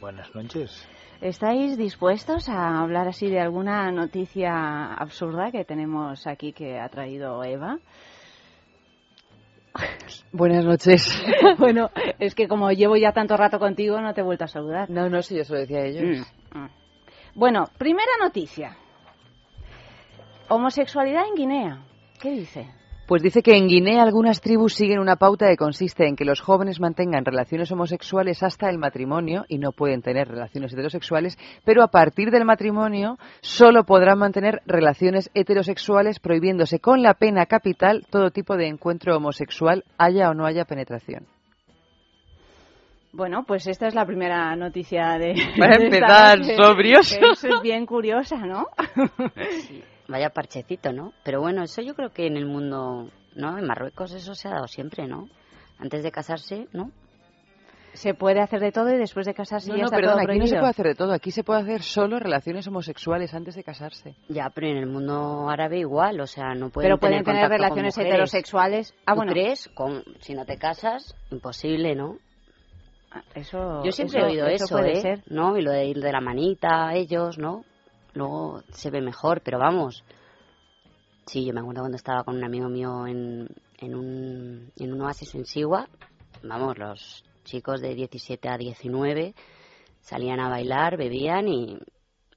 Buenas 0.00 0.34
noches. 0.34 0.88
¿Estáis 1.20 1.76
dispuestos 1.76 2.48
a 2.48 2.80
hablar 2.80 3.06
así 3.06 3.28
de 3.28 3.40
alguna 3.40 3.92
noticia 3.92 4.94
absurda 4.94 5.52
que 5.52 5.66
tenemos 5.66 6.26
aquí 6.26 6.54
que 6.54 6.80
ha 6.80 6.88
traído 6.88 7.44
Eva? 7.44 7.78
Buenas 10.32 10.64
noches. 10.64 11.22
bueno, 11.58 11.90
es 12.18 12.34
que 12.34 12.48
como 12.48 12.70
llevo 12.72 12.96
ya 12.96 13.12
tanto 13.12 13.36
rato 13.36 13.58
contigo, 13.58 14.00
no 14.00 14.14
te 14.14 14.20
he 14.20 14.24
vuelto 14.24 14.44
a 14.44 14.48
saludar. 14.48 14.90
No, 14.90 15.08
no, 15.08 15.22
sí, 15.22 15.36
yo 15.36 15.44
se 15.44 15.52
lo 15.52 15.58
decía 15.60 15.78
a 15.78 15.84
ellos. 15.84 16.26
Mm, 16.52 16.58
mm. 16.58 16.70
Bueno, 17.34 17.64
primera 17.78 18.12
noticia. 18.20 18.76
Homosexualidad 20.48 21.28
en 21.28 21.34
Guinea. 21.34 21.84
¿Qué 22.20 22.30
dice? 22.30 22.79
Pues 23.10 23.24
dice 23.24 23.42
que 23.42 23.56
en 23.56 23.66
Guinea 23.66 24.04
algunas 24.04 24.40
tribus 24.40 24.74
siguen 24.74 25.00
una 25.00 25.16
pauta 25.16 25.48
que 25.48 25.56
consiste 25.56 26.06
en 26.06 26.14
que 26.14 26.24
los 26.24 26.40
jóvenes 26.40 26.78
mantengan 26.78 27.24
relaciones 27.24 27.72
homosexuales 27.72 28.44
hasta 28.44 28.70
el 28.70 28.78
matrimonio 28.78 29.46
y 29.48 29.58
no 29.58 29.72
pueden 29.72 30.00
tener 30.00 30.28
relaciones 30.28 30.72
heterosexuales, 30.72 31.36
pero 31.64 31.82
a 31.82 31.88
partir 31.88 32.30
del 32.30 32.44
matrimonio 32.44 33.18
solo 33.40 33.82
podrán 33.82 34.20
mantener 34.20 34.60
relaciones 34.64 35.28
heterosexuales 35.34 36.20
prohibiéndose 36.20 36.78
con 36.78 37.02
la 37.02 37.14
pena 37.14 37.46
capital 37.46 38.06
todo 38.08 38.30
tipo 38.30 38.56
de 38.56 38.68
encuentro 38.68 39.16
homosexual, 39.16 39.82
haya 39.98 40.30
o 40.30 40.34
no 40.34 40.46
haya 40.46 40.64
penetración. 40.64 41.26
Bueno, 43.12 43.42
pues 43.44 43.66
esta 43.66 43.88
es 43.88 43.94
la 43.96 44.06
primera 44.06 44.54
noticia 44.54 45.18
de. 45.18 45.34
Para 45.58 45.82
empezar, 45.82 46.44
sobrios. 46.44 47.10
Eso 47.10 47.48
es 47.48 47.60
bien 47.60 47.86
curiosa, 47.86 48.36
¿no? 48.36 48.68
Vaya 50.10 50.30
parchecito, 50.30 50.92
¿no? 50.92 51.12
Pero 51.22 51.40
bueno, 51.40 51.62
eso 51.62 51.82
yo 51.82 51.94
creo 51.94 52.10
que 52.10 52.26
en 52.26 52.36
el 52.36 52.46
mundo, 52.46 53.08
¿no? 53.36 53.58
En 53.58 53.64
Marruecos 53.66 54.12
eso 54.12 54.34
se 54.34 54.48
ha 54.48 54.52
dado 54.52 54.66
siempre, 54.66 55.06
¿no? 55.06 55.28
Antes 55.78 56.02
de 56.02 56.10
casarse, 56.10 56.66
¿no? 56.72 56.90
Se 57.92 58.14
puede 58.14 58.40
hacer 58.40 58.60
de 58.60 58.70
todo 58.72 58.88
y 58.94 58.98
después 58.98 59.26
de 59.26 59.34
casarse 59.34 59.68
No, 59.70 59.74
ya 59.76 59.80
no, 59.82 59.86
está 59.86 59.96
perdón, 59.96 60.12
todo 60.14 60.22
aquí 60.30 60.38
no 60.38 60.46
se 60.46 60.56
puede 60.58 60.70
hacer 60.70 60.86
de 60.86 60.94
todo. 60.94 61.12
Aquí 61.12 61.30
se 61.32 61.42
puede 61.44 61.60
hacer 61.62 61.82
solo 61.82 62.18
relaciones 62.20 62.66
homosexuales 62.68 63.34
antes 63.34 63.56
de 63.56 63.64
casarse. 63.64 64.14
Ya, 64.28 64.48
pero 64.54 64.68
en 64.68 64.76
el 64.76 64.86
mundo 64.86 65.48
árabe 65.48 65.78
igual, 65.78 66.20
o 66.20 66.26
sea, 66.26 66.54
no 66.54 66.70
pueden 66.70 66.88
Pero 66.88 66.98
pueden 66.98 67.24
tener, 67.24 67.24
tener 67.24 67.40
contacto 67.48 67.74
con 67.74 67.76
relaciones 67.84 67.98
heterosexuales. 67.98 68.94
Ah, 69.06 69.12
¿Tú 69.12 69.16
bueno. 69.16 69.32
crees? 69.32 69.68
Con- 69.74 70.04
si 70.20 70.34
no 70.34 70.44
te 70.44 70.56
casas, 70.56 71.16
imposible, 71.32 71.94
¿no? 71.96 72.16
Eso, 73.34 73.82
Yo 73.84 73.90
siempre 73.90 74.18
eso- 74.18 74.26
he 74.26 74.30
oído 74.30 74.46
eso 74.46 74.64
eso, 74.66 74.76
puede 74.76 74.92
¿eh? 74.92 75.00
ser. 75.00 75.22
¿No? 75.26 75.56
Y 75.56 75.62
lo 75.62 75.72
de 75.72 75.86
ir 75.86 76.00
de 76.00 76.12
la 76.12 76.20
manita 76.20 76.88
a 76.88 76.94
ellos, 76.94 77.38
¿no? 77.38 77.64
Luego 78.14 78.62
se 78.70 78.90
ve 78.90 79.00
mejor, 79.00 79.42
pero 79.42 79.58
vamos. 79.58 80.04
Sí, 81.26 81.44
yo 81.44 81.52
me 81.52 81.60
acuerdo 81.60 81.82
cuando 81.82 81.96
estaba 81.96 82.24
con 82.24 82.36
un 82.36 82.44
amigo 82.44 82.68
mío 82.68 83.06
en, 83.06 83.48
en 83.78 83.94
un, 83.94 84.72
en 84.76 84.92
un 84.92 85.00
oasis 85.02 85.34
en 85.34 85.44
Sigua. 85.44 85.88
Vamos, 86.42 86.78
los 86.78 87.24
chicos 87.44 87.80
de 87.80 87.94
17 87.94 88.48
a 88.48 88.56
19 88.56 89.34
salían 90.00 90.40
a 90.40 90.48
bailar, 90.48 90.96
bebían 90.96 91.48
y, 91.48 91.78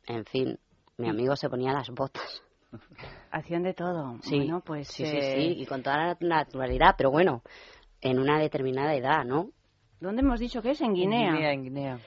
en 0.08 0.26
fin, 0.26 0.60
mi 0.98 1.10
amigo 1.10 1.36
se 1.36 1.50
ponía 1.50 1.74
las 1.74 1.90
botas. 1.90 2.44
Hacían 3.32 3.64
de 3.64 3.74
todo. 3.74 4.18
Sí, 4.22 4.38
Bueno, 4.38 4.62
pues, 4.62 4.88
sí, 4.88 5.06
sí, 5.06 5.18
eh, 5.18 5.36
sí, 5.36 5.62
y 5.62 5.66
con 5.66 5.82
toda 5.82 5.98
la 5.98 6.18
naturalidad, 6.20 6.96
pero 6.98 7.10
bueno, 7.12 7.42
en 8.02 8.20
una 8.20 8.40
determinada 8.40 8.94
edad, 8.96 9.24
¿no? 9.26 9.50
¿Dónde 10.00 10.22
hemos 10.22 10.40
dicho 10.40 10.62
que 10.62 10.72
es? 10.72 10.82
En 10.82 10.94
Guinea. 10.94 11.30
En 11.30 11.34
Guinea, 11.34 11.54
en 11.54 11.64
Guinea. 11.64 12.00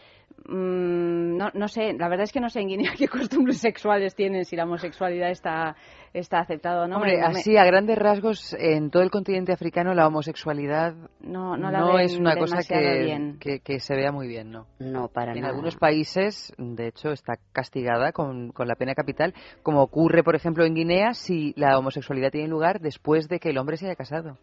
Mm, 0.49 1.37
no, 1.37 1.51
no 1.55 1.67
sé, 1.67 1.95
la 1.95 2.09
verdad 2.09 2.25
es 2.25 2.33
que 2.33 2.39
no 2.41 2.49
sé 2.51 2.61
en 2.61 2.69
Guinea 2.69 2.93
qué 2.99 3.09
costumbres 3.09 3.59
sexuales 3.59 4.15
tienen, 4.15 4.45
si 4.45 4.55
la 4.55 4.65
homosexualidad 4.65 5.31
está, 5.31 5.75
está 6.13 6.39
aceptada 6.39 6.85
o 6.85 6.87
no. 6.87 6.97
Hombre, 6.97 7.17
Me- 7.17 7.23
no 7.23 7.31
me- 7.33 7.39
así 7.41 7.57
a 7.57 7.65
grandes 7.65 7.99
rasgos, 7.99 8.55
en 8.59 8.91
todo 8.91 9.03
el 9.03 9.11
continente 9.11 9.53
africano 9.53 9.93
la 9.95 10.07
homosexualidad 10.07 10.95
No- 11.21 11.57
no 11.57 11.71
la 11.71 11.85
ven 11.85 12.01
es 12.01 12.17
una 12.17 12.37
cosa 12.37 12.59
que, 12.63 13.03
bien. 13.05 13.39
que, 13.41 13.59
que 13.61 13.81
se 13.81 13.97
vea 13.97 14.13
muy 14.13 14.29
bien, 14.29 14.51
¿no? 14.53 14.67
No, 14.79 15.09
para 15.09 15.33
En 15.33 15.41
nada. 15.41 15.49
algunos 15.51 15.75
países, 15.77 16.53
de 16.59 16.89
hecho, 16.89 17.11
está 17.11 17.35
castigada 17.53 18.13
con, 18.13 18.53
con 18.53 18.69
la 18.69 18.77
pena 18.77 18.95
capital, 18.95 19.35
como 19.65 19.83
ocurre, 19.83 20.23
por 20.23 20.37
ejemplo, 20.37 20.65
en 20.65 20.75
Guinea, 20.75 21.15
si 21.15 21.55
la 21.57 21.77
homosexualidad 21.79 22.31
tiene 22.31 22.47
lugar 22.49 22.79
después 22.81 23.29
de 23.29 23.41
que 23.41 23.51
el 23.51 23.59
hombre 23.59 23.77
se 23.79 23.87
haya 23.87 23.97
casado. 23.97 24.39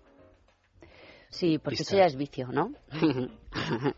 Sí, 1.30 1.58
porque 1.60 1.82
eso 1.82 1.96
ya 1.96 2.06
es 2.06 2.16
vicio, 2.16 2.48
¿no? 2.52 2.72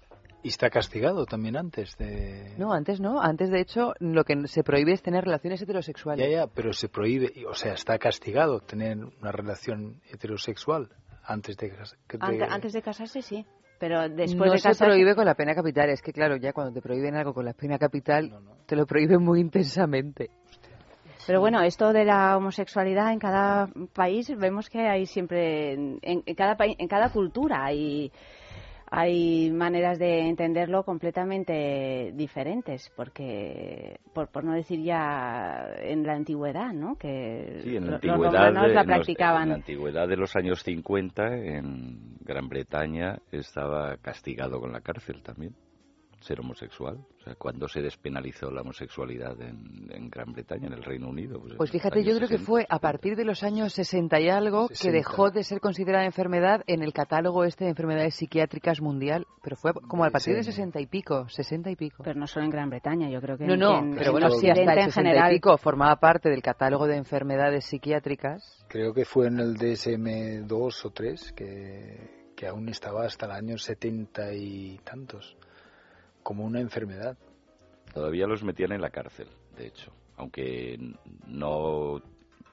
Y 0.46 0.50
está 0.50 0.70
castigado 0.70 1.26
también 1.26 1.58
antes 1.58 1.98
de... 1.98 2.54
No, 2.60 2.72
antes 2.72 3.00
no. 3.02 3.20
Antes, 3.20 3.50
de 3.50 3.62
hecho, 3.62 3.94
lo 4.00 4.24
que 4.24 4.48
se 4.48 4.64
prohíbe 4.64 4.92
es 4.94 5.02
tener 5.02 5.24
relaciones 5.26 5.60
heterosexuales. 5.60 6.24
Ya, 6.24 6.32
ya, 6.32 6.48
pero 6.48 6.72
se 6.72 6.88
prohíbe, 6.88 7.34
o 7.50 7.56
sea, 7.56 7.74
está 7.74 7.98
castigado 7.98 8.60
tener 8.60 8.96
una 9.20 9.32
relación 9.32 10.02
heterosexual 10.08 10.90
antes 11.24 11.58
de... 11.58 11.70
de- 11.72 11.76
Ante- 12.20 12.44
antes 12.48 12.74
de 12.74 12.82
casarse, 12.84 13.24
sí. 13.24 13.44
Pero 13.80 14.08
después 14.08 14.36
no 14.48 14.52
de 14.54 14.60
se 14.60 14.70
casarse... 14.70 14.86
prohíbe 14.86 15.16
con 15.16 15.26
la 15.26 15.34
pena 15.34 15.56
capital. 15.56 15.90
Es 15.90 16.04
que, 16.04 16.14
claro, 16.14 16.36
ya 16.36 16.54
cuando 16.54 16.74
te 16.74 16.82
prohíben 16.82 17.16
algo 17.16 17.34
con 17.34 17.44
la 17.44 17.54
pena 17.54 17.80
capital, 17.80 18.32
te 18.68 18.76
lo 18.76 18.86
prohíben 18.86 19.24
muy 19.24 19.40
intensamente. 19.42 20.30
Pero 21.26 21.40
bueno, 21.40 21.60
esto 21.64 21.92
de 21.92 22.06
la 22.06 22.38
homosexualidad 22.38 23.12
en 23.12 23.18
cada 23.18 23.68
país 23.94 24.32
vemos 24.38 24.70
que 24.70 24.88
hay 24.88 25.08
siempre 25.08 25.74
en, 25.74 26.00
en 26.04 26.36
cada 26.36 26.56
país, 26.56 26.76
en 26.78 26.88
cada 26.88 27.10
cultura 27.10 27.66
hay 27.66 28.12
hay 28.98 29.52
maneras 29.52 30.00
de 30.00 30.22
entenderlo 30.30 30.84
completamente 30.84 32.14
diferentes, 32.16 32.90
porque 32.96 34.00
por, 34.14 34.30
por 34.30 34.46
no 34.46 34.54
decir 34.54 34.82
ya 34.82 35.68
en 35.80 36.06
la 36.06 36.14
antigüedad, 36.14 36.72
¿no? 36.72 36.96
Que 36.96 37.60
Sí, 37.62 37.76
en 37.76 37.88
la 37.88 37.96
antigüedad, 37.96 38.32
los 38.32 38.34
romanos 38.34 38.68
de, 38.70 38.74
la 38.74 38.84
practicaban. 38.86 39.44
en 39.44 39.50
la 39.50 39.56
antigüedad 39.56 40.08
de 40.08 40.16
los 40.16 40.34
años 40.38 40.64
50 40.64 41.28
en 41.36 42.18
Gran 42.22 42.48
Bretaña 42.48 43.20
estaba 43.34 43.98
castigado 43.98 44.62
con 44.62 44.72
la 44.72 44.80
cárcel 44.80 45.22
también 45.22 45.54
ser 46.26 46.40
homosexual. 46.40 46.98
O 46.98 47.24
sea, 47.24 47.36
cuando 47.36 47.68
se 47.68 47.82
despenalizó 47.82 48.52
la 48.52 48.62
homosexualidad 48.62 49.40
en, 49.42 49.90
en 49.92 50.10
Gran 50.10 50.34
Bretaña, 50.34 50.68
en 50.68 50.74
el 50.74 50.84
Reino 50.84 51.08
Unido. 51.10 51.40
Pues, 51.40 51.54
Pues 51.56 51.72
fíjate, 51.72 52.04
yo 52.04 52.16
creo 52.16 52.28
que 52.28 52.38
60. 52.38 52.46
fue 52.46 52.66
a 52.70 52.80
partir 52.80 53.16
de 53.16 53.26
los 53.26 53.44
años 53.44 53.74
60 53.74 54.20
y 54.20 54.30
algo 54.30 54.68
que 54.68 54.76
60. 54.76 54.98
dejó 54.98 55.30
de 55.32 55.44
ser 55.44 55.60
considerada 55.60 56.06
enfermedad 56.06 56.62
en 56.68 56.84
el 56.84 56.94
catálogo 56.94 57.44
este 57.46 57.64
de 57.66 57.72
enfermedades 57.72 58.16
psiquiátricas 58.16 58.82
mundial, 58.82 59.26
pero 59.44 59.56
fue 59.56 59.74
como 59.88 60.04
a 60.06 60.10
partir 60.10 60.36
de 60.36 60.44
Sí. 60.44 60.52
60 60.52 60.80
y 60.82 60.88
pico, 60.88 61.28
60 61.30 61.70
y 61.72 61.76
pico. 61.76 62.04
Pero 62.04 62.20
no 62.20 62.28
solo 62.28 62.46
en 62.46 62.52
Gran 62.52 62.70
Bretaña, 62.70 63.10
yo 63.10 63.22
creo 63.22 63.38
que 63.38 63.46
No, 63.46 63.54
en- 63.54 63.60
no, 63.60 63.80
en, 63.80 63.92
pero 63.96 64.08
en 64.08 64.12
bueno, 64.12 64.30
sí, 64.32 64.50
hasta 64.50 64.62
el 64.64 64.70
en 64.80 64.86
60 64.86 65.02
y 65.02 65.04
general. 65.14 65.32
pico 65.34 65.58
formaba 65.58 65.96
parte 65.98 66.30
del 66.30 66.42
catálogo 66.42 66.88
de 66.88 66.98
enfermedades 66.98 67.66
psiquiátricas. 67.66 68.66
Creo 68.68 68.94
que 68.94 69.06
fue 69.06 69.28
en 69.28 69.40
el 69.40 69.56
DSM-2 69.58 70.86
o 70.86 70.90
3 70.92 71.34
que, 71.34 72.32
que 72.36 72.48
aún 72.48 72.70
estaba 72.70 73.06
hasta 73.06 73.26
el 73.28 73.32
año 73.32 73.58
70 73.58 74.34
y 74.34 74.80
tantos, 74.84 75.38
como 76.26 76.44
una 76.44 76.60
enfermedad. 76.60 77.16
Todavía 77.94 78.26
los 78.26 78.44
metían 78.44 78.72
en 78.72 78.82
la 78.82 78.90
cárcel, 78.90 79.28
de 79.56 79.68
hecho. 79.68 79.94
Aunque 80.18 80.80
no 81.28 82.02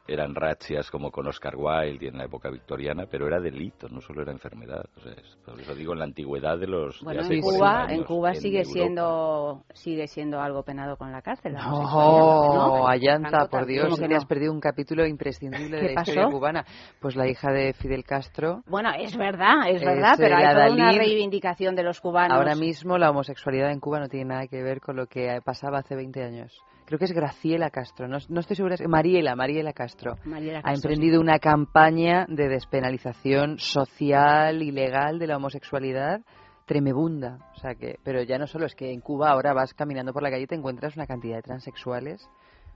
eran 0.09 0.35
razzias 0.35 0.91
como 0.91 1.11
con 1.11 1.27
Oscar 1.29 1.55
Wilde 1.57 2.07
y 2.07 2.09
en 2.09 2.19
la 2.19 2.25
época 2.25 2.51
victoriana, 2.51 3.07
pero 3.11 3.27
era 3.29 3.39
delito, 3.41 3.89
no 3.89 4.01
solo 4.01 4.23
era 4.23 4.33
enfermedad. 4.33 4.85
O 4.97 5.01
sea, 5.01 5.13
es- 5.13 5.37
por 5.45 5.61
eso 5.61 5.75
digo 5.75 5.93
en 5.93 6.01
la 6.01 6.05
antigüedad 6.07 6.59
de 6.59 6.67
los. 6.67 6.99
de 7.01 7.05
Bueno, 7.05 7.21
hace 7.21 7.35
en 7.35 7.41
40 7.41 7.59
Cuba, 7.59 7.81
años, 7.83 7.93
en 7.93 8.05
Cuba 8.05 8.29
en 8.31 8.35
sigue 8.41 8.59
Europa. 8.59 8.73
siendo 8.73 9.65
sigue 9.75 10.07
siendo 10.09 10.41
algo 10.41 10.63
penado 10.65 10.97
con 10.97 11.13
la 11.13 11.23
cárcel. 11.23 11.55
Oh, 11.57 11.61
homosexualidad, 11.61 12.55
¿no? 12.55 12.89
Allanta, 12.89 13.47
por. 13.49 13.67
Dios, 13.67 13.85
¿Cómo 13.85 13.97
que 13.97 14.09
te 14.09 14.17
has 14.17 14.25
no? 14.25 14.29
perdido 14.29 14.53
un 14.53 14.61
capítulo 14.61 15.07
imprescindible 15.07 15.77
de 15.81 15.87
¿Qué 15.89 15.95
la 15.95 16.01
historia 16.01 16.23
pasó? 16.25 16.37
cubana. 16.37 16.65
Pues 17.01 17.17
la 17.17 17.29
hija 17.29 17.51
de 17.53 17.73
Fidel 17.75 18.05
Castro. 18.05 18.63
Bueno, 18.67 18.91
es 18.99 19.17
verdad, 19.17 19.69
es 19.69 19.77
Es, 19.77 19.85
verdad, 19.87 20.15
pero 20.17 20.37
eh, 20.37 20.45
hay 20.45 20.55
toda 20.55 20.71
una 20.73 20.93
reivindicación 20.93 21.75
de 21.77 21.83
los 21.85 22.01
cubanos. 22.01 22.37
Ahora 22.37 22.55
mismo 22.57 22.99
la 22.99 23.11
homosexualidad 23.11 23.71
en 23.71 23.81
Cuba 23.81 24.01
no 24.01 24.09
tiene 24.09 24.27
nada 24.27 24.47
que 24.49 24.63
ver 24.63 24.81
con 24.81 24.97
lo 24.97 25.07
que 25.07 25.41
pasaba 25.45 25.79
hace 25.79 25.95
20 25.95 26.23
años. 26.25 26.53
Creo 26.85 26.99
que 26.99 27.05
es 27.07 27.13
Graciela 27.13 27.71
Castro, 27.71 28.07
no, 28.09 28.19
no 28.29 28.41
estoy 28.41 28.57
segura. 28.57 28.75
es- 28.75 28.87
Mariela, 28.87 29.35
Mariela 29.35 29.73
Castro. 29.73 30.17
Mariela 30.25 30.59
ha 30.59 30.63
Castro, 30.63 30.91
emprendido 30.91 31.21
una 31.21 31.39
campaña 31.39 32.27
de 32.29 32.49
despenalización 32.49 33.59
social 33.59 34.63
y 34.63 34.73
legal 34.73 35.19
de 35.19 35.27
la 35.27 35.37
homosexualidad 35.37 36.21
tremebunda. 36.67 37.39
O 37.57 37.59
sea 37.61 37.75
que, 37.75 37.99
pero 38.03 38.23
ya 38.23 38.39
no 38.39 38.47
solo 38.47 38.67
es 38.67 38.75
que 38.75 38.93
en 38.93 39.01
Cuba 39.01 39.31
ahora 39.31 39.53
vas 39.53 39.75
caminando 39.75 40.13
por 40.13 40.23
la 40.23 40.31
calle 40.31 40.45
y 40.45 40.47
te 40.47 40.55
encuentras 40.55 40.97
una 40.97 41.07
cantidad 41.07 41.37
de 41.37 41.43
transexuales. 41.43 42.29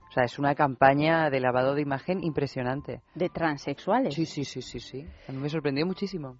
O 0.09 0.11
sea, 0.11 0.23
es 0.23 0.39
una 0.39 0.55
campaña 0.55 1.29
de 1.29 1.39
lavado 1.41 1.75
de 1.75 1.81
imagen 1.81 2.23
impresionante. 2.23 3.01
¿De 3.13 3.29
transexuales? 3.29 4.13
Sí, 4.15 4.25
sí, 4.25 4.45
sí, 4.45 4.61
sí, 4.61 4.79
sí. 4.79 5.05
A 5.27 5.31
mí 5.31 5.37
me 5.39 5.49
sorprendió 5.49 5.85
muchísimo. 5.85 6.37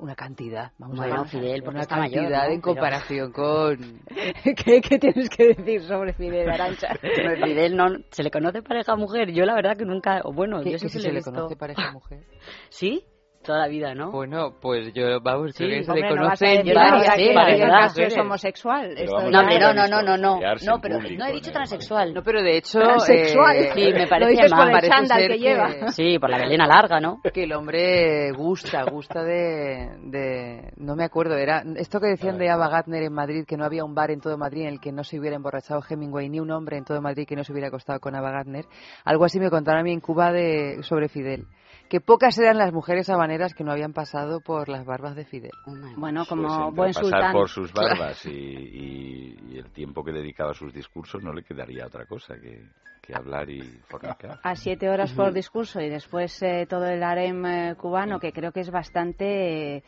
Una 0.00 0.16
cantidad, 0.16 0.72
vamos 0.78 0.96
Bueno, 0.96 1.14
a 1.14 1.18
ver. 1.20 1.28
Fidel, 1.28 1.62
porque 1.62 1.76
una 1.76 1.82
está 1.82 1.96
mayor, 1.98 2.14
cantidad 2.22 2.46
¿no? 2.48 2.52
en 2.54 2.60
Pero- 2.60 2.74
comparación 2.74 3.32
con... 3.32 4.00
¿Qué, 4.56 4.80
qué 4.80 4.98
tienes 4.98 5.30
que 5.30 5.54
decir 5.54 5.82
sobre 5.82 6.12
Fidel 6.14 6.50
Arancha? 6.50 6.94
Fidel 7.44 7.76
no 7.76 7.86
se 8.10 8.22
le 8.24 8.30
conoce 8.32 8.62
pareja 8.62 8.96
mujer. 8.96 9.30
Yo 9.32 9.44
la 9.44 9.54
verdad 9.54 9.76
que 9.76 9.84
nunca, 9.84 10.20
o 10.24 10.32
bueno, 10.32 10.62
¿Qué- 10.62 10.72
yo 10.72 10.78
sí 10.78 10.86
que 10.88 10.98
se 10.98 11.08
le 11.08 11.14
visto. 11.16 11.30
conoce 11.32 11.54
pareja 11.56 11.92
mujer? 11.92 12.24
Sí, 12.70 13.04
toda 13.48 13.58
la 13.60 13.68
vida, 13.68 13.94
¿no? 13.94 14.10
Bueno, 14.12 14.54
pues 14.60 14.92
yo, 14.94 15.20
vamos, 15.20 15.52
Sí, 15.54 15.64
creo 15.64 15.78
que 15.78 15.84
se 15.84 15.90
Hombre, 15.90 16.10
le 16.10 16.14
no 16.16 16.22
vas 16.26 16.42
a 16.42 16.46
conoce 16.46 16.70
ahora 16.70 17.02
varias- 17.34 17.56
que 17.58 17.68
Castro 17.68 18.04
es 18.04 18.18
homosexual. 18.18 18.94
Vamos 19.10 19.30
No, 19.32 19.46
ver, 19.46 19.60
no, 19.60 19.72
no, 19.74 19.88
no, 19.88 20.02
no, 20.02 20.16
no, 20.16 20.40
no, 20.40 20.80
pero 20.80 20.96
público, 20.98 21.24
no 21.24 21.30
he 21.30 21.32
dicho 21.32 21.50
transexual. 21.50 22.12
No, 22.14 22.22
pero 22.22 22.42
de 22.42 22.56
hecho... 22.58 22.78
Transexual. 22.78 23.56
eh, 23.56 23.70
Sí, 23.74 23.80
me 23.92 24.02
Lo 24.04 24.08
parece 24.08 24.30
dices 24.32 24.52
por 24.52 24.68
el 24.70 24.80
chándal 24.90 25.18
ser 25.20 25.30
que 25.32 25.38
lleva. 25.38 25.68
Sí, 25.92 26.18
por 26.18 26.30
la 26.30 26.38
melena 26.38 26.66
larga, 26.66 27.00
¿no? 27.00 27.20
que 27.32 27.44
el 27.44 27.52
hombre 27.54 28.30
gusta, 28.32 28.84
gusta 28.84 29.22
de, 29.22 29.88
de- 30.04 30.72
no 30.76 30.94
me 30.94 31.04
acuerdo, 31.04 31.36
era 31.36 31.62
esto 31.76 32.00
que 32.00 32.08
decían 32.08 32.38
de 32.38 32.50
Ava 32.50 32.68
Gardner 32.68 33.02
en 33.02 33.12
Madrid, 33.14 33.44
que 33.46 33.56
no 33.56 33.64
había 33.64 33.84
un 33.84 33.94
bar 33.94 34.10
en 34.10 34.20
todo 34.20 34.36
Madrid 34.36 34.62
en 34.62 34.68
el 34.74 34.80
que 34.80 34.92
no 34.92 35.02
se 35.04 35.18
hubiera 35.18 35.36
emborrachado 35.36 35.80
Hemingway, 35.88 36.28
ni 36.28 36.38
un 36.40 36.50
hombre 36.50 36.76
en 36.76 36.84
todo 36.84 37.00
Madrid 37.00 37.26
que 37.26 37.36
no 37.36 37.44
se 37.44 37.52
hubiera 37.52 37.68
acostado 37.68 37.98
con 38.00 38.14
Ava 38.14 38.30
Gardner. 38.30 38.66
Algo 39.04 39.24
así 39.24 39.40
me 39.40 39.50
contaron 39.50 39.80
a 39.80 39.84
mí 39.84 39.92
en 39.92 40.00
Cuba 40.00 40.32
de, 40.32 40.82
sobre 40.82 41.08
Fidel. 41.08 41.46
Que 41.88 42.00
pocas 42.00 42.36
eran 42.38 42.58
las 42.58 42.72
mujeres 42.72 43.08
habaneras 43.08 43.54
que 43.54 43.64
no 43.64 43.72
habían 43.72 43.92
pasado 43.94 44.40
por 44.40 44.68
las 44.68 44.84
barbas 44.84 45.16
de 45.16 45.24
Fidel. 45.24 45.52
Bueno, 45.96 46.18
Pues 46.20 46.28
como 46.28 46.42
entre 46.48 46.76
buen 46.76 46.88
pasar 46.92 47.02
sultán. 47.04 47.32
por 47.32 47.48
sus 47.48 47.72
barbas 47.72 48.26
y, 48.26 48.30
y- 48.30 49.36
y 49.52 49.58
el 49.58 49.70
tiempo 49.72 50.04
que 50.04 50.12
dedicaba 50.12 50.50
a 50.50 50.54
sus 50.54 50.72
discursos 50.74 51.22
no 51.22 51.32
le 51.32 51.42
quedaría 51.42 51.86
otra 51.86 52.04
cosa 52.04 52.34
que, 52.38 52.68
que 53.08 53.14
hablar 53.16 53.48
y 53.48 53.62
fornicar. 53.88 54.38
a 54.42 54.54
siete 54.54 54.86
horas 54.90 55.14
por 55.14 55.32
discurso 55.32 55.80
y 55.80 55.88
después 55.88 56.42
eh, 56.42 56.66
todo 56.68 56.84
el 56.86 57.02
harem 57.02 57.46
eh, 57.46 57.74
cubano, 57.74 58.20
que 58.20 58.32
creo 58.32 58.52
que 58.52 58.60
es 58.60 58.70
bastante... 58.70 59.76
eh, 59.78 59.82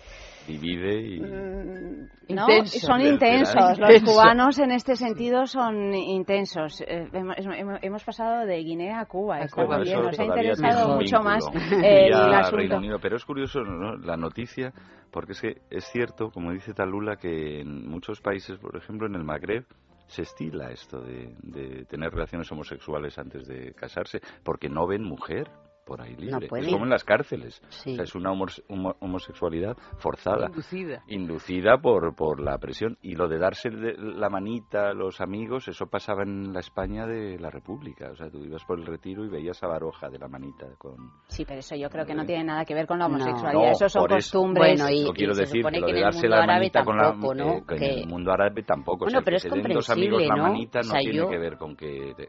Divide 0.48 1.01
y... 1.02 1.20
¿no? 1.20 2.48
Intenso. 2.48 2.78
Son 2.80 3.01
intensos. 3.02 3.78
Los 3.78 4.02
cubanos 4.05 4.59
en 4.59 4.70
este 4.70 4.97
sentido 4.97 5.47
son 5.47 5.92
intensos. 5.94 6.80
Eh, 6.80 7.09
hemos, 7.12 7.36
hemos- 7.82 8.05
pasado 8.05 8.47
de 8.47 8.56
Guinea 8.62 9.01
a 9.01 9.05
Cuba. 9.05 9.40
Está 9.40 9.64
Cuba, 9.64 9.76
muy 9.76 9.84
bien. 9.86 10.01
Nos 10.02 10.18
ha 10.18 10.24
interesado 10.24 10.97
mucho 10.97 11.20
más 11.20 11.44
eh, 11.82 12.06
el 12.06 12.14
Reino 12.14 12.36
asunto. 12.38 12.76
Unido. 12.78 12.98
Pero 13.02 13.16
es 13.16 13.24
curioso 13.26 13.60
¿no? 13.60 13.97
la 13.98 14.16
noticia, 14.16 14.72
porque 15.10 15.32
es 15.32 15.40
que 15.42 15.56
es 15.68 15.84
cierto, 15.92 16.30
como 16.30 16.52
dice 16.52 16.72
Talula, 16.72 17.16
que 17.16 17.60
en 17.60 17.86
muchos 17.86 18.22
países, 18.22 18.59
por 18.59 18.74
ejemplo 18.78 19.06
en 19.06 19.14
el 19.14 19.24
Magreb, 19.24 19.64
se 20.10 20.22
estila 20.22 20.70
esto 20.70 21.00
de, 21.00 21.34
de 21.42 21.84
tener 21.84 22.12
relaciones 22.12 22.50
homosexuales 22.50 23.16
antes 23.18 23.46
de 23.46 23.72
casarse, 23.74 24.20
porque 24.42 24.68
no 24.68 24.86
ven 24.86 25.04
mujer 25.04 25.50
por 25.90 26.00
ahí 26.02 26.14
libre. 26.14 26.46
es 26.60 26.68
como 26.72 26.84
en 26.84 26.90
las 26.90 27.02
cárceles. 27.02 27.60
Sí. 27.70 27.92
O 27.92 27.94
sea, 27.96 28.04
es 28.04 28.14
una 28.14 28.30
homos- 28.30 28.62
homo- 28.68 28.94
homosexualidad 29.00 29.76
forzada. 29.98 30.46
Inducida. 30.46 31.02
Inducida 31.08 31.78
por, 31.78 32.14
por 32.14 32.38
la 32.40 32.58
presión. 32.58 32.96
Y 33.02 33.16
lo 33.16 33.26
de 33.26 33.38
darse 33.38 33.70
de- 33.70 33.94
la 33.98 34.28
manita 34.30 34.90
a 34.90 34.94
los 34.94 35.20
amigos, 35.20 35.66
eso 35.66 35.86
pasaba 35.86 36.22
en 36.22 36.52
la 36.52 36.60
España 36.60 37.06
de 37.06 37.38
la 37.40 37.50
República. 37.50 38.10
O 38.12 38.14
sea, 38.16 38.30
tú 38.30 38.44
ibas 38.44 38.64
por 38.64 38.78
el 38.78 38.86
retiro 38.86 39.24
y 39.24 39.28
veías 39.28 39.60
a 39.64 39.66
Baroja 39.66 40.08
de 40.08 40.18
la 40.20 40.28
manita 40.28 40.66
con... 40.78 40.94
Sí, 41.26 41.44
pero 41.44 41.58
eso 41.58 41.74
yo 41.74 41.90
creo 41.90 42.06
que 42.06 42.14
no 42.14 42.24
tiene 42.24 42.44
nada 42.44 42.64
que 42.64 42.74
ver 42.74 42.86
con 42.86 43.00
la 43.00 43.08
No. 43.08 43.14
homosexualidad. 43.16 43.64
No, 43.66 43.70
eso 43.72 43.88
son 43.88 44.02
por 44.02 44.12
eso. 44.18 44.38
costumbres. 44.38 44.80
Bueno, 44.80 44.94
y- 44.94 45.04
Yo 45.06 45.12
quiero 45.12 45.34
se 45.34 45.40
decir 45.42 45.64
que 45.66 45.80
lo 45.80 45.86
de 45.86 45.90
en 45.90 45.96
el 45.96 46.02
darse 46.02 46.18
mundo 46.20 46.36
la 46.36 46.42
árabe 46.44 46.58
manita 46.60 46.84
con 46.84 46.96
la... 46.96 47.12
¿no? 47.12 47.56
eh, 47.56 47.62
que 47.66 47.74
en 47.74 47.98
el 48.00 48.06
mundo 48.06 48.32
árabe 48.32 48.62
tampoco. 48.62 49.04
o 49.04 49.06
Bueno, 49.06 49.18
sea, 49.18 49.24
pero 49.24 49.38
que 49.40 49.48
es 49.48 49.52
den 49.54 49.74
dos 49.74 49.90
amigos 49.90 50.20
comprensible, 50.20 50.26
la 50.28 50.36
¿no? 50.36 50.42
manita 50.42 50.78
O 50.78 50.82
no 50.82 50.90
sea, 50.90 51.00
tiene 51.00 51.16
yo- 51.16 51.28
que 51.28 51.38
ver 51.38 51.56
con 51.56 51.74
que... 51.76 52.14
te- 52.16 52.28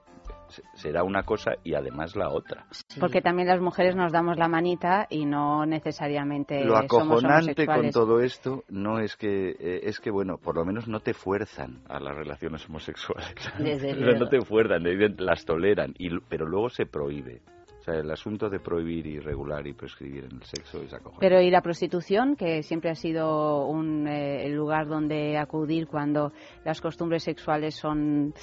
será 0.74 1.04
una 1.04 1.24
cosa 1.24 1.54
y 1.64 1.74
además 1.74 2.16
la 2.16 2.30
otra. 2.30 2.66
Porque 3.00 3.22
también 3.22 3.48
las 3.48 3.62
mujeres 3.62 3.96
nos 3.96 4.12
damos 4.12 4.38
la 4.38 4.48
manita 4.48 5.08
y 5.10 5.26
no 5.26 5.66
necesariamente 5.66 6.64
Lo 6.64 6.76
somos 6.88 7.24
acojonante 7.24 7.66
con 7.66 7.90
todo 7.92 8.20
esto 8.22 8.64
no 8.70 9.00
es 9.00 9.16
que 9.16 9.52
eh, 9.52 9.82
es 9.84 10.00
que 10.00 10.12
bueno, 10.12 10.38
por 10.38 10.56
lo 10.56 10.66
menos 10.66 10.88
no 10.88 11.00
te 11.00 11.14
fuerzan 11.14 11.82
a 11.88 12.00
las 12.00 12.16
relaciones 12.16 12.68
homosexuales. 12.68 13.36
Desde 13.60 13.94
no 14.20 14.28
te 14.28 14.42
fuerzan, 14.42 14.84
de- 14.84 15.16
las 15.18 15.46
toleran, 15.46 15.94
y, 15.98 16.10
pero 16.20 16.46
luego 16.46 16.70
se 16.70 16.86
prohíbe. 16.86 17.42
O 17.80 17.84
sea, 17.84 17.96
el 17.96 18.12
asunto 18.12 18.48
de 18.48 18.60
prohibir 18.60 19.08
y 19.08 19.18
regular 19.20 19.66
y 19.66 19.74
prescribir 19.74 20.26
en 20.26 20.36
el 20.36 20.44
sexo 20.44 20.84
es 20.84 20.94
acojonante. 20.94 21.20
Pero 21.20 21.42
y 21.42 21.50
la 21.50 21.62
prostitución, 21.62 22.36
que 22.36 22.62
siempre 22.62 22.92
ha 22.92 22.96
sido 22.96 23.66
un 23.66 24.08
eh, 24.08 24.46
el 24.46 24.54
lugar 24.54 24.88
donde 24.88 25.36
acudir 25.40 25.88
cuando 25.88 26.32
las 26.64 26.80
costumbres 26.80 27.24
sexuales 27.24 27.74
son... 27.76 28.34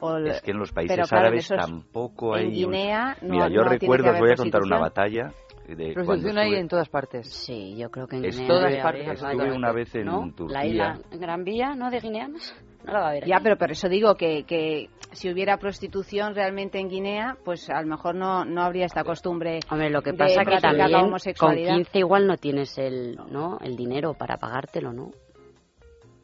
o 0.00 0.16
l- 0.16 0.30
Es 0.30 0.42
que 0.42 0.50
en 0.52 0.58
los 0.58 0.72
países 0.72 0.96
pero, 0.96 1.06
claro, 1.08 1.22
en 1.22 1.26
árabes 1.28 1.44
esos- 1.50 1.58
tampoco 1.58 2.36
en 2.36 2.40
hay. 2.42 2.46
un- 2.48 2.52
Guinea 2.72 3.16
no- 3.22 3.28
Mira, 3.34 3.48
yo 3.48 3.54
no 3.56 3.62
tiene 3.62 3.78
que 3.78 3.86
recuerdo, 3.86 4.10
os 4.12 4.18
voy 4.20 4.30
a 4.32 4.36
contar 4.36 4.62
una 4.62 4.78
batalla 4.78 5.32
de 5.66 5.92
Prostitución 5.94 6.36
hay 6.38 6.54
en 6.56 6.68
todas 6.68 6.88
partes. 6.90 7.26
Sí, 7.30 7.74
yo 7.76 7.90
creo 7.90 8.06
que 8.06 8.16
en 8.16 8.24
Estuve- 8.26 8.42
Guinea 8.44 8.58
todas 8.60 8.82
partes. 8.82 9.22
Estuve 9.22 9.52
una 9.52 9.72
vez 9.72 9.94
en 9.94 10.04
¿No? 10.04 10.30
Turquía. 10.34 10.58
La 10.58 10.66
isla 10.66 10.98
Gran 11.12 11.44
Vía, 11.44 11.74
¿no? 11.74 11.90
De 11.90 12.00
guineanos. 12.00 12.54
No 12.84 12.92
la 12.92 13.00
va 13.00 13.06
a 13.06 13.10
haber. 13.12 13.24
Ya, 13.24 13.36
aquí. 13.36 13.44
pero 13.44 13.56
por 13.56 13.70
eso 13.70 13.88
digo 13.88 14.14
que, 14.14 14.44
que 14.44 14.90
si 15.12 15.30
hubiera 15.32 15.56
prostitución 15.56 16.34
realmente 16.34 16.78
en 16.78 16.90
Guinea, 16.90 17.38
pues 17.42 17.70
a 17.70 17.80
lo 17.80 17.86
mejor 17.88 18.14
no, 18.14 18.44
no 18.44 18.60
habría 18.62 18.84
esta 18.84 19.04
costumbre 19.04 19.60
Hombre, 19.70 19.88
lo 19.88 20.02
que 20.02 20.12
de 20.12 20.18
pasa 20.18 20.40
que 20.40 20.44
practicar 20.44 20.72
la 20.74 20.78
también 20.80 20.98
con 21.00 21.08
homosexualidad. 21.08 21.74
15 21.76 21.98
igual 22.00 22.26
no 22.26 22.36
tienes 22.36 22.76
el, 22.76 23.16
¿no? 23.30 23.58
el 23.62 23.74
dinero 23.74 24.12
para 24.12 24.36
pagártelo, 24.36 24.92
¿no? 24.92 25.12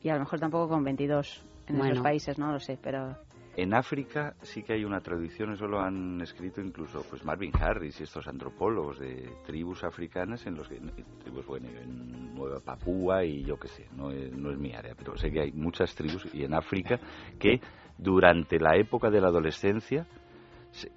Y 0.03 0.11
a 0.11 0.15
lo 0.15 0.21
mejor 0.21 0.39
tampoco 0.39 0.69
con 0.69 0.85
22 0.85 1.43
en 1.67 1.77
esos 1.77 1.79
Bueno. 1.89 2.03
países, 2.03 2.39
no 2.39 2.53
lo 2.53 2.59
sé, 2.59 2.79
pero... 2.83 3.17
En 3.57 3.75
África 3.75 4.35
sí 4.43 4.63
que 4.63 4.75
hay 4.75 4.85
una 4.85 5.01
tradición, 5.01 5.53
eso 5.53 5.67
lo 5.67 5.81
han 5.81 6.21
escrito 6.23 6.61
incluso 6.61 7.03
pues 7.11 7.25
Marvin 7.25 7.51
Harris 7.61 8.01
y 8.01 8.05
estos 8.05 8.27
antropólogos 8.29 8.99
de 8.99 9.29
tribus 9.45 9.83
africanas 9.85 10.47
en 10.47 10.55
los 10.55 10.69
que 10.69 10.81
tribus 11.23 11.45
bueno, 11.47 11.69
en 11.69 12.35
Nueva 12.35 12.61
Papúa 12.61 13.25
y 13.25 13.43
yo 13.43 13.59
qué 13.59 13.69
sé, 13.69 13.87
no 13.97 14.11
es, 14.13 14.33
no 14.33 14.51
es 14.53 14.59
mi 14.59 14.73
área, 14.73 14.95
pero 14.97 15.17
sé 15.17 15.31
que 15.31 15.41
hay 15.41 15.53
muchas 15.53 15.95
tribus 15.95 16.27
y 16.33 16.45
en 16.45 16.55
África 16.55 16.99
que 17.39 17.61
durante 17.99 18.59
la 18.59 18.77
época 18.77 19.11
de 19.11 19.21
la 19.21 19.29
adolescencia 19.29 20.07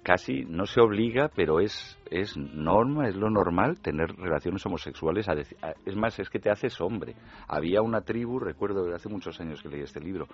casi 0.04 0.44
no 0.44 0.64
se 0.66 0.80
obliga, 0.80 1.28
pero 1.34 1.58
es 1.60 1.98
es 2.08 2.36
norma, 2.36 3.08
es 3.08 3.16
lo 3.16 3.28
normal 3.28 3.80
tener 3.80 4.14
relaciones 4.14 4.64
homosexuales. 4.64 5.28
a 5.28 5.34
deci- 5.34 5.56
a- 5.60 5.74
es 5.84 5.96
más, 5.96 6.16
es 6.20 6.30
que 6.30 6.38
te 6.38 6.48
haces 6.48 6.80
hombre. 6.80 7.16
Había 7.48 7.82
una 7.82 8.02
tribu, 8.02 8.38
recuerdo 8.38 8.84
de 8.84 8.94
hace 8.94 9.08
muchos 9.08 9.40
años 9.40 9.60
que 9.60 9.68
leí 9.68 9.80
este 9.82 10.00
libro, 10.00 10.28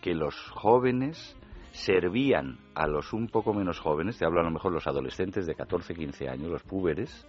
que 0.00 0.14
los 0.14 0.36
jóvenes 0.50 1.36
servían 1.74 2.58
a 2.76 2.86
los 2.86 3.12
un 3.12 3.26
poco 3.26 3.52
menos 3.52 3.80
jóvenes, 3.80 4.16
te 4.16 4.24
hablo 4.24 4.40
a 4.40 4.44
lo 4.44 4.50
mejor 4.52 4.72
los 4.72 4.86
adolescentes 4.86 5.44
de 5.44 5.56
14, 5.56 5.92
15 5.92 6.28
años, 6.28 6.48
los 6.48 6.62
púberes, 6.62 7.26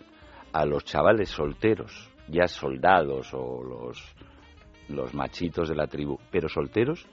a 0.54 0.66
los 0.66 0.86
chavales 0.86 1.30
solteros, 1.30 2.12
ya 2.28 2.48
soldados 2.48 3.34
o 3.34 3.64
los, 4.88 5.14
machitos 5.16 5.68
de 5.68 5.76
la 5.76 5.88
tribu, 5.88 6.20
pero 6.30 6.48
solteros, 6.48 7.08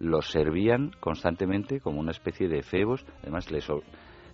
los 0.00 0.28
servían 0.28 0.90
constantemente 0.98 1.78
como 1.78 2.00
una 2.00 2.10
especie 2.10 2.48
de 2.48 2.58
efebos, 2.58 3.06
además 3.22 3.48
les 3.52 3.68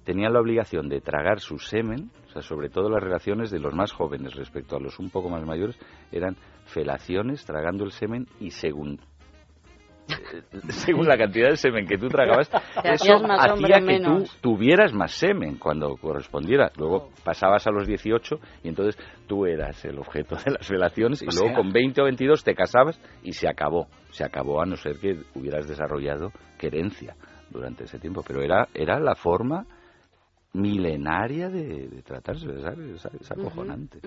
tenían 0.04 0.32
la 0.32 0.40
obligación 0.40 0.88
de 0.88 1.02
tragar 1.02 1.40
su 1.40 1.58
semen, 1.58 2.10
o 2.28 2.30
sea, 2.30 2.40
sobre 2.40 2.70
todo 2.70 2.88
las 2.88 3.02
relaciones 3.02 3.50
de 3.50 3.60
los 3.60 3.74
más 3.74 3.92
jóvenes 3.92 4.34
respecto 4.34 4.74
a 4.74 4.80
los 4.80 4.98
un 4.98 5.10
poco 5.10 5.28
más 5.28 5.44
mayores, 5.44 5.78
eran 6.10 6.34
felaciones 6.64 7.44
tragando 7.44 7.84
el 7.84 7.90
semen 7.90 8.26
y 8.40 8.52
según 8.52 9.00
según 10.70 11.06
la 11.06 11.16
cantidad 11.16 11.50
de 11.50 11.56
semen 11.56 11.86
que 11.86 11.98
tú 11.98 12.08
tragabas, 12.08 12.50
eso 12.84 13.14
hacía 13.14 13.80
que 13.80 14.00
tú 14.00 14.24
tuvieras 14.40 14.92
más 14.92 15.12
semen 15.12 15.56
cuando 15.58 15.96
correspondiera. 15.96 16.70
Luego 16.76 17.10
pasabas 17.24 17.66
a 17.66 17.70
los 17.70 17.86
18 17.86 18.38
y 18.64 18.68
entonces 18.68 18.96
tú 19.26 19.46
eras 19.46 19.84
el 19.84 19.98
objeto 19.98 20.36
de 20.36 20.52
las 20.52 20.68
relaciones 20.68 21.22
y 21.22 21.26
O 21.26 21.30
luego 21.30 21.48
sea- 21.48 21.56
con 21.56 21.72
20 21.72 22.00
o 22.00 22.04
22 22.04 22.44
te 22.44 22.54
casabas 22.54 23.00
y 23.22 23.32
se 23.32 23.48
acabó. 23.48 23.86
Se 24.10 24.24
acabó 24.24 24.62
a 24.62 24.66
no 24.66 24.76
ser 24.76 24.98
que 24.98 25.18
hubieras 25.34 25.68
desarrollado 25.68 26.32
querencia 26.58 27.14
durante 27.50 27.84
ese 27.84 27.98
tiempo. 27.98 28.22
Pero 28.26 28.42
era, 28.42 28.68
era 28.74 28.98
la 28.98 29.14
forma 29.14 29.66
milenaria 30.58 31.48
de, 31.48 31.88
de 31.88 32.02
tratarse, 32.02 32.46
¿sabes? 32.60 32.78
Es, 33.04 33.04
es 33.20 33.30
acojonante. 33.32 33.98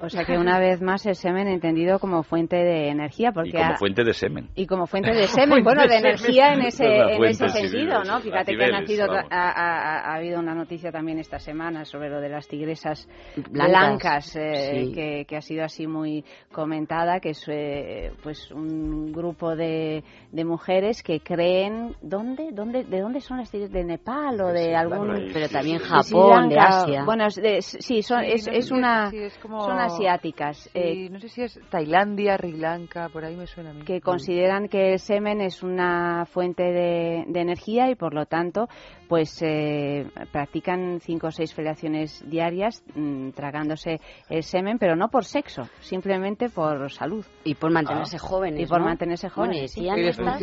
O 0.00 0.08
sea 0.08 0.24
que 0.24 0.36
una 0.36 0.58
vez 0.58 0.80
más 0.82 1.06
el 1.06 1.14
semen 1.14 1.48
entendido 1.48 1.98
como 1.98 2.22
fuente 2.22 2.56
de 2.56 2.88
energía, 2.88 3.32
porque 3.32 3.50
Y 3.50 3.52
como 3.52 3.64
ha- 3.72 3.76
fuente 3.76 4.04
de 4.04 4.12
semen. 4.12 4.48
y 4.54 4.66
como 4.66 4.86
fuente 4.86 5.12
de 5.12 5.26
semen, 5.26 5.48
Fuente 5.62 5.64
bueno, 5.64 5.82
de 5.82 5.88
de 5.88 5.94
semen. 5.94 6.06
energía 6.10 6.52
en 6.54 6.62
ese, 6.62 6.84
en 6.86 7.16
fuente, 7.16 7.44
ese 7.46 7.48
sentido, 7.48 8.02
sí, 8.04 8.08
¿no? 8.10 8.20
Fíjate 8.20 8.40
a 8.40 8.44
que 8.44 8.50
ha, 8.64 8.66
niveles, 8.68 8.80
nacido, 8.80 9.12
ha, 9.12 9.26
ha- 9.30 10.00
ha 10.10 10.14
habido 10.16 10.38
una 10.40 10.54
noticia 10.54 10.90
también 10.92 11.18
esta 11.18 11.38
semana 11.38 11.84
sobre 11.84 12.10
lo 12.10 12.20
de 12.20 12.28
las 12.28 12.46
tigresas 12.48 13.08
Blancas, 13.50 13.70
blancas, 13.70 14.36
eh, 14.36 14.84
sí. 14.86 14.92
que, 14.92 15.24
que 15.26 15.36
ha 15.36 15.40
sido 15.42 15.64
así 15.64 15.86
muy 15.86 16.24
comentada, 16.52 17.20
que 17.20 17.30
es 17.30 17.44
eh, 17.48 18.12
pues 18.22 18.50
un 18.50 19.12
grupo 19.12 19.54
de, 19.56 20.02
de 20.32 20.44
mujeres 20.44 21.02
que 21.02 21.20
creen, 21.20 21.94
¿dónde? 22.02 22.50
¿dónde? 22.52 22.84
¿De 22.84 23.00
dónde 23.00 23.20
son 23.20 23.38
las 23.38 23.50
tigresas? 23.50 23.72
¿De 23.72 23.84
Nepal 23.84 24.40
o 24.40 24.48
de 24.52 24.74
algún...? 24.74 25.30
Pero 25.32 25.48
también 25.48 25.80
Japón, 26.02 26.48
de? 26.48 26.58
Asia. 26.58 27.04
Bueno, 27.04 27.26
es 27.26 27.34
de- 27.36 27.62
sí, 27.62 28.02
son, 28.02 28.20
Sí, 28.24 28.30
es, 28.32 28.46
no 28.46 28.52
sé 28.52 28.58
es 28.58 28.66
si 28.66 28.74
una... 28.74 29.10
sí, 29.10 29.18
es 29.18 29.38
como- 29.38 29.60
Son 29.64 29.78
asiáticas. 29.78 30.58
Sí, 30.58 30.70
eh, 30.74 31.08
no 31.10 31.18
sé 31.20 31.28
si 31.28 31.42
es 31.42 31.60
Tailandia, 31.70 32.36
Sri 32.36 32.52
Lanka, 32.52 33.08
por 33.08 33.24
ahí 33.24 33.36
me 33.36 33.46
suena 33.46 33.70
a 33.70 33.72
mí. 33.74 33.82
que 33.84 34.00
consideran 34.00 34.68
que 34.68 34.92
el 34.94 34.98
semen 34.98 35.40
es 35.40 35.62
una 35.62 36.24
fuente 36.26 36.62
de, 36.62 37.24
de 37.26 37.40
energía 37.40 37.90
y 37.90 37.94
por 37.94 38.14
lo 38.14 38.26
tanto 38.26 38.68
pues 39.08 39.42
eh, 39.42 40.06
practican 40.32 41.00
cinco 41.00 41.28
o 41.28 41.30
seis 41.30 41.52
felaciones 41.54 42.22
diarias 42.28 42.82
mm, 42.94 43.30
tragándose 43.30 44.00
el 44.28 44.42
semen 44.44 44.78
pero 44.78 44.94
no 44.96 45.08
por 45.08 45.24
sexo 45.24 45.62
simplemente 45.80 46.48
por 46.48 46.90
salud 46.92 47.24
y 47.44 47.54
por 47.56 47.70
mantenerse 47.72 48.18
jóvenes 48.18 48.60
y 48.60 48.66
por 48.66 48.78
¿no? 48.80 48.86
mantenerse 48.86 49.28
Bueno, 49.34 49.52
jóvenes 49.52 49.76
y 49.76 49.80
decían 49.80 49.98
¿Y 49.98 50.02
les 50.02 50.18
estas- 50.18 50.34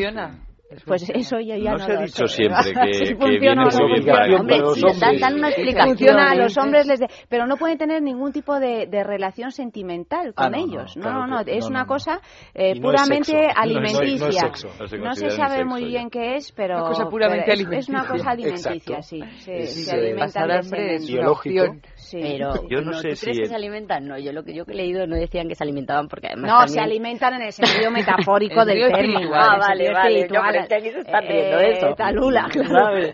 pues 0.85 1.10
eso 1.10 1.39
ya, 1.39 1.56
ya 1.57 1.72
No 1.72 1.77
no, 1.77 1.85
se 1.85 1.91
ha 1.91 1.95
lo 1.95 2.02
dicho 2.02 2.27
sé. 2.27 2.35
siempre 2.35 2.73
que- 2.84 2.94
Si 2.94 3.03
que 3.06 3.15
funciona 3.15 3.39
viene 3.39 3.52
o 3.52 3.56
no 3.56 3.61
muy 3.64 3.88
bien 3.88 3.95
funciona. 3.98 4.19
para 4.19 4.35
Hombre, 4.39 4.57
los 4.60 4.73
sí, 4.76 4.81
hombres. 4.84 4.99
dan, 4.99 5.18
dan 5.19 5.34
una 5.35 5.48
explicación. 5.49 5.88
funciona 5.98 6.31
a 6.31 6.35
los 6.35 6.57
hombres 6.57 6.88
les 6.88 6.99
de- 6.99 7.07
pero 7.30 7.48
no 7.48 7.57
pueden 7.57 7.77
tener 7.77 8.02
ningún 8.02 8.31
tipo 8.34 8.60
de, 8.60 8.88
de 8.88 9.03
relación 9.03 9.52
sentimental 9.52 10.34
con 10.34 10.45
Ah, 10.45 10.49
no, 10.49 10.57
no, 10.57 10.64
ellos 10.65 10.98
no 10.98 11.02
claro 11.03 11.19
no, 11.27 11.27
no, 11.27 11.39
es 11.45 11.64
no, 11.65 11.69
una 11.69 11.85
cosa 11.85 12.19
eh, 12.53 12.80
puramente 12.81 13.31
sexo. 13.31 13.44
No 13.44 13.48
es- 13.49 13.56
no 13.56 13.84
es 13.85 13.95
alimenticia 13.98 14.41
sexo. 14.41 14.68
No 14.99 15.14
se 15.15 15.30
se 15.30 15.35
sabe 15.38 15.56
sexo 15.57 15.65
muy 15.68 15.81
ya. 15.81 15.88
bien 15.88 16.10
qué 16.10 16.35
es 16.35 16.52
pero 16.52 16.76
Una 16.77 16.88
cosa 16.89 17.10
puramente 17.10 17.45
pero 17.48 17.72
es, 17.72 17.77
es 17.80 17.89
una 17.89 18.06
cosa 18.07 18.30
alimenticia 18.31 18.98
Exacto. 18.98 19.02
sí 19.03 19.23
se, 19.39 19.57
Es, 19.60 19.85
se 19.85 19.95
eh, 19.95 19.99
alimentan 19.99 20.52
hambre 20.52 20.95
es 20.95 21.07
Biológico. 21.07 21.76
Sí. 21.95 22.19
Pero 22.22 22.53
Yo 22.69 22.81
no 22.81 22.91
no, 22.91 22.94
sé 22.99 23.10
¿tú 23.10 23.15
si 23.15 23.26
crees 23.26 23.39
que 23.39 23.45
se 23.48 23.56
alimentan? 23.56 24.06
No, 24.07 24.18
yo 24.18 24.31
lo 24.34 24.44
que 24.44 24.53
yo 24.53 24.65
que 24.65 24.73
he 24.73 24.76
leído 24.76 25.07
no 25.07 25.15
decían 25.15 25.48
que 25.48 25.56
se 25.56 25.64
alimentaban 25.64 26.07
porque 26.07 26.27
además 26.27 26.52
no, 26.52 26.68
se 26.68 26.80
alimentan 26.80 27.34
en 27.35 27.41
el 27.44 27.52
sentido 27.53 27.89
metafórico 27.91 28.65
del 28.65 28.91
término. 28.91 29.31
Ah, 29.34 29.57
vale, 29.60 29.91
vale. 29.91 30.27
Yo 30.58 30.64
espiritual. 30.64 30.68
pensé 30.68 30.68
que 30.68 30.76
aquí 30.76 30.92
se 30.92 31.00
está 31.00 31.20
Eh, 31.20 31.58
de 31.58 31.72
eso. 31.78 31.96
Talula, 31.96 32.48
claro. 32.52 33.08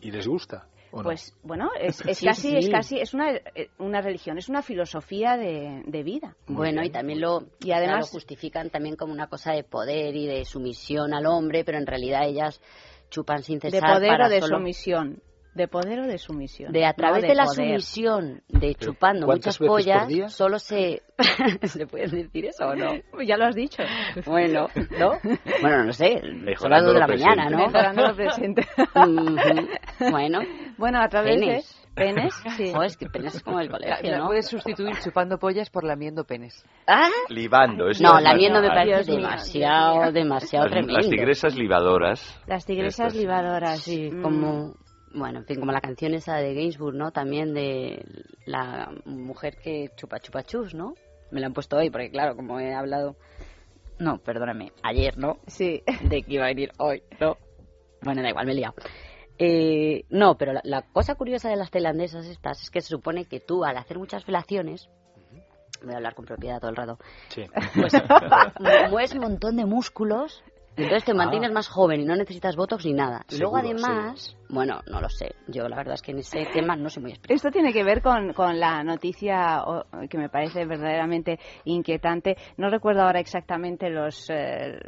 ¿Y, 0.00 0.08
y 0.08 0.10
les 0.10 0.26
gusta? 0.26 0.66
¿o 0.92 0.98
no? 0.98 1.02
Pues 1.04 1.34
bueno, 1.42 1.68
es, 1.78 2.00
es 2.06 2.18
Sí, 2.18 2.26
casi, 2.26 2.56
es 2.56 2.68
casi, 2.70 2.98
es 3.00 3.12
una, 3.12 3.32
eh, 3.34 3.68
una 3.78 4.00
religión, 4.00 4.38
es 4.38 4.48
una 4.48 4.62
filosofía 4.62 5.36
de, 5.36 5.82
de 5.84 6.02
vida. 6.02 6.36
Bueno, 6.46 6.82
y 6.84 6.90
también 6.90 7.20
lo, 7.20 7.40
Y 7.60 7.72
además- 7.72 8.06
lo 8.06 8.06
justifican 8.12 8.70
también 8.70 8.96
como 8.96 9.12
una 9.12 9.26
cosa 9.26 9.52
de 9.52 9.64
poder 9.64 10.14
y 10.16 10.26
de 10.26 10.44
sumisión 10.44 11.12
al 11.12 11.26
hombre, 11.26 11.64
pero 11.64 11.76
en 11.78 11.86
realidad 11.86 12.26
ellas 12.26 12.62
chupan 13.10 13.42
sin 13.42 13.58
De 13.58 13.70
cesar 13.70 13.94
poder 13.94 14.08
para 14.10 14.26
o 14.26 14.30
de 14.30 14.40
solo- 14.40 14.56
sumisión. 14.58 15.20
De 15.56 15.68
poder 15.68 16.00
o 16.00 16.06
de 16.06 16.18
sumisión. 16.18 16.72
de 16.72 16.84
a 16.84 16.88
No 16.90 16.94
través 16.94 17.22
de, 17.22 17.34
la 17.34 17.44
poder. 17.44 17.80
sumisión 17.80 18.42
de 18.48 18.74
chupando 18.74 19.26
¿cuántas 19.26 19.58
muchas 19.58 19.58
veces 19.58 19.68
por 19.68 19.68
pollas 19.96 20.08
día? 20.08 20.28
solo 20.28 20.58
se 20.58 21.02
se 21.64 21.86
puede 21.86 22.08
decir 22.08 22.46
eso 22.46 22.66
o 22.66 22.74
no 22.74 22.90
Ya 23.26 23.36
lo 23.36 23.46
has 23.46 23.54
dicho. 23.54 23.82
bueno 24.26 24.68
no 24.98 25.18
bueno 25.62 25.84
no 25.84 25.92
sé 25.92 26.20
Mejorando 26.22 26.92
de 26.92 26.98
la 27.00 27.06
lo 27.06 27.12
mañana 27.14 27.46
presente. 27.46 27.56
no 27.56 27.66
Mejorando 27.66 28.02
lo 28.08 28.14
presente. 28.14 28.66
Bueno 30.10 30.40
Bueno, 30.76 31.00
a 31.00 31.08
través 31.08 31.36
Penes. 31.40 31.80
de 31.80 31.86
penes, 31.96 32.34
sí. 32.58 32.70
Joder, 32.72 32.86
es 32.88 32.96
que 32.98 33.06
penes 33.06 33.34
es 33.36 33.42
como 33.42 33.58
el 33.60 33.70
colegio 33.70 34.18
no 34.18 34.26
Puedes 34.26 34.46
sustituir 34.48 34.94
chupando 35.02 35.38
pollas 35.38 35.70
por 35.70 35.84
lamiendo 35.84 36.24
penes. 36.24 36.62
¿Ah? 36.86 37.08
Libando. 37.30 37.88
eso 37.88 38.02
no 38.02 38.18
es 38.18 38.24
lamiendo 38.24 38.60
me 38.60 38.68
parece 38.68 38.96
Dios 39.04 39.08
mío, 39.08 39.16
demasiado 39.28 40.12
demasiado 40.12 40.64
Las, 40.66 40.72
tremendo 40.72 40.98
las 40.98 41.08
tigresas 41.08 41.54
libadoras. 41.56 42.40
Las 42.46 42.66
tigresas 42.66 43.06
Estas- 43.06 43.14
libadoras. 43.16 43.80
Sí, 43.80 44.10
Mm. 44.10 44.22
como, 44.22 44.74
bueno, 45.16 45.38
en 45.40 45.46
fin, 45.46 45.58
como 45.58 45.72
la 45.72 45.80
canción 45.80 46.14
esa 46.14 46.36
de 46.36 46.54
Gainsbourg, 46.54 46.94
¿no? 46.94 47.10
También 47.10 47.54
de 47.54 48.04
la 48.44 48.92
mujer 49.06 49.56
que 49.56 49.90
chupa 49.96 50.20
chupa 50.20 50.42
chus, 50.44 50.74
¿no? 50.74 50.94
Me 51.30 51.40
la 51.40 51.46
han 51.46 51.54
puesto 51.54 51.76
hoy, 51.76 51.90
porque 51.90 52.10
claro, 52.10 52.36
como 52.36 52.60
he 52.60 52.74
hablado, 52.74 53.16
no, 53.98 54.18
perdóname, 54.18 54.72
ayer, 54.82 55.16
¿no? 55.18 55.38
Sí. 55.46 55.82
De 56.02 56.22
que 56.22 56.34
iba 56.34 56.44
a 56.44 56.48
venir 56.48 56.70
hoy, 56.78 57.02
¿no? 57.20 57.38
Bueno, 58.02 58.22
da 58.22 58.28
igual, 58.28 58.46
me 58.46 58.52
he 58.52 58.56
liado. 58.56 58.74
Eh, 59.38 60.04
no, 60.10 60.36
pero 60.36 60.52
la, 60.52 60.60
la 60.64 60.82
cosa 60.82 61.14
curiosa 61.14 61.48
de 61.48 61.56
las 61.56 61.70
tailandesas 61.70 62.26
estas 62.26 62.62
es 62.62 62.70
que 62.70 62.80
se 62.80 62.88
supone 62.88 63.24
que 63.24 63.40
tú, 63.40 63.64
al 63.64 63.76
hacer 63.78 63.98
muchas 63.98 64.24
felaciones, 64.24 64.88
voy 65.82 65.92
a 65.94 65.96
hablar 65.96 66.14
con 66.14 66.24
propiedad 66.24 66.60
todo 66.60 66.70
el 66.70 66.76
rato, 66.76 66.98
Sí. 67.28 67.44
pues 67.74 67.92
mueves 68.90 69.14
un 69.14 69.20
montón 69.20 69.56
de 69.56 69.66
músculos 69.66 70.42
Entonces 70.76 71.04
te 71.04 71.12
Ah. 71.12 71.14
mantienes 71.14 71.50
más 71.52 71.68
joven 71.68 72.00
y 72.00 72.04
no 72.04 72.14
necesitas 72.16 72.54
botox 72.56 72.84
ni 72.84 72.92
nada. 72.92 73.24
Y 73.30 73.38
luego 73.38 73.56
además, 73.56 74.36
bueno, 74.50 74.80
no 74.90 75.00
lo 75.00 75.08
sé. 75.08 75.34
Yo 75.48 75.68
la 75.68 75.76
verdad 75.76 75.94
es 75.94 76.02
que 76.02 76.12
en 76.12 76.18
ese 76.18 76.44
tema 76.52 76.76
no 76.76 76.90
soy 76.90 77.02
muy 77.02 77.12
experta. 77.12 77.34
Esto 77.34 77.50
tiene 77.50 77.72
que 77.72 77.82
ver 77.82 78.02
con, 78.02 78.32
con 78.34 78.60
la 78.60 78.84
noticia 78.84 79.62
o- 79.64 79.84
que 80.08 80.18
me 80.18 80.28
parece 80.28 80.66
verdaderamente 80.66 81.38
inquietante. 81.64 82.36
No 82.58 82.68
recuerdo 82.68 83.02
ahora 83.02 83.20
exactamente 83.20 83.88
los, 83.88 84.26
eh, 84.30 84.78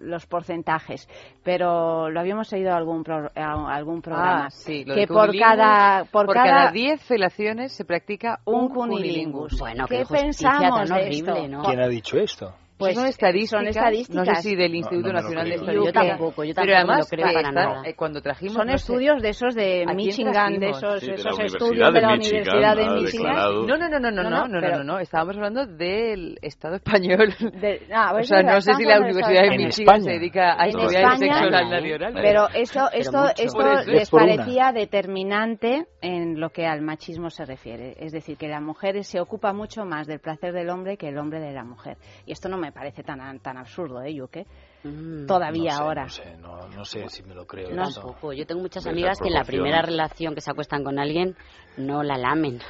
los 0.00 0.26
porcentajes, 0.26 1.08
pero 1.44 2.10
lo 2.10 2.20
habíamos 2.20 2.52
oído 2.52 2.70
en 2.70 2.74
algún, 2.76 3.04
pro- 3.04 3.30
a- 3.34 3.74
algún 3.74 4.02
programa. 4.02 4.46
Ah, 4.46 4.50
sí, 4.50 4.84
lo 4.84 4.94
que 4.94 5.00
de 5.02 5.06
por 5.06 5.36
cada, 5.38 6.04
por, 6.06 6.26
por 6.26 6.34
cada, 6.34 6.46
cada 6.50 6.72
10 6.72 7.00
felaciones 7.02 7.72
se 7.72 7.84
practica 7.84 8.40
un 8.44 8.62
un 8.62 8.68
cunilingus. 8.70 9.02
cunilingus. 9.52 9.58
Bueno, 9.60 9.86
¿Qué 9.86 9.98
qué 9.98 10.04
justicia 10.04 10.50
pensamos 10.50 10.88
tan 10.88 10.98
de 10.98 11.08
esto? 11.10 11.48
¿no? 11.48 11.62
¿Quién 11.62 11.80
ha 11.80 11.88
dicho 11.88 12.18
esto? 12.18 12.54
Pues 12.82 12.94
son 12.96 13.06
estadísticas, 13.06 13.60
son 13.60 13.66
estadísticas. 13.68 14.26
no 14.28 14.34
sé 14.34 14.42
si 14.42 14.56
del 14.56 14.74
Instituto 14.74 15.08
no 15.08 15.12
lo 15.14 15.20
Nacional 15.22 15.44
de. 15.48 15.54
Estadística. 15.54 15.84
Yo 15.84 15.92
tampoco, 16.08 16.44
yo 16.44 16.54
pero 16.54 16.54
tampoco 16.54 16.66
me 16.66 16.74
además 16.76 16.98
lo 16.98 17.04
creo 17.06 17.26
para 17.26 17.38
están, 17.48 17.54
nada. 17.54 17.82
eh, 17.88 17.94
cuando 17.94 18.20
trajimos 18.22 18.54
Son 18.54 18.66
no 18.66 18.72
sé, 18.72 18.76
estudios 18.76 19.22
de 19.22 19.28
esos 19.28 19.54
de 19.54 19.82
¿A 19.82 19.84
quién 19.86 19.96
Michigan, 19.96 20.58
de 20.58 20.68
esos, 20.70 21.00
Sí, 21.00 21.06
de 21.06 21.14
esos 21.14 21.38
estudios 21.40 21.92
de 21.92 22.00
de 22.00 22.06
la 22.06 22.14
Universidad 22.14 22.76
de 22.76 22.90
Michigan. 22.90 23.34
No, 23.34 23.76
no, 23.76 23.88
no, 23.88 23.88
no, 23.88 24.10
no, 24.10 24.22
no, 24.22 24.30
no, 24.30 24.48
no, 24.48 24.60
pero- 24.60 24.76
no, 24.78 24.84
no, 24.84 24.98
estábamos 24.98 25.36
hablando 25.36 25.66
del 25.66 26.38
Estado 26.42 26.76
español. 26.76 27.34
de- 27.60 27.86
ah, 27.94 28.10
o 28.12 28.16
pues 28.16 28.28
sea, 28.28 28.42
no 28.42 28.60
sé 28.60 28.74
si 28.74 28.84
la 28.84 28.98
Universidad 29.00 29.42
de 29.42 29.56
Michigan 29.58 30.02
se 30.02 30.10
dedica 30.10 30.54
a 30.60 30.66
estudiar 30.66 31.12
el 31.12 31.18
sexo 31.18 31.44
oral. 31.44 32.12
Pero 32.14 32.48
esto, 32.54 32.88
esto, 32.92 33.24
les 33.86 34.10
parecía 34.10 34.72
determinante 34.72 35.86
en 36.00 36.40
lo 36.40 36.50
que 36.50 36.66
al 36.66 36.82
machismo 36.82 37.30
se 37.30 37.44
refiere. 37.44 37.94
Es 37.98 38.12
decir, 38.12 38.36
que 38.36 38.48
la 38.48 38.60
mujer 38.60 39.02
se 39.04 39.20
ocupa 39.20 39.52
mucho 39.52 39.84
más 39.84 40.06
del 40.06 40.20
placer 40.20 40.52
del 40.52 40.68
hombre 40.70 40.96
que 40.96 41.08
el 41.08 41.18
hombre 41.18 41.40
de 41.40 41.52
la 41.52 41.64
mujer. 41.64 41.96
Y 42.26 42.32
esto 42.32 42.48
no 42.48 42.58
me 42.58 42.71
parece 42.72 43.02
tan, 43.02 43.38
tan 43.40 43.56
absurdo, 43.56 44.02
¿eh, 44.02 44.14
Yuke? 44.14 44.46
Mm, 44.84 45.26
Todavía 45.26 45.72
No 45.72 45.76
sé, 45.76 45.82
ahora. 45.82 46.02
No 46.04 46.08
sé, 46.08 46.36
no, 46.38 46.68
no 46.68 46.84
sé 46.84 47.08
si 47.08 47.22
me 47.22 47.34
lo 47.34 47.46
creo. 47.46 47.70
Yo 47.70 47.76
No. 47.76 47.90
tampoco. 47.90 48.32
Yo 48.32 48.46
tengo 48.46 48.60
muchas 48.62 48.86
amigas 48.86 49.18
que 49.20 49.28
en 49.28 49.34
la 49.34 49.44
primera 49.44 49.82
relación 49.82 50.34
que 50.34 50.40
se 50.40 50.50
acuestan 50.50 50.82
con 50.82 50.98
alguien 50.98 51.36
no 51.76 52.02
la 52.02 52.16
lamen. 52.18 52.60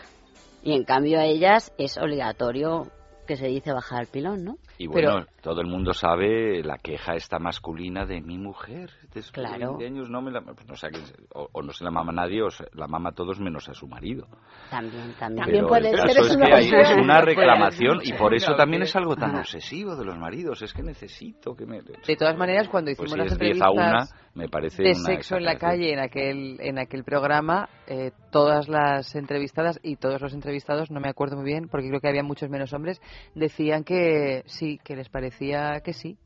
Y 0.62 0.74
en 0.74 0.84
cambio 0.84 1.18
a 1.18 1.24
ellas 1.24 1.72
es 1.78 1.96
obligatorio 1.98 2.88
que 3.26 3.36
se 3.36 3.46
dice 3.46 3.72
bajar 3.72 4.02
el 4.02 4.06
pilón, 4.08 4.44
¿no? 4.44 4.56
Y 4.78 4.86
bueno, 4.86 5.26
todo 5.42 5.60
el 5.60 5.66
mundo 5.66 5.92
sabe 5.92 6.62
la 6.64 6.78
queja 6.78 7.14
esta 7.14 7.38
masculina 7.38 8.04
de 8.04 8.20
mi 8.20 8.38
mujer. 8.38 8.90
Después 9.14 9.30
Claro. 9.32 9.58
de 9.58 9.84
20 9.84 9.86
años 9.86 10.10
no 10.10 10.20
me 10.22 10.30
la... 10.30 10.40
pues 10.40 10.66
no 10.68 10.74
sé, 10.76 10.86
a 10.88 10.90
quién 10.90 11.06
se- 11.06 11.14
o, 11.34 11.48
o 11.52 11.62
no 11.62 11.72
se 11.72 11.84
la 11.84 11.90
mama 11.90 12.12
nadie 12.12 12.42
o 12.42 12.50
se- 12.50 12.66
la 12.74 12.86
mama 12.88 13.12
todos 13.12 13.38
menos 13.40 13.68
a 13.68 13.74
su 13.74 13.86
marido. 13.86 14.26
También, 14.70 15.14
también. 15.18 15.42
También 15.44 15.46
Pero 15.64 15.68
puede 15.68 15.90
el 15.90 15.96
ser, 15.96 16.06
caso 16.06 16.20
es 16.22 16.26
es 16.30 16.36
una 16.36 16.46
que 16.46 16.54
hay- 16.54 16.70
es 16.70 16.90
una 16.96 17.20
reclamación 17.20 18.00
ser. 18.00 18.14
y 18.14 18.18
por 18.18 18.34
eso 18.34 18.54
también 18.54 18.80
que- 18.82 18.88
es 18.88 18.96
algo 18.96 19.14
tan 19.16 19.36
obsesivo 19.36 19.96
de 19.96 20.04
los 20.04 20.18
maridos. 20.18 20.62
Es 20.62 20.72
que 20.72 20.82
necesito 20.82 21.54
que 21.54 21.66
me... 21.66 21.80
De 21.82 22.16
todas 22.16 22.36
maneras, 22.36 22.68
cuando 22.68 22.90
Pues 22.96 23.10
hicimos 23.10 23.12
si 23.12 23.18
las 23.18 23.32
es 23.32 23.38
10 23.38 23.62
a 23.62 23.66
entrevistas 23.68 24.10
1, 24.10 24.22
me 24.34 24.48
parece 24.48 24.82
de 24.82 24.90
una 24.92 25.04
sexo 25.04 25.36
en 25.36 25.44
la 25.44 25.56
calle 25.56 25.92
en 25.92 25.98
aquel 25.98 26.58
en 26.60 26.78
aquel 26.78 27.04
programa, 27.04 27.68
eh, 27.86 28.12
todas 28.30 28.68
las 28.68 29.14
entrevistadas 29.14 29.78
y 29.82 29.96
todos 29.96 30.20
los 30.20 30.32
entrevistados, 30.32 30.90
no 30.90 31.00
me 31.00 31.08
acuerdo 31.08 31.36
muy 31.36 31.44
bien, 31.44 31.68
porque 31.68 31.88
creo 31.88 32.00
que 32.00 32.08
había 32.08 32.22
muchos 32.22 32.48
menos 32.48 32.72
hombres, 32.72 33.00
decían 33.34 33.84
que 33.84 34.42
sí, 34.46 34.78
que 34.82 34.96
les 34.96 35.08
parecía 35.08 35.80
que 35.84 35.92
sí. 35.92 36.16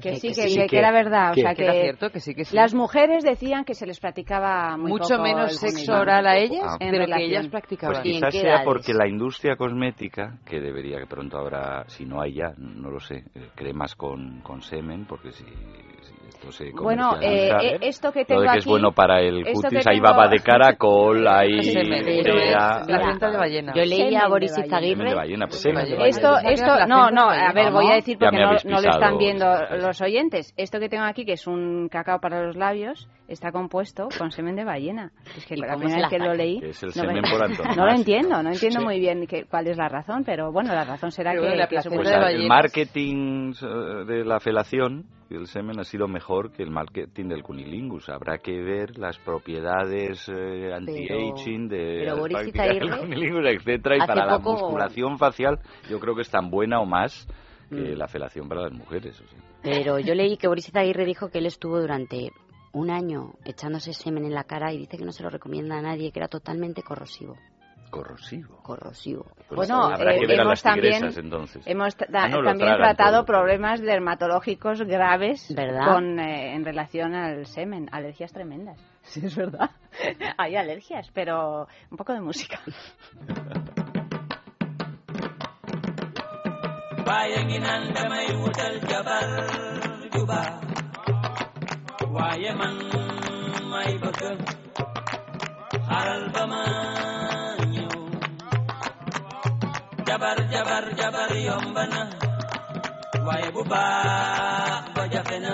Que 0.00 0.10
que, 0.10 0.16
sí, 0.16 0.32
que- 0.34 0.60
que- 0.62 0.66
que 0.66 0.78
era 0.78 0.90
verdad. 0.92 1.32
O 1.32 1.34
sea, 1.34 1.54
que 1.54 1.64
era 1.64 1.72
cierto, 1.74 2.10
que 2.10 2.20
sí, 2.20 2.34
que 2.34 2.44
sí. 2.44 2.54
las 2.56 2.74
mujeres 2.74 3.22
decían 3.24 3.64
que 3.64 3.74
se 3.74 3.86
les 3.86 4.00
practicaba 4.00 4.76
muy 4.76 4.90
mucho 4.90 5.16
poco 5.16 5.22
menos 5.22 5.56
sexo 5.56 5.92
oral 5.94 6.26
a 6.26 6.36
ellas 6.36 6.62
Ah. 6.64 6.76
En 6.80 6.92
de 6.92 6.98
lo 6.98 7.06
que 7.16 7.24
ellas 7.24 7.48
practicaban. 7.48 7.94
Pues 7.96 8.06
¿Y 8.06 8.08
en 8.10 8.14
quizás 8.16 8.34
sea 8.34 8.42
edades? 8.42 8.64
porque 8.64 8.92
la 8.94 9.06
industria 9.08 9.56
cosmética, 9.56 10.38
que 10.46 10.60
debería 10.60 10.98
que 10.98 11.06
pronto 11.06 11.38
habrá, 11.38 11.84
si 11.88 12.04
no 12.04 12.20
hay 12.20 12.34
ya, 12.34 12.52
no 12.58 12.90
lo 12.90 13.00
sé, 13.00 13.24
eh, 13.34 13.48
cremas 13.54 13.94
con, 13.94 14.40
con 14.40 14.62
semen, 14.62 15.04
porque 15.06 15.32
si, 15.32 15.44
esto 16.28 16.52
se 16.52 16.70
Bueno, 16.72 17.16
eh, 17.20 17.48
comercializa, 17.50 17.74
eh, 17.74 17.78
esto 17.88 18.12
que 18.12 18.20
lo 18.20 18.26
tengo 18.26 18.40
de 18.40 18.46
que 18.46 18.50
aquí... 18.50 18.58
es 18.60 18.64
bueno 18.66 18.92
para 18.92 19.20
el 19.20 19.46
esto 19.46 19.52
cutis, 19.68 19.84
que 19.84 19.90
hay 19.90 20.00
tengo- 20.00 20.10
baba 20.10 20.28
de 20.28 20.38
caracol, 20.42 21.28
hay 21.28 21.62
Semen, 21.62 22.08
es 22.08 22.86
placenta 22.86 23.30
de 23.30 23.36
ballena. 23.36 23.72
Yo 23.74 23.84
leí 23.84 23.98
Semen 23.98 24.16
a 24.16 24.28
Boris 24.28 24.56
Izaguirre. 24.56 25.14
ballena, 25.14 25.46
pues. 25.48 25.66
Esto, 25.66 26.38
esto, 26.38 26.86
no, 26.86 27.10
no, 27.10 27.30
a 27.30 27.52
ver, 27.52 27.70
voy 27.72 27.90
a 27.90 27.94
decir 27.96 28.16
porque 28.18 28.38
no, 28.38 28.52
no 28.64 28.80
lo 28.80 28.90
están 28.90 29.18
viendo 29.18 29.46
los 29.90 30.00
oyentes. 30.00 30.54
Esto 30.56 30.78
que 30.78 30.88
tengo 30.88 31.04
aquí, 31.04 31.24
que 31.24 31.32
es 31.32 31.46
un 31.46 31.88
cacao 31.88 32.20
para 32.20 32.44
los 32.46 32.56
labios, 32.56 33.08
está 33.28 33.50
compuesto 33.52 34.08
con 34.18 34.30
semen 34.30 34.56
de 34.56 34.64
ballena. 34.64 35.12
Es 35.36 35.44
que 35.46 35.54
¿Y 35.54 35.58
la 35.58 35.76
primera 35.76 36.02
vez 36.02 36.08
que 36.10 36.18
lo 36.18 36.34
leí... 36.34 36.60
Es 36.62 36.82
el 36.82 36.88
no, 36.88 36.94
semen 36.94 37.16
me- 37.22 37.30
por 37.30 37.42
antonomasia. 37.44 37.74
no 37.82 37.86
lo 37.86 37.92
entiendo, 37.96 38.42
no 38.42 38.50
entiendo 38.50 38.80
Sí. 38.80 38.84
muy 38.84 39.00
bien 39.00 39.26
que- 39.26 39.44
cuál 39.44 39.66
es 39.66 39.76
la 39.76 39.88
razón, 39.88 40.22
pero 40.24 40.52
bueno, 40.52 40.72
la 40.74 40.84
razón 40.84 41.10
será 41.10 41.32
Pero 41.32 41.42
que, 41.42 41.56
la 41.56 41.66
que 41.68 41.76
Pues 41.88 42.08
de 42.08 42.32
el 42.34 42.46
marketing 42.48 43.52
eh, 43.62 44.04
de 44.06 44.24
la 44.24 44.40
felación 44.40 45.04
y 45.28 45.34
el 45.36 45.46
semen 45.46 45.78
ha 45.78 45.84
sido 45.84 46.08
mejor 46.08 46.52
que 46.52 46.62
el 46.62 46.70
marketing 46.70 47.28
del 47.28 47.42
cunilingus. 47.42 48.08
Habrá 48.08 48.38
que 48.38 48.60
ver 48.62 48.98
las 48.98 49.18
propiedades 49.18 50.28
eh, 50.28 50.72
anti-aging 50.72 51.68
de 51.68 51.76
del 52.06 52.98
cunilingus, 53.00 53.46
etcétera, 53.46 53.96
y 53.96 54.06
para 54.06 54.26
la 54.26 54.38
musculación 54.38 55.18
facial 55.18 55.58
yo 55.88 55.98
creo 56.00 56.14
que 56.14 56.22
es 56.22 56.30
tan 56.30 56.50
buena 56.50 56.80
o 56.80 56.86
más 56.86 57.26
que 57.68 57.76
Mm. 57.94 57.98
la 57.98 58.08
felación 58.08 58.48
para 58.48 58.62
las 58.62 58.72
mujeres. 58.72 59.20
o 59.20 59.26
sea. 59.28 59.38
Pero 59.62 59.98
yo 59.98 60.14
leí 60.14 60.36
que 60.36 60.48
Boris 60.48 60.68
Izaguirre 60.68 61.04
dijo 61.04 61.28
que 61.28 61.38
él 61.38 61.46
estuvo 61.46 61.80
durante 61.80 62.32
un 62.72 62.90
año 62.90 63.32
echándose 63.44 63.92
semen 63.92 64.24
en 64.24 64.34
la 64.34 64.44
cara 64.44 64.72
y 64.72 64.78
dice 64.78 64.96
que 64.96 65.04
no 65.04 65.12
se 65.12 65.22
lo 65.22 65.30
recomienda 65.30 65.76
a 65.78 65.82
nadie, 65.82 66.12
que 66.12 66.18
era 66.20 66.28
totalmente 66.28 66.82
corrosivo. 66.82 67.36
Corrosivo. 67.90 68.56
Corrosivo. 68.62 69.26
Pues 69.48 69.56
Bueno, 69.56 69.82
habrá 69.86 70.14
eh, 70.14 70.20
que 70.20 70.26
ver 70.28 70.38
a 70.38 70.42
hemos 70.42 70.52
las 70.52 70.62
también, 70.62 71.04
entonces. 71.16 71.66
hemos 71.66 71.96
Ah, 72.14 72.28
no, 72.28 72.42
también 72.44 72.68
tragan 72.68 72.78
tratado 72.96 73.16
todo. 73.16 73.24
problemas 73.26 73.80
dermatológicos 73.80 74.82
graves 74.82 75.52
¿Verdad? 75.54 75.92
con, 75.92 76.20
eh, 76.20 76.54
en 76.54 76.64
relación 76.64 77.14
al 77.14 77.46
semen, 77.46 77.88
alergias 77.92 78.32
tremendas. 78.32 78.78
Sí, 79.02 79.24
es 79.24 79.34
verdad. 79.34 79.70
Hay 80.38 80.54
alergias, 80.56 81.10
pero 81.12 81.66
un 81.90 81.96
poco 81.96 82.12
de 82.12 82.20
música. 82.20 82.60
waaye 87.10 87.38
ngi 87.46 87.58
naan 87.66 87.82
damay 87.94 88.28
wutal 88.40 88.74
jabar 88.90 89.26
ju 90.14 90.22
baax 90.30 90.54
waaye 92.14 92.50
man 92.60 92.76
may 93.72 93.90
bëgg 94.02 94.22
xaral 95.88 96.22
jabar 100.08 100.38
jabar 100.52 100.84
jabar 100.98 101.30
yomb 101.46 101.76
na 101.92 102.00
waaye 103.26 103.48
bu 103.54 103.62
baax 103.72 104.84
ba 104.94 105.02
jafe 105.12 105.36
na 105.44 105.52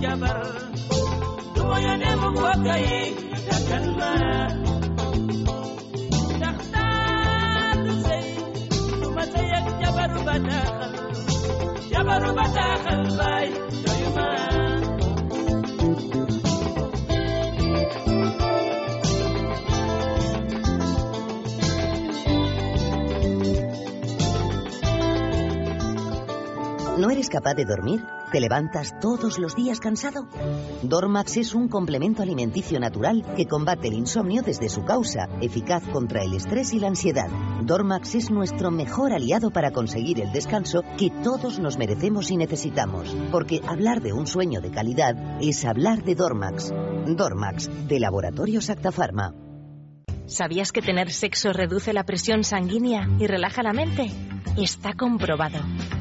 ma 0.00 0.56
¿No 26.98 27.10
eres 27.10 27.28
capaz 27.28 27.54
de 27.54 27.64
dormir? 27.66 28.15
¿Te 28.36 28.40
levantas 28.40 29.00
todos 29.00 29.38
los 29.38 29.56
días 29.56 29.80
cansado? 29.80 30.28
Dormax 30.82 31.38
es 31.38 31.54
un 31.54 31.68
complemento 31.68 32.22
alimenticio 32.22 32.78
natural 32.78 33.24
que 33.34 33.46
combate 33.46 33.88
el 33.88 33.94
insomnio 33.94 34.42
desde 34.42 34.68
su 34.68 34.84
causa, 34.84 35.26
eficaz 35.40 35.82
contra 35.90 36.22
el 36.22 36.34
estrés 36.34 36.74
y 36.74 36.78
la 36.78 36.88
ansiedad. 36.88 37.30
Dormax 37.62 38.14
es 38.14 38.30
nuestro 38.30 38.70
mejor 38.70 39.14
aliado 39.14 39.50
para 39.50 39.70
conseguir 39.70 40.20
el 40.20 40.32
descanso 40.32 40.82
que 40.98 41.08
todos 41.24 41.58
nos 41.60 41.78
merecemos 41.78 42.30
y 42.30 42.36
necesitamos, 42.36 43.16
porque 43.32 43.62
hablar 43.66 44.02
de 44.02 44.12
un 44.12 44.26
sueño 44.26 44.60
de 44.60 44.70
calidad 44.70 45.16
es 45.40 45.64
hablar 45.64 46.04
de 46.04 46.14
Dormax. 46.14 46.74
Dormax, 47.06 47.70
de 47.88 48.00
Laboratorio 48.00 48.60
Sacta 48.60 48.92
Pharma. 48.92 49.34
¿Sabías 50.26 50.72
que 50.72 50.82
tener 50.82 51.10
sexo 51.10 51.54
reduce 51.54 51.94
la 51.94 52.04
presión 52.04 52.44
sanguínea 52.44 53.08
y 53.18 53.28
relaja 53.28 53.62
la 53.62 53.72
mente? 53.72 54.10
Está 54.56 54.94
comprobado. 54.94 55.58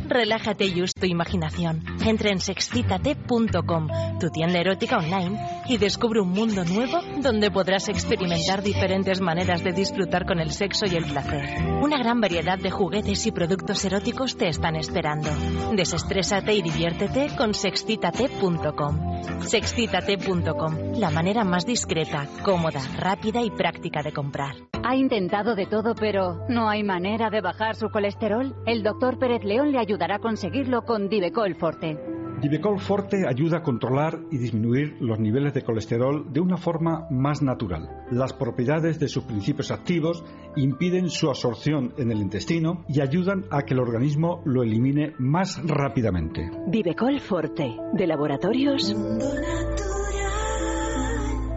Relájate 0.07 0.65
y 0.65 0.81
usa 0.81 1.01
tu 1.01 1.05
imaginación. 1.07 1.84
Entra 2.05 2.30
en 2.30 2.39
sexcitate.com, 2.39 3.88
tu 4.19 4.30
tienda 4.30 4.59
erótica 4.59 4.97
online, 4.97 5.63
y 5.67 5.77
descubre 5.77 6.22
un 6.22 6.30
mundo 6.30 6.63
nuevo 6.63 6.99
donde 7.22 7.51
podrás 7.51 7.89
experimentar 7.89 8.61
diferentes 8.61 9.19
maneras 9.19 9.63
de 9.63 9.73
disfrutar 9.73 10.26
con 10.26 10.39
el 10.39 10.51
sexo 10.51 10.85
y 10.85 10.95
el 10.95 11.05
placer. 11.05 11.65
Una 11.81 11.97
gran 11.97 12.22
variedad 12.22 12.57
de 12.57 12.72
juguetes 12.72 13.26
y 13.26 13.31
productos 13.31 13.84
eróticos 13.84 14.38
te 14.38 14.47
están 14.47 14.76
esperando. 14.76 15.30
Desestrésate 15.76 16.53
y 16.53 16.61
diviértete 16.61 17.35
con 17.35 17.53
sexcitate.com. 17.53 19.15
Sexcitate.com, 19.41 20.93
la 20.97 21.09
manera 21.09 21.43
más 21.43 21.65
discreta, 21.65 22.27
cómoda, 22.43 22.81
rápida 22.97 23.41
y 23.41 23.49
práctica 23.49 24.01
de 24.03 24.13
comprar. 24.13 24.55
Ha 24.84 24.95
intentado 24.95 25.55
de 25.55 25.65
todo, 25.65 25.95
pero 25.95 26.45
no 26.47 26.69
hay 26.69 26.84
manera 26.84 27.31
de 27.31 27.41
bajar 27.41 27.76
su 27.76 27.89
colesterol. 27.89 28.35
El 28.66 28.84
doctor 28.84 29.18
Pérez 29.18 29.44
León 29.44 29.72
le 29.72 29.80
ayudará 29.80 30.16
a 30.16 30.20
conseguirlo 30.20 30.84
con 30.84 31.07
Divecol 31.07 31.56
Forte. 31.56 31.98
Divecol 32.41 32.80
Forte 32.80 33.26
ayuda 33.28 33.60
a 33.60 33.64
controlar 33.64 34.20
y 34.30 34.38
disminuir 34.38 34.98
los 34.99 35.20
niveles 35.20 35.53
de 35.53 35.64
colesterol 35.64 36.34
de 36.34 36.41
una 36.41 36.57
forma 36.57 37.07
más 37.10 37.41
natural. 37.41 37.88
Las 38.12 38.34
propiedades 38.34 38.99
de 38.99 39.07
sus 39.07 39.24
principios 39.24 39.72
activos 39.72 40.24
impiden 40.57 41.10
su 41.10 41.30
absorción 41.30 41.94
en 41.98 42.12
el 42.12 42.20
intestino 42.20 42.84
y 42.90 42.99
ayudan 42.99 43.45
a 43.52 43.62
que 43.62 43.74
el 43.74 43.80
organismo 43.80 44.41
lo 44.44 44.64
elimine 44.64 45.14
más 45.18 45.62
rápidamente. 45.66 46.49
Divecol 46.68 47.22
Forte, 47.22 47.78
de 47.94 48.07
laboratorios. 48.07 48.94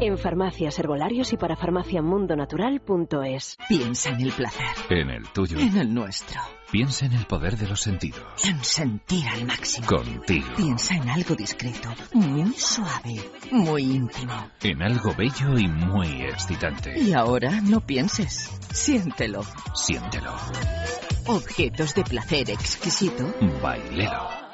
En 0.01 0.16
farmacias, 0.16 0.79
herbolarios 0.79 1.33
y 1.33 1.37
para 1.37 1.57
farmaciamundonatural.es. 1.57 3.59
Piensa 3.69 4.11
en 4.11 4.20
el 4.20 4.31
placer. 4.31 4.65
En 4.91 5.11
el 5.11 5.29
tuyo. 5.31 5.59
En 5.59 5.77
el 5.77 5.93
nuestro. 5.93 6.41
Piensa 6.70 7.07
en 7.07 7.15
el 7.15 7.27
poder 7.27 7.57
de 7.57 7.66
los 7.66 7.81
sentidos. 7.81 8.23
En 8.45 8.62
sentir 8.62 9.27
al 9.27 9.45
máximo. 9.45 9.89
Contigo. 9.89 10.47
Piensa 10.57 10.95
en 10.95 11.09
algo 11.09 11.35
discreto, 11.35 11.89
muy 12.15 12.53
suave, 12.53 13.29
muy 13.51 13.83
íntimo. 13.83 14.33
En 14.62 14.83
algo 14.83 15.15
bello 15.15 15.59
y 15.59 15.66
muy 15.66 16.23
excitante. 16.23 16.97
Y 17.01 17.12
ahora 17.12 17.61
no 17.61 17.81
pienses. 17.81 18.57
Siéntelo. 18.73 19.41
Siéntelo. 19.75 20.33
Objetos 21.27 21.97
de 21.97 22.05
placer 22.05 22.51
exquisito. 22.51 23.35
Bailelo. 23.61 24.48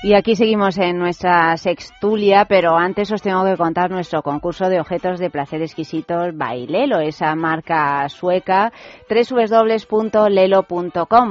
Y 0.00 0.14
aquí 0.14 0.36
seguimos 0.36 0.78
en 0.78 0.96
nuestra 0.96 1.56
sextulia, 1.56 2.44
pero 2.44 2.76
antes 2.76 3.10
os 3.10 3.20
tengo 3.20 3.44
que 3.44 3.56
contar 3.56 3.90
nuestro 3.90 4.22
concurso 4.22 4.68
de 4.68 4.78
objetos 4.78 5.18
de 5.18 5.28
placer 5.28 5.60
exquisitos 5.60 6.36
Bailelo, 6.36 7.00
esa 7.00 7.34
marca 7.34 8.08
sueca, 8.08 8.72
www.lelo.com. 9.10 10.36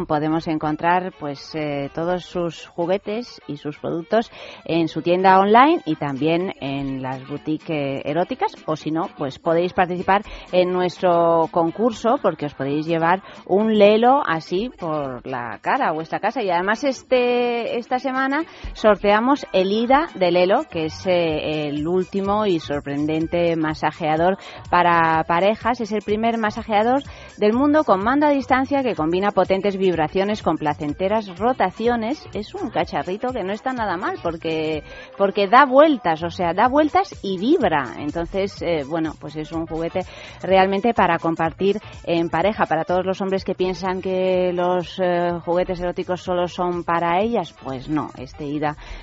Podemos 0.06 0.50
encontrar 0.50 1.14
pues 1.18 1.56
eh, 1.56 1.90
todos 1.96 2.26
sus 2.26 2.68
juguetes 2.68 3.40
y 3.48 3.56
sus 3.56 3.78
productos 3.80 4.30
en 4.66 4.90
su 4.90 5.02
tienda 5.02 5.40
online 5.40 5.82
y 5.86 5.96
también 5.96 6.54
en 6.60 7.02
las 7.02 7.26
boutiques 7.26 8.02
eróticas, 8.04 8.52
o 8.66 8.76
si 8.76 8.92
no, 8.92 9.10
pues 9.18 9.40
podéis 9.40 9.72
participar 9.72 10.24
en 10.52 10.74
nuestro 10.74 11.48
concurso 11.52 12.20
porque 12.22 12.48
os 12.48 12.54
podéis 12.54 12.86
llevar 12.86 13.24
un 13.46 13.78
Lelo 13.78 14.22
así 14.28 14.70
por 14.78 15.26
la 15.26 15.58
cara 15.62 15.88
a 15.88 15.94
vuestra 15.94 16.20
casa 16.20 16.44
y 16.44 16.50
además 16.50 16.84
este 16.84 17.78
esta 17.78 17.98
semana 18.00 18.44
sorteamos 18.74 19.46
el 19.54 19.72
IDA 19.72 20.08
de 20.16 20.32
Lelo, 20.32 20.64
que 20.70 20.86
es 20.86 21.06
eh, 21.06 21.68
el 21.68 21.88
último 21.88 22.46
y 22.46 22.60
sorprendente 22.60 23.56
masajeador 23.56 24.38
para 24.70 25.24
parejas. 25.24 25.82
Es 25.82 25.92
el 25.92 26.02
primer 26.02 26.38
masajeador 26.38 27.04
del 27.38 27.54
mundo 27.54 27.84
con 27.84 28.04
mando 28.04 28.28
a 28.28 28.32
distancia 28.32 28.84
que 28.84 28.96
combina 28.96 29.32
potentes 29.32 29.78
vibraciones 29.78 30.42
con 30.42 30.58
placenteras 30.58 31.38
rotaciones. 31.38 32.26
Es 32.34 32.54
un 32.54 32.70
cacharrito 32.70 33.30
que 33.34 33.44
no 33.44 33.54
está 33.54 33.74
nada 33.74 33.98
mal 33.98 34.18
porque, 34.22 34.84
porque 35.18 35.48
da 35.48 35.66
vueltas, 35.66 36.24
o 36.24 36.30
sea, 36.30 36.54
da 36.54 36.68
vueltas 36.68 37.16
y 37.24 37.38
vibra. 37.38 37.96
Entonces, 38.00 38.62
eh, 38.62 38.84
bueno, 38.88 39.14
pues 39.20 39.36
es 39.36 39.52
un 39.52 39.66
juguete 39.66 40.02
realmente 40.42 40.94
para 40.94 41.20
compartir 41.20 41.80
en 42.04 42.30
pareja. 42.30 42.66
Para 42.66 42.84
todos 42.84 43.06
los 43.06 43.22
hombres 43.22 43.44
que 43.44 43.56
piensan 43.56 44.02
que 44.02 44.52
los 44.54 45.00
eh, 45.00 45.32
juguetes 45.46 45.80
eróticos 45.80 46.22
solo 46.22 46.48
son 46.48 46.84
para 46.84 47.20
ellas, 47.22 47.54
pues 47.64 47.90
no, 47.90 48.10
este 48.18 48.46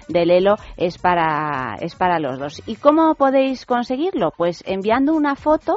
del 0.09 0.31
Elo 0.31 0.57
es 0.77 0.99
para, 0.99 1.77
es 1.81 1.95
para 1.95 2.19
los 2.19 2.39
dos. 2.39 2.63
¿Y 2.67 2.77
cómo 2.77 3.15
podéis 3.15 3.67
conseguirlo? 3.67 4.33
Pues 4.37 4.63
enviando 4.67 5.15
una 5.15 5.37
foto 5.37 5.77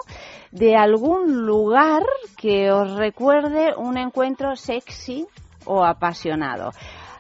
de 0.52 0.76
algún 0.76 1.46
lugar 1.46 2.04
que 2.38 2.72
os 2.72 2.96
recuerde 2.96 3.74
un 3.76 3.98
encuentro 3.98 4.56
sexy 4.56 5.28
o 5.66 5.84
apasionado 5.84 6.72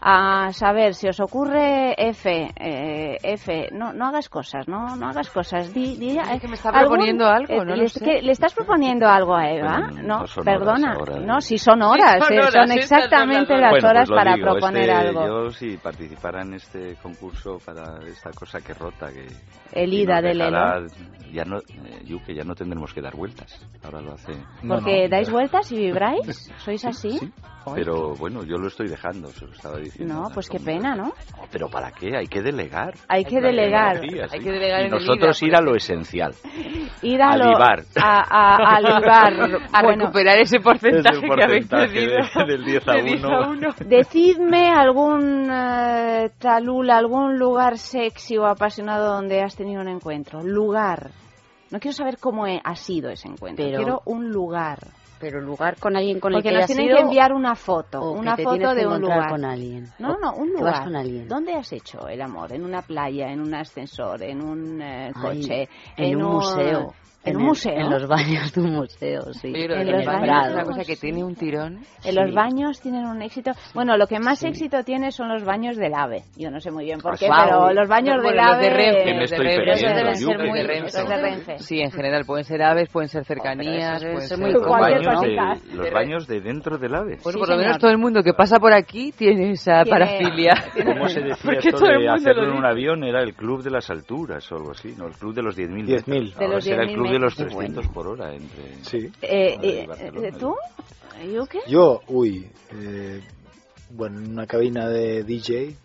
a 0.01 0.51
saber 0.53 0.93
si 0.93 1.07
os 1.07 1.19
ocurre 1.19 1.93
F, 1.97 2.51
eh, 2.55 3.17
F, 3.23 3.69
no, 3.71 3.93
no 3.93 4.07
hagas 4.07 4.29
cosas, 4.29 4.67
no, 4.67 4.95
no 4.95 5.09
hagas 5.09 5.29
cosas. 5.29 5.73
Di, 5.73 5.95
di, 5.97 6.17
Es 6.17 6.41
que 6.41 6.47
me 6.47 6.55
está 6.55 6.71
proponiendo 6.71 7.25
algo, 7.25 7.63
no 7.63 7.73
eh, 7.73 7.77
lo 7.77 7.83
es 7.83 7.93
sé. 7.93 8.03
que 8.05 8.21
¿Le 8.21 8.31
estás 8.31 8.53
proponiendo 8.53 9.07
algo 9.07 9.35
a 9.35 9.49
Eva? 9.49 9.79
Bueno, 9.79 10.01
no, 10.03 10.19
no 10.19 10.27
son 10.27 10.43
perdona, 10.43 10.95
horas 10.97 11.09
ahora, 11.09 11.19
no, 11.25 11.37
¿eh? 11.37 11.41
si 11.41 11.57
son 11.57 11.81
horas, 11.81 12.25
son 12.25 12.33
eh, 12.33 12.39
horas, 12.39 12.53
son 12.53 12.71
estas 12.71 12.83
exactamente 12.83 13.53
son 13.53 13.61
las 13.61 13.71
Bueno, 13.71 13.89
horas 13.89 14.07
pues 14.07 14.17
para 14.17 14.33
digo, 14.35 14.45
proponer 14.51 14.89
este, 14.89 14.93
algo. 14.93 15.27
Yo 15.27 15.51
si 15.51 15.77
participara 15.77 16.41
en 16.41 16.53
este 16.53 16.95
concurso 17.01 17.57
para 17.65 17.99
esta 18.07 18.31
cosa 18.31 18.59
que 18.61 18.73
rota, 18.73 19.07
que 19.11 19.27
El 19.71 19.93
ida 19.93 20.21
del 20.21 20.41
Elo. 20.41 20.87
Ya 21.31 21.43
no, 21.43 21.57
eh, 21.57 22.03
Yu, 22.05 22.21
que 22.23 22.33
ya 22.33 22.43
no 22.43 22.55
tendremos 22.55 22.93
que 22.93 23.01
dar 23.01 23.15
vueltas. 23.15 23.59
Ahora 23.83 24.01
lo 24.01 24.13
hace. 24.13 24.33
Porque 24.65 25.09
dais 25.09 25.29
vueltas 25.29 25.69
y 25.71 25.77
vibráis, 25.77 26.51
¿sois 26.57 26.85
así? 26.85 27.19
Pero 27.75 28.13
bueno, 28.15 28.43
yo 28.43 28.55
lo 28.57 28.67
estoy 28.67 28.87
dejando, 28.87 29.27
se 29.31 29.45
lo 29.45 29.51
estaba 29.51 29.75
diciendo. 29.77 29.86
No, 29.99 30.29
pues 30.33 30.49
qué 30.49 30.59
pena, 30.59 30.95
¿no? 30.95 31.13
Pero 31.51 31.69
¿para 31.69 31.91
qué? 31.91 32.15
Hay 32.17 32.27
que 32.27 32.41
delegar. 32.41 32.93
Hay 33.07 33.23
que 33.25 33.39
delegar. 33.41 33.97
Hay 34.31 34.39
que 34.39 34.51
delegar 34.51 34.85
y 34.85 34.89
nosotros 34.89 35.41
ir 35.43 35.55
a 35.55 35.61
lo 35.61 35.75
esencial. 35.75 36.33
Ir 37.03 37.21
a, 37.21 37.37
lo- 37.37 37.49
libar. 37.49 37.83
A, 38.01 38.75
a, 38.75 38.79
Bueno, 39.83 40.05
recuperar 40.05 40.39
ese 40.39 40.59
porcentaje, 40.59 41.17
Ese 41.17 41.21
que 41.29 41.43
habéis 41.43 41.67
porcentaje 41.67 41.93
perdido. 42.07 42.45
de- 42.45 42.45
del 42.57 42.65
10 42.65 42.87
a 42.87 42.93
De 42.93 43.01
10 43.03 43.23
a 43.23 43.27
1. 43.27 43.49
1. 43.51 43.69
Decidme 43.85 44.69
algún 44.69 45.47
eh, 45.51 46.29
talul, 46.39 46.89
algún 46.89 47.37
lugar 47.37 47.77
sexy 47.77 48.37
o 48.37 48.45
apasionado 48.47 49.13
donde 49.13 49.41
has 49.41 49.55
tenido 49.55 49.81
un 49.81 49.89
encuentro. 49.89 50.41
Lugar. 50.43 51.11
No 51.69 51.79
quiero 51.79 51.95
saber 51.95 52.17
cómo 52.19 52.47
he- 52.47 52.61
ha 52.63 52.75
sido 52.75 53.09
ese 53.09 53.27
encuentro. 53.27 53.63
Pero- 53.65 53.77
quiero 53.77 54.01
un 54.05 54.29
lugar. 54.31 54.79
Pero 55.19 55.41
lugar 55.41 55.77
con 55.79 55.95
alguien 55.95 56.19
con 56.19 56.33
Porque 56.33 56.49
el 56.49 56.53
que 56.55 56.59
nos 56.61 56.69
hayas 56.69 56.77
tienen 56.77 56.95
que 56.95 57.01
enviar 57.01 57.33
una 57.33 57.55
foto. 57.55 57.99
o 58.01 58.13
que 58.13 58.19
Una 58.19 58.35
te 58.35 58.43
foto 58.43 58.57
que 58.69 58.75
de 58.75 58.87
un 58.87 59.01
lugar. 59.01 59.29
con 59.29 59.45
alguien. 59.45 59.87
No, 59.99 60.17
no, 60.17 60.33
un 60.33 60.49
lugar. 60.53 60.73
vas 60.73 60.81
con 60.81 60.95
alguien. 60.95 61.27
¿Dónde 61.27 61.53
has 61.53 61.71
hecho 61.73 62.07
el 62.07 62.21
amor? 62.21 62.53
¿En 62.53 62.63
una 62.63 62.81
playa? 62.81 63.31
¿En 63.31 63.41
un 63.41 63.53
ascensor? 63.53 64.21
¿En 64.23 64.41
un 64.41 64.81
eh, 64.81 65.11
Ay, 65.15 65.41
coche? 65.41 65.69
en, 65.97 66.21
un 66.21 66.33
museo. 66.33 66.93
¿En, 67.29 67.35
un 67.35 67.41
el- 67.41 67.47
museo? 67.47 67.73
En 67.73 67.89
los 67.89 68.07
baños 68.07 68.53
de 68.53 68.61
un 68.61 68.73
museo, 68.75 69.21
sí. 69.33 69.51
Pero 69.53 69.75
En 69.75 69.81
en 69.81 69.91
los 69.91 70.05
baños. 70.05 70.21
baño 70.27 70.47
es 70.47 70.53
una 70.53 70.63
cosa 70.63 70.83
que 70.85 70.95
tiene 70.95 71.23
un 71.23 71.35
tirón. 71.35 71.79
En 72.03 72.15
los 72.15 72.29
Sí. 72.29 72.35
baños 72.35 72.81
tienen 72.81 73.05
un 73.05 73.21
éxito. 73.21 73.51
Bueno, 73.73 73.97
lo 73.97 74.07
que 74.07 74.19
más 74.19 74.43
éxito 74.43 74.83
tiene 74.83 75.11
son 75.11 75.29
los 75.29 75.43
baños 75.43 75.77
del 75.77 75.93
AVE. 75.93 76.23
Yo 76.37 76.49
no 76.51 76.59
sé 76.59 76.71
muy 76.71 76.85
bien 76.85 76.99
por 76.99 77.17
qué, 77.17 77.25
sí. 77.27 77.31
pero 77.43 77.71
los 77.73 77.87
baños 77.87 78.21
del 78.23 78.35
los 78.35 78.45
AVE. 78.45 78.63
de 78.63 78.69
Renfe, 78.69 79.03
¿Qué 79.03 79.13
me 79.13 79.19
los 79.21 79.29
de 79.29 79.35
estoy 79.35 79.47
Renfe. 79.47 79.93
Deben 79.95 80.15
ser 80.15 80.37
muy. 80.49 80.59
de 80.59 80.67
Renfe. 80.67 80.87
Esos 80.87 81.09
de 81.09 81.17
Renfe. 81.21 81.59
Sí, 81.59 81.79
en 81.81 81.91
general 81.91 82.25
pueden 82.25 82.45
ser 82.45 82.61
aves, 82.63 82.89
pueden 82.89 83.09
ser 83.09 83.25
cercanías, 83.25 84.01
pueden 84.03 84.21
ser 84.21 84.37
muy 84.39 84.51
Los 84.51 84.63
baños, 84.67 85.21
de, 85.21 85.75
los 85.75 85.91
baños 85.91 86.27
de 86.27 86.41
dentro 86.41 86.77
del 86.77 86.95
ave. 86.95 87.17
Bueno, 87.23 87.31
Sí, 87.31 87.39
por 87.39 87.49
lo 87.49 87.57
menos 87.57 87.77
todo 87.77 87.91
el 87.91 87.97
mundo 87.97 88.23
que 88.23 88.33
pasa 88.33 88.59
por 88.59 88.73
aquí 88.73 89.11
tiene 89.11 89.51
esa 89.51 89.83
parafilia. 89.85 90.53
¿Cómo 90.85 91.07
se 91.07 91.21
decía 91.21 91.53
esto 91.59 91.85
de 91.85 92.07
hacerlo 92.09 92.43
lo 92.45 92.51
en 92.53 92.57
un 92.57 92.65
avión? 92.65 93.03
Era 93.03 93.21
el 93.21 93.33
club 93.35 93.63
de 93.63 93.71
las 93.71 93.89
alturas 93.89 94.49
o 94.51 94.55
algo 94.55 94.71
así, 94.71 94.93
¿no? 94.97 95.07
El 95.07 95.13
club 95.13 95.33
de 95.33 95.41
los 95.43 95.57
10.000 95.57 95.85
10.000. 95.85 96.07
metros. 96.07 96.35
De 96.37 96.45
Ahora 96.45 96.55
los 96.55 96.63
será 96.63 96.83
el 96.83 96.89
10.000 96.89 96.93
club 96.95 97.07
de 97.19 97.25
los 97.25 97.37
metros. 97.37 97.57
300 97.57 97.87
por 97.93 98.07
hora 98.07 98.33
entre... 98.33 98.75
Sí. 98.83 99.11
Eh, 99.21 99.57
eh, 99.61 99.87
eh, 99.99 100.31
¿Tú? 100.39 100.55
¿Yo 101.33 101.45
qué? 101.47 101.59
Yo, 101.67 102.01
uy, 102.07 102.49
eh, 102.73 103.21
bueno, 103.91 104.19
en 104.19 104.31
una 104.31 104.45
cabina 104.45 104.87
de 104.87 105.23
DJ. 105.23 105.75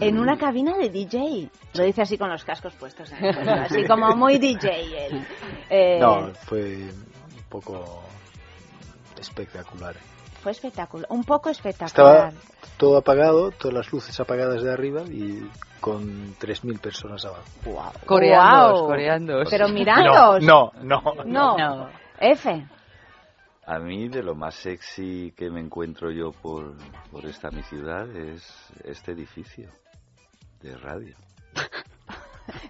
En 0.00 0.18
una 0.18 0.38
cabina 0.38 0.76
de 0.76 0.88
DJ. 0.88 1.50
Lo 1.74 1.84
dice 1.84 2.02
así 2.02 2.16
con 2.16 2.30
los 2.30 2.44
cascos 2.44 2.74
puestos. 2.74 3.10
¿eh? 3.12 3.28
Así 3.28 3.84
como 3.86 4.14
muy 4.14 4.38
DJ 4.38 5.06
él. 5.06 5.26
Eh, 5.68 5.98
No, 6.00 6.32
fue 6.46 6.76
un 6.76 7.44
poco 7.48 8.02
espectacular. 9.18 9.96
Fue 10.42 10.52
espectacular. 10.52 11.06
Un 11.10 11.24
poco 11.24 11.50
Estaba 11.50 11.70
espectacular. 11.70 12.32
todo 12.78 12.96
apagado, 12.96 13.50
todas 13.50 13.74
las 13.74 13.92
luces 13.92 14.18
apagadas 14.20 14.62
de 14.62 14.72
arriba 14.72 15.02
y 15.02 15.48
con 15.80 16.34
3.000 16.38 16.78
personas 16.80 17.24
abajo. 17.24 17.44
Coreándoos, 18.06 18.72
Guau. 18.80 18.86
coreándoos. 18.86 19.48
Pero 19.50 19.68
mirándoos. 19.68 20.42
No, 20.42 20.72
no, 20.82 21.02
no. 21.24 21.56
No. 21.58 21.88
F. 22.18 22.66
A 23.66 23.78
mí 23.78 24.08
de 24.08 24.22
lo 24.22 24.34
más 24.34 24.54
sexy 24.56 25.32
que 25.36 25.48
me 25.50 25.60
encuentro 25.60 26.10
yo 26.10 26.32
por, 26.32 26.74
por 27.12 27.24
esta 27.26 27.50
mi 27.50 27.62
ciudad 27.62 28.08
es 28.16 28.42
este 28.84 29.12
edificio 29.12 29.70
de 30.60 30.76
radio. 30.76 31.16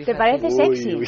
¿Te 0.05 0.15
parece 0.15 0.51
sexy? 0.51 0.98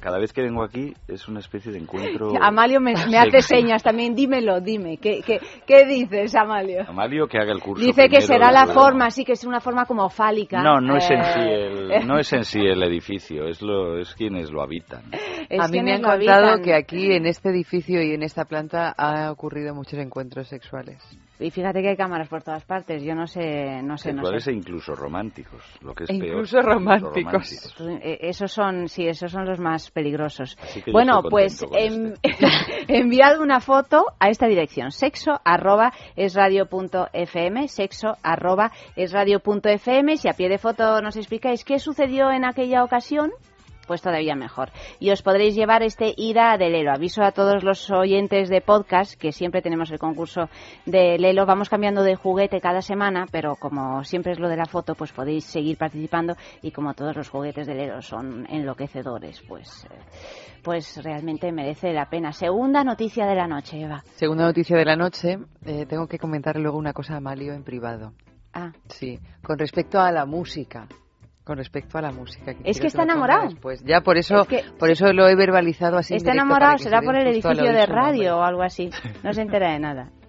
Cada, 0.00 0.18
vez 0.18 0.32
que 0.32 0.42
vengo 0.42 0.62
aquí 0.62 0.94
es 1.08 1.28
una 1.28 1.40
especie 1.40 1.72
de 1.72 1.78
encuentro. 1.78 2.32
Amalio 2.40 2.80
me, 2.80 2.94
me 3.10 3.18
hace 3.18 3.42
señas 3.42 3.82
también. 3.82 4.14
Dímelo, 4.14 4.60
dime. 4.60 4.98
¿Qué, 4.98 5.22
qué, 5.24 5.40
qué 5.66 5.84
dices, 5.86 6.34
Amalio? 6.34 6.84
Amalio 6.88 7.26
que 7.26 7.38
haga 7.38 7.52
el 7.52 7.60
curso. 7.60 7.84
Dice 7.84 8.08
que 8.08 8.20
será 8.20 8.50
la 8.50 8.66
forma, 8.66 9.10
sí, 9.10 9.24
que 9.24 9.32
es 9.32 9.44
una 9.44 9.60
forma 9.60 9.86
como 9.86 10.08
fálica. 10.08 10.62
No, 10.62 10.80
no 10.80 10.96
es 10.96 11.10
en 11.10 11.24
sí 11.24 11.40
Eh, 11.40 11.96
el, 11.96 12.06
no 12.06 12.18
es 12.18 12.32
en 12.32 12.44
sí 12.44 12.60
el 12.60 12.82
edificio, 12.82 13.46
es 13.46 13.62
lo, 13.62 13.98
es 13.98 14.14
quienes 14.14 14.50
lo 14.50 14.62
habitan. 14.62 15.04
es 15.48 15.60
a 15.60 15.68
mí 15.68 15.82
me 15.82 15.94
han 15.94 16.02
contado 16.02 16.46
habitan. 16.46 16.62
que 16.62 16.74
aquí 16.74 17.12
en 17.12 17.26
este 17.26 17.50
edificio 17.50 18.02
y 18.02 18.12
en 18.12 18.22
esta 18.22 18.44
planta 18.44 18.94
ha 18.96 19.30
ocurrido 19.30 19.74
muchos 19.74 19.98
encuentros 19.98 20.48
sexuales. 20.48 21.02
Y 21.38 21.50
fíjate 21.50 21.82
que 21.82 21.90
hay 21.90 21.96
cámaras 21.96 22.28
por 22.28 22.42
todas 22.42 22.64
partes. 22.64 23.02
Yo 23.02 23.14
no 23.14 23.26
sé, 23.26 23.82
no 23.82 23.98
sé, 23.98 24.12
no 24.12 24.22
sé. 24.40 24.50
e 24.50 24.54
incluso 24.54 24.94
románticos, 24.94 25.62
lo 25.82 25.94
que 25.94 26.04
es 26.04 26.10
E 26.10 26.14
peor. 26.18 26.26
incluso 26.32 26.62
románticos. 26.62 27.14
románticos. 27.14 27.80
Eh, 28.02 28.18
Esos 28.22 28.52
son, 28.52 28.88
sí, 28.88 29.06
esos 29.06 29.30
son 29.30 29.44
los 29.44 29.58
más 29.58 29.90
peligrosos. 29.90 30.56
Bueno, 30.90 31.22
pues 31.28 31.60
contento 31.60 31.78
em- 31.78 32.14
enviad 32.88 33.40
una 33.40 33.60
foto 33.60 34.04
a 34.18 34.28
esta 34.30 34.46
dirección, 34.46 34.90
sexo 34.92 35.40
arroba 35.44 35.92
es 36.16 36.34
radio 36.34 36.66
punto 36.66 37.08
fm, 37.12 37.68
sexo 37.68 38.16
arroba 38.22 38.72
es 38.96 39.12
radio 39.12 39.40
punto 39.40 39.68
fm. 39.68 40.16
Si 40.16 40.28
a 40.28 40.32
pie 40.32 40.48
de 40.48 40.58
foto 40.58 41.00
nos 41.02 41.16
explicáis 41.16 41.64
qué 41.64 41.78
sucedió 41.78 42.30
en 42.30 42.44
aquella 42.44 42.82
ocasión, 42.84 43.30
pues 43.86 44.02
todavía 44.02 44.34
mejor. 44.34 44.70
Y 44.98 45.10
os 45.10 45.22
podréis 45.22 45.54
llevar 45.54 45.82
este 45.82 46.14
ida 46.16 46.56
de 46.58 46.70
Lelo. 46.70 46.92
Aviso 46.92 47.22
a 47.22 47.32
todos 47.32 47.62
los 47.62 47.90
oyentes 47.90 48.48
de 48.48 48.60
podcast 48.60 49.14
que 49.14 49.32
siempre 49.32 49.62
tenemos 49.62 49.90
el 49.90 49.98
concurso 49.98 50.48
de 50.84 51.18
Lelo. 51.18 51.46
Vamos 51.46 51.68
cambiando 51.68 52.02
de 52.02 52.16
juguete 52.16 52.60
cada 52.60 52.82
semana, 52.82 53.26
pero 53.30 53.56
como 53.56 54.04
siempre 54.04 54.32
es 54.32 54.38
lo 54.38 54.48
de 54.48 54.56
la 54.56 54.66
foto, 54.66 54.94
pues 54.94 55.12
podéis 55.12 55.44
seguir 55.44 55.78
participando 55.78 56.36
y 56.62 56.70
como 56.70 56.94
todos 56.94 57.16
los 57.16 57.28
juguetes 57.28 57.66
de 57.66 57.74
Lelo 57.74 58.02
son 58.02 58.46
enloquecedores, 58.50 59.42
pues, 59.46 59.84
eh, 59.84 59.98
pues 60.62 61.02
realmente 61.02 61.52
merece 61.52 61.92
la 61.92 62.08
pena. 62.08 62.32
Segunda 62.32 62.84
noticia 62.84 63.26
de 63.26 63.34
la 63.34 63.46
noche, 63.46 63.80
Eva. 63.80 64.02
Segunda 64.14 64.44
noticia 64.44 64.76
de 64.76 64.84
la 64.84 64.96
noche, 64.96 65.38
eh, 65.64 65.86
tengo 65.86 66.06
que 66.06 66.18
comentar 66.18 66.56
luego 66.56 66.78
una 66.78 66.92
cosa 66.92 67.16
a 67.16 67.20
Malio 67.20 67.52
en 67.52 67.64
privado. 67.64 68.12
Ah. 68.52 68.72
Sí, 68.88 69.18
con 69.42 69.58
respecto 69.58 70.00
a 70.00 70.10
la 70.10 70.24
música. 70.24 70.88
Con 71.46 71.58
respecto 71.58 71.96
a 71.96 72.02
la 72.02 72.10
música. 72.10 72.50
Es 72.50 72.56
quiero 72.56 72.80
que 72.80 72.86
está 72.88 73.04
enamorado. 73.04 73.44
después. 73.48 73.80
Ya 73.84 74.00
por 74.00 74.18
eso, 74.18 74.40
Es 74.42 74.48
que- 74.48 74.64
por 74.78 74.90
eso 74.90 75.12
lo 75.12 75.28
he 75.28 75.36
verbalizado 75.36 75.96
así. 75.96 76.16
Está 76.16 76.32
enamorado, 76.32 76.76
que 76.76 76.82
será 76.82 76.98
se 76.98 77.06
por 77.06 77.14
el 77.14 77.28
edificio 77.28 77.50
de 77.50 77.68
nombre. 77.68 77.86
radio 77.86 78.38
o 78.38 78.42
algo 78.42 78.62
así. 78.62 78.90
No 79.22 79.32
se 79.32 79.42
entera 79.42 79.70
de 79.72 79.78
nada. 79.78 80.10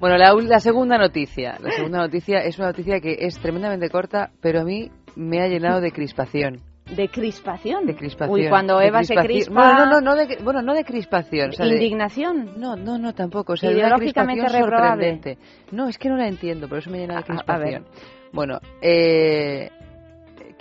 Bueno, 0.00 0.18
la, 0.18 0.34
la 0.34 0.60
segunda 0.60 0.98
noticia. 0.98 1.56
La 1.62 1.70
segunda 1.70 1.98
noticia 1.98 2.38
es 2.40 2.58
una 2.58 2.66
noticia 2.66 3.00
que 3.00 3.16
es 3.20 3.38
tremendamente 3.38 3.88
corta, 3.88 4.32
pero 4.42 4.60
a 4.60 4.64
mí 4.64 4.90
me 5.16 5.40
ha 5.40 5.46
llenado 5.46 5.80
de 5.80 5.92
crispación. 5.92 6.60
¿De 6.94 7.08
crispación? 7.08 7.86
De 7.86 7.94
crispación. 7.94 8.38
Uy, 8.38 8.48
cuando 8.50 8.78
De 8.80 8.88
Eva 8.88 9.02
se 9.04 9.14
crispación. 9.14 9.32
crispa... 9.32 9.54
Bueno, 9.54 9.86
no, 9.86 10.00
no, 10.02 10.14
no 10.14 10.16
de, 10.16 10.36
bueno, 10.42 10.60
no 10.60 10.74
de 10.74 10.84
crispación. 10.84 11.50
o 11.50 11.52
sea, 11.52 11.64
de- 11.64 11.74
¿Indignación? 11.76 12.54
No, 12.58 12.76
no, 12.76 12.98
no, 12.98 13.14
tampoco. 13.14 13.54
O 13.54 13.56
sea, 13.56 13.70
de 13.70 13.76
una 13.76 13.86
Ideológicamente 13.86 14.42
crispación 14.42 14.70
reprobable. 14.70 15.04
sorprendente. 15.12 15.38
No, 15.70 15.88
es 15.88 15.96
que 15.96 16.08
no 16.10 16.16
la 16.18 16.26
entiendo, 16.28 16.68
por 16.68 16.78
eso 16.78 16.90
me 16.90 16.98
llena 16.98 17.14
de 17.14 17.18
A- 17.18 17.20
a- 17.20 17.22
a 17.22 17.26
crispación. 17.26 17.86
Bueno, 18.32 18.58
eh... 18.82 19.70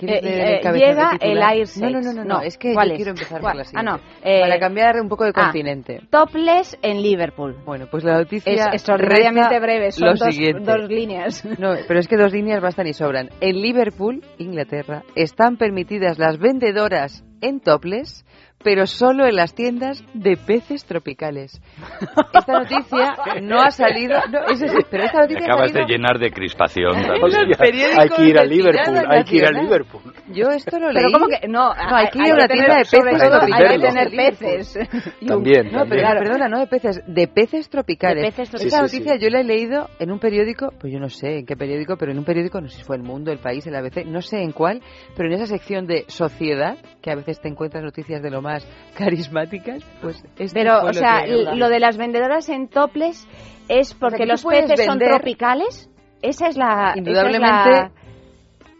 ¿quieres 0.05 0.23
Eh, 0.23 0.61
eh, 0.63 0.73
llega 0.73 1.11
el 1.19 1.41
air 1.41 1.67
sex. 1.67 1.81
No, 1.91 2.01
no, 2.01 2.13
no, 2.13 2.23
no, 2.25 2.41
es 2.41 2.57
que 2.57 2.73
¿cuál 2.73 2.89
yo 2.91 2.95
quiero 2.95 3.11
empezar 3.11 3.41
por 3.41 3.55
la 3.55 3.63
Ah, 3.73 3.84
no, 3.84 3.97
siguiente. 3.97 4.19
eh, 4.23 4.41
Para 4.41 4.59
cambiar 4.59 4.99
un 5.01 5.09
poco 5.09 5.23
de 5.23 5.31
ah, 5.35 5.43
continente. 5.43 6.01
Topless 6.09 6.77
en 6.81 7.01
Liverpool. 7.01 7.55
Bueno, 7.65 7.88
pues 7.89 8.03
la 8.03 8.17
noticia 8.17 8.51
Es 8.51 8.65
extraordinariamente 8.73 9.59
breve, 9.59 9.91
son 9.91 10.07
lo 10.07 10.13
dos, 10.15 10.34
siguiente. 10.35 10.71
dos 10.71 10.89
líneas. 10.89 11.43
No, 11.59 11.75
pero 11.88 11.99
es 11.99 12.07
que 12.07 12.17
dos 12.17 12.31
líneas 12.34 12.61
bastan 12.61 12.88
y 12.88 12.93
sobran. 12.93 13.30
En 13.41 13.61
Liverpool, 13.61 14.21
Inglaterra, 14.38 15.03
están 15.15 15.57
permitidas 15.57 16.17
las 16.19 16.38
vendedoras 16.39 17.23
en 17.41 17.59
topless, 17.59 18.25
pero 18.64 18.85
solo 18.88 19.26
en 19.26 19.35
las 19.35 19.53
tiendas 19.53 20.03
de 20.14 20.38
peces 20.38 20.85
tropicales. 20.85 21.61
Esta 22.34 22.53
noticia 22.60 23.15
no 23.41 23.60
ha 23.61 23.72
salido, 23.72 24.15
no, 24.31 24.40
eso 24.48 24.68
sí, 24.68 24.77
pero 24.90 25.03
esta 25.03 25.18
Me 25.19 25.23
noticia 25.23 25.45
ha 25.48 25.53
acabas 25.53 25.73
de 25.73 25.85
llenar 25.85 26.19
de 26.19 26.31
crispación 26.31 26.95
hay 26.95 28.10
que 28.10 28.23
ir 28.26 28.38
a 28.40 28.45
Liverpool, 28.45 28.98
hay 29.10 29.23
que 29.23 29.35
ir 29.38 29.45
a. 29.45 29.52
Liverpool. 29.52 30.02
Yo 30.34 30.49
esto 30.49 30.80
lo 30.80 30.91
leí. 30.91 31.03
Pero 31.03 31.11
¿cómo 31.11 31.27
que? 31.27 31.48
No, 31.48 31.73
No, 31.73 31.95
hay 31.95 32.07
que 32.07 32.19
ir 32.19 32.31
a 32.31 32.35
una 32.35 32.48
tienda 32.48 32.76
de 32.77 32.85
peces 32.85 32.91
todo 32.91 33.06
hay 33.07 33.14
que 33.14 33.30
tropicales. 33.30 33.81
tener 33.81 34.10
peces. 34.11 34.80
También, 35.27 35.72
No, 35.72 35.85
pero. 35.88 36.02
Claro. 36.02 36.19
perdona, 36.22 36.48
no 36.49 36.60
de 36.60 36.68
peces, 36.68 37.02
de 37.07 37.27
peces 37.27 37.69
tropicales. 37.69 38.23
De 38.23 38.30
peces 38.30 38.53
Esta 38.53 38.57
tropicales. 38.57 38.91
Sí, 38.91 38.98
sí, 38.98 39.03
noticia 39.03 39.18
sí. 39.19 39.23
yo 39.23 39.30
la 39.30 39.40
he 39.41 39.44
leído 39.44 39.90
en 39.99 40.11
un 40.11 40.19
periódico, 40.19 40.72
pues 40.80 40.91
yo 40.91 40.99
no 40.99 41.10
sé 41.10 41.40
en 41.40 41.45
qué 41.45 41.56
periódico, 41.56 41.98
pero 41.98 42.11
en 42.11 42.18
un 42.19 42.26
periódico, 42.26 42.60
no 42.61 42.68
sé 42.68 42.77
si 42.77 42.84
fue 42.84 42.95
El 42.98 43.03
Mundo, 43.03 43.31
El 43.31 43.40
País, 43.40 43.65
el 43.68 43.76
ABC, 43.76 44.06
no 44.06 44.22
sé 44.22 44.41
en 44.41 44.52
cuál, 44.52 44.81
pero 45.15 45.27
en 45.30 45.35
esa 45.35 45.45
sección 45.48 45.85
de 45.88 46.06
sociedad, 46.07 46.77
que 47.02 47.11
a 47.11 47.15
veces 47.15 47.40
te 47.40 47.48
encuentras 47.48 47.84
noticias 47.84 48.22
de 48.22 48.30
lo 48.31 48.41
más 48.41 48.52
carismáticas, 48.97 49.84
pues 50.01 50.23
esto 50.38 50.53
Pero, 50.53 50.81
fue 50.81 50.89
o 50.89 50.93
sea, 50.93 51.23
que- 51.25 51.31
l- 51.34 51.55
lo 51.55 51.69
de 51.69 51.80
las 51.80 51.97
vendedoras 51.97 52.49
en 52.49 52.67
topless 52.67 53.27
es 53.69 53.93
porque 53.93 54.25
los 54.25 54.43
peces 54.45 54.85
son 54.85 54.99
tropicales. 54.99 55.89
Esa 56.21 56.47
es 56.47 56.57
la. 56.57 56.73
esa 56.73 56.91
es 56.91 56.97
Indudablemente, 56.97 57.71
la- 57.71 57.91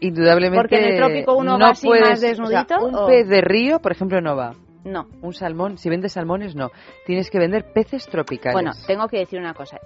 indudablemente 0.00 0.58
Porque 0.60 0.76
en 0.76 0.84
el 0.92 0.96
trópico 0.96 1.34
uno 1.36 1.58
no 1.58 1.64
va 1.66 1.70
así 1.72 1.86
puedes, 1.86 2.08
más 2.08 2.20
desnudito, 2.20 2.76
o 2.76 2.78
sea, 2.80 2.88
un 2.88 2.94
¿o? 2.94 3.06
pez 3.06 3.28
de 3.28 3.40
río, 3.40 3.80
por 3.80 3.92
ejemplo, 3.92 4.20
no 4.20 4.36
va. 4.36 4.52
No. 4.84 5.06
Un 5.22 5.32
salmón, 5.32 5.78
si 5.78 5.88
vendes 5.88 6.12
salmones, 6.12 6.54
no. 6.54 6.70
Tienes 7.06 7.30
que 7.30 7.38
vender 7.38 7.72
peces 7.72 8.06
tropicales. 8.06 8.52
Bueno, 8.52 8.72
tengo 8.86 9.08
que 9.08 9.18
decir 9.18 9.38
una 9.40 9.54
cosa. 9.54 9.78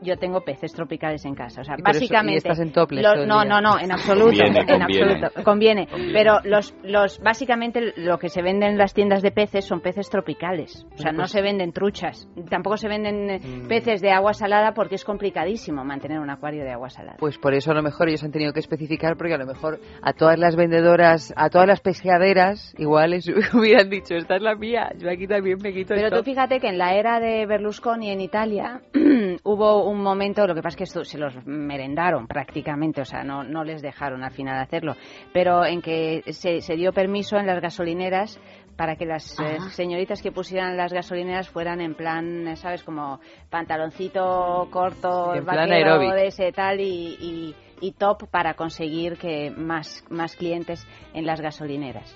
Yo 0.00 0.16
tengo 0.16 0.42
peces 0.42 0.72
tropicales 0.72 1.24
en 1.24 1.34
casa, 1.34 1.60
o 1.60 1.64
sea, 1.64 1.74
Y 1.76 1.82
por 1.82 1.90
eso- 1.90 2.00
básicamente. 2.00 2.34
y 2.34 2.36
estás 2.36 2.60
en 2.60 2.72
topless 2.72 3.04
el 3.04 3.26
no, 3.26 3.44
no, 3.44 3.60
no, 3.60 3.78
en 3.80 3.90
absoluto, 3.92 4.26
Conviene, 4.26 4.60
en 4.60 4.66
conviene. 4.80 4.84
absoluto, 4.84 5.44
conviene. 5.44 5.88
Pero 6.12 6.38
los, 6.44 6.74
los, 6.84 7.18
básicamente 7.20 7.92
lo 7.96 8.18
que 8.18 8.28
se 8.28 8.40
vende 8.42 8.66
en 8.66 8.78
las 8.78 8.94
tiendas 8.94 9.22
de 9.22 9.30
peces 9.32 9.64
son 9.64 9.80
peces 9.80 10.08
tropicales, 10.08 10.86
o 10.94 10.98
sea, 10.98 11.10
no 11.12 11.18
pues- 11.20 11.32
se 11.32 11.42
venden 11.42 11.72
truchas, 11.72 12.28
tampoco 12.48 12.76
se 12.76 12.88
venden 12.88 13.30
eh, 13.30 13.40
Mm. 13.40 13.66
peces 13.68 14.00
de 14.00 14.10
agua 14.12 14.34
salada 14.34 14.72
porque 14.74 14.94
es 14.94 15.04
complicadísimo 15.04 15.84
mantener 15.84 16.20
un 16.20 16.30
acuario 16.30 16.62
de 16.64 16.70
agua 16.70 16.90
salada. 16.90 17.16
Pues 17.18 17.38
por 17.38 17.54
eso 17.54 17.70
a 17.72 17.74
lo 17.74 17.82
mejor 17.82 18.08
ellos 18.08 18.22
han 18.24 18.30
tenido 18.32 18.52
que 18.52 18.60
especificar, 18.60 19.16
porque 19.16 19.34
a 19.34 19.38
lo 19.38 19.46
mejor 19.46 19.80
a 20.02 20.12
todas 20.12 20.38
las 20.38 20.54
vendedoras, 20.56 21.32
a 21.36 21.50
todas 21.50 21.66
las 21.66 21.80
pescaderas, 21.80 22.74
igual 22.78 23.10
les 23.10 23.26
hubieran 23.54 23.90
dicho, 23.90 24.14
esta 24.14 24.36
es 24.36 24.42
la 24.42 24.54
mía, 24.54 24.92
yo 24.98 25.10
aquí 25.10 25.26
también 25.26 25.58
me 25.62 25.72
quito 25.72 25.94
Pero 25.94 26.06
esto. 26.06 26.18
tú 26.18 26.22
fíjate 26.24 26.60
que 26.60 26.68
en 26.68 26.78
la 26.78 26.94
era 26.94 27.18
de 27.20 27.46
Berlusconi 27.46 28.10
en 28.10 28.20
Italia 28.20 28.80
hubo 29.44 29.87
un 29.88 30.02
momento, 30.02 30.46
lo 30.46 30.54
que 30.54 30.62
pasa 30.62 30.74
es 30.74 30.76
que 30.76 30.84
esto 30.84 31.04
se 31.04 31.18
los 31.18 31.34
merendaron 31.46 32.26
prácticamente, 32.26 33.00
o 33.00 33.04
sea, 33.04 33.22
no, 33.24 33.42
no 33.44 33.64
les 33.64 33.82
dejaron 33.82 34.22
al 34.22 34.30
final 34.32 34.58
hacerlo, 34.60 34.94
pero 35.32 35.64
en 35.64 35.80
que 35.82 36.22
se, 36.32 36.60
se 36.60 36.76
dio 36.76 36.92
permiso 36.92 37.36
en 37.36 37.46
las 37.46 37.60
gasolineras 37.60 38.40
para 38.76 38.94
que 38.94 39.06
las 39.06 39.38
eh, 39.40 39.58
señoritas 39.70 40.22
que 40.22 40.30
pusieran 40.30 40.76
las 40.76 40.92
gasolineras 40.92 41.48
fueran 41.48 41.80
en 41.80 41.94
plan, 41.94 42.56
¿sabes? 42.56 42.84
Como 42.84 43.18
pantaloncito 43.50 44.68
corto, 44.70 45.34
En 45.34 45.44
plan 45.44 45.68
vaquero 45.68 45.74
aeróbic. 45.94 46.12
de 46.14 46.26
ese 46.28 46.52
tal 46.52 46.80
y, 46.80 47.16
y- 47.20 47.54
y 47.80 47.92
top 47.92 48.28
para 48.28 48.54
conseguir 48.54 49.16
que 49.18 49.50
más, 49.52 50.04
más 50.10 50.34
clientes 50.34 50.84
en 51.14 51.26
las 51.26 51.40
gasolineras. 51.40 52.12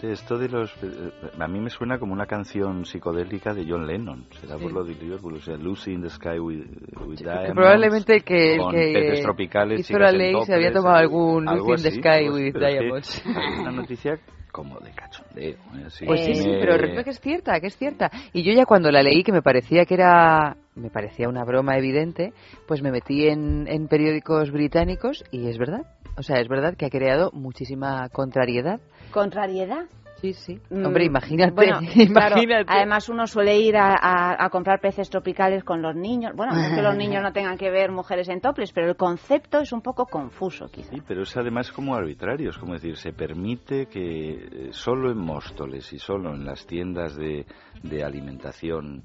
Sí, 0.00 0.06
esto 0.06 0.38
de 0.38 0.48
los... 0.48 0.72
eh, 0.82 1.10
A 1.38 1.46
mí 1.48 1.60
me 1.60 1.70
suena 1.70 1.98
como 1.98 2.12
una 2.12 2.26
canción 2.26 2.84
psicodélica 2.84 3.52
de 3.54 3.66
John 3.68 3.86
Lennon. 3.86 4.26
Será 4.40 4.54
por 4.56 4.68
Sí. 4.68 4.74
lo 4.74 4.84
de 4.84 4.94
Liverpool. 4.94 5.34
O 5.34 5.40
sea, 5.40 5.56
Lucy 5.56 5.92
in 5.92 6.02
the 6.02 6.10
Sky 6.10 6.38
with, 6.38 6.64
with 7.06 7.18
Diamonds. 7.18 7.52
probablemente 7.54 8.20
que 8.20 8.54
el 8.56 8.60
que 8.72 9.20
tropicales, 9.22 9.80
hizo 9.80 9.98
la 9.98 10.12
ley 10.12 10.34
se 10.44 10.54
había 10.54 10.72
tomado 10.72 10.96
algún 10.96 11.44
Lucy 11.44 11.70
in 11.72 11.82
the 11.82 11.90
Sky 12.00 12.28
with 12.30 12.54
Diamonds. 12.54 13.22
Es 13.26 13.58
una 13.60 13.72
noticia 13.72 14.18
como 14.50 14.80
de 14.80 14.90
cachondeo. 14.92 15.50
¿eh? 15.50 15.56
Así 15.86 16.04
Pues 16.06 16.24
sí, 16.24 16.34
sí, 16.34 16.48
me- 16.48 16.58
pero 16.60 16.76
resulta 16.78 17.04
que 17.04 17.10
es 17.10 17.20
cierta, 17.20 17.60
que 17.60 17.66
es 17.66 17.76
cierta. 17.76 18.10
Y 18.32 18.42
yo 18.42 18.52
ya 18.54 18.64
cuando 18.64 18.90
la 18.90 19.02
leí, 19.02 19.22
que 19.22 19.30
me 19.32 19.42
parecía 19.42 19.84
que 19.84 19.94
era, 19.94 20.56
me 20.74 20.90
parecía 20.90 21.28
una 21.28 21.44
broma 21.44 21.76
evidente, 21.76 22.32
pues 22.66 22.82
me 22.82 22.90
metí 22.90 23.28
en, 23.28 23.68
en 23.68 23.86
periódicos 23.88 24.50
británicos 24.50 25.22
y 25.30 25.46
es 25.48 25.58
verdad. 25.58 25.82
O 26.18 26.22
sea, 26.22 26.40
es 26.40 26.48
verdad 26.48 26.74
que 26.76 26.86
ha 26.86 26.90
creado 26.90 27.30
muchísima 27.32 28.08
contrariedad. 28.10 28.80
¿Contrariedad? 29.12 29.84
Sí, 30.20 30.32
sí. 30.32 30.58
Mm, 30.70 30.84
Hombre, 30.84 31.04
imagínate, 31.04 31.52
Bueno, 31.52 31.78
claro, 32.12 32.36
además 32.66 33.08
uno 33.08 33.28
suele 33.28 33.56
ir 33.60 33.76
a, 33.76 33.94
a- 33.94 34.44
a 34.44 34.50
comprar 34.50 34.80
peces 34.80 35.08
tropicales 35.08 35.62
con 35.62 35.80
los 35.80 35.94
niños. 35.94 36.32
Bueno, 36.34 36.54
no 36.54 36.60
es 36.60 36.74
que 36.74 36.82
los 36.82 36.96
niños 36.96 37.22
no 37.22 37.32
tengan 37.32 37.56
que 37.56 37.70
ver 37.70 37.92
mujeres 37.92 38.28
en 38.28 38.40
toples, 38.40 38.72
pero 38.72 38.88
el 38.88 38.96
concepto 38.96 39.60
es 39.60 39.72
un 39.72 39.80
poco 39.80 40.06
confuso, 40.06 40.68
quizá. 40.72 40.90
Sí, 40.90 41.00
pero 41.06 41.22
es 41.22 41.36
además 41.36 41.70
como 41.70 41.94
arbitrario, 41.94 42.50
es 42.50 42.58
como 42.58 42.72
decir, 42.72 42.96
se 42.96 43.12
permite 43.12 43.86
que 43.86 44.32
eh, 44.32 44.68
solo 44.72 45.12
en 45.12 45.18
Móstoles 45.18 45.92
y 45.92 46.00
solo 46.00 46.34
en 46.34 46.44
las 46.44 46.66
tiendas 46.66 47.14
de, 47.16 47.46
de 47.84 48.02
alimentación 48.02 49.04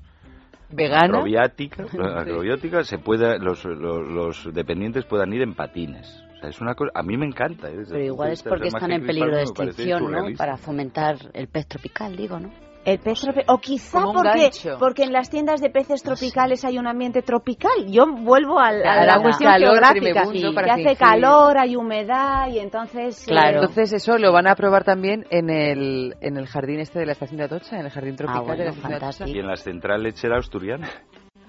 ¿Vegana? 0.71 1.19
agrobiótica 1.99 2.83
se 2.83 2.97
pueda, 2.97 3.37
los, 3.37 3.63
los, 3.65 4.07
los 4.07 4.51
dependientes 4.51 5.05
puedan 5.05 5.31
ir 5.31 5.43
en 5.43 5.53
patines. 5.53 6.23
Es 6.47 6.61
una 6.61 6.75
cosa, 6.75 6.91
a 6.93 7.03
mí 7.03 7.17
me 7.17 7.25
encanta. 7.25 7.69
¿eh? 7.69 7.83
Pero 7.89 8.03
igual 8.03 8.31
es 8.31 8.43
porque 8.43 8.67
están 8.67 8.91
en 8.91 9.05
peligro 9.05 9.35
de 9.35 9.43
extinción, 9.43 10.11
¿no? 10.11 10.25
Para 10.37 10.57
fomentar 10.57 11.15
el 11.33 11.47
pez 11.47 11.67
tropical, 11.67 12.15
digo, 12.15 12.39
¿no? 12.39 12.49
El 12.85 12.99
pez 12.99 13.21
tropical. 13.21 13.45
O 13.47 13.59
quizá 13.59 14.01
porque, 14.13 14.49
porque 14.77 15.03
en 15.03 15.13
las 15.13 15.29
tiendas 15.29 15.61
de 15.61 15.69
peces 15.69 16.03
tropicales 16.03 16.65
hay 16.65 16.77
un 16.77 16.85
ambiente 16.85 17.21
tropical. 17.21 17.71
Yo 17.87 18.05
vuelvo 18.07 18.59
a 18.59 18.73
la 18.73 19.03
hace 19.03 19.21
cuestión 19.21 19.53
geográfica. 19.53 20.23
tremebundo 20.23 20.53
que 20.61 20.69
hace 20.69 20.81
fingir. 20.83 20.97
calor, 20.97 21.57
hay 21.57 21.75
humedad 21.77 22.49
y 22.49 22.59
entonces. 22.59 23.25
eh, 23.29 23.35
Entonces 23.53 23.93
eso 23.93 24.17
lo 24.17 24.33
van 24.33 24.47
a 24.47 24.55
probar 24.55 24.83
también 24.83 25.25
en 25.29 25.49
el, 25.49 26.15
en 26.19 26.35
el 26.37 26.45
jardín 26.47 26.81
este 26.81 26.99
de 26.99 27.05
la 27.05 27.13
estación 27.13 27.37
de 27.37 27.45
Atocha, 27.45 27.79
en 27.79 27.85
el 27.85 27.91
jardín 27.91 28.17
tropical 28.17 28.43
bueno, 28.43 28.57
de 28.57 28.65
la 28.65 28.71
estación 28.71 28.99
de 28.99 29.05
Atocha. 29.05 29.27
Y 29.29 29.39
en 29.39 29.47
la 29.47 29.55
central 29.55 30.03
lechera 30.03 30.37
asturiana. 30.37 30.89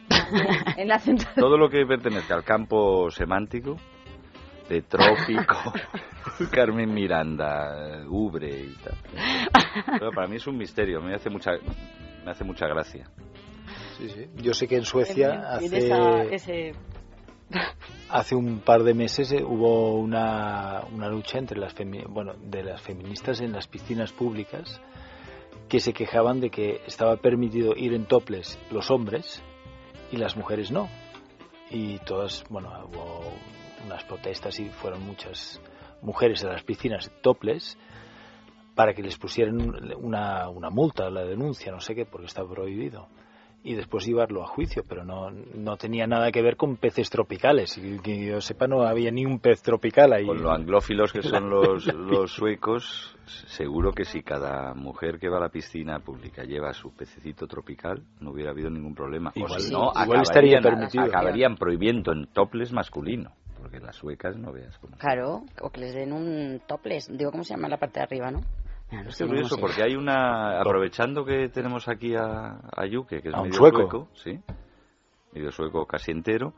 en 0.77 0.87
la 0.89 0.99
central. 1.01 1.35
Todo 1.35 1.57
lo 1.59 1.69
que 1.69 1.85
pertenezca 1.85 2.35
al 2.35 2.45
campo 2.45 3.11
semántico, 3.11 3.77
de 4.69 4.83
trópico, 4.83 5.73
Carmen 6.51 6.93
Miranda, 6.93 8.05
Ubre 8.09 8.49
y 8.49 8.75
tal. 8.83 8.95
Pero 9.99 10.11
para 10.13 10.27
mí 10.27 10.37
es 10.37 10.47
un 10.47 10.57
misterio, 10.57 11.01
me 11.01 11.15
hace 11.15 11.31
mucha, 11.31 11.53
me 12.25 12.31
hace 12.31 12.45
mucha 12.45 12.67
gracia. 12.67 13.09
Sí, 13.99 14.09
sí. 14.09 14.27
Yo 14.37 14.55
sé 14.55 14.67
que 14.67 14.77
en 14.77 14.85
Suecia 14.85 15.55
hace, 15.55 15.77
esa- 15.79 16.25
ese... 16.25 16.75
hace 18.11 18.35
un 18.35 18.61
par 18.61 18.83
de 18.83 18.95
meses 18.95 19.31
eh, 19.33 19.43
hubo 19.45 19.95
una, 19.99 20.83
una 20.93 21.09
lucha 21.09 21.39
entre 21.39 21.59
las 21.59 21.75
femi- 21.77 22.07
bueno, 22.09 22.35
de 22.35 22.63
las 22.65 22.81
feministas 22.81 23.41
en 23.41 23.53
las 23.53 23.67
piscinas 23.69 24.13
públicas 24.13 24.81
que 25.69 25.79
se 25.81 25.93
quejaban 25.93 26.41
de 26.41 26.51
que 26.51 26.81
estaba 26.87 27.17
permitido 27.17 27.75
ir 27.77 27.95
en 27.95 28.07
toples 28.07 28.59
los 28.71 28.91
hombres 28.91 29.43
y 30.11 30.17
las 30.17 30.37
mujeres 30.37 30.71
no. 30.71 30.89
Y 31.71 31.99
todas, 32.01 32.45
bueno, 32.51 32.71
hubo 32.93 33.23
unas 33.85 34.05
protestas 34.05 34.59
y 34.61 34.69
fueron 34.69 35.03
muchas 35.05 35.61
mujeres 36.03 36.45
a 36.45 36.49
las 36.53 36.63
piscinas 36.63 37.11
toples 37.23 37.79
para 38.75 38.93
que 38.93 39.03
les 39.03 39.17
pusieran 39.17 39.57
una, 39.97 40.49
una 40.49 40.71
multa, 40.71 41.09
la 41.11 41.25
denuncia, 41.25 41.71
no 41.71 41.81
sé 41.81 41.95
qué, 41.95 42.05
porque 42.07 42.27
está 42.27 42.45
prohibido. 42.45 43.07
Y 43.67 43.73
después 43.75 44.05
llevarlo 44.05 44.43
a 44.43 44.47
juicio, 44.47 44.83
pero 44.87 45.05
no, 45.07 45.31
no 45.31 45.77
tenía 45.79 46.07
nada 46.07 46.31
que 46.31 46.43
ver 46.43 46.57
con 46.57 46.77
peces 46.77 47.09
tropicales. 47.09 47.79
Y 47.79 47.99
que 48.01 48.27
yo 48.27 48.43
sepa, 48.43 48.67
no 48.67 48.83
había 48.83 49.11
ni 49.11 49.25
un 49.25 49.39
pez 49.39 49.63
tropical 49.63 50.13
ahí. 50.13 50.27
Con 50.27 50.43
lo 50.43 50.51
anglófilos 50.51 51.13
que 51.15 51.23
son 51.23 51.49
los, 51.51 51.87
los 51.87 52.31
suecos, 52.31 53.17
seguro 53.47 53.93
que 53.93 54.05
si 54.05 54.23
cada 54.23 54.75
mujer 54.75 55.19
que 55.19 55.31
va 55.31 55.39
a 55.39 55.41
la 55.43 55.49
piscina 55.49 56.01
pública 56.01 56.43
lleva 56.45 56.75
su 56.75 56.91
pececito 56.95 57.47
tropical, 57.47 58.03
no 58.21 58.33
hubiera 58.33 58.51
habido 58.51 58.69
ningún 58.69 58.95
problema. 58.95 59.33
Igual- 59.35 59.53
o 59.57 59.59
si 59.61 59.73
no, 59.73 59.93
igual 60.03 60.21
estaría 60.21 60.59
acabarían, 60.59 60.63
permitido. 60.63 61.05
acabarían 61.05 61.57
prohibiendo 61.57 62.13
en 62.13 62.27
toples 62.27 62.71
masculino. 62.71 63.33
Porque 63.65 63.81
las 63.81 63.97
suecas 63.97 64.37
no 64.37 64.53
veas 64.53 64.77
cómo. 64.77 64.95
Claro, 64.99 65.43
o 65.63 65.71
que 65.71 65.81
les 65.81 65.95
den 65.95 66.13
un 66.13 66.61
topless. 66.67 67.09
Digo, 67.11 67.31
¿cómo 67.31 67.45
se 67.45 67.55
llama 67.55 67.67
la 67.67 67.79
parte 67.79 67.99
de 67.99 68.05
arriba, 68.05 68.31
no? 68.31 68.43
No 68.93 69.09
Es 69.09 69.17
curioso 69.17 69.57
porque 69.59 69.83
hay 69.83 69.97
una. 69.97 70.61
Aprovechando 70.61 71.25
que 71.25 71.49
tenemos 71.49 71.89
aquí 71.89 72.15
a, 72.15 72.61
a 72.77 72.85
Yuke, 72.87 73.23
que 73.23 73.29
es 73.31 73.35
A 73.35 73.39
un 73.41 73.49
medio 73.49 73.57
sueco. 73.57 74.09
sí, 74.13 74.39
medio 75.33 75.51
sueco 75.51 75.87
casi 75.87 76.13
entero. 76.13 76.53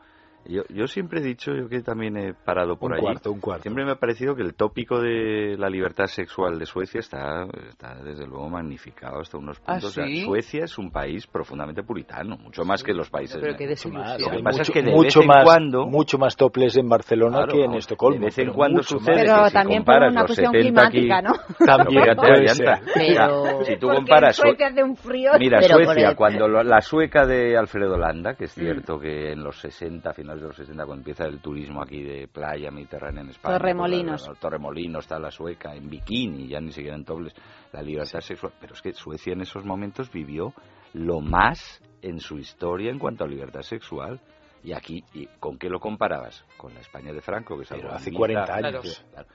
Yo, 0.49 0.63
yo 0.69 0.87
siempre 0.87 1.21
he 1.21 1.23
dicho, 1.23 1.53
yo 1.55 1.69
que 1.69 1.81
también 1.83 2.17
he 2.17 2.35
parado 2.35 2.77
por 2.77 2.91
Un 2.93 2.95
allí, 2.99 3.03
cuarto, 3.03 3.33
un 3.33 3.41
cuarto. 3.41 3.63
siempre 3.63 3.85
me 3.85 3.93
ha 3.93 3.97
parecido 3.97 4.35
que 4.37 4.43
el 4.43 4.55
tópico 4.55 5.01
de 5.01 5.57
la 5.59 5.69
libertad 5.69 6.07
sexual 6.07 6.59
de 6.59 6.67
Suecia 6.67 7.01
está, 7.01 7.47
está 7.69 7.95
desde 8.03 8.27
luego 8.27 8.49
magnificado 8.49 9.21
hasta 9.21 9.39
unos 9.39 9.59
¿Ah, 9.67 9.73
puntos. 9.75 9.85
O 9.91 9.93
sea, 9.93 10.07
sí? 10.07 10.23
Suecia 10.25 10.65
es 10.65 10.79
un 10.79 10.91
país 10.91 11.27
profundamente 11.27 11.83
puritano, 11.83 12.37
mucho 12.37 12.65
más 12.65 12.83
que 12.83 12.93
los 12.95 13.11
países. 13.11 13.39
Pero 13.41 13.57
qué 13.57 13.67
mucho 13.67 13.89
más. 13.91 14.05
desilusión. 14.19 14.31
Lo 14.33 14.37
que 14.39 14.43
pasa 14.45 14.59
mucho, 14.59 14.63
es 14.63 14.71
que 14.71 14.83
de 14.83 14.91
mucho 14.93 15.05
vez 15.05 15.17
en 15.17 15.27
más, 15.27 15.45
cuando 15.45 15.87
mucho 15.87 16.19
más 16.19 16.37
toples 16.37 16.77
en 16.77 16.89
Barcelona 16.89 17.37
Claro, 17.39 17.53
que 17.53 17.65
en 17.65 17.75
Estocolmo. 17.75 18.19
de 18.21 18.25
vez 18.27 18.39
en 18.39 18.53
cuando 18.53 18.83
sucede. 18.83 19.15
Pero 19.17 19.43
que 19.43 19.49
si 19.49 19.55
también 19.55 19.85
por 19.85 19.95
comparas 19.95 20.13
una 20.13 20.21
los 20.23 20.29
cuestión 20.29 20.53
70 20.53 20.83
aquí- 20.87 20.99
climática, 20.99 21.23
¿no? 21.23 21.35
También 21.67 22.17
puede 22.17 22.49
ser. 22.49 22.79
Pero- 22.95 23.65
si 23.65 23.77
tú 23.79 23.89
comparas 23.89 24.37
Suecia 24.37 24.69
hace 24.69 24.83
un 24.83 24.97
frío. 24.97 25.33
Mira, 25.39 25.59
Pero 25.61 25.77
por 25.77 25.85
Suecia, 25.87 26.15
cuando 26.15 26.49
lo- 26.49 26.63
la 26.63 26.81
sueca 26.81 27.27
de 27.27 27.57
Alfredo 27.57 27.97
Landa, 27.97 28.35
que 28.35 28.45
es 28.45 28.53
cierto 28.55 28.99
que 28.99 29.33
en 29.33 29.43
los 29.43 29.59
60, 29.61 30.13
finales 30.13 30.36
de 30.41 30.49
los 30.49 30.57
60, 30.57 30.85
cuando 30.85 31.01
empieza 31.01 31.25
el 31.25 31.41
turismo 31.41 31.83
aquí 31.83 32.03
de 32.03 32.29
playa 32.29 32.71
mediterránea 32.71 33.23
en 33.23 33.31
España. 33.31 33.57
Torremolinos. 33.59 34.23
pues, 34.23 34.27
la- 34.29 34.33
la- 34.35 34.41
Torremolinos, 34.41 35.05
está 35.05 35.19
la 35.19 35.31
sueca, 35.31 35.75
en 35.75 35.89
bikini, 35.89 36.49
ya 36.49 36.61
ni 36.61 36.73
siquiera 36.73 36.97
en 36.97 37.05
tobles, 37.05 37.35
la 37.73 37.83
libertad 37.83 38.21
sexual. 38.21 38.53
Pero 38.61 38.75
es 38.75 38.83
que 38.83 38.93
Suecia 38.93 39.33
en 39.33 39.41
esos 39.43 39.65
momentos 39.65 40.11
vivió 40.11 40.53
lo 40.95 41.21
más 41.21 41.81
en 42.03 42.21
su 42.21 42.39
historia 42.39 42.91
en 42.91 42.99
cuanto 42.99 43.25
a 43.25 43.27
libertad 43.29 43.63
sexual. 43.63 44.21
Y 44.63 44.73
aquí, 44.73 45.05
¿y 45.15 45.27
¿con 45.39 45.59
qué 45.59 45.69
lo 45.69 45.79
comparabas? 45.79 46.45
Con 46.57 46.75
la 46.75 46.81
España 46.81 47.13
de 47.13 47.21
Franco, 47.21 47.57
que 47.57 47.63
es 47.63 47.69
Pero 47.69 47.83
algo 47.83 47.95
hace 47.95 48.11
mitad, 48.11 48.19
40 48.19 48.55
años. 48.55 49.05
claro. 49.13 49.29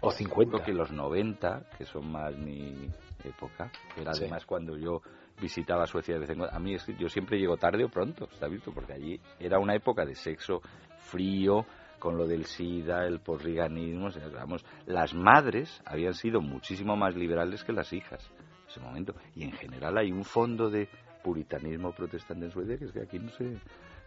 O 0.00 0.10
50. 0.10 0.52
Creo 0.54 0.64
que 0.66 0.72
los 0.72 0.90
90, 0.90 1.68
que 1.78 1.84
son 1.84 2.10
más 2.10 2.34
mi 2.36 2.88
época, 3.24 3.70
era 3.96 4.12
Sí. 4.14 4.22
además 4.24 4.44
cuando 4.46 4.76
yo 4.76 5.00
visitaba 5.42 5.86
Suecia 5.86 6.14
de 6.14 6.20
vez 6.20 6.30
en 6.30 6.38
cuando. 6.38 6.56
A 6.56 6.60
mí 6.60 6.74
es 6.74 6.84
que 6.84 6.94
yo 6.94 7.08
siempre 7.08 7.38
llego 7.38 7.56
tarde 7.56 7.84
o 7.84 7.88
pronto, 7.88 8.28
¿está 8.32 8.48
visto? 8.48 8.72
Porque 8.72 8.94
allí 8.94 9.20
era 9.38 9.58
una 9.58 9.74
época 9.74 10.06
de 10.06 10.14
sexo 10.14 10.62
frío, 10.96 11.66
con 11.98 12.16
lo 12.16 12.26
del 12.26 12.46
SIDA, 12.46 13.06
el 13.06 13.20
posriganismo. 13.20 14.06
o 14.06 14.10
sea, 14.10 14.28
vamos, 14.28 14.64
las 14.86 15.14
madres 15.14 15.80
habían 15.84 16.14
sido 16.14 16.40
muchísimo 16.40 16.96
más 16.96 17.14
liberales 17.14 17.62
que 17.62 17.72
las 17.72 17.92
hijas 17.92 18.28
en 18.38 18.68
ese 18.68 18.80
momento. 18.80 19.14
Y 19.36 19.44
en 19.44 19.52
general 19.52 19.98
hay 19.98 20.10
un 20.10 20.24
fondo 20.24 20.70
de 20.70 20.88
puritanismo 21.22 21.92
protestante 21.92 22.46
en 22.46 22.50
Suecia 22.50 22.76
que 22.76 22.86
es 22.86 22.92
que 22.92 23.02
aquí 23.02 23.18
no 23.20 23.30
se, 23.30 23.56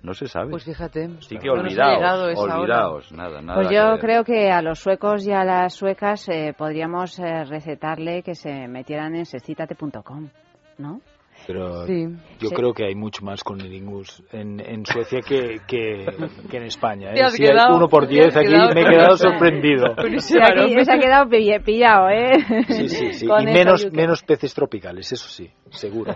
no 0.02 0.14
se 0.14 0.28
sabe. 0.28 0.52
Pues 0.52 0.66
fíjate. 0.66 1.06
Así 1.06 1.38
que 1.38 1.50
olvidaos, 1.50 3.12
nada, 3.14 3.42
nada. 3.42 3.62
Pues 3.62 3.70
yo 3.72 3.98
creo 4.00 4.26
que 4.26 4.52
a 4.52 4.62
los 4.62 4.80
suecos 4.80 5.26
y 5.26 5.32
a 5.32 5.46
las 5.46 5.74
suecas 5.74 6.28
eh, 6.28 6.54
podríamos 6.58 7.18
eh, 7.20 7.46
recetarle 7.46 8.24
que 8.24 8.36
se 8.36 8.68
metieran 8.68 9.16
en 9.16 9.26
sexcitate.com, 9.26 10.30
¿no? 10.78 11.00
Pero 11.48 11.86
Sí. 11.86 12.06
yo 12.40 12.50
Sí. 12.50 12.56
creo 12.56 12.74
que 12.74 12.86
hay 12.86 12.96
mucho 12.96 13.24
más 13.24 13.44
con 13.44 13.60
Lingus 13.60 14.24
en, 14.32 14.60
en 14.60 14.84
Suecia 14.86 15.20
que, 15.22 15.58
que, 15.68 16.06
que 16.50 16.58
en 16.58 16.64
España. 16.64 17.12
¿eh? 17.14 17.30
Si 17.32 17.46
hay 17.46 17.56
uno 17.72 17.88
por 17.88 18.08
diez 18.08 18.36
aquí 18.36 18.52
me 18.74 18.82
he 18.82 18.86
quedado 18.90 19.16
sorprendido. 19.18 19.96
Sí, 20.18 20.38
aquí 20.42 20.84
se 20.84 20.92
ha 20.92 20.98
quedado 20.98 21.26
pill- 21.30 21.64
pillado, 21.64 22.10
¿eh? 22.10 22.34
Sí, 22.68 22.90
sí, 22.90 23.14
sí. 23.14 23.28
Con 23.28 23.44
Y 23.48 23.54
menos, 23.54 23.92
menos 23.92 24.24
peces 24.24 24.54
tropicales, 24.56 25.12
eso 25.12 25.28
sí, 25.28 25.50
seguro. 25.70 26.16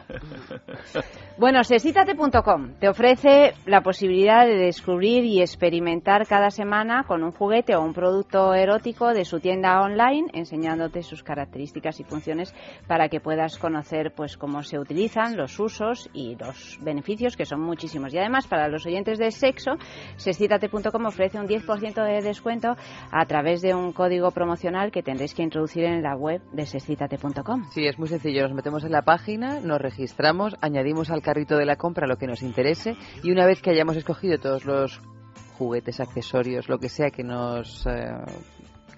Bueno, 1.38 1.64
sexcitate.com 1.64 2.74
te 2.80 2.90
ofrece 2.90 3.54
la 3.66 3.82
posibilidad 3.82 4.46
de 4.46 4.56
descubrir 4.56 5.24
y 5.26 5.42
experimentar 5.42 6.28
cada 6.28 6.50
semana 6.50 7.04
con 7.08 7.24
un 7.24 7.32
juguete 7.32 7.76
o 7.76 7.82
un 7.82 7.94
producto 7.94 8.54
erótico 8.54 9.14
de 9.14 9.26
su 9.26 9.40
tienda 9.40 9.82
online, 9.82 10.28
enseñándote 10.34 11.02
sus 11.04 11.24
características 11.24 12.00
y 12.00 12.04
funciones 12.04 12.54
para 12.88 13.10
que 13.10 13.20
puedas 13.22 13.58
conocer 13.58 14.12
pues 14.16 14.36
cómo 14.38 14.64
se 14.64 14.80
los 15.36 15.60
usos 15.60 16.10
y 16.14 16.36
los 16.36 16.78
beneficios, 16.82 17.36
que 17.36 17.46
son 17.46 17.62
muchísimos. 17.62 18.14
Y 18.14 18.18
además, 18.18 18.48
para 18.48 18.68
los 18.68 18.86
oyentes 18.86 19.18
de 19.18 19.32
sexo, 19.32 19.72
sexcitate.com 20.18 21.06
ofrece 21.06 21.40
un 21.40 21.48
10% 21.48 22.04
de 22.04 22.22
descuento 22.22 22.76
a 23.12 23.26
través 23.26 23.62
de 23.62 23.74
un 23.74 23.92
código 23.92 24.32
promocional 24.32 24.92
que 24.92 25.04
tendréis 25.04 25.34
que 25.34 25.44
introducir 25.44 25.84
en 25.84 26.02
la 26.02 26.16
web 26.16 26.42
de 26.52 26.66
sexcitate.com. 26.66 27.66
Sí, 27.72 27.86
es 27.86 27.98
muy 27.98 28.08
sencillo. 28.08 28.44
Nos 28.44 28.54
metemos 28.54 28.84
en 28.84 28.92
la 28.92 29.02
página, 29.02 29.60
nos 29.60 29.82
registramos, 29.82 30.56
añadimos 30.62 31.10
al 31.10 31.22
carrito 31.22 31.58
de 31.58 31.66
la 31.66 31.76
compra 31.76 32.08
lo 32.08 32.18
que 32.18 32.28
nos 32.28 32.44
interese 32.44 32.96
y 33.24 33.32
una 33.32 33.46
vez 33.46 33.62
que 33.62 33.72
hayamos 33.72 33.98
escogido 33.98 34.38
todos 34.38 34.66
los 34.66 35.02
juguetes, 35.58 36.00
accesorios, 36.00 36.70
lo 36.70 36.78
que 36.78 36.88
sea 36.88 37.10
que 37.10 37.24
nos 37.24 37.86
eh, 37.86 38.14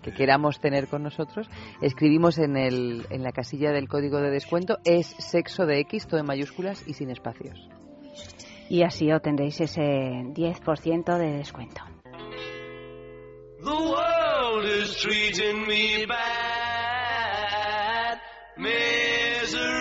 que 0.02 0.14
queramos 0.14 0.60
tener 0.60 0.88
con 0.88 1.04
nosotros, 1.04 1.50
escribimos 1.82 2.38
en, 2.38 2.58
el, 2.58 3.06
en 3.10 3.24
la 3.24 3.32
casilla 3.32 3.72
del 3.72 3.88
código 3.88 4.20
de 4.20 4.30
descuento 4.30 4.80
es 4.84 5.08
sexo 5.08 5.66
de 5.66 5.80
X, 5.82 6.08
todo 6.08 6.20
en 6.20 6.26
mayúsculas 6.26 6.88
y 6.88 6.94
sin 6.94 7.10
espacios. 7.10 7.70
Y 8.70 8.84
así 8.84 9.12
obtendréis 9.12 9.60
ese 9.60 9.82
10% 9.82 11.18
de 11.18 11.38
descuento. 11.38 11.82
The 13.64 13.70
world 13.70 14.66
is 14.66 14.96
treating 14.96 15.68
me 15.68 16.06
bad. 16.08 16.22
Misery. 18.58 19.81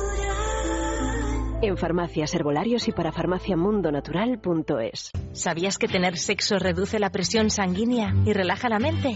En 1.63 1.77
farmacias, 1.77 2.33
herbolarios 2.33 2.87
y 2.87 2.91
para 2.91 3.11
farmaciamundonatural.es. 3.11 5.11
¿Sabías 5.33 5.77
que 5.77 5.87
tener 5.87 6.17
sexo 6.17 6.57
reduce 6.57 6.97
la 6.97 7.11
presión 7.11 7.51
sanguínea 7.51 8.15
y 8.25 8.33
relaja 8.33 8.67
la 8.67 8.79
mente? 8.79 9.15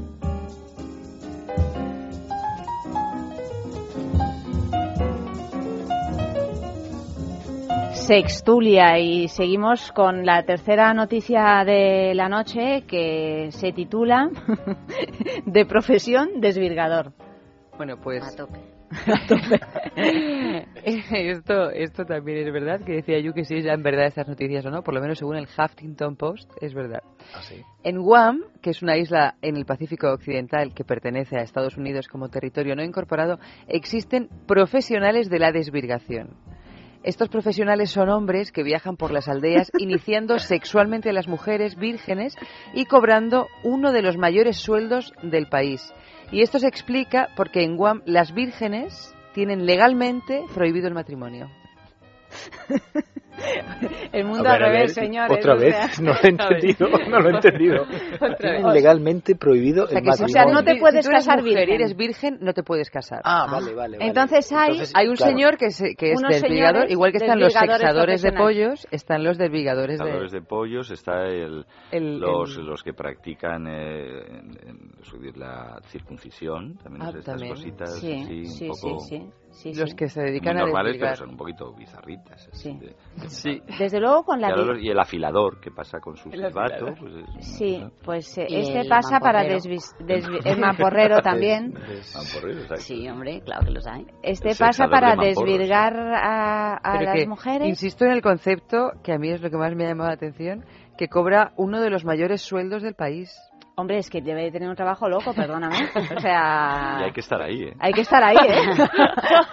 Sextulia 8.11 8.99
y 8.99 9.29
seguimos 9.29 9.93
con 9.93 10.25
la 10.25 10.43
tercera 10.43 10.93
noticia 10.93 11.63
de 11.63 12.13
la 12.13 12.27
noche 12.27 12.83
que 12.85 13.47
se 13.51 13.71
titula 13.71 14.29
De 15.45 15.65
profesión 15.65 16.41
desvirgador. 16.41 17.13
Bueno, 17.77 17.95
pues... 18.01 18.21
A 18.21 18.35
tope. 18.35 18.59
esto, 20.83 21.69
esto 21.69 22.03
también 22.03 22.45
es 22.45 22.51
verdad, 22.51 22.81
que 22.81 22.95
decía 22.95 23.17
yo 23.21 23.31
que 23.31 23.45
sí, 23.45 23.61
ya 23.61 23.71
en 23.71 23.81
verdad 23.81 24.07
estas 24.07 24.27
noticias 24.27 24.65
o 24.65 24.71
no, 24.71 24.83
por 24.83 24.93
lo 24.93 24.99
menos 24.99 25.17
según 25.17 25.37
el 25.37 25.47
Huffington 25.47 26.17
Post, 26.17 26.51
es 26.59 26.73
verdad. 26.73 27.03
En 27.81 28.01
Guam, 28.01 28.41
que 28.61 28.71
es 28.71 28.81
una 28.81 28.97
isla 28.97 29.35
en 29.41 29.55
el 29.55 29.65
Pacífico 29.65 30.11
Occidental 30.11 30.73
que 30.73 30.83
pertenece 30.83 31.37
a 31.37 31.43
Estados 31.43 31.77
Unidos 31.77 32.09
como 32.09 32.27
territorio 32.27 32.75
no 32.75 32.83
incorporado, 32.83 33.39
existen 33.69 34.27
profesionales 34.47 35.29
de 35.29 35.39
la 35.39 35.53
desvirgación. 35.53 36.50
Estos 37.03 37.29
profesionales 37.29 37.89
son 37.89 38.09
hombres 38.09 38.51
que 38.51 38.63
viajan 38.63 38.95
por 38.95 39.11
las 39.11 39.27
aldeas 39.27 39.71
iniciando 39.79 40.37
sexualmente 40.37 41.09
a 41.09 41.13
las 41.13 41.27
mujeres 41.27 41.75
vírgenes 41.75 42.35
y 42.73 42.85
cobrando 42.85 43.47
uno 43.63 43.91
de 43.91 44.03
los 44.03 44.17
mayores 44.17 44.57
sueldos 44.57 45.13
del 45.23 45.47
país. 45.47 45.93
Y 46.31 46.41
esto 46.41 46.59
se 46.59 46.67
explica 46.67 47.29
porque 47.35 47.63
en 47.63 47.75
Guam 47.75 48.03
las 48.05 48.33
vírgenes 48.33 49.15
tienen 49.33 49.65
legalmente 49.65 50.43
prohibido 50.53 50.87
el 50.87 50.93
matrimonio. 50.93 51.49
El 54.13 54.25
mundo 54.25 54.49
A 54.49 54.53
ver, 54.53 54.63
al 54.63 54.69
a 54.69 54.71
revés, 54.73 54.95
ver, 54.95 55.05
señores. 55.05 55.37
Otra 55.37 55.53
o 55.53 55.57
vez, 55.57 55.75
sea. 55.75 56.03
no 56.03 56.11
lo 56.13 56.19
he 56.23 56.27
entendido, 56.29 56.87
no 57.09 57.19
lo 57.19 57.29
he 57.29 57.33
entendido. 57.35 57.85
Tienen 58.39 58.67
legalmente 58.73 59.35
prohibido 59.35 59.85
O 59.85 59.87
sea, 59.87 59.99
el 59.99 60.05
que 60.05 60.11
si- 60.13 60.21
matrimonio. 60.23 60.53
no 60.53 60.63
te 60.63 60.75
puedes 60.77 61.05
si 61.05 61.09
tú 61.09 61.15
eres 61.15 61.25
casar 61.27 61.43
virgen. 61.43 61.69
eres 61.69 61.95
virgen, 61.95 62.37
no 62.41 62.53
te 62.53 62.63
puedes 62.63 62.89
casar. 62.89 63.21
Ah, 63.23 63.47
vale, 63.51 63.73
vale. 63.73 63.97
vale. 63.97 64.07
Entonces 64.09 64.51
hay- 64.51 64.71
Entonces, 64.71 64.91
Hay 64.95 65.07
un 65.07 65.15
claro. 65.15 65.31
señor 65.31 65.57
que, 65.57 65.69
se- 65.71 65.95
que 65.95 66.11
es 66.11 66.19
señores 66.19 66.91
igual 66.91 67.11
que 67.11 67.17
están 67.19 67.39
los 67.39 67.53
sexadores 67.53 68.21
de 68.21 68.31
pollos, 68.33 68.87
están 68.91 69.23
los 69.23 69.37
desvirgadores 69.37 69.99
de... 69.99 70.11
De 70.31 70.41
pollos, 70.41 70.91
está 70.91 71.25
el, 71.27 71.65
El- 71.91 72.19
los, 72.19 72.57
el- 72.57 72.65
los 72.65 72.83
que 72.83 72.93
practican 72.93 73.65
eh, 73.67 74.21
la 75.35 75.79
circuncisión, 75.87 76.77
también 76.77 77.03
Ah, 77.03 77.09
es 77.09 77.15
estas 77.15 77.25
también. 77.35 77.53
cositas 77.53 77.99
Sí, 77.99 78.21
así, 78.23 78.45
sí, 78.45 78.69
un 78.69 78.75
poco 78.75 78.99
sí, 79.01 79.17
sí, 79.51 79.73
sí, 79.73 79.79
los 79.79 79.89
sí. 79.91 79.95
que 79.95 80.07
se 80.09 80.19
muy 80.21 80.29
dedican 80.29 80.57
a 80.57 80.61
normales, 80.61 80.97
pero 80.99 81.15
son 81.15 81.29
un 81.31 81.37
poquito 81.37 81.73
bizarritas. 81.73 82.47
así 82.51 82.71
Sí. 82.71 82.77
de- 82.79 82.95
Sí. 83.31 83.61
Desde 83.79 83.99
luego 83.99 84.23
con 84.23 84.41
la 84.41 84.53
Claro, 84.53 84.77
y 84.77 84.89
el 84.89 84.99
afilador 84.99 85.59
que 85.59 85.71
pasa 85.71 85.99
con 85.99 86.15
su 86.17 86.29
silbato. 86.31 86.93
Pues 86.99 87.13
es- 87.39 87.45
Sí, 87.57 87.83
pues 88.03 88.37
eh, 88.37 88.45
este 88.49 88.79
el 88.81 88.87
pasa 88.87 89.19
para 89.19 89.43
desvis- 89.43 89.95
desvi- 89.99 90.41
el 90.45 90.59
mamporrero 90.59 91.19
también. 91.23 91.73
Mamporrero, 92.15 92.61
exacto. 92.61 92.83
Sí, 92.83 93.07
hombre, 93.09 93.41
claro 93.41 93.65
que 93.65 93.71
los 93.71 93.87
hay. 93.87 94.05
Este 94.23 94.49
El 94.51 94.57
pasa 94.57 94.87
para 94.87 95.15
de 95.15 95.27
desvirgar 95.29 95.97
a, 95.97 96.73
a 96.75 96.91
Pero 96.93 97.05
las 97.05 97.15
que, 97.15 97.27
mujeres. 97.27 97.67
Insisto 97.67 98.05
en 98.05 98.11
el 98.11 98.21
concepto, 98.21 98.91
que 99.03 99.13
a 99.13 99.17
mí 99.17 99.29
es 99.29 99.41
lo 99.41 99.49
que 99.49 99.57
más 99.57 99.75
me 99.75 99.85
ha 99.85 99.89
llamado 99.89 100.09
la 100.09 100.15
atención, 100.15 100.65
que 100.97 101.07
cobra 101.07 101.53
uno 101.57 101.81
de 101.81 101.89
los 101.89 102.05
mayores 102.05 102.41
sueldos 102.41 102.83
del 102.83 102.95
país. 102.95 103.35
Hombre, 103.75 103.97
es 103.97 104.09
que 104.09 104.21
debe 104.21 104.43
de 104.43 104.51
tener 104.51 104.69
un 104.69 104.75
trabajo 104.75 105.07
loco, 105.07 105.33
perdóname. 105.33 105.89
O 106.15 106.19
sea, 106.19 106.97
Y 107.01 107.03
hay 107.05 107.11
que 107.11 107.21
estar 107.21 107.41
ahí, 107.41 107.63
¿eh? 107.63 107.73
hay 107.79 107.93
que 107.93 108.01
estar 108.01 108.23
ahí, 108.23 108.37
¿eh? 108.37 108.87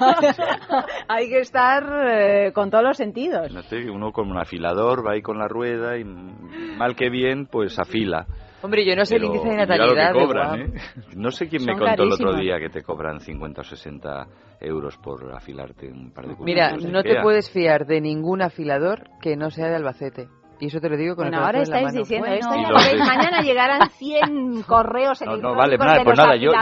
hay 1.08 1.28
que 1.28 1.38
estar 1.40 1.84
eh, 2.08 2.52
con 2.52 2.70
todos 2.70 2.84
los 2.84 2.96
sentidos. 2.96 3.52
No 3.52 3.62
sé, 3.62 3.88
uno 3.88 4.12
con 4.12 4.30
un 4.30 4.38
afilador 4.38 5.06
va 5.06 5.12
ahí 5.12 5.22
con 5.22 5.38
la 5.38 5.48
rueda 5.48 5.96
y 5.96 6.04
mal 6.04 6.96
que 6.96 7.10
bien, 7.10 7.46
pues 7.46 7.78
afila. 7.78 8.26
Hombre, 8.60 8.84
yo 8.84 8.96
no 8.96 9.04
sé 9.04 9.16
el 9.16 9.24
índice 9.24 9.48
de 9.48 9.56
mira 9.56 9.66
lo 9.66 9.94
que 9.94 9.94
natalidad 9.94 10.12
cobran. 10.12 10.60
¿eh? 10.60 10.72
No 11.14 11.30
sé 11.30 11.48
quién 11.48 11.64
me 11.64 11.74
Son 11.74 11.80
contó 11.80 12.02
el 12.02 12.12
otro 12.12 12.34
día 12.34 12.58
que 12.58 12.70
te 12.70 12.82
cobran 12.82 13.20
50 13.20 13.60
o 13.60 13.64
60 13.64 14.26
euros 14.60 14.96
por 14.98 15.32
afilarte 15.32 15.88
un 15.88 16.10
par 16.12 16.26
de 16.26 16.34
Mira, 16.40 16.72
no 16.76 17.02
te 17.02 17.20
puedes 17.22 17.50
fiar 17.52 17.86
de 17.86 18.00
ningún 18.00 18.42
afilador 18.42 19.04
que 19.22 19.36
no 19.36 19.50
sea 19.50 19.68
de 19.68 19.76
Albacete. 19.76 20.28
Y 20.60 20.66
eso 20.66 20.80
te 20.80 20.88
lo 20.88 20.96
digo 20.96 21.14
con 21.14 21.26
Bueno, 21.26 21.38
el 21.38 21.44
ahora 21.44 21.58
en 21.62 21.70
la 21.70 21.76
estáis 21.78 21.86
mano. 21.86 21.98
diciendo 22.00 22.26
Bueno. 22.28 22.74
esto, 22.80 22.96
Y 22.96 22.98
mañana 22.98 23.40
llegarán 23.42 23.90
100 23.98 24.62
correos 24.62 25.20
No, 25.22 25.26
no, 25.26 25.32
electrónicos 25.32 25.56
vale, 25.56 25.78
nada, 25.78 25.92
de 25.98 26.04
pues 26.04 26.18
los 26.18 26.26
nada, 26.26 26.36
yo- 26.36 26.50
me 26.50 26.58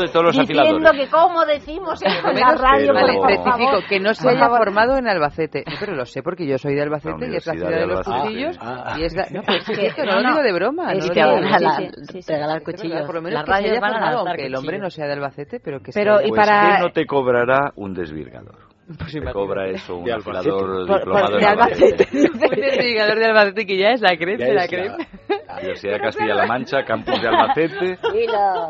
de 0.00 0.08
todos 0.08 0.24
los 0.24 0.36
diciendo 0.38 0.90
que 0.92 1.08
cómo 1.08 1.44
decimos 1.44 2.02
en 2.02 2.40
la 2.40 2.54
radio, 2.54 2.92
pero- 2.92 2.94
Vale, 2.94 3.12
por, 3.12 3.22
por 3.22 3.30
especifico 3.32 3.70
favor. 3.70 3.86
que 3.88 4.00
no 4.00 4.14
se 4.14 4.28
haya 4.30 4.48
formado 4.48 4.96
en 4.96 5.08
Albacete. 5.08 5.64
No, 5.66 5.74
pero 5.78 5.94
lo 5.94 6.06
sé 6.06 6.22
porque 6.22 6.46
yo 6.46 6.56
soy 6.58 6.74
de 6.74 6.82
Albacete 6.82 7.28
y 7.30 7.36
es 7.36 7.46
la 7.46 7.52
ciudad 7.52 7.68
de 7.70 7.76
de 7.76 7.86
los 7.86 8.06
cuchillos. 8.06 8.58
Ah. 8.60 8.96
Y 8.98 9.04
es 9.04 9.14
la... 9.14 9.26
No, 9.30 9.42
pero 9.46 9.58
es 9.82 9.94
Que- 9.94 10.02
no, 10.04 10.12
no, 10.12 10.12
lo 10.14 10.20
digo 10.28 10.34
no. 10.36 10.42
de 10.42 10.52
broma. 10.52 10.92
Es 10.92 11.06
no 11.06 11.12
que 11.12 11.20
regalar- 11.22 12.62
cuchillos. 12.62 13.02
Por 13.06 13.14
lo 13.16 13.22
menos 13.22 13.46
Las 13.46 13.58
que 13.58 13.64
se 13.64 13.70
haya 13.70 13.80
formado, 13.80 14.18
aunque 14.20 14.46
el 14.46 14.54
hombre 14.56 14.78
no 14.78 14.90
sea 14.90 15.06
de 15.06 15.12
Albacete, 15.12 15.60
pero 15.60 15.80
que 15.80 15.92
sea... 15.92 16.02
Pues 16.26 16.30
para- 16.32 16.76
¿qué 16.76 16.82
no 16.82 16.90
te 16.92 17.06
cobrará 17.06 17.72
un 17.76 17.92
desvirgador? 17.94 18.63
Pues 18.98 19.12
te 19.12 19.32
cobra 19.32 19.68
eso 19.70 19.96
un 19.96 20.10
afilador 20.10 20.86
diplomado 20.86 21.38
de 21.38 21.46
Albacete. 21.46 22.06
Un 22.12 22.38
desvirgador 22.38 23.18
de 23.18 23.24
Albacete 23.24 23.66
que 23.66 23.78
ya 23.78 23.88
es 23.92 24.00
la 24.02 24.16
crema 24.16 24.44
de 24.44 24.54
la 24.54 24.66
la-. 24.66 24.96
Universidad 25.58 25.92
de 25.94 26.00
Castilla-La 26.00 26.46
Mancha, 26.46 26.84
campus 26.84 27.20
de 27.22 27.28
Albacete, 27.28 27.96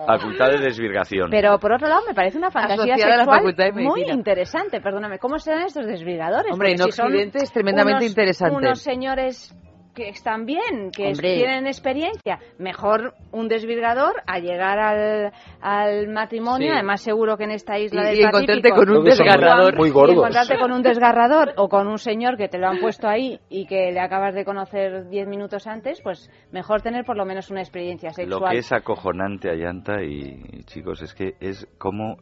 facultad 0.07 0.51
de 0.51 0.59
desvirgación. 0.59 1.31
Pero 1.31 1.59
por 1.59 1.73
otro 1.73 1.89
lado, 1.89 2.03
me 2.07 2.15
parece 2.15 2.37
una 2.39 2.51
fantasía 2.51 2.95
Asociada 2.95 3.15
a 3.15 3.17
la 3.17 3.25
sexual 3.25 3.39
Facultad 3.39 3.65
de 3.65 3.73
muy 3.73 4.03
interesante. 4.11 4.81
Perdóname, 4.81 5.19
¿cómo 5.19 5.39
serán 5.39 5.63
estos 5.67 5.87
desvirgadores? 5.87 6.53
Hombre, 6.53 6.75
Porque 6.77 6.83
en 6.85 6.93
si 6.93 7.01
Occidente 7.01 7.39
es 7.43 7.53
tremendamente 7.53 8.05
unos- 8.05 8.11
interesante. 8.11 8.57
Unos 8.57 8.83
señores 8.83 9.55
que 9.95 10.09
están 10.09 10.45
bien, 10.45 10.91
que 10.95 11.09
Hombre. 11.09 11.37
tienen 11.37 11.67
experiencia. 11.67 12.39
Mejor 12.59 13.15
un 13.33 13.49
desvirgador 13.49 14.15
a 14.27 14.39
llegar 14.41 14.79
al, 14.79 15.33
al 15.61 16.09
matrimonio, 16.09 16.69
Sí. 16.69 16.75
además 16.75 17.01
seguro 17.01 17.37
que 17.37 17.45
en 17.45 17.53
esta 17.53 17.79
isla 17.79 18.03
Y- 18.03 18.07
del 18.07 18.17
y 18.17 18.23
encontrarte 18.25 18.69
Pacífico... 18.71 18.77
con 18.77 18.91
un 18.91 18.97
muy- 19.03 19.11
desgarrador. 19.11 19.77
Muy 19.77 19.89
y 19.89 19.93
gordos. 19.93 20.17
encontrarte 20.17 20.59
con 20.59 20.73
un 20.73 20.83
desgarrador 20.83 21.53
o 21.57 21.69
con 21.69 21.87
un 21.87 21.99
señor 21.99 22.37
que 22.37 22.49
te 22.49 22.59
lo 22.59 22.67
han 22.69 22.81
puesto 22.81 23.09
ahí 23.09 23.39
y 23.49 23.67
que 23.67 23.93
le 23.93 24.01
acabas 24.01 24.35
de 24.35 24.45
conocer 24.45 25.09
10 25.09 25.29
minutos 25.29 25.67
antes, 25.67 26.01
pues 26.03 26.31
mejor 26.53 26.83
tener 26.83 27.05
por 27.05 27.17
lo 27.17 27.25
menos 27.25 27.51
una 27.51 27.61
experiencia 27.61 28.09
Lo 28.11 28.15
sexual. 28.15 28.53
que 28.53 28.59
es 28.59 28.73
acojonante, 28.73 29.51
Ayanta 29.51 30.03
y, 30.03 30.43
y 30.53 30.65
chicos, 30.65 31.03
es 31.03 31.15
que 31.15 31.35
es 31.41 31.67
como 31.79 32.17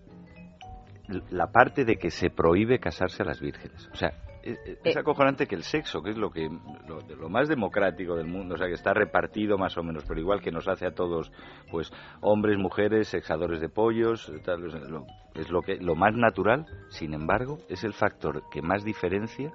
la 1.31 1.49
parte 1.49 1.85
de 1.85 1.97
que 1.97 2.11
se 2.11 2.31
prohíbe 2.31 2.79
casarse 2.79 3.23
a 3.23 3.27
las 3.27 3.41
vírgenes. 3.41 3.89
O 3.93 3.97
sea, 3.97 4.13
es, 4.43 4.59
es 4.85 4.97
acojonante 4.97 5.47
que 5.47 5.55
el 5.55 5.63
sexo, 5.63 6.03
que 6.03 6.11
es 6.11 6.17
lo 6.17 6.31
que 6.31 6.49
lo, 6.89 7.01
lo 7.17 7.29
más 7.29 7.49
democrático 7.49 8.17
del 8.17 8.27
mundo, 8.27 8.55
o 8.55 8.59
sea, 8.59 8.67
que 8.67 8.75
está 8.75 8.93
repartido 8.93 9.59
más 9.59 9.77
o 9.77 9.83
menos, 9.83 10.05
pero 10.07 10.21
igual 10.21 10.41
que 10.41 10.51
nos 10.51 10.69
hace 10.69 10.87
a 10.87 10.93
todos, 10.93 11.33
pues 11.71 11.93
hombres, 12.21 12.59
mujeres, 12.59 13.09
sexadores 13.09 13.61
de 13.61 13.69
pollos, 13.69 14.33
tal, 14.45 14.65
es 14.67 14.91
lo, 14.91 15.07
es 15.35 15.51
lo 15.51 15.63
que 15.63 15.77
lo 15.77 15.95
más 15.95 16.15
natural. 16.15 16.67
Sin 16.89 17.15
embargo, 17.15 17.59
es 17.69 17.85
el 17.85 17.93
factor 17.93 18.43
que 18.51 18.63
más 18.63 18.85
diferencia 18.85 19.53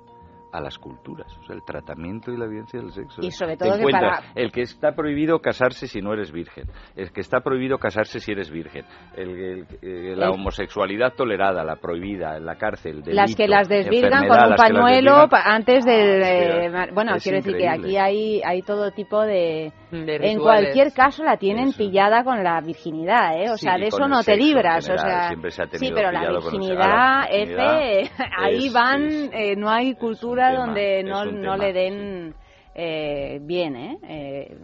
a 0.52 0.62
las 0.62 0.78
culturas, 0.78 1.28
o 1.40 1.44
sea, 1.46 1.56
el 1.56 1.64
tratamiento 1.64 2.32
y 2.32 2.38
la 2.38 2.46
evidencia 2.46 2.80
del 2.80 2.92
sexo. 2.92 3.22
Y 3.22 3.32
sobre 3.32 3.58
Te 3.58 3.66
todo 3.66 3.74
que 3.74 3.80
encuentras 3.80 4.22
para- 4.22 4.32
el 4.36 4.52
que 4.52 4.62
está 4.62 4.94
prohibido 4.94 5.40
casarse 5.40 5.88
si 5.88 6.00
no 6.02 6.14
eres 6.14 6.32
virgen, 6.32 6.66
el 6.96 7.12
que 7.12 7.22
está 7.22 7.42
prohibido 7.42 7.78
casarse 7.78 8.20
si 8.20 8.32
eres 8.32 8.50
virgen, 8.50 8.86
el, 9.16 9.30
el- 9.30 9.68
eh, 9.82 10.16
la 10.16 10.28
El- 10.28 10.32
homosexualidad 10.34 11.14
tolerada, 11.16 11.64
la 11.64 11.76
prohibida, 11.76 12.38
en 12.38 12.46
la 12.46 12.56
cárcel, 12.56 13.02
las 13.08 13.36
que 13.36 13.44
delito, 13.44 13.58
las 13.58 13.68
desvirgan 13.68 14.28
con 14.28 14.38
un 14.52 14.56
pañuelo 14.56 15.28
antes 15.32 15.86
de, 15.86 15.92
de- 15.92 16.62
Sí, 16.64 16.70
ma- 16.70 16.88
bueno 16.94 17.16
es 17.16 17.24
quiero 17.24 17.38
decir 17.38 17.58
que 17.58 17.68
aquí 17.70 17.98
hay 17.98 18.42
hay 18.44 18.62
todo 18.62 18.92
tipo 18.92 19.22
de, 19.24 19.72
en 19.92 20.40
cualquier 20.40 20.94
caso 20.94 21.24
la 21.24 21.38
tienen 21.38 21.74
pillada 21.74 22.24
con 22.24 22.44
la 22.44 22.62
virginidad 22.62 23.36
eh 23.42 23.50
o 23.52 23.58
Sí, 23.58 23.66
sea 23.66 23.78
de 23.78 23.88
eso 23.88 24.08
no 24.08 24.24
te 24.24 24.36
libras 24.38 24.88
o 24.88 24.92
general, 24.94 25.10
sea 25.20 25.28
siempre 25.28 25.52
se 25.52 25.62
ha 25.62 25.66
sí 25.66 25.72
tenido 25.78 25.96
pero 25.96 26.12
la 26.12 26.30
virginidad, 26.30 26.82
Ah, 26.90 27.28
la 27.30 27.38
virginidad 27.38 28.08
F, 28.08 28.12
ahí 28.38 28.68
es- 28.68 28.74
van 28.74 29.02
eh, 29.34 29.56
no 29.58 29.70
hay 29.70 29.94
cultura 29.96 30.37
tema, 30.52 30.66
donde 30.66 31.04
no, 31.04 31.26
no 31.26 31.42
tema, 31.42 31.58
le 31.58 31.74
den 31.74 32.36
eh, 32.76 33.40
bien 33.42 33.76
eh, 33.76 33.98
Eh, 34.04 34.58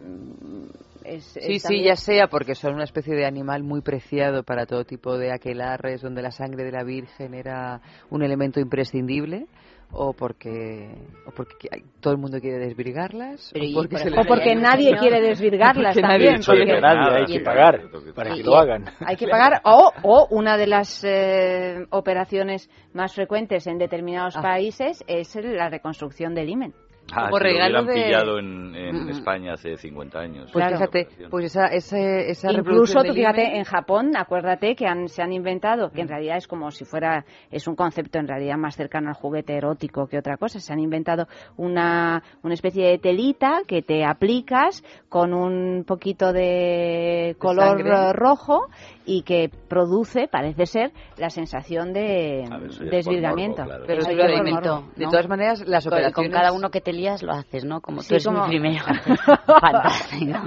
es- 1.03 1.23
Sí, 1.25 1.39
es 1.39 1.45
sí, 1.45 1.59
también- 1.61 1.83
ya 1.85 1.95
sea 1.95 2.27
porque 2.27 2.55
son 2.55 2.75
una 2.75 2.83
especie 2.85 3.15
de 3.15 3.25
animal 3.25 3.63
muy 3.63 3.81
preciado 3.81 4.43
para 4.43 4.65
todo 4.65 4.85
tipo 4.85 5.17
de 5.17 5.31
aquelarres, 5.33 6.01
donde 6.01 6.21
la 6.21 6.31
sangre 6.31 6.63
de 6.63 6.71
la 6.71 6.83
Virgen 6.83 7.33
era 7.33 7.81
un 8.09 8.23
elemento 8.23 8.59
imprescindible, 8.59 9.47
o 9.95 10.13
porque, 10.13 10.89
o 11.27 11.31
porque 11.31 11.69
todo 11.99 12.13
el 12.13 12.19
mundo 12.19 12.39
quiere 12.39 12.57
desvirgarlas, 12.57 13.51
Pero 13.53 13.65
o 13.65 13.67
y, 13.67 13.73
porque, 13.73 13.89
por 13.89 13.99
se 13.99 14.07
ejemplo, 14.09 14.23
les- 14.23 14.25
o 14.25 14.27
porque 14.35 14.55
nadie 14.55 14.95
quiere 14.97 15.21
desvirgarlas 15.21 15.95
nadie 15.95 16.01
también, 16.01 16.41
porque- 16.45 16.81
Nadie, 16.81 17.17
hay 17.19 17.25
que 17.25 17.39
pagar 17.41 17.81
para 18.15 18.33
que 18.35 18.43
lo 18.43 18.55
hagan. 18.57 18.85
Hay 19.05 19.15
que 19.15 19.27
pagar. 19.27 19.61
O, 19.65 19.91
o 20.03 20.27
una 20.31 20.57
de 20.57 20.67
las 20.67 21.03
eh, 21.03 21.85
operaciones 21.91 22.69
más 22.93 23.13
frecuentes 23.13 23.67
en 23.67 23.77
determinados 23.77 24.35
países 24.35 25.03
es 25.07 25.35
el- 25.35 25.55
la 25.55 25.69
reconstrucción 25.69 26.33
del 26.33 26.49
himen. 26.49 26.73
Ah, 27.11 27.29
Como 27.29 27.37
si 27.37 27.43
lo 27.43 27.49
hubieran 27.51 27.85
de- 27.85 27.93
pillado 27.93 28.39
en, 28.39 28.75
en 28.75 29.05
Mm. 29.05 29.09
España 29.09 29.53
hace 29.53 29.75
50 29.77 30.19
años. 30.19 30.49
Pues 30.53 30.65
Claro. 30.65 30.77
fíjate, 30.77 31.07
pues 31.29 31.45
esa, 31.45 31.67
ese- 31.67 32.31
esa 32.31 32.51
Incluso, 32.51 33.03
tú 33.03 33.13
fíjate, 33.13 33.57
en 33.57 33.65
Japón, 33.65 34.13
acuérdate 34.15 34.75
que 34.75 34.87
han- 34.87 35.09
se 35.09 35.21
han 35.21 35.33
inventado, 35.33 35.89
Mm. 35.89 35.91
que 35.91 36.01
en 36.01 36.07
realidad 36.07 36.37
es 36.37 36.47
como 36.47 36.71
si 36.71 36.85
fuera, 36.85 37.25
es 37.51 37.67
un 37.67 37.75
concepto 37.75 38.19
en 38.19 38.27
realidad 38.27 38.57
más 38.57 38.75
cercano 38.75 39.09
al 39.09 39.15
juguete 39.15 39.53
erótico 39.55 40.07
que 40.07 40.17
otra 40.17 40.37
cosa. 40.37 40.59
Se 40.59 40.71
han 40.73 40.79
inventado 40.79 41.27
una, 41.57 42.23
una 42.41 42.53
especie 42.53 42.87
de 42.87 42.97
telita 42.97 43.61
que 43.67 43.81
te 43.81 44.05
aplicas 44.05 44.81
con 45.09 45.33
un 45.33 45.83
poquito 45.85 46.31
de 46.33 47.35
color 47.37 47.83
rojo 48.15 48.67
y 49.05 49.23
que 49.23 49.49
produce, 49.67 50.27
parece 50.27 50.65
ser, 50.65 50.91
la 51.17 51.29
sensación 51.29 51.93
de 51.93 52.45
por 52.49 52.89
desvirgamiento. 52.89 53.63
claro. 53.63 53.83
Pero 53.87 54.01
es 54.01 54.09
inventó, 54.09 54.75
morbo. 54.81 54.91
de 54.95 55.05
¿no? 55.05 55.11
todas 55.11 55.27
maneras, 55.27 55.63
las 55.67 55.83
Con- 55.83 55.91
Con 55.91 55.99
operaciones... 55.99 56.31
cada 56.31 56.51
uno 56.53 56.69
que 56.69 56.81
te 56.81 56.93
lías 56.93 57.23
lo 57.23 57.33
haces, 57.33 57.65
¿no? 57.65 57.81
Como 57.81 58.01
Sí, 58.01 58.09
tú 58.09 58.13
eres 58.15 58.25
como- 58.25 58.43
mi 58.47 58.59
primero. 58.59 58.83
Fantástico. 59.61 60.39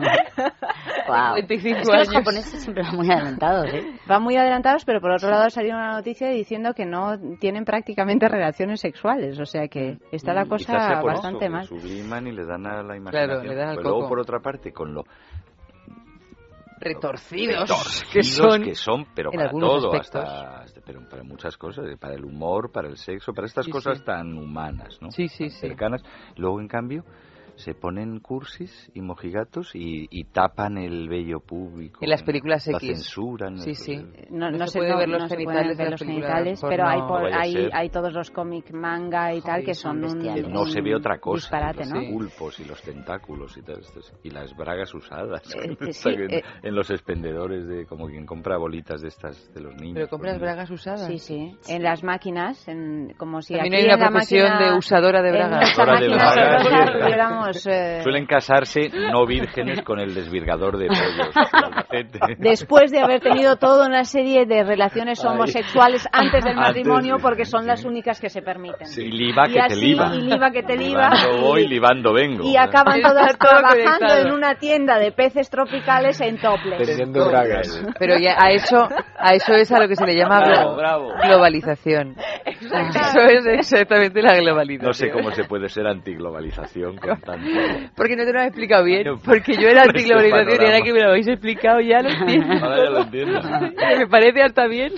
wow. 1.08 1.34
25 1.34 1.78
Es 1.80 1.88
que 1.88 1.96
los 1.98 2.10
japoneses 2.10 2.62
siempre 2.62 2.82
van 2.82 2.96
muy 2.96 3.10
adelantados, 3.10 3.72
¿eh? 3.72 3.82
Van 4.06 4.22
muy 4.22 4.36
adelantados, 4.36 4.84
pero 4.84 5.00
por 5.00 5.10
otro 5.12 5.30
lado 5.30 5.48
salió 5.50 5.74
una 5.74 5.92
noticia 5.92 6.28
diciendo 6.30 6.72
que 6.74 6.86
no 6.86 7.18
tienen 7.40 7.64
prácticamente 7.64 8.28
relaciones 8.28 8.80
sexuales, 8.80 9.38
o 9.38 9.44
sea 9.46 9.68
que 9.68 9.98
está 10.12 10.32
la 10.34 10.44
Mm, 10.44 10.48
cosa 10.48 11.00
bastante 11.02 11.44
eso, 11.46 11.52
mal. 11.52 11.64
subliman 11.66 12.26
y 12.26 12.32
le 12.32 12.44
dan 12.44 12.66
a 12.66 12.82
la 12.82 12.96
imaginación. 12.96 13.46
le 13.46 13.54
dan 13.54 13.68
al 13.70 13.76
Pero 13.76 13.88
luego, 13.90 14.08
por 14.08 14.20
otra 14.20 14.40
parte, 14.40 14.72
con 14.72 14.94
lo 14.94 15.04
retorcidos, 16.78 17.68
retorcidos 17.68 18.12
que 18.12 18.22
son, 18.22 18.62
que 18.62 18.74
son, 18.74 19.06
pero 19.14 19.30
para 19.30 19.50
todo, 19.50 19.94
hasta, 19.94 20.60
hasta- 20.60 20.80
pero 20.84 21.00
para 21.08 21.22
muchas 21.22 21.56
cosas, 21.56 21.86
para 21.98 22.14
el 22.14 22.24
humor, 22.24 22.70
para 22.72 22.88
el 22.88 22.96
sexo, 22.96 23.32
para 23.32 23.46
estas 23.46 23.64
Sí, 23.64 23.70
cosas 23.70 23.98
sí. 23.98 24.04
tan 24.04 24.36
humanas, 24.36 24.98
¿no? 25.00 25.10
Sí, 25.10 25.28
sí, 25.28 25.50
sí. 25.50 25.60
Cercanas. 25.68 26.02
Luego, 26.36 26.60
en 26.60 26.68
cambio, 26.68 27.04
se 27.56 27.74
ponen 27.74 28.20
cursis 28.20 28.90
y 28.94 29.00
mojigatos 29.00 29.74
y, 29.74 30.06
y 30.10 30.24
tapan 30.24 30.78
el 30.78 31.08
vello 31.08 31.40
público. 31.40 32.00
En 32.02 32.10
las 32.10 32.22
películas 32.22 32.66
La 32.66 32.76
X. 32.78 32.88
censuran. 32.88 33.58
Sí, 33.58 33.74
sí. 33.74 33.96
No, 34.30 34.50
No 34.50 34.58
no 34.58 34.66
se 34.66 34.72
se, 34.74 34.78
puede 34.78 34.90
no- 34.92 34.98
ver 34.98 35.08
los 35.08 35.22
no 35.22 35.28
se 35.28 35.34
genitales 35.36 35.78
ver 35.78 35.90
los 35.90 36.00
genitales, 36.02 36.60
pero 36.68 36.86
hay, 36.86 37.00
por- 37.00 37.32
hay, 37.34 37.68
hay 37.72 37.88
todos 37.90 38.12
los 38.12 38.30
cómic 38.30 38.70
manga 38.72 39.34
y 39.34 39.40
tal 39.40 39.64
que 39.64 39.74
son 39.74 40.04
un, 40.04 40.20
Que 40.20 40.42
no 40.42 40.66
se 40.66 40.80
ve 40.80 40.90
un 40.94 41.00
otra 41.00 41.18
cosa. 41.18 41.36
disparate, 41.46 41.80
los 41.86 41.92
¿no? 41.94 42.10
pulpos 42.12 42.60
y 42.60 42.64
los 42.64 42.80
tentáculos 42.82 43.56
y 43.56 43.62
tal. 43.62 43.80
Y 44.22 44.30
las 44.30 44.54
bragas 44.56 44.94
usadas. 44.94 45.42
Eh, 45.54 45.76
eh, 45.80 45.92
sí, 45.92 46.10
en, 46.10 46.34
eh. 46.34 46.42
en 46.62 46.74
los 46.74 46.90
expendedores 46.90 47.66
de 47.66 47.86
como 47.86 48.06
quien 48.06 48.26
compra 48.26 48.58
bolitas 48.58 49.00
de 49.00 49.08
estas 49.08 49.52
de 49.54 49.60
los 49.62 49.74
niños. 49.76 49.94
Pero 49.94 50.08
compras 50.08 50.34
pues, 50.34 50.42
bragas 50.42 50.70
usadas. 50.70 51.06
Sí, 51.06 51.18
sí. 51.18 51.56
En 51.68 51.82
las 51.82 52.04
máquinas, 52.04 52.68
en, 52.68 53.14
como 53.16 53.40
si 53.40 53.54
También 53.54 53.74
aquí 53.74 53.80
hay 53.82 53.84
una 53.86 53.94
en 53.94 54.00
la 54.00 54.08
profesión 54.10 54.48
máquina- 54.50 54.70
de 54.72 54.78
usadora 54.78 55.22
de 55.22 55.28
en 55.30 55.34
bragas. 55.34 55.74
De 57.46 57.60
tuviéramos, 57.60 57.66
eh, 57.66 58.00
Suelen 58.02 58.26
casarse 58.26 58.88
no 59.12 59.26
vírgenes 59.26 59.82
con 59.82 60.00
el 60.00 60.14
desvirgador 60.14 60.76
de 60.78 60.86
pollos. 60.88 61.34
Después 62.38 62.90
de 62.90 63.00
haber 63.00 63.20
tenido 63.20 63.56
toda 63.56 63.86
una 63.86 64.04
serie 64.04 64.46
de 64.46 64.64
relaciones 64.64 65.24
Ay. 65.24 65.30
homosexuales 65.30 66.06
antes 66.12 66.44
del 66.44 66.52
Antes, 66.58 66.76
matrimonio, 66.76 67.16
sí, 67.16 67.22
porque 67.22 67.44
son 67.44 67.66
las 67.66 67.84
únicas 67.84 68.20
que 68.20 68.28
se 68.28 68.42
permiten. 68.42 68.86
Sí, 68.86 69.10
liba 69.10 69.48
Y 69.48 69.52
que 69.52 69.58
te 69.58 69.64
así, 69.64 69.80
liba. 69.86 70.14
y 70.14 70.20
liba 70.22 70.50
que 70.50 70.62
te 70.62 70.76
liba, 70.76 71.10
Libando 71.10 71.40
voy, 71.40 71.68
libando 71.68 72.12
vengo. 72.12 72.44
Y 72.44 72.56
acaban 72.56 73.00
todas 73.02 73.38
trabajando 73.38 74.14
en 74.14 74.32
una 74.32 74.54
tienda 74.56 74.98
de 74.98 75.12
peces 75.12 75.48
tropicales 75.50 76.20
en 76.20 76.38
toples. 76.38 76.78
Vendiendo 76.86 77.28
bragas. 77.28 77.82
Pero 77.98 78.18
ya 78.18 78.36
a 78.38 78.50
eso, 78.50 78.88
a 79.18 79.34
eso 79.34 79.52
es 79.54 79.70
a 79.72 79.78
lo 79.80 79.88
que 79.88 79.96
se 79.96 80.04
le 80.06 80.14
llama 80.16 80.40
Bravo, 80.40 80.76
bravo. 80.76 81.12
globalización. 81.24 82.16
Eso 82.44 83.20
es 83.28 83.46
exactamente 83.46 84.22
la 84.22 84.36
globalización. 84.36 84.86
No 84.88 84.92
sé 84.92 85.10
cómo 85.10 85.30
se 85.32 85.44
puede 85.44 85.68
ser 85.68 85.86
antiglobalización 85.86 86.96
con. 86.96 87.20
Porque 87.96 88.16
no 88.16 88.24
te 88.24 88.32
lo 88.32 88.40
has 88.40 88.46
explicado 88.48 88.84
bien. 88.84 89.04
Porque 89.24 89.54
yo 89.54 89.68
este 89.68 89.80
antiglobalización 89.80 90.62
y 90.62 90.64
ahora 90.66 90.80
que 90.82 90.92
me 90.92 91.00
lo 91.00 91.08
habéis 91.10 91.28
explicado 91.28 91.80
ya 91.80 92.00
lo 92.00 92.08
entiendo. 92.10 92.54
Ahora 92.64 92.76
ya 92.76 92.90
lo 92.90 93.00
entiendo. 93.02 93.40
me 93.98 94.06
parece 94.06 94.42
hasta 94.42 94.66
bien. 94.66 94.92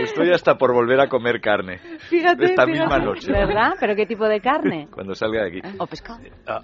Estoy 0.00 0.30
hasta 0.32 0.56
por 0.56 0.72
volver 0.72 1.00
a 1.00 1.08
comer 1.08 1.40
carne. 1.40 1.78
Fíjate, 2.08 2.44
Esta 2.44 2.64
fíjate. 2.64 2.70
misma 2.70 2.98
noche. 2.98 3.32
¿Verdad? 3.32 3.72
¿Pero 3.80 3.94
qué 3.96 4.06
tipo 4.06 4.26
de 4.26 4.40
carne? 4.40 4.88
Cuando 4.92 5.14
salga 5.14 5.44
de 5.44 5.48
aquí. 5.48 5.60
O 5.78 5.86
pescado. 5.86 6.20
Ah. 6.46 6.60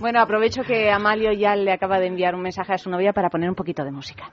Bueno, 0.00 0.20
aprovecho 0.20 0.62
que 0.62 0.90
Amalio 0.90 1.32
ya 1.32 1.54
le 1.56 1.72
acaba 1.72 1.98
de 1.98 2.06
enviar 2.06 2.34
un 2.34 2.42
mensaje 2.42 2.72
a 2.72 2.78
su 2.78 2.90
novia 2.90 3.12
para 3.12 3.28
poner 3.28 3.48
un 3.48 3.54
poquito 3.54 3.84
de 3.84 3.90
música. 3.90 4.32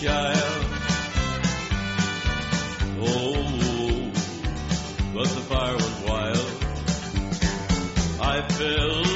child. 0.00 0.66
Oh, 3.00 4.12
but 5.12 5.28
the 5.28 5.40
fire 5.50 5.74
was 5.74 6.00
wild. 6.06 6.50
I 8.20 8.42
fell 8.48 9.07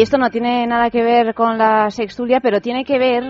Y 0.00 0.02
esto 0.02 0.16
no 0.16 0.30
tiene 0.30 0.66
nada 0.66 0.88
que 0.88 1.02
ver 1.02 1.34
con 1.34 1.58
la 1.58 1.90
sextulia, 1.90 2.40
pero 2.40 2.62
tiene 2.62 2.86
que 2.86 2.98
ver 2.98 3.22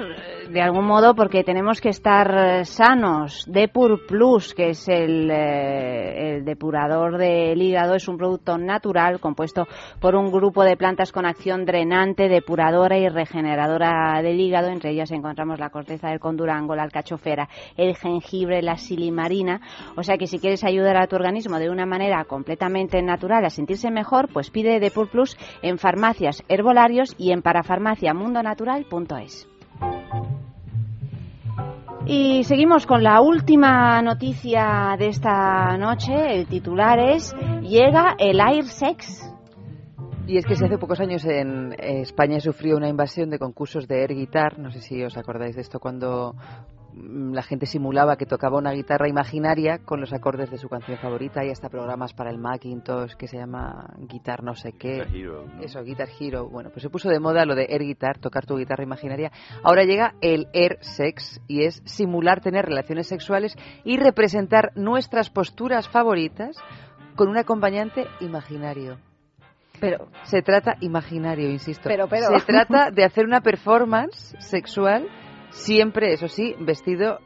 de 0.50 0.60
algún 0.60 0.84
modo 0.84 1.14
porque 1.14 1.44
tenemos 1.44 1.80
que 1.80 1.90
estar 1.90 2.34
eh, 2.36 2.64
sanos. 2.64 3.44
Depur 3.46 4.06
Plus, 4.06 4.54
que 4.54 4.70
es 4.70 4.88
el, 4.88 5.30
eh, 5.30 6.36
el 6.36 6.44
depurador 6.44 7.18
del 7.18 7.60
hígado, 7.60 7.94
es 7.94 8.08
un 8.08 8.16
producto 8.16 8.58
natural 8.58 9.20
compuesto 9.20 9.66
por 10.00 10.16
un 10.16 10.32
grupo 10.32 10.64
de 10.64 10.76
plantas 10.76 11.12
con 11.12 11.26
acción 11.26 11.64
drenante, 11.64 12.28
depuradora 12.28 12.98
y 12.98 13.08
regeneradora 13.08 14.20
del 14.22 14.40
hígado. 14.40 14.68
Entre 14.68 14.90
ellas 14.90 15.10
encontramos 15.12 15.60
la 15.60 15.70
corteza 15.70 16.08
del 16.08 16.20
condurango, 16.20 16.74
la 16.74 16.82
alcachofera, 16.82 17.48
el 17.76 17.96
jengibre, 17.96 18.62
la 18.62 18.76
silimarina. 18.76 19.60
O 19.96 20.02
sea 20.02 20.18
que 20.18 20.26
si 20.26 20.38
quieres 20.38 20.64
ayudar 20.64 20.96
a 20.96 21.06
tu 21.06 21.16
organismo 21.16 21.58
de 21.58 21.70
una 21.70 21.86
manera 21.86 22.24
completamente 22.24 23.02
natural 23.02 23.44
a 23.44 23.50
sentirse 23.50 23.90
mejor, 23.90 24.28
pues 24.32 24.50
pide 24.50 24.80
Depur 24.80 25.10
Plus 25.10 25.36
en 25.62 25.78
farmacias, 25.78 26.42
herbolarios 26.48 27.14
y 27.18 27.32
en 27.32 27.42
parafarmaciamundonatural.es. 27.42 29.49
Y 32.06 32.42
seguimos 32.44 32.86
con 32.86 33.04
la 33.04 33.20
última 33.20 34.02
noticia 34.02 34.96
de 34.98 35.08
esta 35.08 35.76
noche. 35.76 36.40
El 36.40 36.46
titular 36.46 36.98
es 36.98 37.32
Llega 37.62 38.16
el 38.18 38.40
Air 38.40 38.64
Sex. 38.64 39.32
Y 40.26 40.36
es 40.36 40.46
que 40.46 40.54
hace 40.54 40.78
pocos 40.78 41.00
años 41.00 41.24
en 41.24 41.72
España 41.78 42.40
sufrió 42.40 42.76
una 42.76 42.88
invasión 42.88 43.30
de 43.30 43.38
concursos 43.38 43.86
de 43.86 44.02
air 44.02 44.14
guitar, 44.14 44.58
no 44.58 44.70
sé 44.70 44.80
si 44.80 45.02
os 45.02 45.16
acordáis 45.16 45.56
de 45.56 45.62
esto, 45.62 45.80
cuando 45.80 46.34
la 46.94 47.42
gente 47.42 47.66
simulaba 47.66 48.16
que 48.16 48.26
tocaba 48.26 48.58
una 48.58 48.72
guitarra 48.72 49.08
imaginaria 49.08 49.78
con 49.78 50.00
los 50.00 50.12
acordes 50.12 50.50
de 50.50 50.58
su 50.58 50.68
canción 50.68 50.98
favorita 50.98 51.44
y 51.44 51.50
hasta 51.50 51.68
programas 51.68 52.12
para 52.12 52.30
el 52.30 52.38
Macintosh 52.38 53.14
que 53.14 53.28
se 53.28 53.36
llama 53.36 53.94
Guitar 53.98 54.42
no 54.42 54.54
sé 54.54 54.72
qué. 54.72 55.04
Guitar 55.04 55.16
Hero, 55.16 55.46
¿no? 55.46 55.62
Eso, 55.62 55.82
Guitar 55.82 56.08
Hero. 56.18 56.48
Bueno, 56.48 56.70
pues 56.70 56.82
se 56.82 56.90
puso 56.90 57.08
de 57.08 57.20
moda 57.20 57.44
lo 57.44 57.54
de 57.54 57.66
air 57.70 57.82
guitar, 57.82 58.18
tocar 58.18 58.46
tu 58.46 58.56
guitarra 58.56 58.84
imaginaria. 58.84 59.30
Ahora 59.62 59.84
llega 59.84 60.14
el 60.20 60.48
air 60.52 60.78
sex 60.80 61.40
y 61.46 61.64
es 61.64 61.82
simular 61.84 62.40
tener 62.40 62.66
relaciones 62.66 63.06
sexuales 63.06 63.56
y 63.84 63.96
representar 63.96 64.72
nuestras 64.74 65.30
posturas 65.30 65.88
favoritas 65.88 66.56
con 67.16 67.28
un 67.28 67.36
acompañante 67.36 68.06
imaginario. 68.20 68.98
Pero 69.80 70.08
se 70.24 70.42
trata 70.42 70.76
imaginario, 70.80 71.50
insisto. 71.50 71.88
Pero, 71.88 72.06
pero. 72.06 72.38
Se 72.38 72.44
trata 72.44 72.90
de 72.90 73.04
hacer 73.04 73.24
una 73.24 73.40
performance 73.40 74.36
sexual 74.38 75.08
siempre, 75.50 76.12
eso 76.12 76.28
sí, 76.28 76.54
vestido 76.60 77.18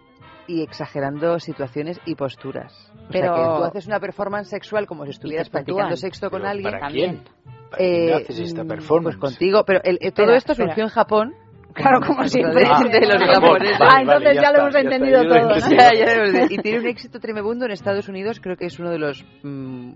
y 0.46 0.62
exagerando 0.62 1.38
situaciones 1.38 2.00
y 2.04 2.14
posturas. 2.16 2.72
O 2.94 3.08
Pero- 3.12 3.34
sea 3.34 3.34
que 3.34 3.58
tú 3.58 3.64
haces 3.64 3.86
una 3.86 4.00
performance 4.00 4.48
sexual 4.48 4.86
como 4.86 5.04
si 5.04 5.10
estuvieras 5.12 5.48
practicando 5.48 5.96
sexto 5.96 6.30
con 6.30 6.44
alguien. 6.44 6.72
¿para 6.72 6.88
quién? 6.88 7.22
¿Para 7.70 7.76
quién 7.78 8.08
Eh, 8.08 8.14
haces 8.14 8.40
esta 8.40 8.64
mm, 8.64 8.68
performance? 8.68 9.16
Pues 9.18 9.32
contigo, 9.32 9.64
pero 9.64 9.80
el- 9.84 9.98
el- 10.00 10.12
todo 10.12 10.26
Espera, 10.26 10.36
esto 10.36 10.52
espera. 10.52 10.68
surgió 10.70 10.84
en 10.84 10.90
Japón. 10.90 11.34
Claro, 11.74 11.98
como 12.06 12.28
siempre. 12.28 12.60
De, 12.62 12.66
Ah, 12.70 12.78
de 12.84 13.00
los 13.00 13.14
Japón. 13.16 13.34
japoneses. 13.34 13.78
Vale, 13.80 13.90
ah, 13.92 14.00
entonces 14.02 14.34
ya, 14.36 14.42
ya 14.42 14.52
lo 14.52 14.54
está, 14.54 14.60
hemos 14.60 14.74
ya 14.74 14.80
entendido 14.80 15.22
todo. 15.24 15.48
¿no? 15.48 15.54
Ya, 16.38 16.46
y 16.48 16.58
tiene 16.58 16.78
un 16.78 16.86
éxito 16.86 17.18
tremebundo 17.18 17.64
en 17.64 17.72
Estados 17.72 18.08
Unidos, 18.08 18.38
creo 18.40 18.56
que 18.56 18.66
es 18.66 18.78
uno 18.78 18.90
de 18.90 18.98
los 19.00 19.24
mm, 19.42 19.94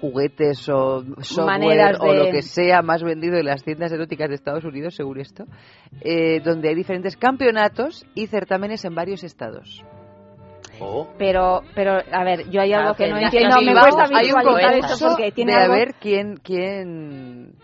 juguetes 0.00 0.68
o 0.68 1.04
software 1.20 1.96
o 2.00 2.12
lo 2.14 2.30
que 2.30 2.42
sea 2.42 2.82
más 2.82 3.02
vendido 3.02 3.36
en 3.36 3.46
las 3.46 3.62
tiendas 3.62 3.92
eróticas 3.92 4.28
de 4.28 4.34
Estados 4.34 4.64
Unidos, 4.64 4.94
según 4.94 5.20
esto, 5.20 5.44
eh, 6.00 6.40
donde 6.40 6.68
hay 6.68 6.74
diferentes 6.74 7.16
campeonatos 7.16 8.06
y 8.14 8.26
certámenes 8.26 8.84
en 8.84 8.94
varios 8.94 9.22
estados. 9.24 9.84
Oh, 10.82 11.08
Pero, 11.18 11.60
pero, 11.74 11.98
a 12.10 12.24
ver, 12.24 12.48
yo 12.50 12.62
hay 12.62 12.72
algo 12.72 12.94
que 12.94 13.04
que 13.04 13.10
no 13.10 13.18
entiendo. 13.18 13.60
Me 13.60 13.72
cuesta 13.72 14.06
visualizar 14.08 14.78
esto 14.78 15.08
porque 15.08 15.30
tiene 15.32 15.52
de 15.52 15.58
algo... 15.58 15.74
a 15.74 15.76
ver 15.76 15.94
quién, 16.00 16.36
quién 16.36 17.54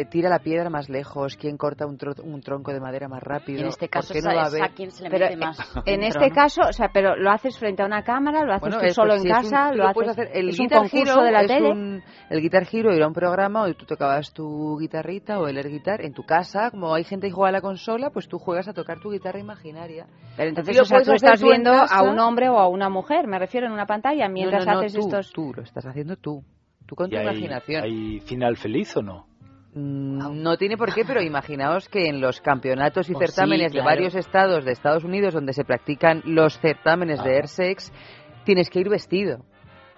eh, 0.00 0.04
tira 0.06 0.28
la 0.28 0.38
piedra 0.40 0.68
más 0.70 0.88
lejos, 0.88 1.36
quién 1.36 1.56
corta 1.56 1.86
un, 1.86 1.96
tro- 1.98 2.20
un 2.22 2.40
tronco 2.40 2.72
de 2.72 2.80
madera 2.80 3.08
más 3.08 3.22
rápido. 3.22 3.58
Y 3.58 3.62
en 3.62 3.68
este 3.68 3.86
¿Por 3.86 3.90
caso 3.90 4.14
no 4.22 4.30
a, 4.30 4.34
va 4.34 4.42
a 4.42 4.46
es 4.46 4.54
a 4.54 4.90
se 4.90 5.02
le 5.04 5.10
Pero 5.10 5.24
mete 5.26 5.34
eh, 5.34 5.36
más. 5.36 5.58
en 5.86 6.00
dentro, 6.00 6.06
este 6.20 6.28
¿no? 6.30 6.34
caso, 6.34 6.60
o 6.68 6.72
sea, 6.72 6.90
pero 6.92 7.16
lo 7.16 7.30
haces 7.30 7.58
frente 7.58 7.82
a 7.82 7.86
una 7.86 8.02
cámara, 8.02 8.44
lo 8.44 8.52
haces 8.52 8.60
Bueno, 8.62 8.78
tú 8.80 8.84
es, 8.86 8.94
solo 8.94 9.14
en 9.14 9.24
casa, 9.24 9.66
un- 9.66 9.72
tú 9.72 9.78
lo 9.78 9.84
haces. 9.84 9.94
puedes 9.94 10.10
hacer. 10.10 10.30
El 10.34 10.48
es 10.48 10.58
un 10.58 10.64
Guitar 10.66 10.78
concurso 10.80 11.22
de 11.22 11.30
la 11.32 11.40
es 11.42 11.46
tele. 11.48 11.70
un- 11.70 12.02
el 12.30 12.40
Guitar 12.40 12.66
Hero 12.72 12.92
era 12.92 13.06
un 13.06 13.12
programa 13.14 13.60
donde 13.60 13.74
tú 13.74 13.86
tocabas 13.86 14.32
tu 14.32 14.78
guitarrita 14.78 15.38
o 15.38 15.46
el 15.48 15.56
air 15.58 15.68
guitar 15.68 16.00
en 16.00 16.12
tu 16.12 16.24
casa. 16.24 16.70
Como 16.70 16.94
hay 16.94 17.04
gente 17.04 17.28
que 17.28 17.32
juega 17.32 17.50
a 17.50 17.52
la 17.52 17.60
consola, 17.60 18.10
pues 18.10 18.28
tú 18.28 18.38
juegas 18.38 18.68
a 18.68 18.72
tocar 18.72 19.00
tu 19.00 19.10
guitarra 19.10 19.38
imaginaria. 19.38 20.06
Pero 20.36 20.48
entonces, 20.48 20.74
Y 20.74 20.78
lo 20.78 20.82
o 20.82 20.86
sea, 20.86 21.02
tú 21.02 21.12
estás 21.12 21.38
tú 21.40 21.46
en 21.46 21.62
viendo 21.62 21.72
a 21.72 22.02
un 22.02 22.18
hombre 22.18 22.48
o 22.48 22.58
a 22.58 22.68
una 22.68 22.88
mujer, 22.88 23.26
me 23.26 23.38
refiero, 23.38 23.66
en 23.66 23.72
una 23.72 23.86
pantalla, 23.86 24.28
mientras 24.28 24.66
no, 24.66 24.72
no, 24.72 24.78
no, 24.80 24.86
haces 24.86 24.94
tú, 24.94 25.00
estos... 25.06 25.32
Tú 25.32 25.52
lo 25.54 25.62
estás 25.62 25.86
haciendo 25.86 26.16
tú. 26.16 26.42
Tú 26.86 26.96
con 26.96 27.06
¿y 27.06 27.10
tu 27.12 27.16
hay, 27.16 27.22
imaginación. 27.24 27.82
¿Hay 27.82 28.20
final 28.20 28.56
feliz 28.58 28.94
o 28.98 29.02
no? 29.02 29.26
Mm, 29.74 30.42
No 30.42 30.56
tiene 30.56 30.76
por 30.76 30.94
qué, 30.94 31.04
pero 31.04 31.20
imaginaos 31.20 31.88
que 31.88 32.06
en 32.08 32.20
los 32.20 32.40
campeonatos 32.40 33.08
y 33.10 33.12
Pues 33.12 33.30
sí, 33.30 33.34
certámenes 33.36 33.72
de 33.72 33.80
varios 33.82 34.14
estados 34.14 34.64
de 34.64 34.72
Estados 34.72 35.04
Unidos 35.04 35.34
donde 35.34 35.52
se 35.52 35.64
practican 35.64 36.22
los 36.24 36.58
certámenes 36.60 37.22
de 37.24 37.30
Ajá. 37.30 37.38
air 37.38 37.48
sex, 37.48 37.92
tienes 38.44 38.70
que 38.70 38.80
ir 38.80 38.88
vestido. 38.88 39.38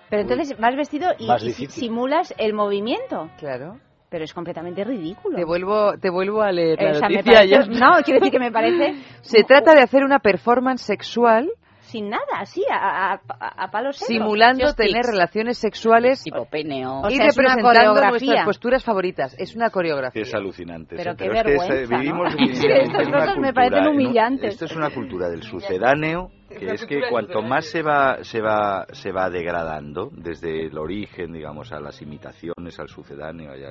Pero 0.09 0.23
entonces 0.23 0.57
vas 0.59 0.77
vestido 0.77 1.11
y, 1.19 1.27
Más 1.27 1.43
y 1.43 1.49
difícil. 1.49 1.71
simulas 1.71 2.33
el 2.39 2.55
movimiento. 2.55 3.29
Claro. 3.39 3.79
Pero 4.09 4.23
es 4.25 4.33
completamente 4.33 4.85
ridículo. 4.85 5.37
Te 5.37 5.45
vuelvo, 5.45 5.99
te 5.99 6.11
vuelvo 6.11 6.41
a 6.41 6.53
leer 6.53 6.81
la 6.81 6.91
O 6.93 6.95
sea, 6.95 7.09
me 7.09 7.17
noticia. 7.17 7.39
parece- 7.41 7.75
ya. 7.75 7.81
No, 7.87 8.03
quiero 8.05 8.21
decir 8.21 8.33
que 8.33 8.39
me 8.39 8.53
parece 8.53 8.95
Se 9.23 9.43
trata 9.43 9.75
de 9.75 9.83
hacer 9.83 10.05
una 10.05 10.21
performance 10.21 10.81
sexual 10.83 11.51
sin 11.87 12.11
nada, 12.11 12.23
así, 12.39 12.63
a, 12.71 12.77
a, 13.15 13.21
a- 13.41 13.65
a 13.65 13.71
palos 13.71 13.97
secos. 13.97 14.09
simulando 14.09 14.65
Just 14.67 14.77
tener 14.77 14.93
tics. 15.03 15.07
relaciones 15.11 15.59
sexuales 15.59 16.23
Tipo 16.23 16.45
peneo. 16.47 17.01
O 17.03 17.09
y 17.11 17.17
sea, 17.17 17.27
representando 17.27 17.63
coreografía. 17.63 18.11
nuestras 18.11 18.45
posturas 18.45 18.85
favoritas. 18.85 19.35
Es 19.39 19.57
una 19.57 19.71
coreografía. 19.71 20.23
Es 20.23 20.35
alucinante. 20.35 20.97
Pero 20.97 21.17
qué 21.17 21.27
es- 21.27 21.33
vergüenza, 21.33 21.97
vivimos 21.97 22.35
Es 22.39 22.61
que 22.61 22.67
en 22.67 22.81
estas 22.83 23.07
una 23.09 23.19
cosas 23.19 23.29
me 23.29 23.35
cultura, 23.35 23.53
parecen 23.55 23.85
¿no? 23.85 23.91
humillantes. 23.91 24.55
Esto 24.55 24.65
es 24.67 24.77
una 24.77 24.91
cultura 24.91 25.29
del 25.29 25.43
sucedáneo, 25.45 26.31
que 26.49 26.67
es 26.73 26.87
que 26.87 27.01
cuanto 27.11 27.43
más 27.43 27.67
se 27.67 27.83
va, 27.83 28.23
se 28.23 28.41
va, 28.41 28.87
se 28.93 29.11
va 29.13 29.29
degradando, 29.31 30.11
desde 30.13 30.67
el 30.67 30.79
origen, 30.79 31.33
digamos, 31.33 31.73
a 31.73 31.81
las 31.81 32.01
imitaciones, 32.03 32.79
al 32.79 32.89
sucedáneo, 32.89 33.55
ya, 33.57 33.71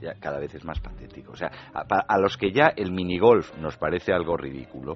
ya 0.00 0.14
cada 0.20 0.38
vez 0.38 0.54
es 0.54 0.64
más 0.64 0.80
patético. 0.80 1.32
O 1.32 1.36
sea, 1.36 1.50
a, 1.72 1.84
pa- 1.84 2.04
a 2.06 2.18
los 2.18 2.36
que 2.36 2.50
ya 2.52 2.72
el 2.76 2.92
minigolf 2.92 3.56
nos 3.58 3.76
parece 3.76 4.12
algo 4.12 4.36
ridículo, 4.36 4.94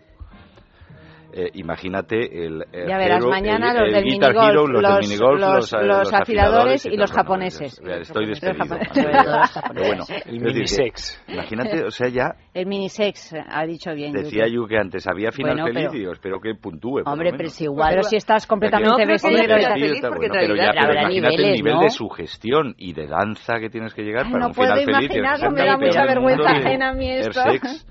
eh, 1.32 1.50
imagínate 1.54 2.16
el, 2.46 2.64
el 2.72 2.88
Ya 2.88 2.98
verás, 2.98 3.18
Hero, 3.20 3.28
mañana 3.30 3.70
el- 3.72 3.76
los 3.78 3.86
el 3.88 3.92
del 3.94 4.04
Guitar 4.04 4.30
minigolf, 4.34 4.50
Hero, 4.50 4.66
los, 4.66 4.82
los- 4.82 4.92
del 4.98 5.08
minigolf, 5.08 5.40
los- 5.40 5.54
los, 5.54 5.72
eh, 5.72 5.86
los 5.86 6.12
afiladores 6.14 6.86
y 6.86 6.96
los 6.96 7.12
japoneses. 7.12 7.80
ya 7.84 7.94
estoy 7.96 8.26
Los 8.30 8.40
despedido. 8.40 8.64
japoneses. 8.76 9.62
Pero 9.74 9.86
bueno, 9.86 10.04
El 10.26 10.40
minisex. 10.40 11.22
Imagínate, 11.28 11.84
o 11.84 11.90
sea, 11.90 12.08
ya 12.08 12.34
El 12.54 12.66
minisex, 12.66 13.34
ha 13.48 13.64
dicho 13.66 13.92
bien. 13.94 14.12
decía 14.12 14.44
yo 14.48 14.66
que 14.66 14.76
antes 14.78 15.06
había 15.06 15.30
final 15.32 15.52
Bueno, 15.60 15.66
feliz 15.66 15.88
pero- 15.92 16.08
y 16.10 16.12
espero 16.12 16.40
que 16.40 16.54
puntúe. 16.54 17.02
Hombre, 17.06 17.32
pero 17.36 17.48
si 17.48 17.64
igual- 17.64 17.90
Pero 17.90 18.02
si 18.04 18.16
estás 18.16 18.46
completamente 18.46 19.04
No, 19.04 19.12
vestido, 19.12 19.34
pero 19.46 20.54
imagínate 20.54 21.34
el 21.42 21.52
nivel 21.56 21.74
¿no? 21.74 21.80
de 21.82 21.90
sugestión 21.90 22.74
y 22.78 22.92
de 22.92 23.06
danza 23.06 23.58
que 23.60 23.68
tienes 23.70 23.94
que 23.94 24.02
llegar 24.02 24.24
para 24.24 24.38
no 24.38 24.46
un 24.48 24.52
puedo 24.54 24.74
final 24.74 24.84
feliz. 24.84 25.10
imaginarlo, 25.10 25.50
me 25.50 25.64
da 25.64 25.76
mucha 25.76 26.04
vergüenza 26.04 26.50
ajena 26.50 26.90
a 26.90 26.92
mí 26.94 27.10
esto. 27.10 27.40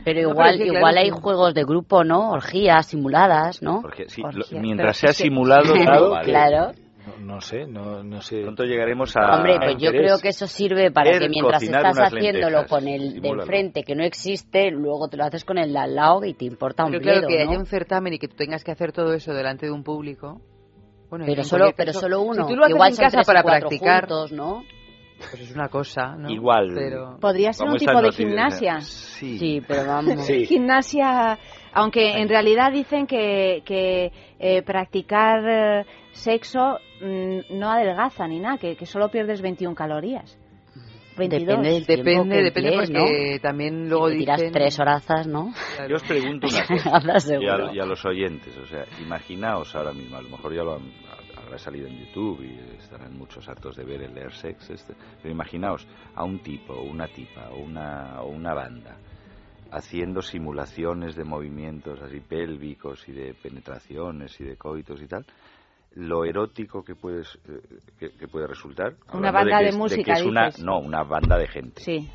Pero 0.04 0.22
No, 0.22 0.30
igual, 0.66 0.98
hay 0.98 1.10
juegos 1.10 1.54
de 1.54 1.64
grupo, 1.64 2.04
¿no? 2.04 2.32
Orgías 2.32 2.88
simuladas, 2.88 3.29
¿no? 3.62 3.82
Porque 3.82 4.06
sí, 4.10 4.22
Orgías. 4.24 4.52
lo- 4.52 4.60
mientras 4.60 4.98
sea 4.98 5.14
simulado, 5.14 5.74
todo 5.74 6.12
vale. 6.12 6.26
claro. 6.30 6.72
No, 7.20 7.36
no 7.36 7.42
sé, 7.42 7.66
no, 7.66 8.04
no 8.04 8.22
sé. 8.22 8.42
Pronto 8.42 8.64
llegaremos 8.66 9.16
a. 9.18 9.36
Hombre, 9.38 9.58
pues 9.58 9.78
yo 9.78 9.92
¿querés 9.92 10.02
creo 10.12 10.20
que 10.20 10.28
eso 10.30 10.46
sirve 10.48 10.92
para 10.92 11.18
que 11.18 11.30
mientras 11.30 11.64
estás 11.64 11.98
haciéndolo 11.98 12.58
lentejas? 12.58 12.70
con 12.70 12.88
el 12.88 13.22
de 13.22 13.30
enfrente 13.30 13.84
que 13.84 13.96
no 13.96 14.04
existe, 14.04 14.70
luego 14.70 15.08
te 15.08 15.18
lo 15.18 15.24
haces 15.24 15.44
con 15.46 15.58
el 15.58 15.72
de 15.74 15.80
al 15.80 15.96
lado 15.96 16.24
y 16.26 16.34
te 16.36 16.46
importa 16.46 16.84
un 16.86 16.92
Pero 16.92 17.02
claro, 17.02 17.28
que 17.28 17.44
¿no? 17.44 17.50
haya 17.50 17.60
un 17.60 17.66
certamen 17.66 18.14
y 18.14 18.20
que 18.20 18.28
tú 18.28 18.36
tengas 18.36 18.64
que 18.64 18.72
hacer 18.72 18.92
todo 18.92 19.14
eso 19.14 19.34
delante 19.34 19.66
de 19.66 19.72
un 19.72 19.84
público. 19.84 20.42
Bueno, 21.10 21.26
Pero 21.26 21.44
solo- 21.44 21.72
pero 21.76 21.94
solo 21.94 22.22
uno, 22.22 22.44
Si 22.46 22.54
tú 22.54 22.56
lo 22.56 22.66
haces 22.66 22.76
igual 22.76 22.92
en 22.92 22.98
casa 22.98 23.22
para 23.26 23.42
practicar, 23.44 24.02
juntos, 24.02 24.32
¿no? 24.32 24.62
pues 25.18 25.42
es 25.42 25.56
una 25.56 25.68
cosa, 25.70 26.16
¿no? 26.16 26.30
Igual. 26.30 26.72
Pero... 26.76 27.18
Podría 27.20 27.52
ser 27.54 27.68
un 27.68 27.78
tipo 27.78 27.92
de 27.92 28.02
noticias, 28.04 28.16
gimnasia. 28.30 28.82
Sí. 28.82 29.62
pero 29.68 29.86
vamos. 29.88 30.26
Sí. 30.26 30.46
Gimnasia, 30.46 31.40
aunque 31.74 32.20
en 32.20 32.30
realidad 32.30 32.72
dicen 32.72 33.08
que, 33.08 33.62
que 33.66 34.12
eh, 34.40 34.62
practicar 34.64 35.44
eh, 35.48 35.86
sexo 36.12 36.80
mm, 37.02 37.58
no 37.58 37.70
adelgaza 37.70 38.28
ni 38.28 38.40
nada, 38.40 38.58
que, 38.58 38.76
que 38.76 38.86
solo 38.86 39.10
pierdes 39.10 39.42
21 39.42 39.76
calorías. 39.76 40.38
22. 41.18 41.48
Depende 41.48 41.70
del 41.70 41.86
tiempo 41.86 42.04
Depende, 42.04 42.36
que 42.36 42.44
depende 42.44 42.70
emplees, 42.70 42.92
porque 42.92 43.40
también 43.42 43.90
luego 43.90 44.08
Si 44.08 44.14
te 44.14 44.20
tiras 44.20 44.38
dicen... 44.38 44.54
tres 44.54 44.80
horazas, 44.80 45.28
¿no? 45.28 45.54
Yo 45.88 45.96
os 45.98 46.04
pregunto 46.04 46.48
una 46.48 46.66
cosa. 46.68 46.96
Hablas 46.96 47.30
y, 47.30 47.34
a, 47.46 47.74
y 47.74 47.80
a 47.80 47.86
los 47.86 48.06
oyentes, 48.06 48.58
o 48.58 48.66
sea, 48.66 48.86
imaginaos 49.02 49.76
ahora 49.76 49.92
mismo, 49.92 50.18
a 50.18 50.22
lo 50.22 50.30
mejor 50.30 50.56
ya 50.56 50.64
lo 50.64 50.76
han, 50.76 50.92
habrá 51.36 51.58
salido 51.58 51.88
en 51.88 51.98
YouTube 51.98 52.42
y 52.44 52.78
estarán 52.80 53.18
muchos 53.18 53.48
hartos 53.50 53.76
de 53.76 53.84
ver 53.84 54.04
el 54.04 54.18
Air 54.18 54.32
Sex, 54.32 54.70
este, 54.70 54.94
pero 55.22 55.34
imaginaos 55.34 55.86
a 56.16 56.24
un 56.24 56.40
tipo, 56.40 56.74
o 56.74 56.84
una 56.84 57.08
tipa, 57.08 57.50
o 57.52 57.58
una, 57.58 58.22
o 58.22 58.30
una 58.30 58.54
banda 58.54 58.98
haciendo 59.72 60.22
simulaciones 60.22 61.16
de 61.16 61.24
movimientos 61.24 62.02
así 62.02 62.20
pélvicos 62.20 63.08
y 63.08 63.12
de 63.12 63.34
penetraciones 63.34 64.40
y 64.40 64.44
de 64.44 64.58
coitos 64.58 65.02
y 65.02 65.08
tal, 65.08 65.26
lo 65.96 66.24
erótico 66.24 66.84
que 66.84 66.96
puede, 66.96 67.24
que, 68.00 68.12
que 68.12 68.28
puede 68.28 68.48
resultar. 68.48 68.94
Una 69.14 69.32
banda 69.32 69.60
que 69.60 69.66
de 69.66 69.72
música, 69.72 70.14
que 70.14 70.20
es 70.20 70.26
una, 70.26 70.46
dices. 70.46 70.64
no, 70.64 70.80
una 70.80 71.04
banda 71.04 71.38
de 71.38 71.48
gente. 71.48 71.82
Sí. 71.82 72.10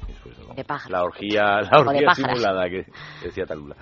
De 0.54 0.64
pájaros. 0.64 0.90
La 0.92 1.02
orgía, 1.04 1.42
la 1.62 1.70
de 1.70 1.88
orgía 1.88 2.06
pájaras. 2.06 2.38
simulada 2.38 2.70
que 2.70 2.86
decía 3.22 3.46
Talula. 3.46 3.76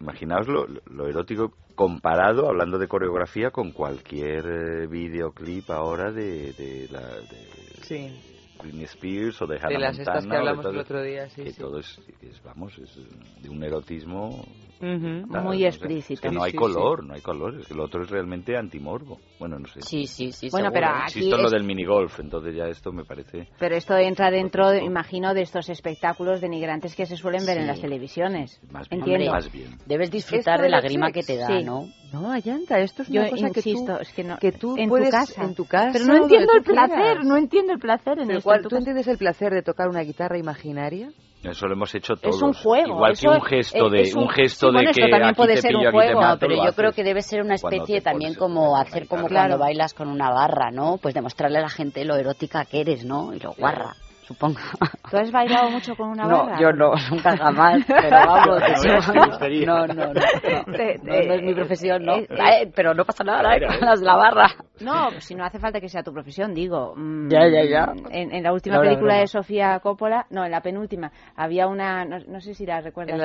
Imaginaos 0.00 0.46
lo, 0.46 0.66
lo 0.66 1.06
erótico 1.08 1.52
comparado, 1.74 2.48
hablando 2.48 2.78
de 2.78 2.86
coreografía, 2.86 3.50
con 3.50 3.72
cualquier 3.72 4.44
eh, 4.46 4.86
videoclip 4.88 5.70
ahora 5.70 6.12
de, 6.12 6.52
de 6.52 6.88
la 6.90 7.00
de 7.00 7.54
Sí. 7.82 8.33
Britney 8.64 8.84
Spears 8.84 9.40
o 9.42 9.46
de 9.46 9.56
Hannah 9.58 9.68
De 9.68 9.78
las 9.78 9.98
estas 9.98 10.14
Montana, 10.14 10.20
que 10.22 10.28
o 10.28 10.30
de 10.32 10.38
hablamos 10.38 10.62
todo- 10.62 10.72
el 10.72 10.78
otro 10.80 11.02
día, 11.02 11.28
sí, 11.30 11.42
que 11.44 11.52
sí. 11.52 11.60
todo 11.60 11.78
es, 11.78 12.00
es, 12.22 12.42
vamos, 12.42 12.76
es 12.78 12.96
de 13.42 13.48
un 13.48 13.62
erotismo 13.62 14.44
Ujú. 14.80 15.28
Claro, 15.28 15.44
Muy 15.46 15.56
o 15.56 15.60
sea, 15.60 15.68
explícito. 15.68 16.14
es 16.14 16.20
que 16.20 16.28
no 16.30 16.40
Sí, 16.40 16.44
hay 16.46 16.50
sí, 16.52 16.56
color, 16.56 17.04
no 17.04 17.14
hay 17.14 17.20
color. 17.20 17.60
Es 17.60 17.66
que 17.68 17.74
lo 17.74 17.84
otro 17.84 18.02
es 18.02 18.10
realmente 18.10 18.56
antimorbo. 18.56 19.18
Bueno, 19.38 19.58
no 19.58 19.66
sé. 19.68 19.80
Sí, 19.82 20.06
sí, 20.06 20.32
sí. 20.32 20.48
Bueno, 20.50 20.70
seguro. 20.70 20.72
pero 20.72 20.86
aquí 21.02 21.18
Insisto 21.18 21.36
en 21.36 21.42
lo 21.42 21.48
es- 21.48 21.52
del 21.52 21.64
minigolf, 21.64 22.20
entonces 22.20 22.54
ya 22.56 22.64
esto 22.66 22.92
me 22.92 23.04
parece... 23.04 23.48
Pero 23.58 23.76
esto 23.76 23.96
entra 23.96 24.30
dentro, 24.30 24.74
imagino, 24.74 25.32
de 25.34 25.42
estos 25.42 25.68
espectáculos 25.68 26.40
denigrantes 26.40 26.94
que 26.94 27.06
se 27.06 27.16
suelen 27.16 27.46
ver 27.46 27.56
en 27.58 27.62
Sí. 27.64 27.68
las 27.68 27.80
televisiones. 27.80 28.60
Más 28.72 28.88
bien, 28.88 29.00
Entiendo. 29.02 29.30
más 29.32 29.50
bien. 29.52 29.78
Debes 29.86 30.10
disfrutar 30.10 30.60
de 30.60 30.68
la 30.68 30.80
grima 30.80 31.12
que 31.12 31.22
te 31.22 31.36
da, 31.36 31.46
sí. 31.46 31.64
¿no? 31.64 31.86
No, 32.12 32.30
Ayanta, 32.30 32.78
esto 32.78 33.02
es 33.02 33.08
Yo 33.08 33.22
una 33.22 33.30
cosa 33.30 33.48
insisto, 33.48 33.84
que 33.86 33.92
tú, 33.96 34.02
es 34.02 34.12
que 34.12 34.24
no- 34.24 34.36
que 34.38 34.52
tú 34.52 34.76
en 34.76 34.84
tu 34.84 34.88
puedes 34.90 35.10
casa. 35.10 35.42
en 35.44 35.54
tu 35.54 35.64
casa. 35.64 35.90
Pero 35.92 36.04
no 36.04 36.16
entiendo 36.16 36.52
el 36.56 36.62
placer, 36.62 37.24
no 37.24 37.36
entiendo 37.36 37.72
el 37.72 37.78
placer 37.78 38.18
en 38.20 38.30
en 38.30 38.40
tu 38.40 38.68
¿Tú 38.68 38.76
entiendes 38.76 39.08
el 39.08 39.18
placer 39.18 39.52
de 39.52 39.62
tocar 39.62 39.88
una 39.88 40.02
guitarra 40.02 40.38
imaginaria? 40.38 41.10
Eso 41.44 41.66
lo 41.66 41.74
hemos 41.74 41.94
hecho 41.94 42.14
todos. 42.16 42.36
Es 42.36 42.42
un 42.42 42.52
juego. 42.54 42.88
Igual 42.88 43.12
eso 43.12 43.30
que 43.30 43.36
un 43.36 43.42
gesto 43.42 43.94
es- 43.94 44.14
de, 44.14 44.18
un 44.20 44.28
gesto 44.28 44.70
sí, 44.70 44.78
de 44.86 44.92
que 44.92 45.00
también 45.02 45.24
aquí 45.24 45.34
puede 45.36 45.54
te 45.54 45.60
ser 45.60 45.76
un 45.76 45.80
pillo, 45.82 45.92
juego. 45.92 46.20
Mato, 46.20 46.38
pero 46.40 46.64
yo 46.64 46.72
creo 46.72 46.92
que 46.92 47.04
debe 47.04 47.22
ser 47.22 47.42
una 47.42 47.54
especie 47.54 48.00
también 48.00 48.34
como 48.34 48.76
hacer 48.76 49.06
como 49.06 49.22
guitarra. 49.28 49.48
cuando 49.48 49.58
bailas 49.58 49.94
con 49.94 50.08
una 50.08 50.30
barra, 50.30 50.70
¿no? 50.70 50.98
Pues 51.00 51.14
demostrarle 51.14 51.58
a 51.58 51.62
la 51.62 51.68
gente 51.68 52.04
lo 52.04 52.16
erótica 52.16 52.64
que 52.64 52.80
eres, 52.80 53.04
¿no? 53.04 53.34
Y 53.34 53.40
lo 53.40 53.52
guarra, 53.52 53.94
supongo. 54.26 54.58
¿Tú 55.10 55.16
has 55.16 55.30
bailado 55.30 55.70
mucho 55.70 55.94
con 55.96 56.08
una 56.10 56.26
No, 56.26 56.46
barra? 56.46 56.60
yo 56.60 56.72
no, 56.72 56.92
nunca 57.10 57.36
jamás, 57.36 57.84
pero 57.86 58.10
vamos, 58.26 58.62
No, 58.84 59.14
no, 59.14 59.86
no, 59.86 59.86
no, 59.86 60.14
no, 60.14 60.14
no, 60.14 60.76
Te- 60.76 60.98
no, 61.02 61.14
no 61.22 61.34
es 61.34 61.42
mi 61.42 61.54
profesión, 61.54 62.04
¿no? 62.04 62.16
eh, 62.16 62.26
eh, 62.30 62.62
Eh, 62.62 62.72
pero 62.74 62.94
no 62.94 63.04
pasa 63.04 63.24
nada, 63.24 63.54
¿eh? 63.56 63.60
Las 63.80 64.00
de 64.00 64.06
la 64.06 64.16
barra. 64.16 64.46
No, 64.80 65.10
si 65.20 65.34
no 65.34 65.44
hace 65.44 65.58
falta 65.58 65.80
que 65.80 65.88
sea 65.88 66.02
tu 66.02 66.12
profesión, 66.12 66.54
digo. 66.54 66.94
mm, 66.96 67.28
Ya, 67.28 67.46
ya, 67.48 67.64
ya. 67.64 67.92
En, 68.10 68.34
en 68.34 68.42
la 68.42 68.52
última 68.52 68.76
No, 68.76 68.82
no, 68.82 68.88
película 68.88 69.16
de 69.16 69.26
Sofía 69.26 69.78
Coppola, 69.80 70.26
no, 70.30 70.44
en 70.44 70.50
la 70.50 70.60
penúltima, 70.62 71.12
había 71.36 71.66
una, 71.66 72.04
no, 72.04 72.18
no 72.26 72.40
sé 72.40 72.54
si 72.54 72.66
la 72.66 72.80
recuerdas, 72.80 73.20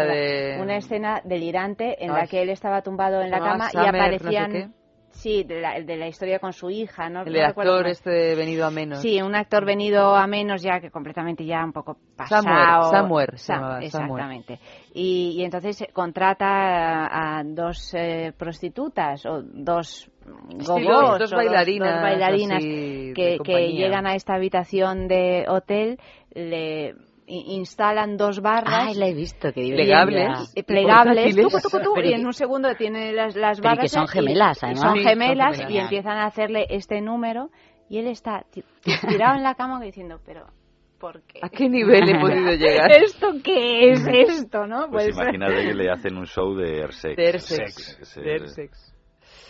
una 0.61 0.76
escena 0.77 1.21
delirante 1.23 2.03
en 2.03 2.11
Ay. 2.11 2.21
la 2.21 2.27
que 2.27 2.41
él 2.41 2.49
estaba 2.49 2.81
tumbado 2.81 3.21
en 3.21 3.31
la 3.31 3.39
cama 3.39 3.65
y 3.67 3.71
Summer, 3.71 3.85
no 3.85 3.91
sé 3.91 3.99
aparecían... 4.38 4.73
sí, 5.11 5.44
de 5.44 5.61
la, 5.61 5.80
de 5.81 5.98
la 5.98 6.07
historia 6.07 6.40
con 6.40 6.53
su 6.53 6.69
hija, 6.69 7.10
¿no? 7.10 7.23
El 7.23 7.34
no 7.34 7.45
actor 7.45 7.88
este 7.88 8.36
venido 8.36 8.65
a 8.65 8.72
menos. 8.72 8.99
Sí, 9.02 9.22
un 9.22 9.36
actor 9.36 9.65
venido 9.65 10.15
a 10.15 10.27
menos 10.27 10.61
ya 10.61 10.80
que 10.80 10.90
completamente 10.91 11.45
ya 11.45 11.64
un 11.64 11.73
poco 11.73 11.98
pasado. 12.15 12.44
Samuel, 12.44 12.91
Samuel 12.91 13.27
se 13.38 13.53
Sam- 13.53 13.56
llamaba, 13.56 13.69
Samuel. 13.81 13.86
exactamente. 13.86 14.60
Y, 14.94 15.36
y 15.38 15.44
entonces 15.44 15.84
contrata 15.94 16.45
a, 16.48 17.40
a 17.40 17.44
dos 17.44 17.94
eh, 17.94 18.34
prostitutas 18.38 19.26
o 19.26 19.41
dos 19.41 20.10
gogos, 20.26 21.20
dos 21.20 21.31
bailarinas, 21.31 21.94
dos 21.94 22.02
bailarinas 22.02 22.57
así, 22.57 23.13
que, 23.15 23.38
que 23.44 23.71
llegan 23.73 24.05
a 24.05 24.15
esta 24.15 24.36
habitación 24.36 25.07
de 25.07 25.46
hotel, 25.47 25.97
le 26.34 26.96
instalan 27.30 28.18
dos 28.18 28.41
barras 28.41 28.88
Ay, 28.90 28.96
la 28.96 29.08
he 29.08 29.14
visto, 29.14 29.54
que 29.54 29.62
Plegables. 29.62 30.52
y- 30.56 30.64
plegables, 30.64 31.36
y 31.38 32.14
en 32.14 32.26
un 32.26 32.34
segundo 32.34 32.74
tiene 32.76 33.12
las, 33.14 33.36
las 33.36 33.60
pero 33.62 33.74
y 33.74 33.78
que 33.78 33.78
barras 33.78 33.91
son 33.91 34.04
y- 34.06 34.08
gemelas, 34.08 34.58
y 34.62 34.66
además. 34.66 34.82
son 34.84 34.94
Sí, 34.96 35.04
son 35.04 35.10
gemelas 35.10 35.56
y 35.60 35.62
gemelas. 35.64 35.84
empiezan 35.84 36.18
a 36.18 36.26
hacerle 36.26 36.66
este 36.70 37.02
número 37.02 37.49
y 37.90 37.98
él 37.99 38.08
está 38.08 38.44
ti- 38.52 38.64
ti- 38.82 38.91
tirado 39.08 39.36
en 39.38 39.44
la 39.44 39.56
cama 39.56 39.80
diciendo, 39.82 40.20
pero 40.26 40.46
¿por 40.99 41.22
qué? 41.24 41.40
¿A 41.41 41.49
qué 41.49 41.70
nivel 41.70 42.10
he 42.10 42.20
podido 42.20 42.52
llegar? 42.54 42.91
¿Esto 43.04 43.28
qué 43.44 43.91
es 43.91 44.06
esto, 44.08 44.68
no? 44.68 44.90
Pues 44.90 45.06
Pues, 45.06 45.18
imagínate 45.18 45.66
que 45.68 45.74
le 45.74 45.90
hacen 45.91 46.18
un 46.18 46.26
show 46.26 46.54
de 46.56 46.82
Airsex. 46.82 47.16
De 47.16 47.26
Airsex. 47.28 48.18
Airsex. 48.18 48.94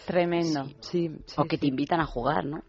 tremendo. 0.06 0.66
Sí, 0.82 1.10
sí, 1.26 1.36
O 1.38 1.46
que 1.46 1.58
te 1.58 1.68
invitan 1.68 2.00
a 2.02 2.06
jugar, 2.06 2.46
¿no? 2.46 2.62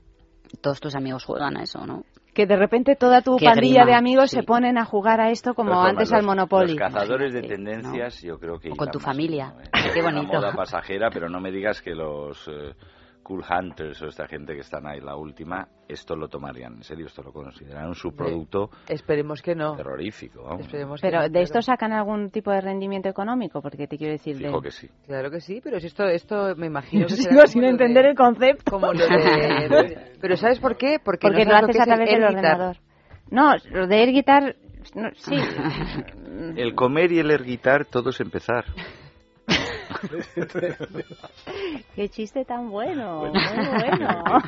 Todos 0.61 0.81
tus 0.81 0.95
amigos 0.95 1.25
juegan 1.25 1.57
a 1.57 1.63
eso, 1.63 1.87
¿no? 1.87 2.05
Que 2.35 2.47
de 2.47 2.57
repente 2.57 2.95
toda 2.97 3.23
tu 3.23 3.37
Qué 3.37 3.47
pandilla 3.47 3.83
grima, 3.83 3.87
de 3.87 3.95
amigos 3.95 4.31
sí. 4.31 4.37
se 4.37 4.43
ponen 4.45 4.79
a 4.79 4.85
jugar 4.85 5.21
a 5.21 5.31
esto 5.31 5.55
como 5.55 5.83
antes 5.83 6.11
los- 6.11 6.19
al 6.19 6.25
Monopoly. 6.25 6.75
Los 6.75 6.79
cazadores 6.79 7.33
de 7.33 7.43
tendencias, 7.43 8.23
yo 8.23 8.39
creo 8.39 8.59
que. 8.61 8.71
O 8.71 8.77
con 8.77 8.91
tu 8.91 9.01
familia. 9.01 9.55
¿eh? 9.63 9.69
Qué 9.93 9.99
Es 9.99 10.05
una 10.05 10.13
bonito. 10.17 10.35
moda 10.35 10.53
pasajera, 10.53 11.11
pero 11.11 11.29
no 11.29 11.41
me 11.41 11.51
digas 11.51 11.83
que 11.83 11.95
los 11.95 12.47
eh, 12.49 12.73
Cool 13.31 13.45
Hunters 13.49 14.03
o 14.03 14.09
esta 14.09 14.27
gente 14.27 14.55
que 14.55 14.61
están 14.63 14.89
ahí, 14.89 14.99
la 15.01 15.15
última, 15.15 15.69
esto 15.87 16.17
lo 16.17 16.27
tomarían 16.27 16.75
en 16.79 16.83
serio, 16.83 17.07
esto 17.07 17.23
lo 17.23 17.33
consideran 17.33 17.87
un 17.87 17.95
subproducto 17.95 18.71
Esperemos 18.89 19.41
que 19.41 19.55
no. 19.55 19.77
terrorífico. 19.77 20.43
vamos. 20.43 20.63
Esperemos 20.63 21.01
que 21.01 21.07
Pero 21.07 21.23
no, 21.23 21.29
de 21.29 21.43
esto 21.43 21.63
sacan 21.63 21.93
algún 21.93 22.31
tipo 22.31 22.51
de 22.51 22.61
rendimiento 22.61 23.09
económico, 23.09 23.63
porque 23.63 23.87
te 23.87 23.97
quiero 23.97 24.15
decir 24.15 24.37
Fijo 24.37 24.57
de... 24.57 24.63
que 24.65 24.71
sí. 24.73 24.89
Claro 25.07 25.31
que 25.31 25.41
sí, 25.41 25.61
pero 25.63 25.79
si 25.79 25.87
esto, 25.87 26.07
esto 26.09 26.57
me 26.57 26.67
imagino 26.67 27.07
que 27.07 27.13
Sigo 27.15 27.47
sin 27.47 27.61
lo 27.63 27.67
de- 27.69 27.73
entender 27.73 28.07
el 28.07 28.17
concepto. 28.17 28.69
Como 28.73 28.93
lo 28.93 29.07
de... 29.07 30.09
Pero 30.21 30.37
¿sabes 30.37 30.59
por 30.59 30.77
qué? 30.77 30.97
Porque, 30.99 31.29
Porque 31.29 31.45
no 31.45 31.53
lo 31.53 31.57
haces 31.59 31.77
que 31.77 31.83
a 31.83 31.85
través 31.85 32.11
del 32.11 32.25
ordenador. 32.25 32.77
No, 33.31 33.53
lo 33.71 33.87
de 33.87 34.03
Air 34.03 34.11
Guitar, 34.13 34.57
no, 34.97 35.09
sí. 35.15 35.37
El 36.57 36.75
comer 36.75 37.13
y 37.13 37.19
el 37.21 37.31
air 37.31 37.45
guitar, 37.45 37.85
todo 37.85 38.11
es 38.11 38.21
empezar. 38.21 38.65
Qué 41.97 42.09
chiste 42.09 42.45
tan 42.45 42.71
bueno, 42.71 43.21
Bueno. 43.21 43.41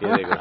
muy 0.01 0.25
bueno. 0.25 0.37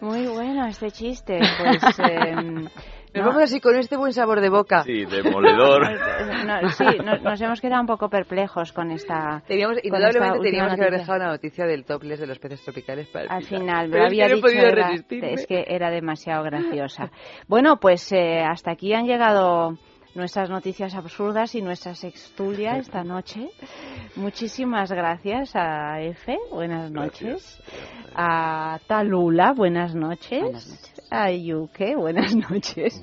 Muy 0.00 0.26
bueno 0.26 0.66
este 0.66 0.90
chiste. 0.90 1.38
Pues, 1.58 1.98
em, 2.00 2.64
Nos 2.64 2.72
no, 3.14 3.26
vamos 3.26 3.42
así 3.44 3.60
con 3.60 3.76
este 3.76 3.96
buen 3.96 4.12
sabor 4.12 4.40
de 4.40 4.50
boca. 4.50 4.82
Sí, 4.84 5.04
demoledor. 5.04 5.82
no, 6.46 6.68
sí, 6.70 6.84
no- 7.04 7.18
nos 7.18 7.40
hemos 7.40 7.60
quedado 7.60 7.80
un 7.80 7.86
poco 7.86 8.08
perplejos 8.08 8.72
con 8.72 8.90
esta. 8.90 9.42
Teníamos, 9.46 9.78
con 9.78 9.86
indudablemente 9.86 10.36
esta 10.38 10.42
teníamos 10.44 10.74
que 10.74 10.80
haber 10.80 10.92
noticia. 10.92 10.98
dejado 10.98 11.18
la 11.18 11.26
noticia 11.32 11.66
del 11.66 11.84
topless 11.84 12.20
de 12.20 12.26
los 12.26 12.38
peces 12.38 12.62
tropicales 12.62 13.08
para 13.08 13.24
el 13.24 13.30
Al 13.30 13.42
final, 13.44 13.88
Pero 13.90 14.04
lo 14.04 14.08
es 14.08 14.14
que 14.14 14.22
había 14.22 14.34
dicho, 14.34 14.48
era- 14.48 14.90
es 15.32 15.46
que 15.46 15.64
era 15.68 15.90
demasiado 15.90 16.42
graciosa. 16.44 17.10
Bueno, 17.48 17.78
pues 17.80 18.12
eh, 18.12 18.40
hasta 18.42 18.72
aquí 18.72 18.92
han 18.94 19.06
llegado 19.06 19.76
nuestras 20.14 20.50
noticias 20.50 20.94
absurdas 20.94 21.54
y 21.54 21.62
nuestra 21.62 21.94
sextulia 21.94 22.76
esta 22.78 23.04
noche. 23.04 23.48
Muchísimas 24.16 24.90
gracias 24.90 25.54
a 25.54 26.00
Efe, 26.00 26.36
buenas 26.50 26.90
noches. 26.90 27.62
A 28.14 28.78
Talula, 28.86 29.52
buenas 29.52 29.94
noches. 29.94 30.86
A 31.12 31.30
Yuke, 31.30 31.96
buenas 31.96 32.34
noches. 32.36 33.00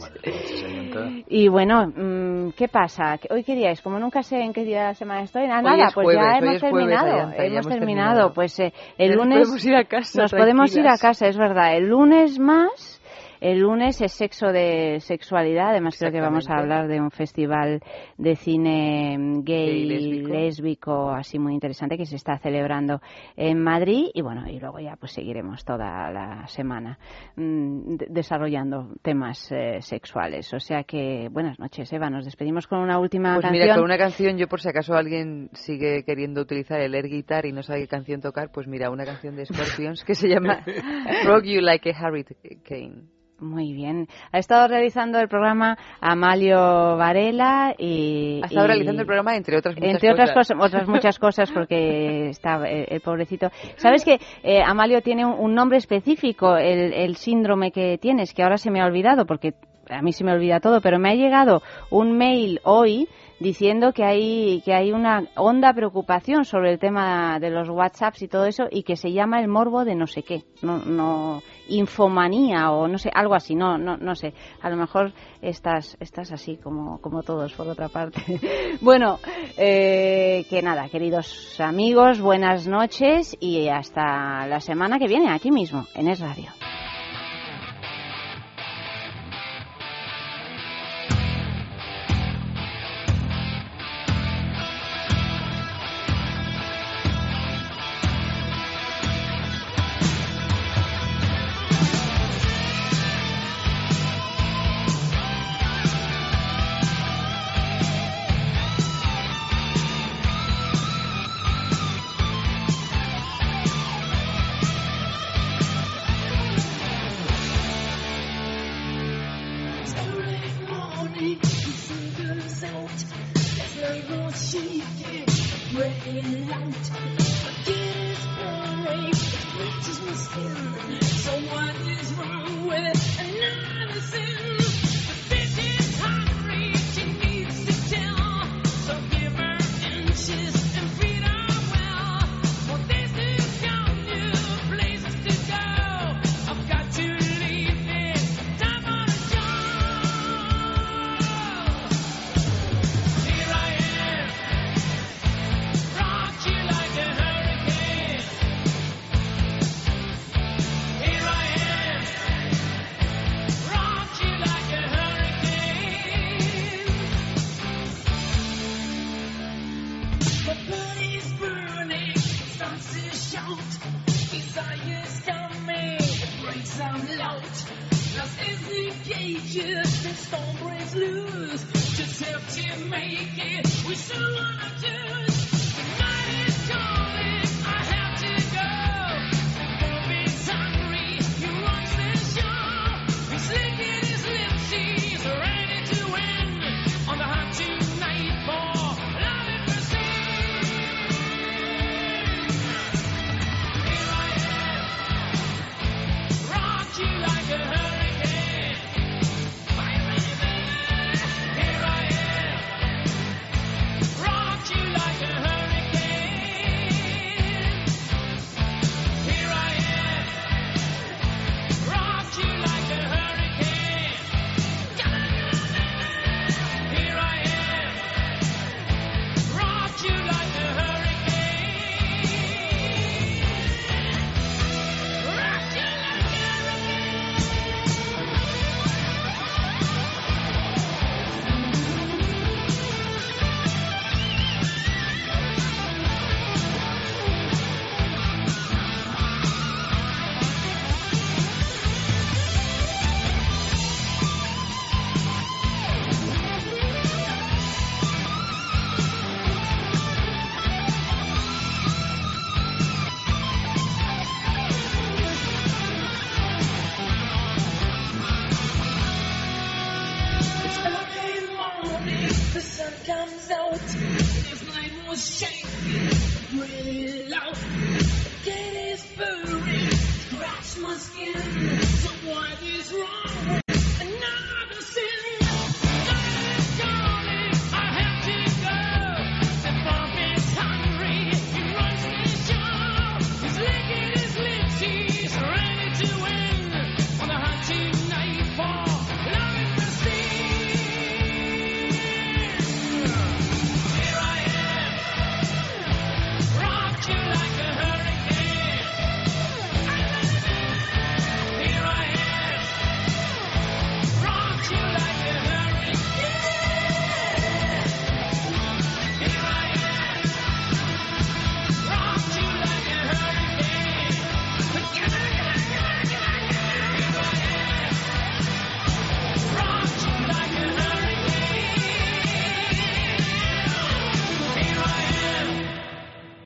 Y 1.28 1.48
bueno, 1.48 1.88
mm, 1.88 2.52
¿qué 2.52 2.68
pasa? 2.68 3.18
Que 3.18 3.34
Hoy 3.34 3.44
qué 3.44 3.56
día 3.56 3.72
es, 3.72 3.82
como 3.82 4.00
nunca 4.00 4.24
sé 4.24 4.40
en 4.42 4.54
qué 4.54 4.64
día 4.64 4.80
de 4.80 4.88
la 4.88 4.94
semana 4.94 5.24
estoy, 5.24 5.44
ah, 5.44 5.58
Hoy 5.58 5.64
nada, 5.64 5.88
es 5.88 5.94
pues 5.94 6.06
jueves, 6.06 6.22
ya 6.22 6.38
hemos 6.38 6.40
jueves, 6.40 6.62
terminado, 6.62 7.14
Ayanta, 7.14 7.38
ya 7.38 7.44
hemos 7.44 7.66
hemos 7.66 7.68
terminado. 7.68 8.34
Pues 8.34 8.60
eh, 8.60 8.74
el 8.98 9.10
Ya 9.10 9.16
nos 9.16 9.26
lunes 9.26 9.40
podemos 9.40 9.66
ir 9.66 9.76
a 9.76 9.84
casa, 9.86 10.22
nos 10.22 10.32
podemos 10.32 10.78
ir 10.78 10.88
a 10.88 10.98
casa, 10.98 11.28
es 11.28 11.38
verdad. 11.38 11.76
El 11.76 11.90
lunes 11.90 12.40
más. 12.40 12.97
El 13.40 13.60
lunes 13.60 14.02
es 14.02 14.12
sexo 14.14 14.48
de 14.48 15.00
sexualidad, 15.02 15.70
además 15.70 15.96
creo 15.98 16.12
que 16.12 16.22
vamos 16.22 16.50
a 16.50 16.58
hablar 16.58 16.88
de 16.88 17.00
un 17.02 17.12
festival 17.12 17.82
de 18.18 18.36
cine 18.36 19.18
mm, 19.18 19.44
gay, 19.44 19.86
lésbico. 19.86 20.30
lésbico, 20.30 21.10
así 21.12 21.40
muy 21.40 21.54
interesante 21.54 21.98
que 21.98 22.06
se 22.06 22.16
está 22.16 22.38
celebrando 22.40 23.02
en 23.36 23.62
Madrid 23.62 24.08
y 24.14 24.22
bueno, 24.22 24.48
y 24.50 24.60
luego 24.60 24.80
ya 24.80 24.96
pues 24.96 25.12
seguiremos 25.12 25.64
toda 25.66 26.12
la 26.12 26.48
semana 26.48 26.98
mm, 27.36 27.96
de- 27.98 28.08
desarrollando 28.10 28.94
temas 29.02 29.52
eh, 29.52 29.82
sexuales. 29.82 30.54
O 30.54 30.60
sea 30.60 30.84
que 30.84 31.30
buenas 31.32 31.60
noches, 31.60 31.92
Eva, 31.94 32.10
nos 32.10 32.26
despedimos 32.26 32.68
con 32.68 32.80
una 32.80 33.00
última 33.00 33.34
Pues 33.36 33.44
canción. 33.44 33.62
mira, 33.64 33.76
con 33.76 33.84
una 33.84 33.98
canción, 33.98 34.38
yo 34.38 34.48
por 34.48 34.62
si 34.62 34.70
acaso 34.70 34.94
alguien 34.96 35.50
sigue 35.54 36.04
queriendo 36.04 36.42
utilizar 36.42 36.80
el 36.82 36.96
air 36.96 37.08
guitar 37.08 37.46
y 37.46 37.52
no 37.52 37.62
sabe 37.64 37.82
qué 37.82 37.88
canción 37.88 38.22
tocar, 38.22 38.52
pues 38.52 38.68
mira, 38.68 38.90
una 38.90 39.06
canción 39.06 39.36
de 39.36 39.46
Scorpions 39.46 40.04
que 40.04 40.16
se 40.16 40.28
llama 40.28 40.64
Rock 41.26 41.44
You 41.46 41.62
Like 41.62 41.92
a 41.92 42.08
Hurricane. 42.08 43.04
Muy 43.40 43.72
bien. 43.74 44.08
Ha 44.32 44.40
estado 44.40 44.68
realizando 44.68 45.20
el 45.20 45.28
programa 45.28 45.78
Amalio 46.02 46.98
Varela 46.98 47.76
y... 47.78 48.42
Ha 48.44 48.48
estado 48.48 48.66
y- 48.66 48.70
realizando 48.70 49.02
el 49.02 49.06
programa 49.06 49.36
entre 49.36 49.58
otras 49.58 49.76
muchas 49.76 49.94
entre 49.94 50.12
otras 50.12 50.32
cosas. 50.32 50.56
cosas, 50.58 50.68
otras 50.68 50.88
muchas 50.88 51.20
cosas 51.20 51.52
porque 51.52 52.30
está 52.30 52.68
eh, 52.68 52.88
el 52.90 53.02
pobrecito. 53.02 53.50
¿Sabes 53.76 54.04
que 54.04 54.20
eh, 54.44 54.62
Amalio 54.66 55.02
tiene 55.02 55.26
un, 55.26 55.34
un 55.40 55.54
nombre 55.54 55.78
específico, 55.78 56.58
el, 56.58 56.94
el 56.94 57.16
síndrome 57.16 57.72
que 57.72 57.98
tienes, 58.00 58.34
que 58.34 58.42
ahora 58.42 58.58
se 58.58 58.72
me 58.72 58.82
ha 58.82 58.86
olvidado 58.86 59.26
porque 59.26 59.54
a 59.90 60.02
mí 60.02 60.12
se 60.12 60.24
me 60.24 60.34
olvida 60.34 60.60
todo, 60.60 60.82
pero 60.82 60.98
me 61.00 61.12
ha 61.12 61.16
llegado 61.16 61.62
un 61.92 62.18
mail 62.18 62.60
hoy 62.64 63.08
diciendo 63.40 63.94
que 63.94 64.04
hay 64.04 64.62
que 64.62 64.74
hay 64.74 64.92
una 64.92 65.24
honda 65.36 65.74
preocupación 65.74 66.46
sobre 66.46 66.72
el 66.72 66.80
tema 66.80 67.40
de 67.40 67.50
los 67.50 67.70
WhatsApps 67.70 68.22
y 68.24 68.28
todo 68.28 68.46
eso 68.46 68.64
y 68.70 68.84
que 68.84 68.96
se 68.96 69.12
llama 69.12 69.40
el 69.40 69.48
morbo 69.48 69.86
de 69.86 69.96
no 69.96 70.08
sé 70.08 70.24
qué, 70.24 70.44
no 70.62 70.80
no 70.80 71.42
infomanía 71.68 72.72
o 72.72 72.88
no 72.88 72.98
sé, 72.98 73.10
algo 73.14 73.36
así, 73.36 73.56
no 73.56 73.78
no 73.78 73.98
no 73.98 74.16
sé. 74.16 74.34
A 74.62 74.70
lo 74.70 74.78
mejor 74.78 75.14
estás 75.42 75.98
estás 76.00 76.32
así 76.32 76.58
como 76.58 77.00
como 77.00 77.24
todos 77.24 77.54
por 77.54 77.68
otra 77.68 77.90
parte. 77.90 78.40
bueno, 78.82 79.20
eh, 79.58 80.46
que 80.50 80.62
nada, 80.62 80.90
queridos 80.90 81.60
amigos, 81.60 82.20
buenas 82.20 82.68
noches 82.68 83.36
y 83.40 83.68
hasta 83.70 84.48
la 84.48 84.60
semana 84.60 84.98
que 85.00 85.08
viene 85.08 85.32
aquí 85.32 85.52
mismo 85.52 85.86
en 85.94 86.08
Es 86.08 86.20
Radio. 86.20 86.57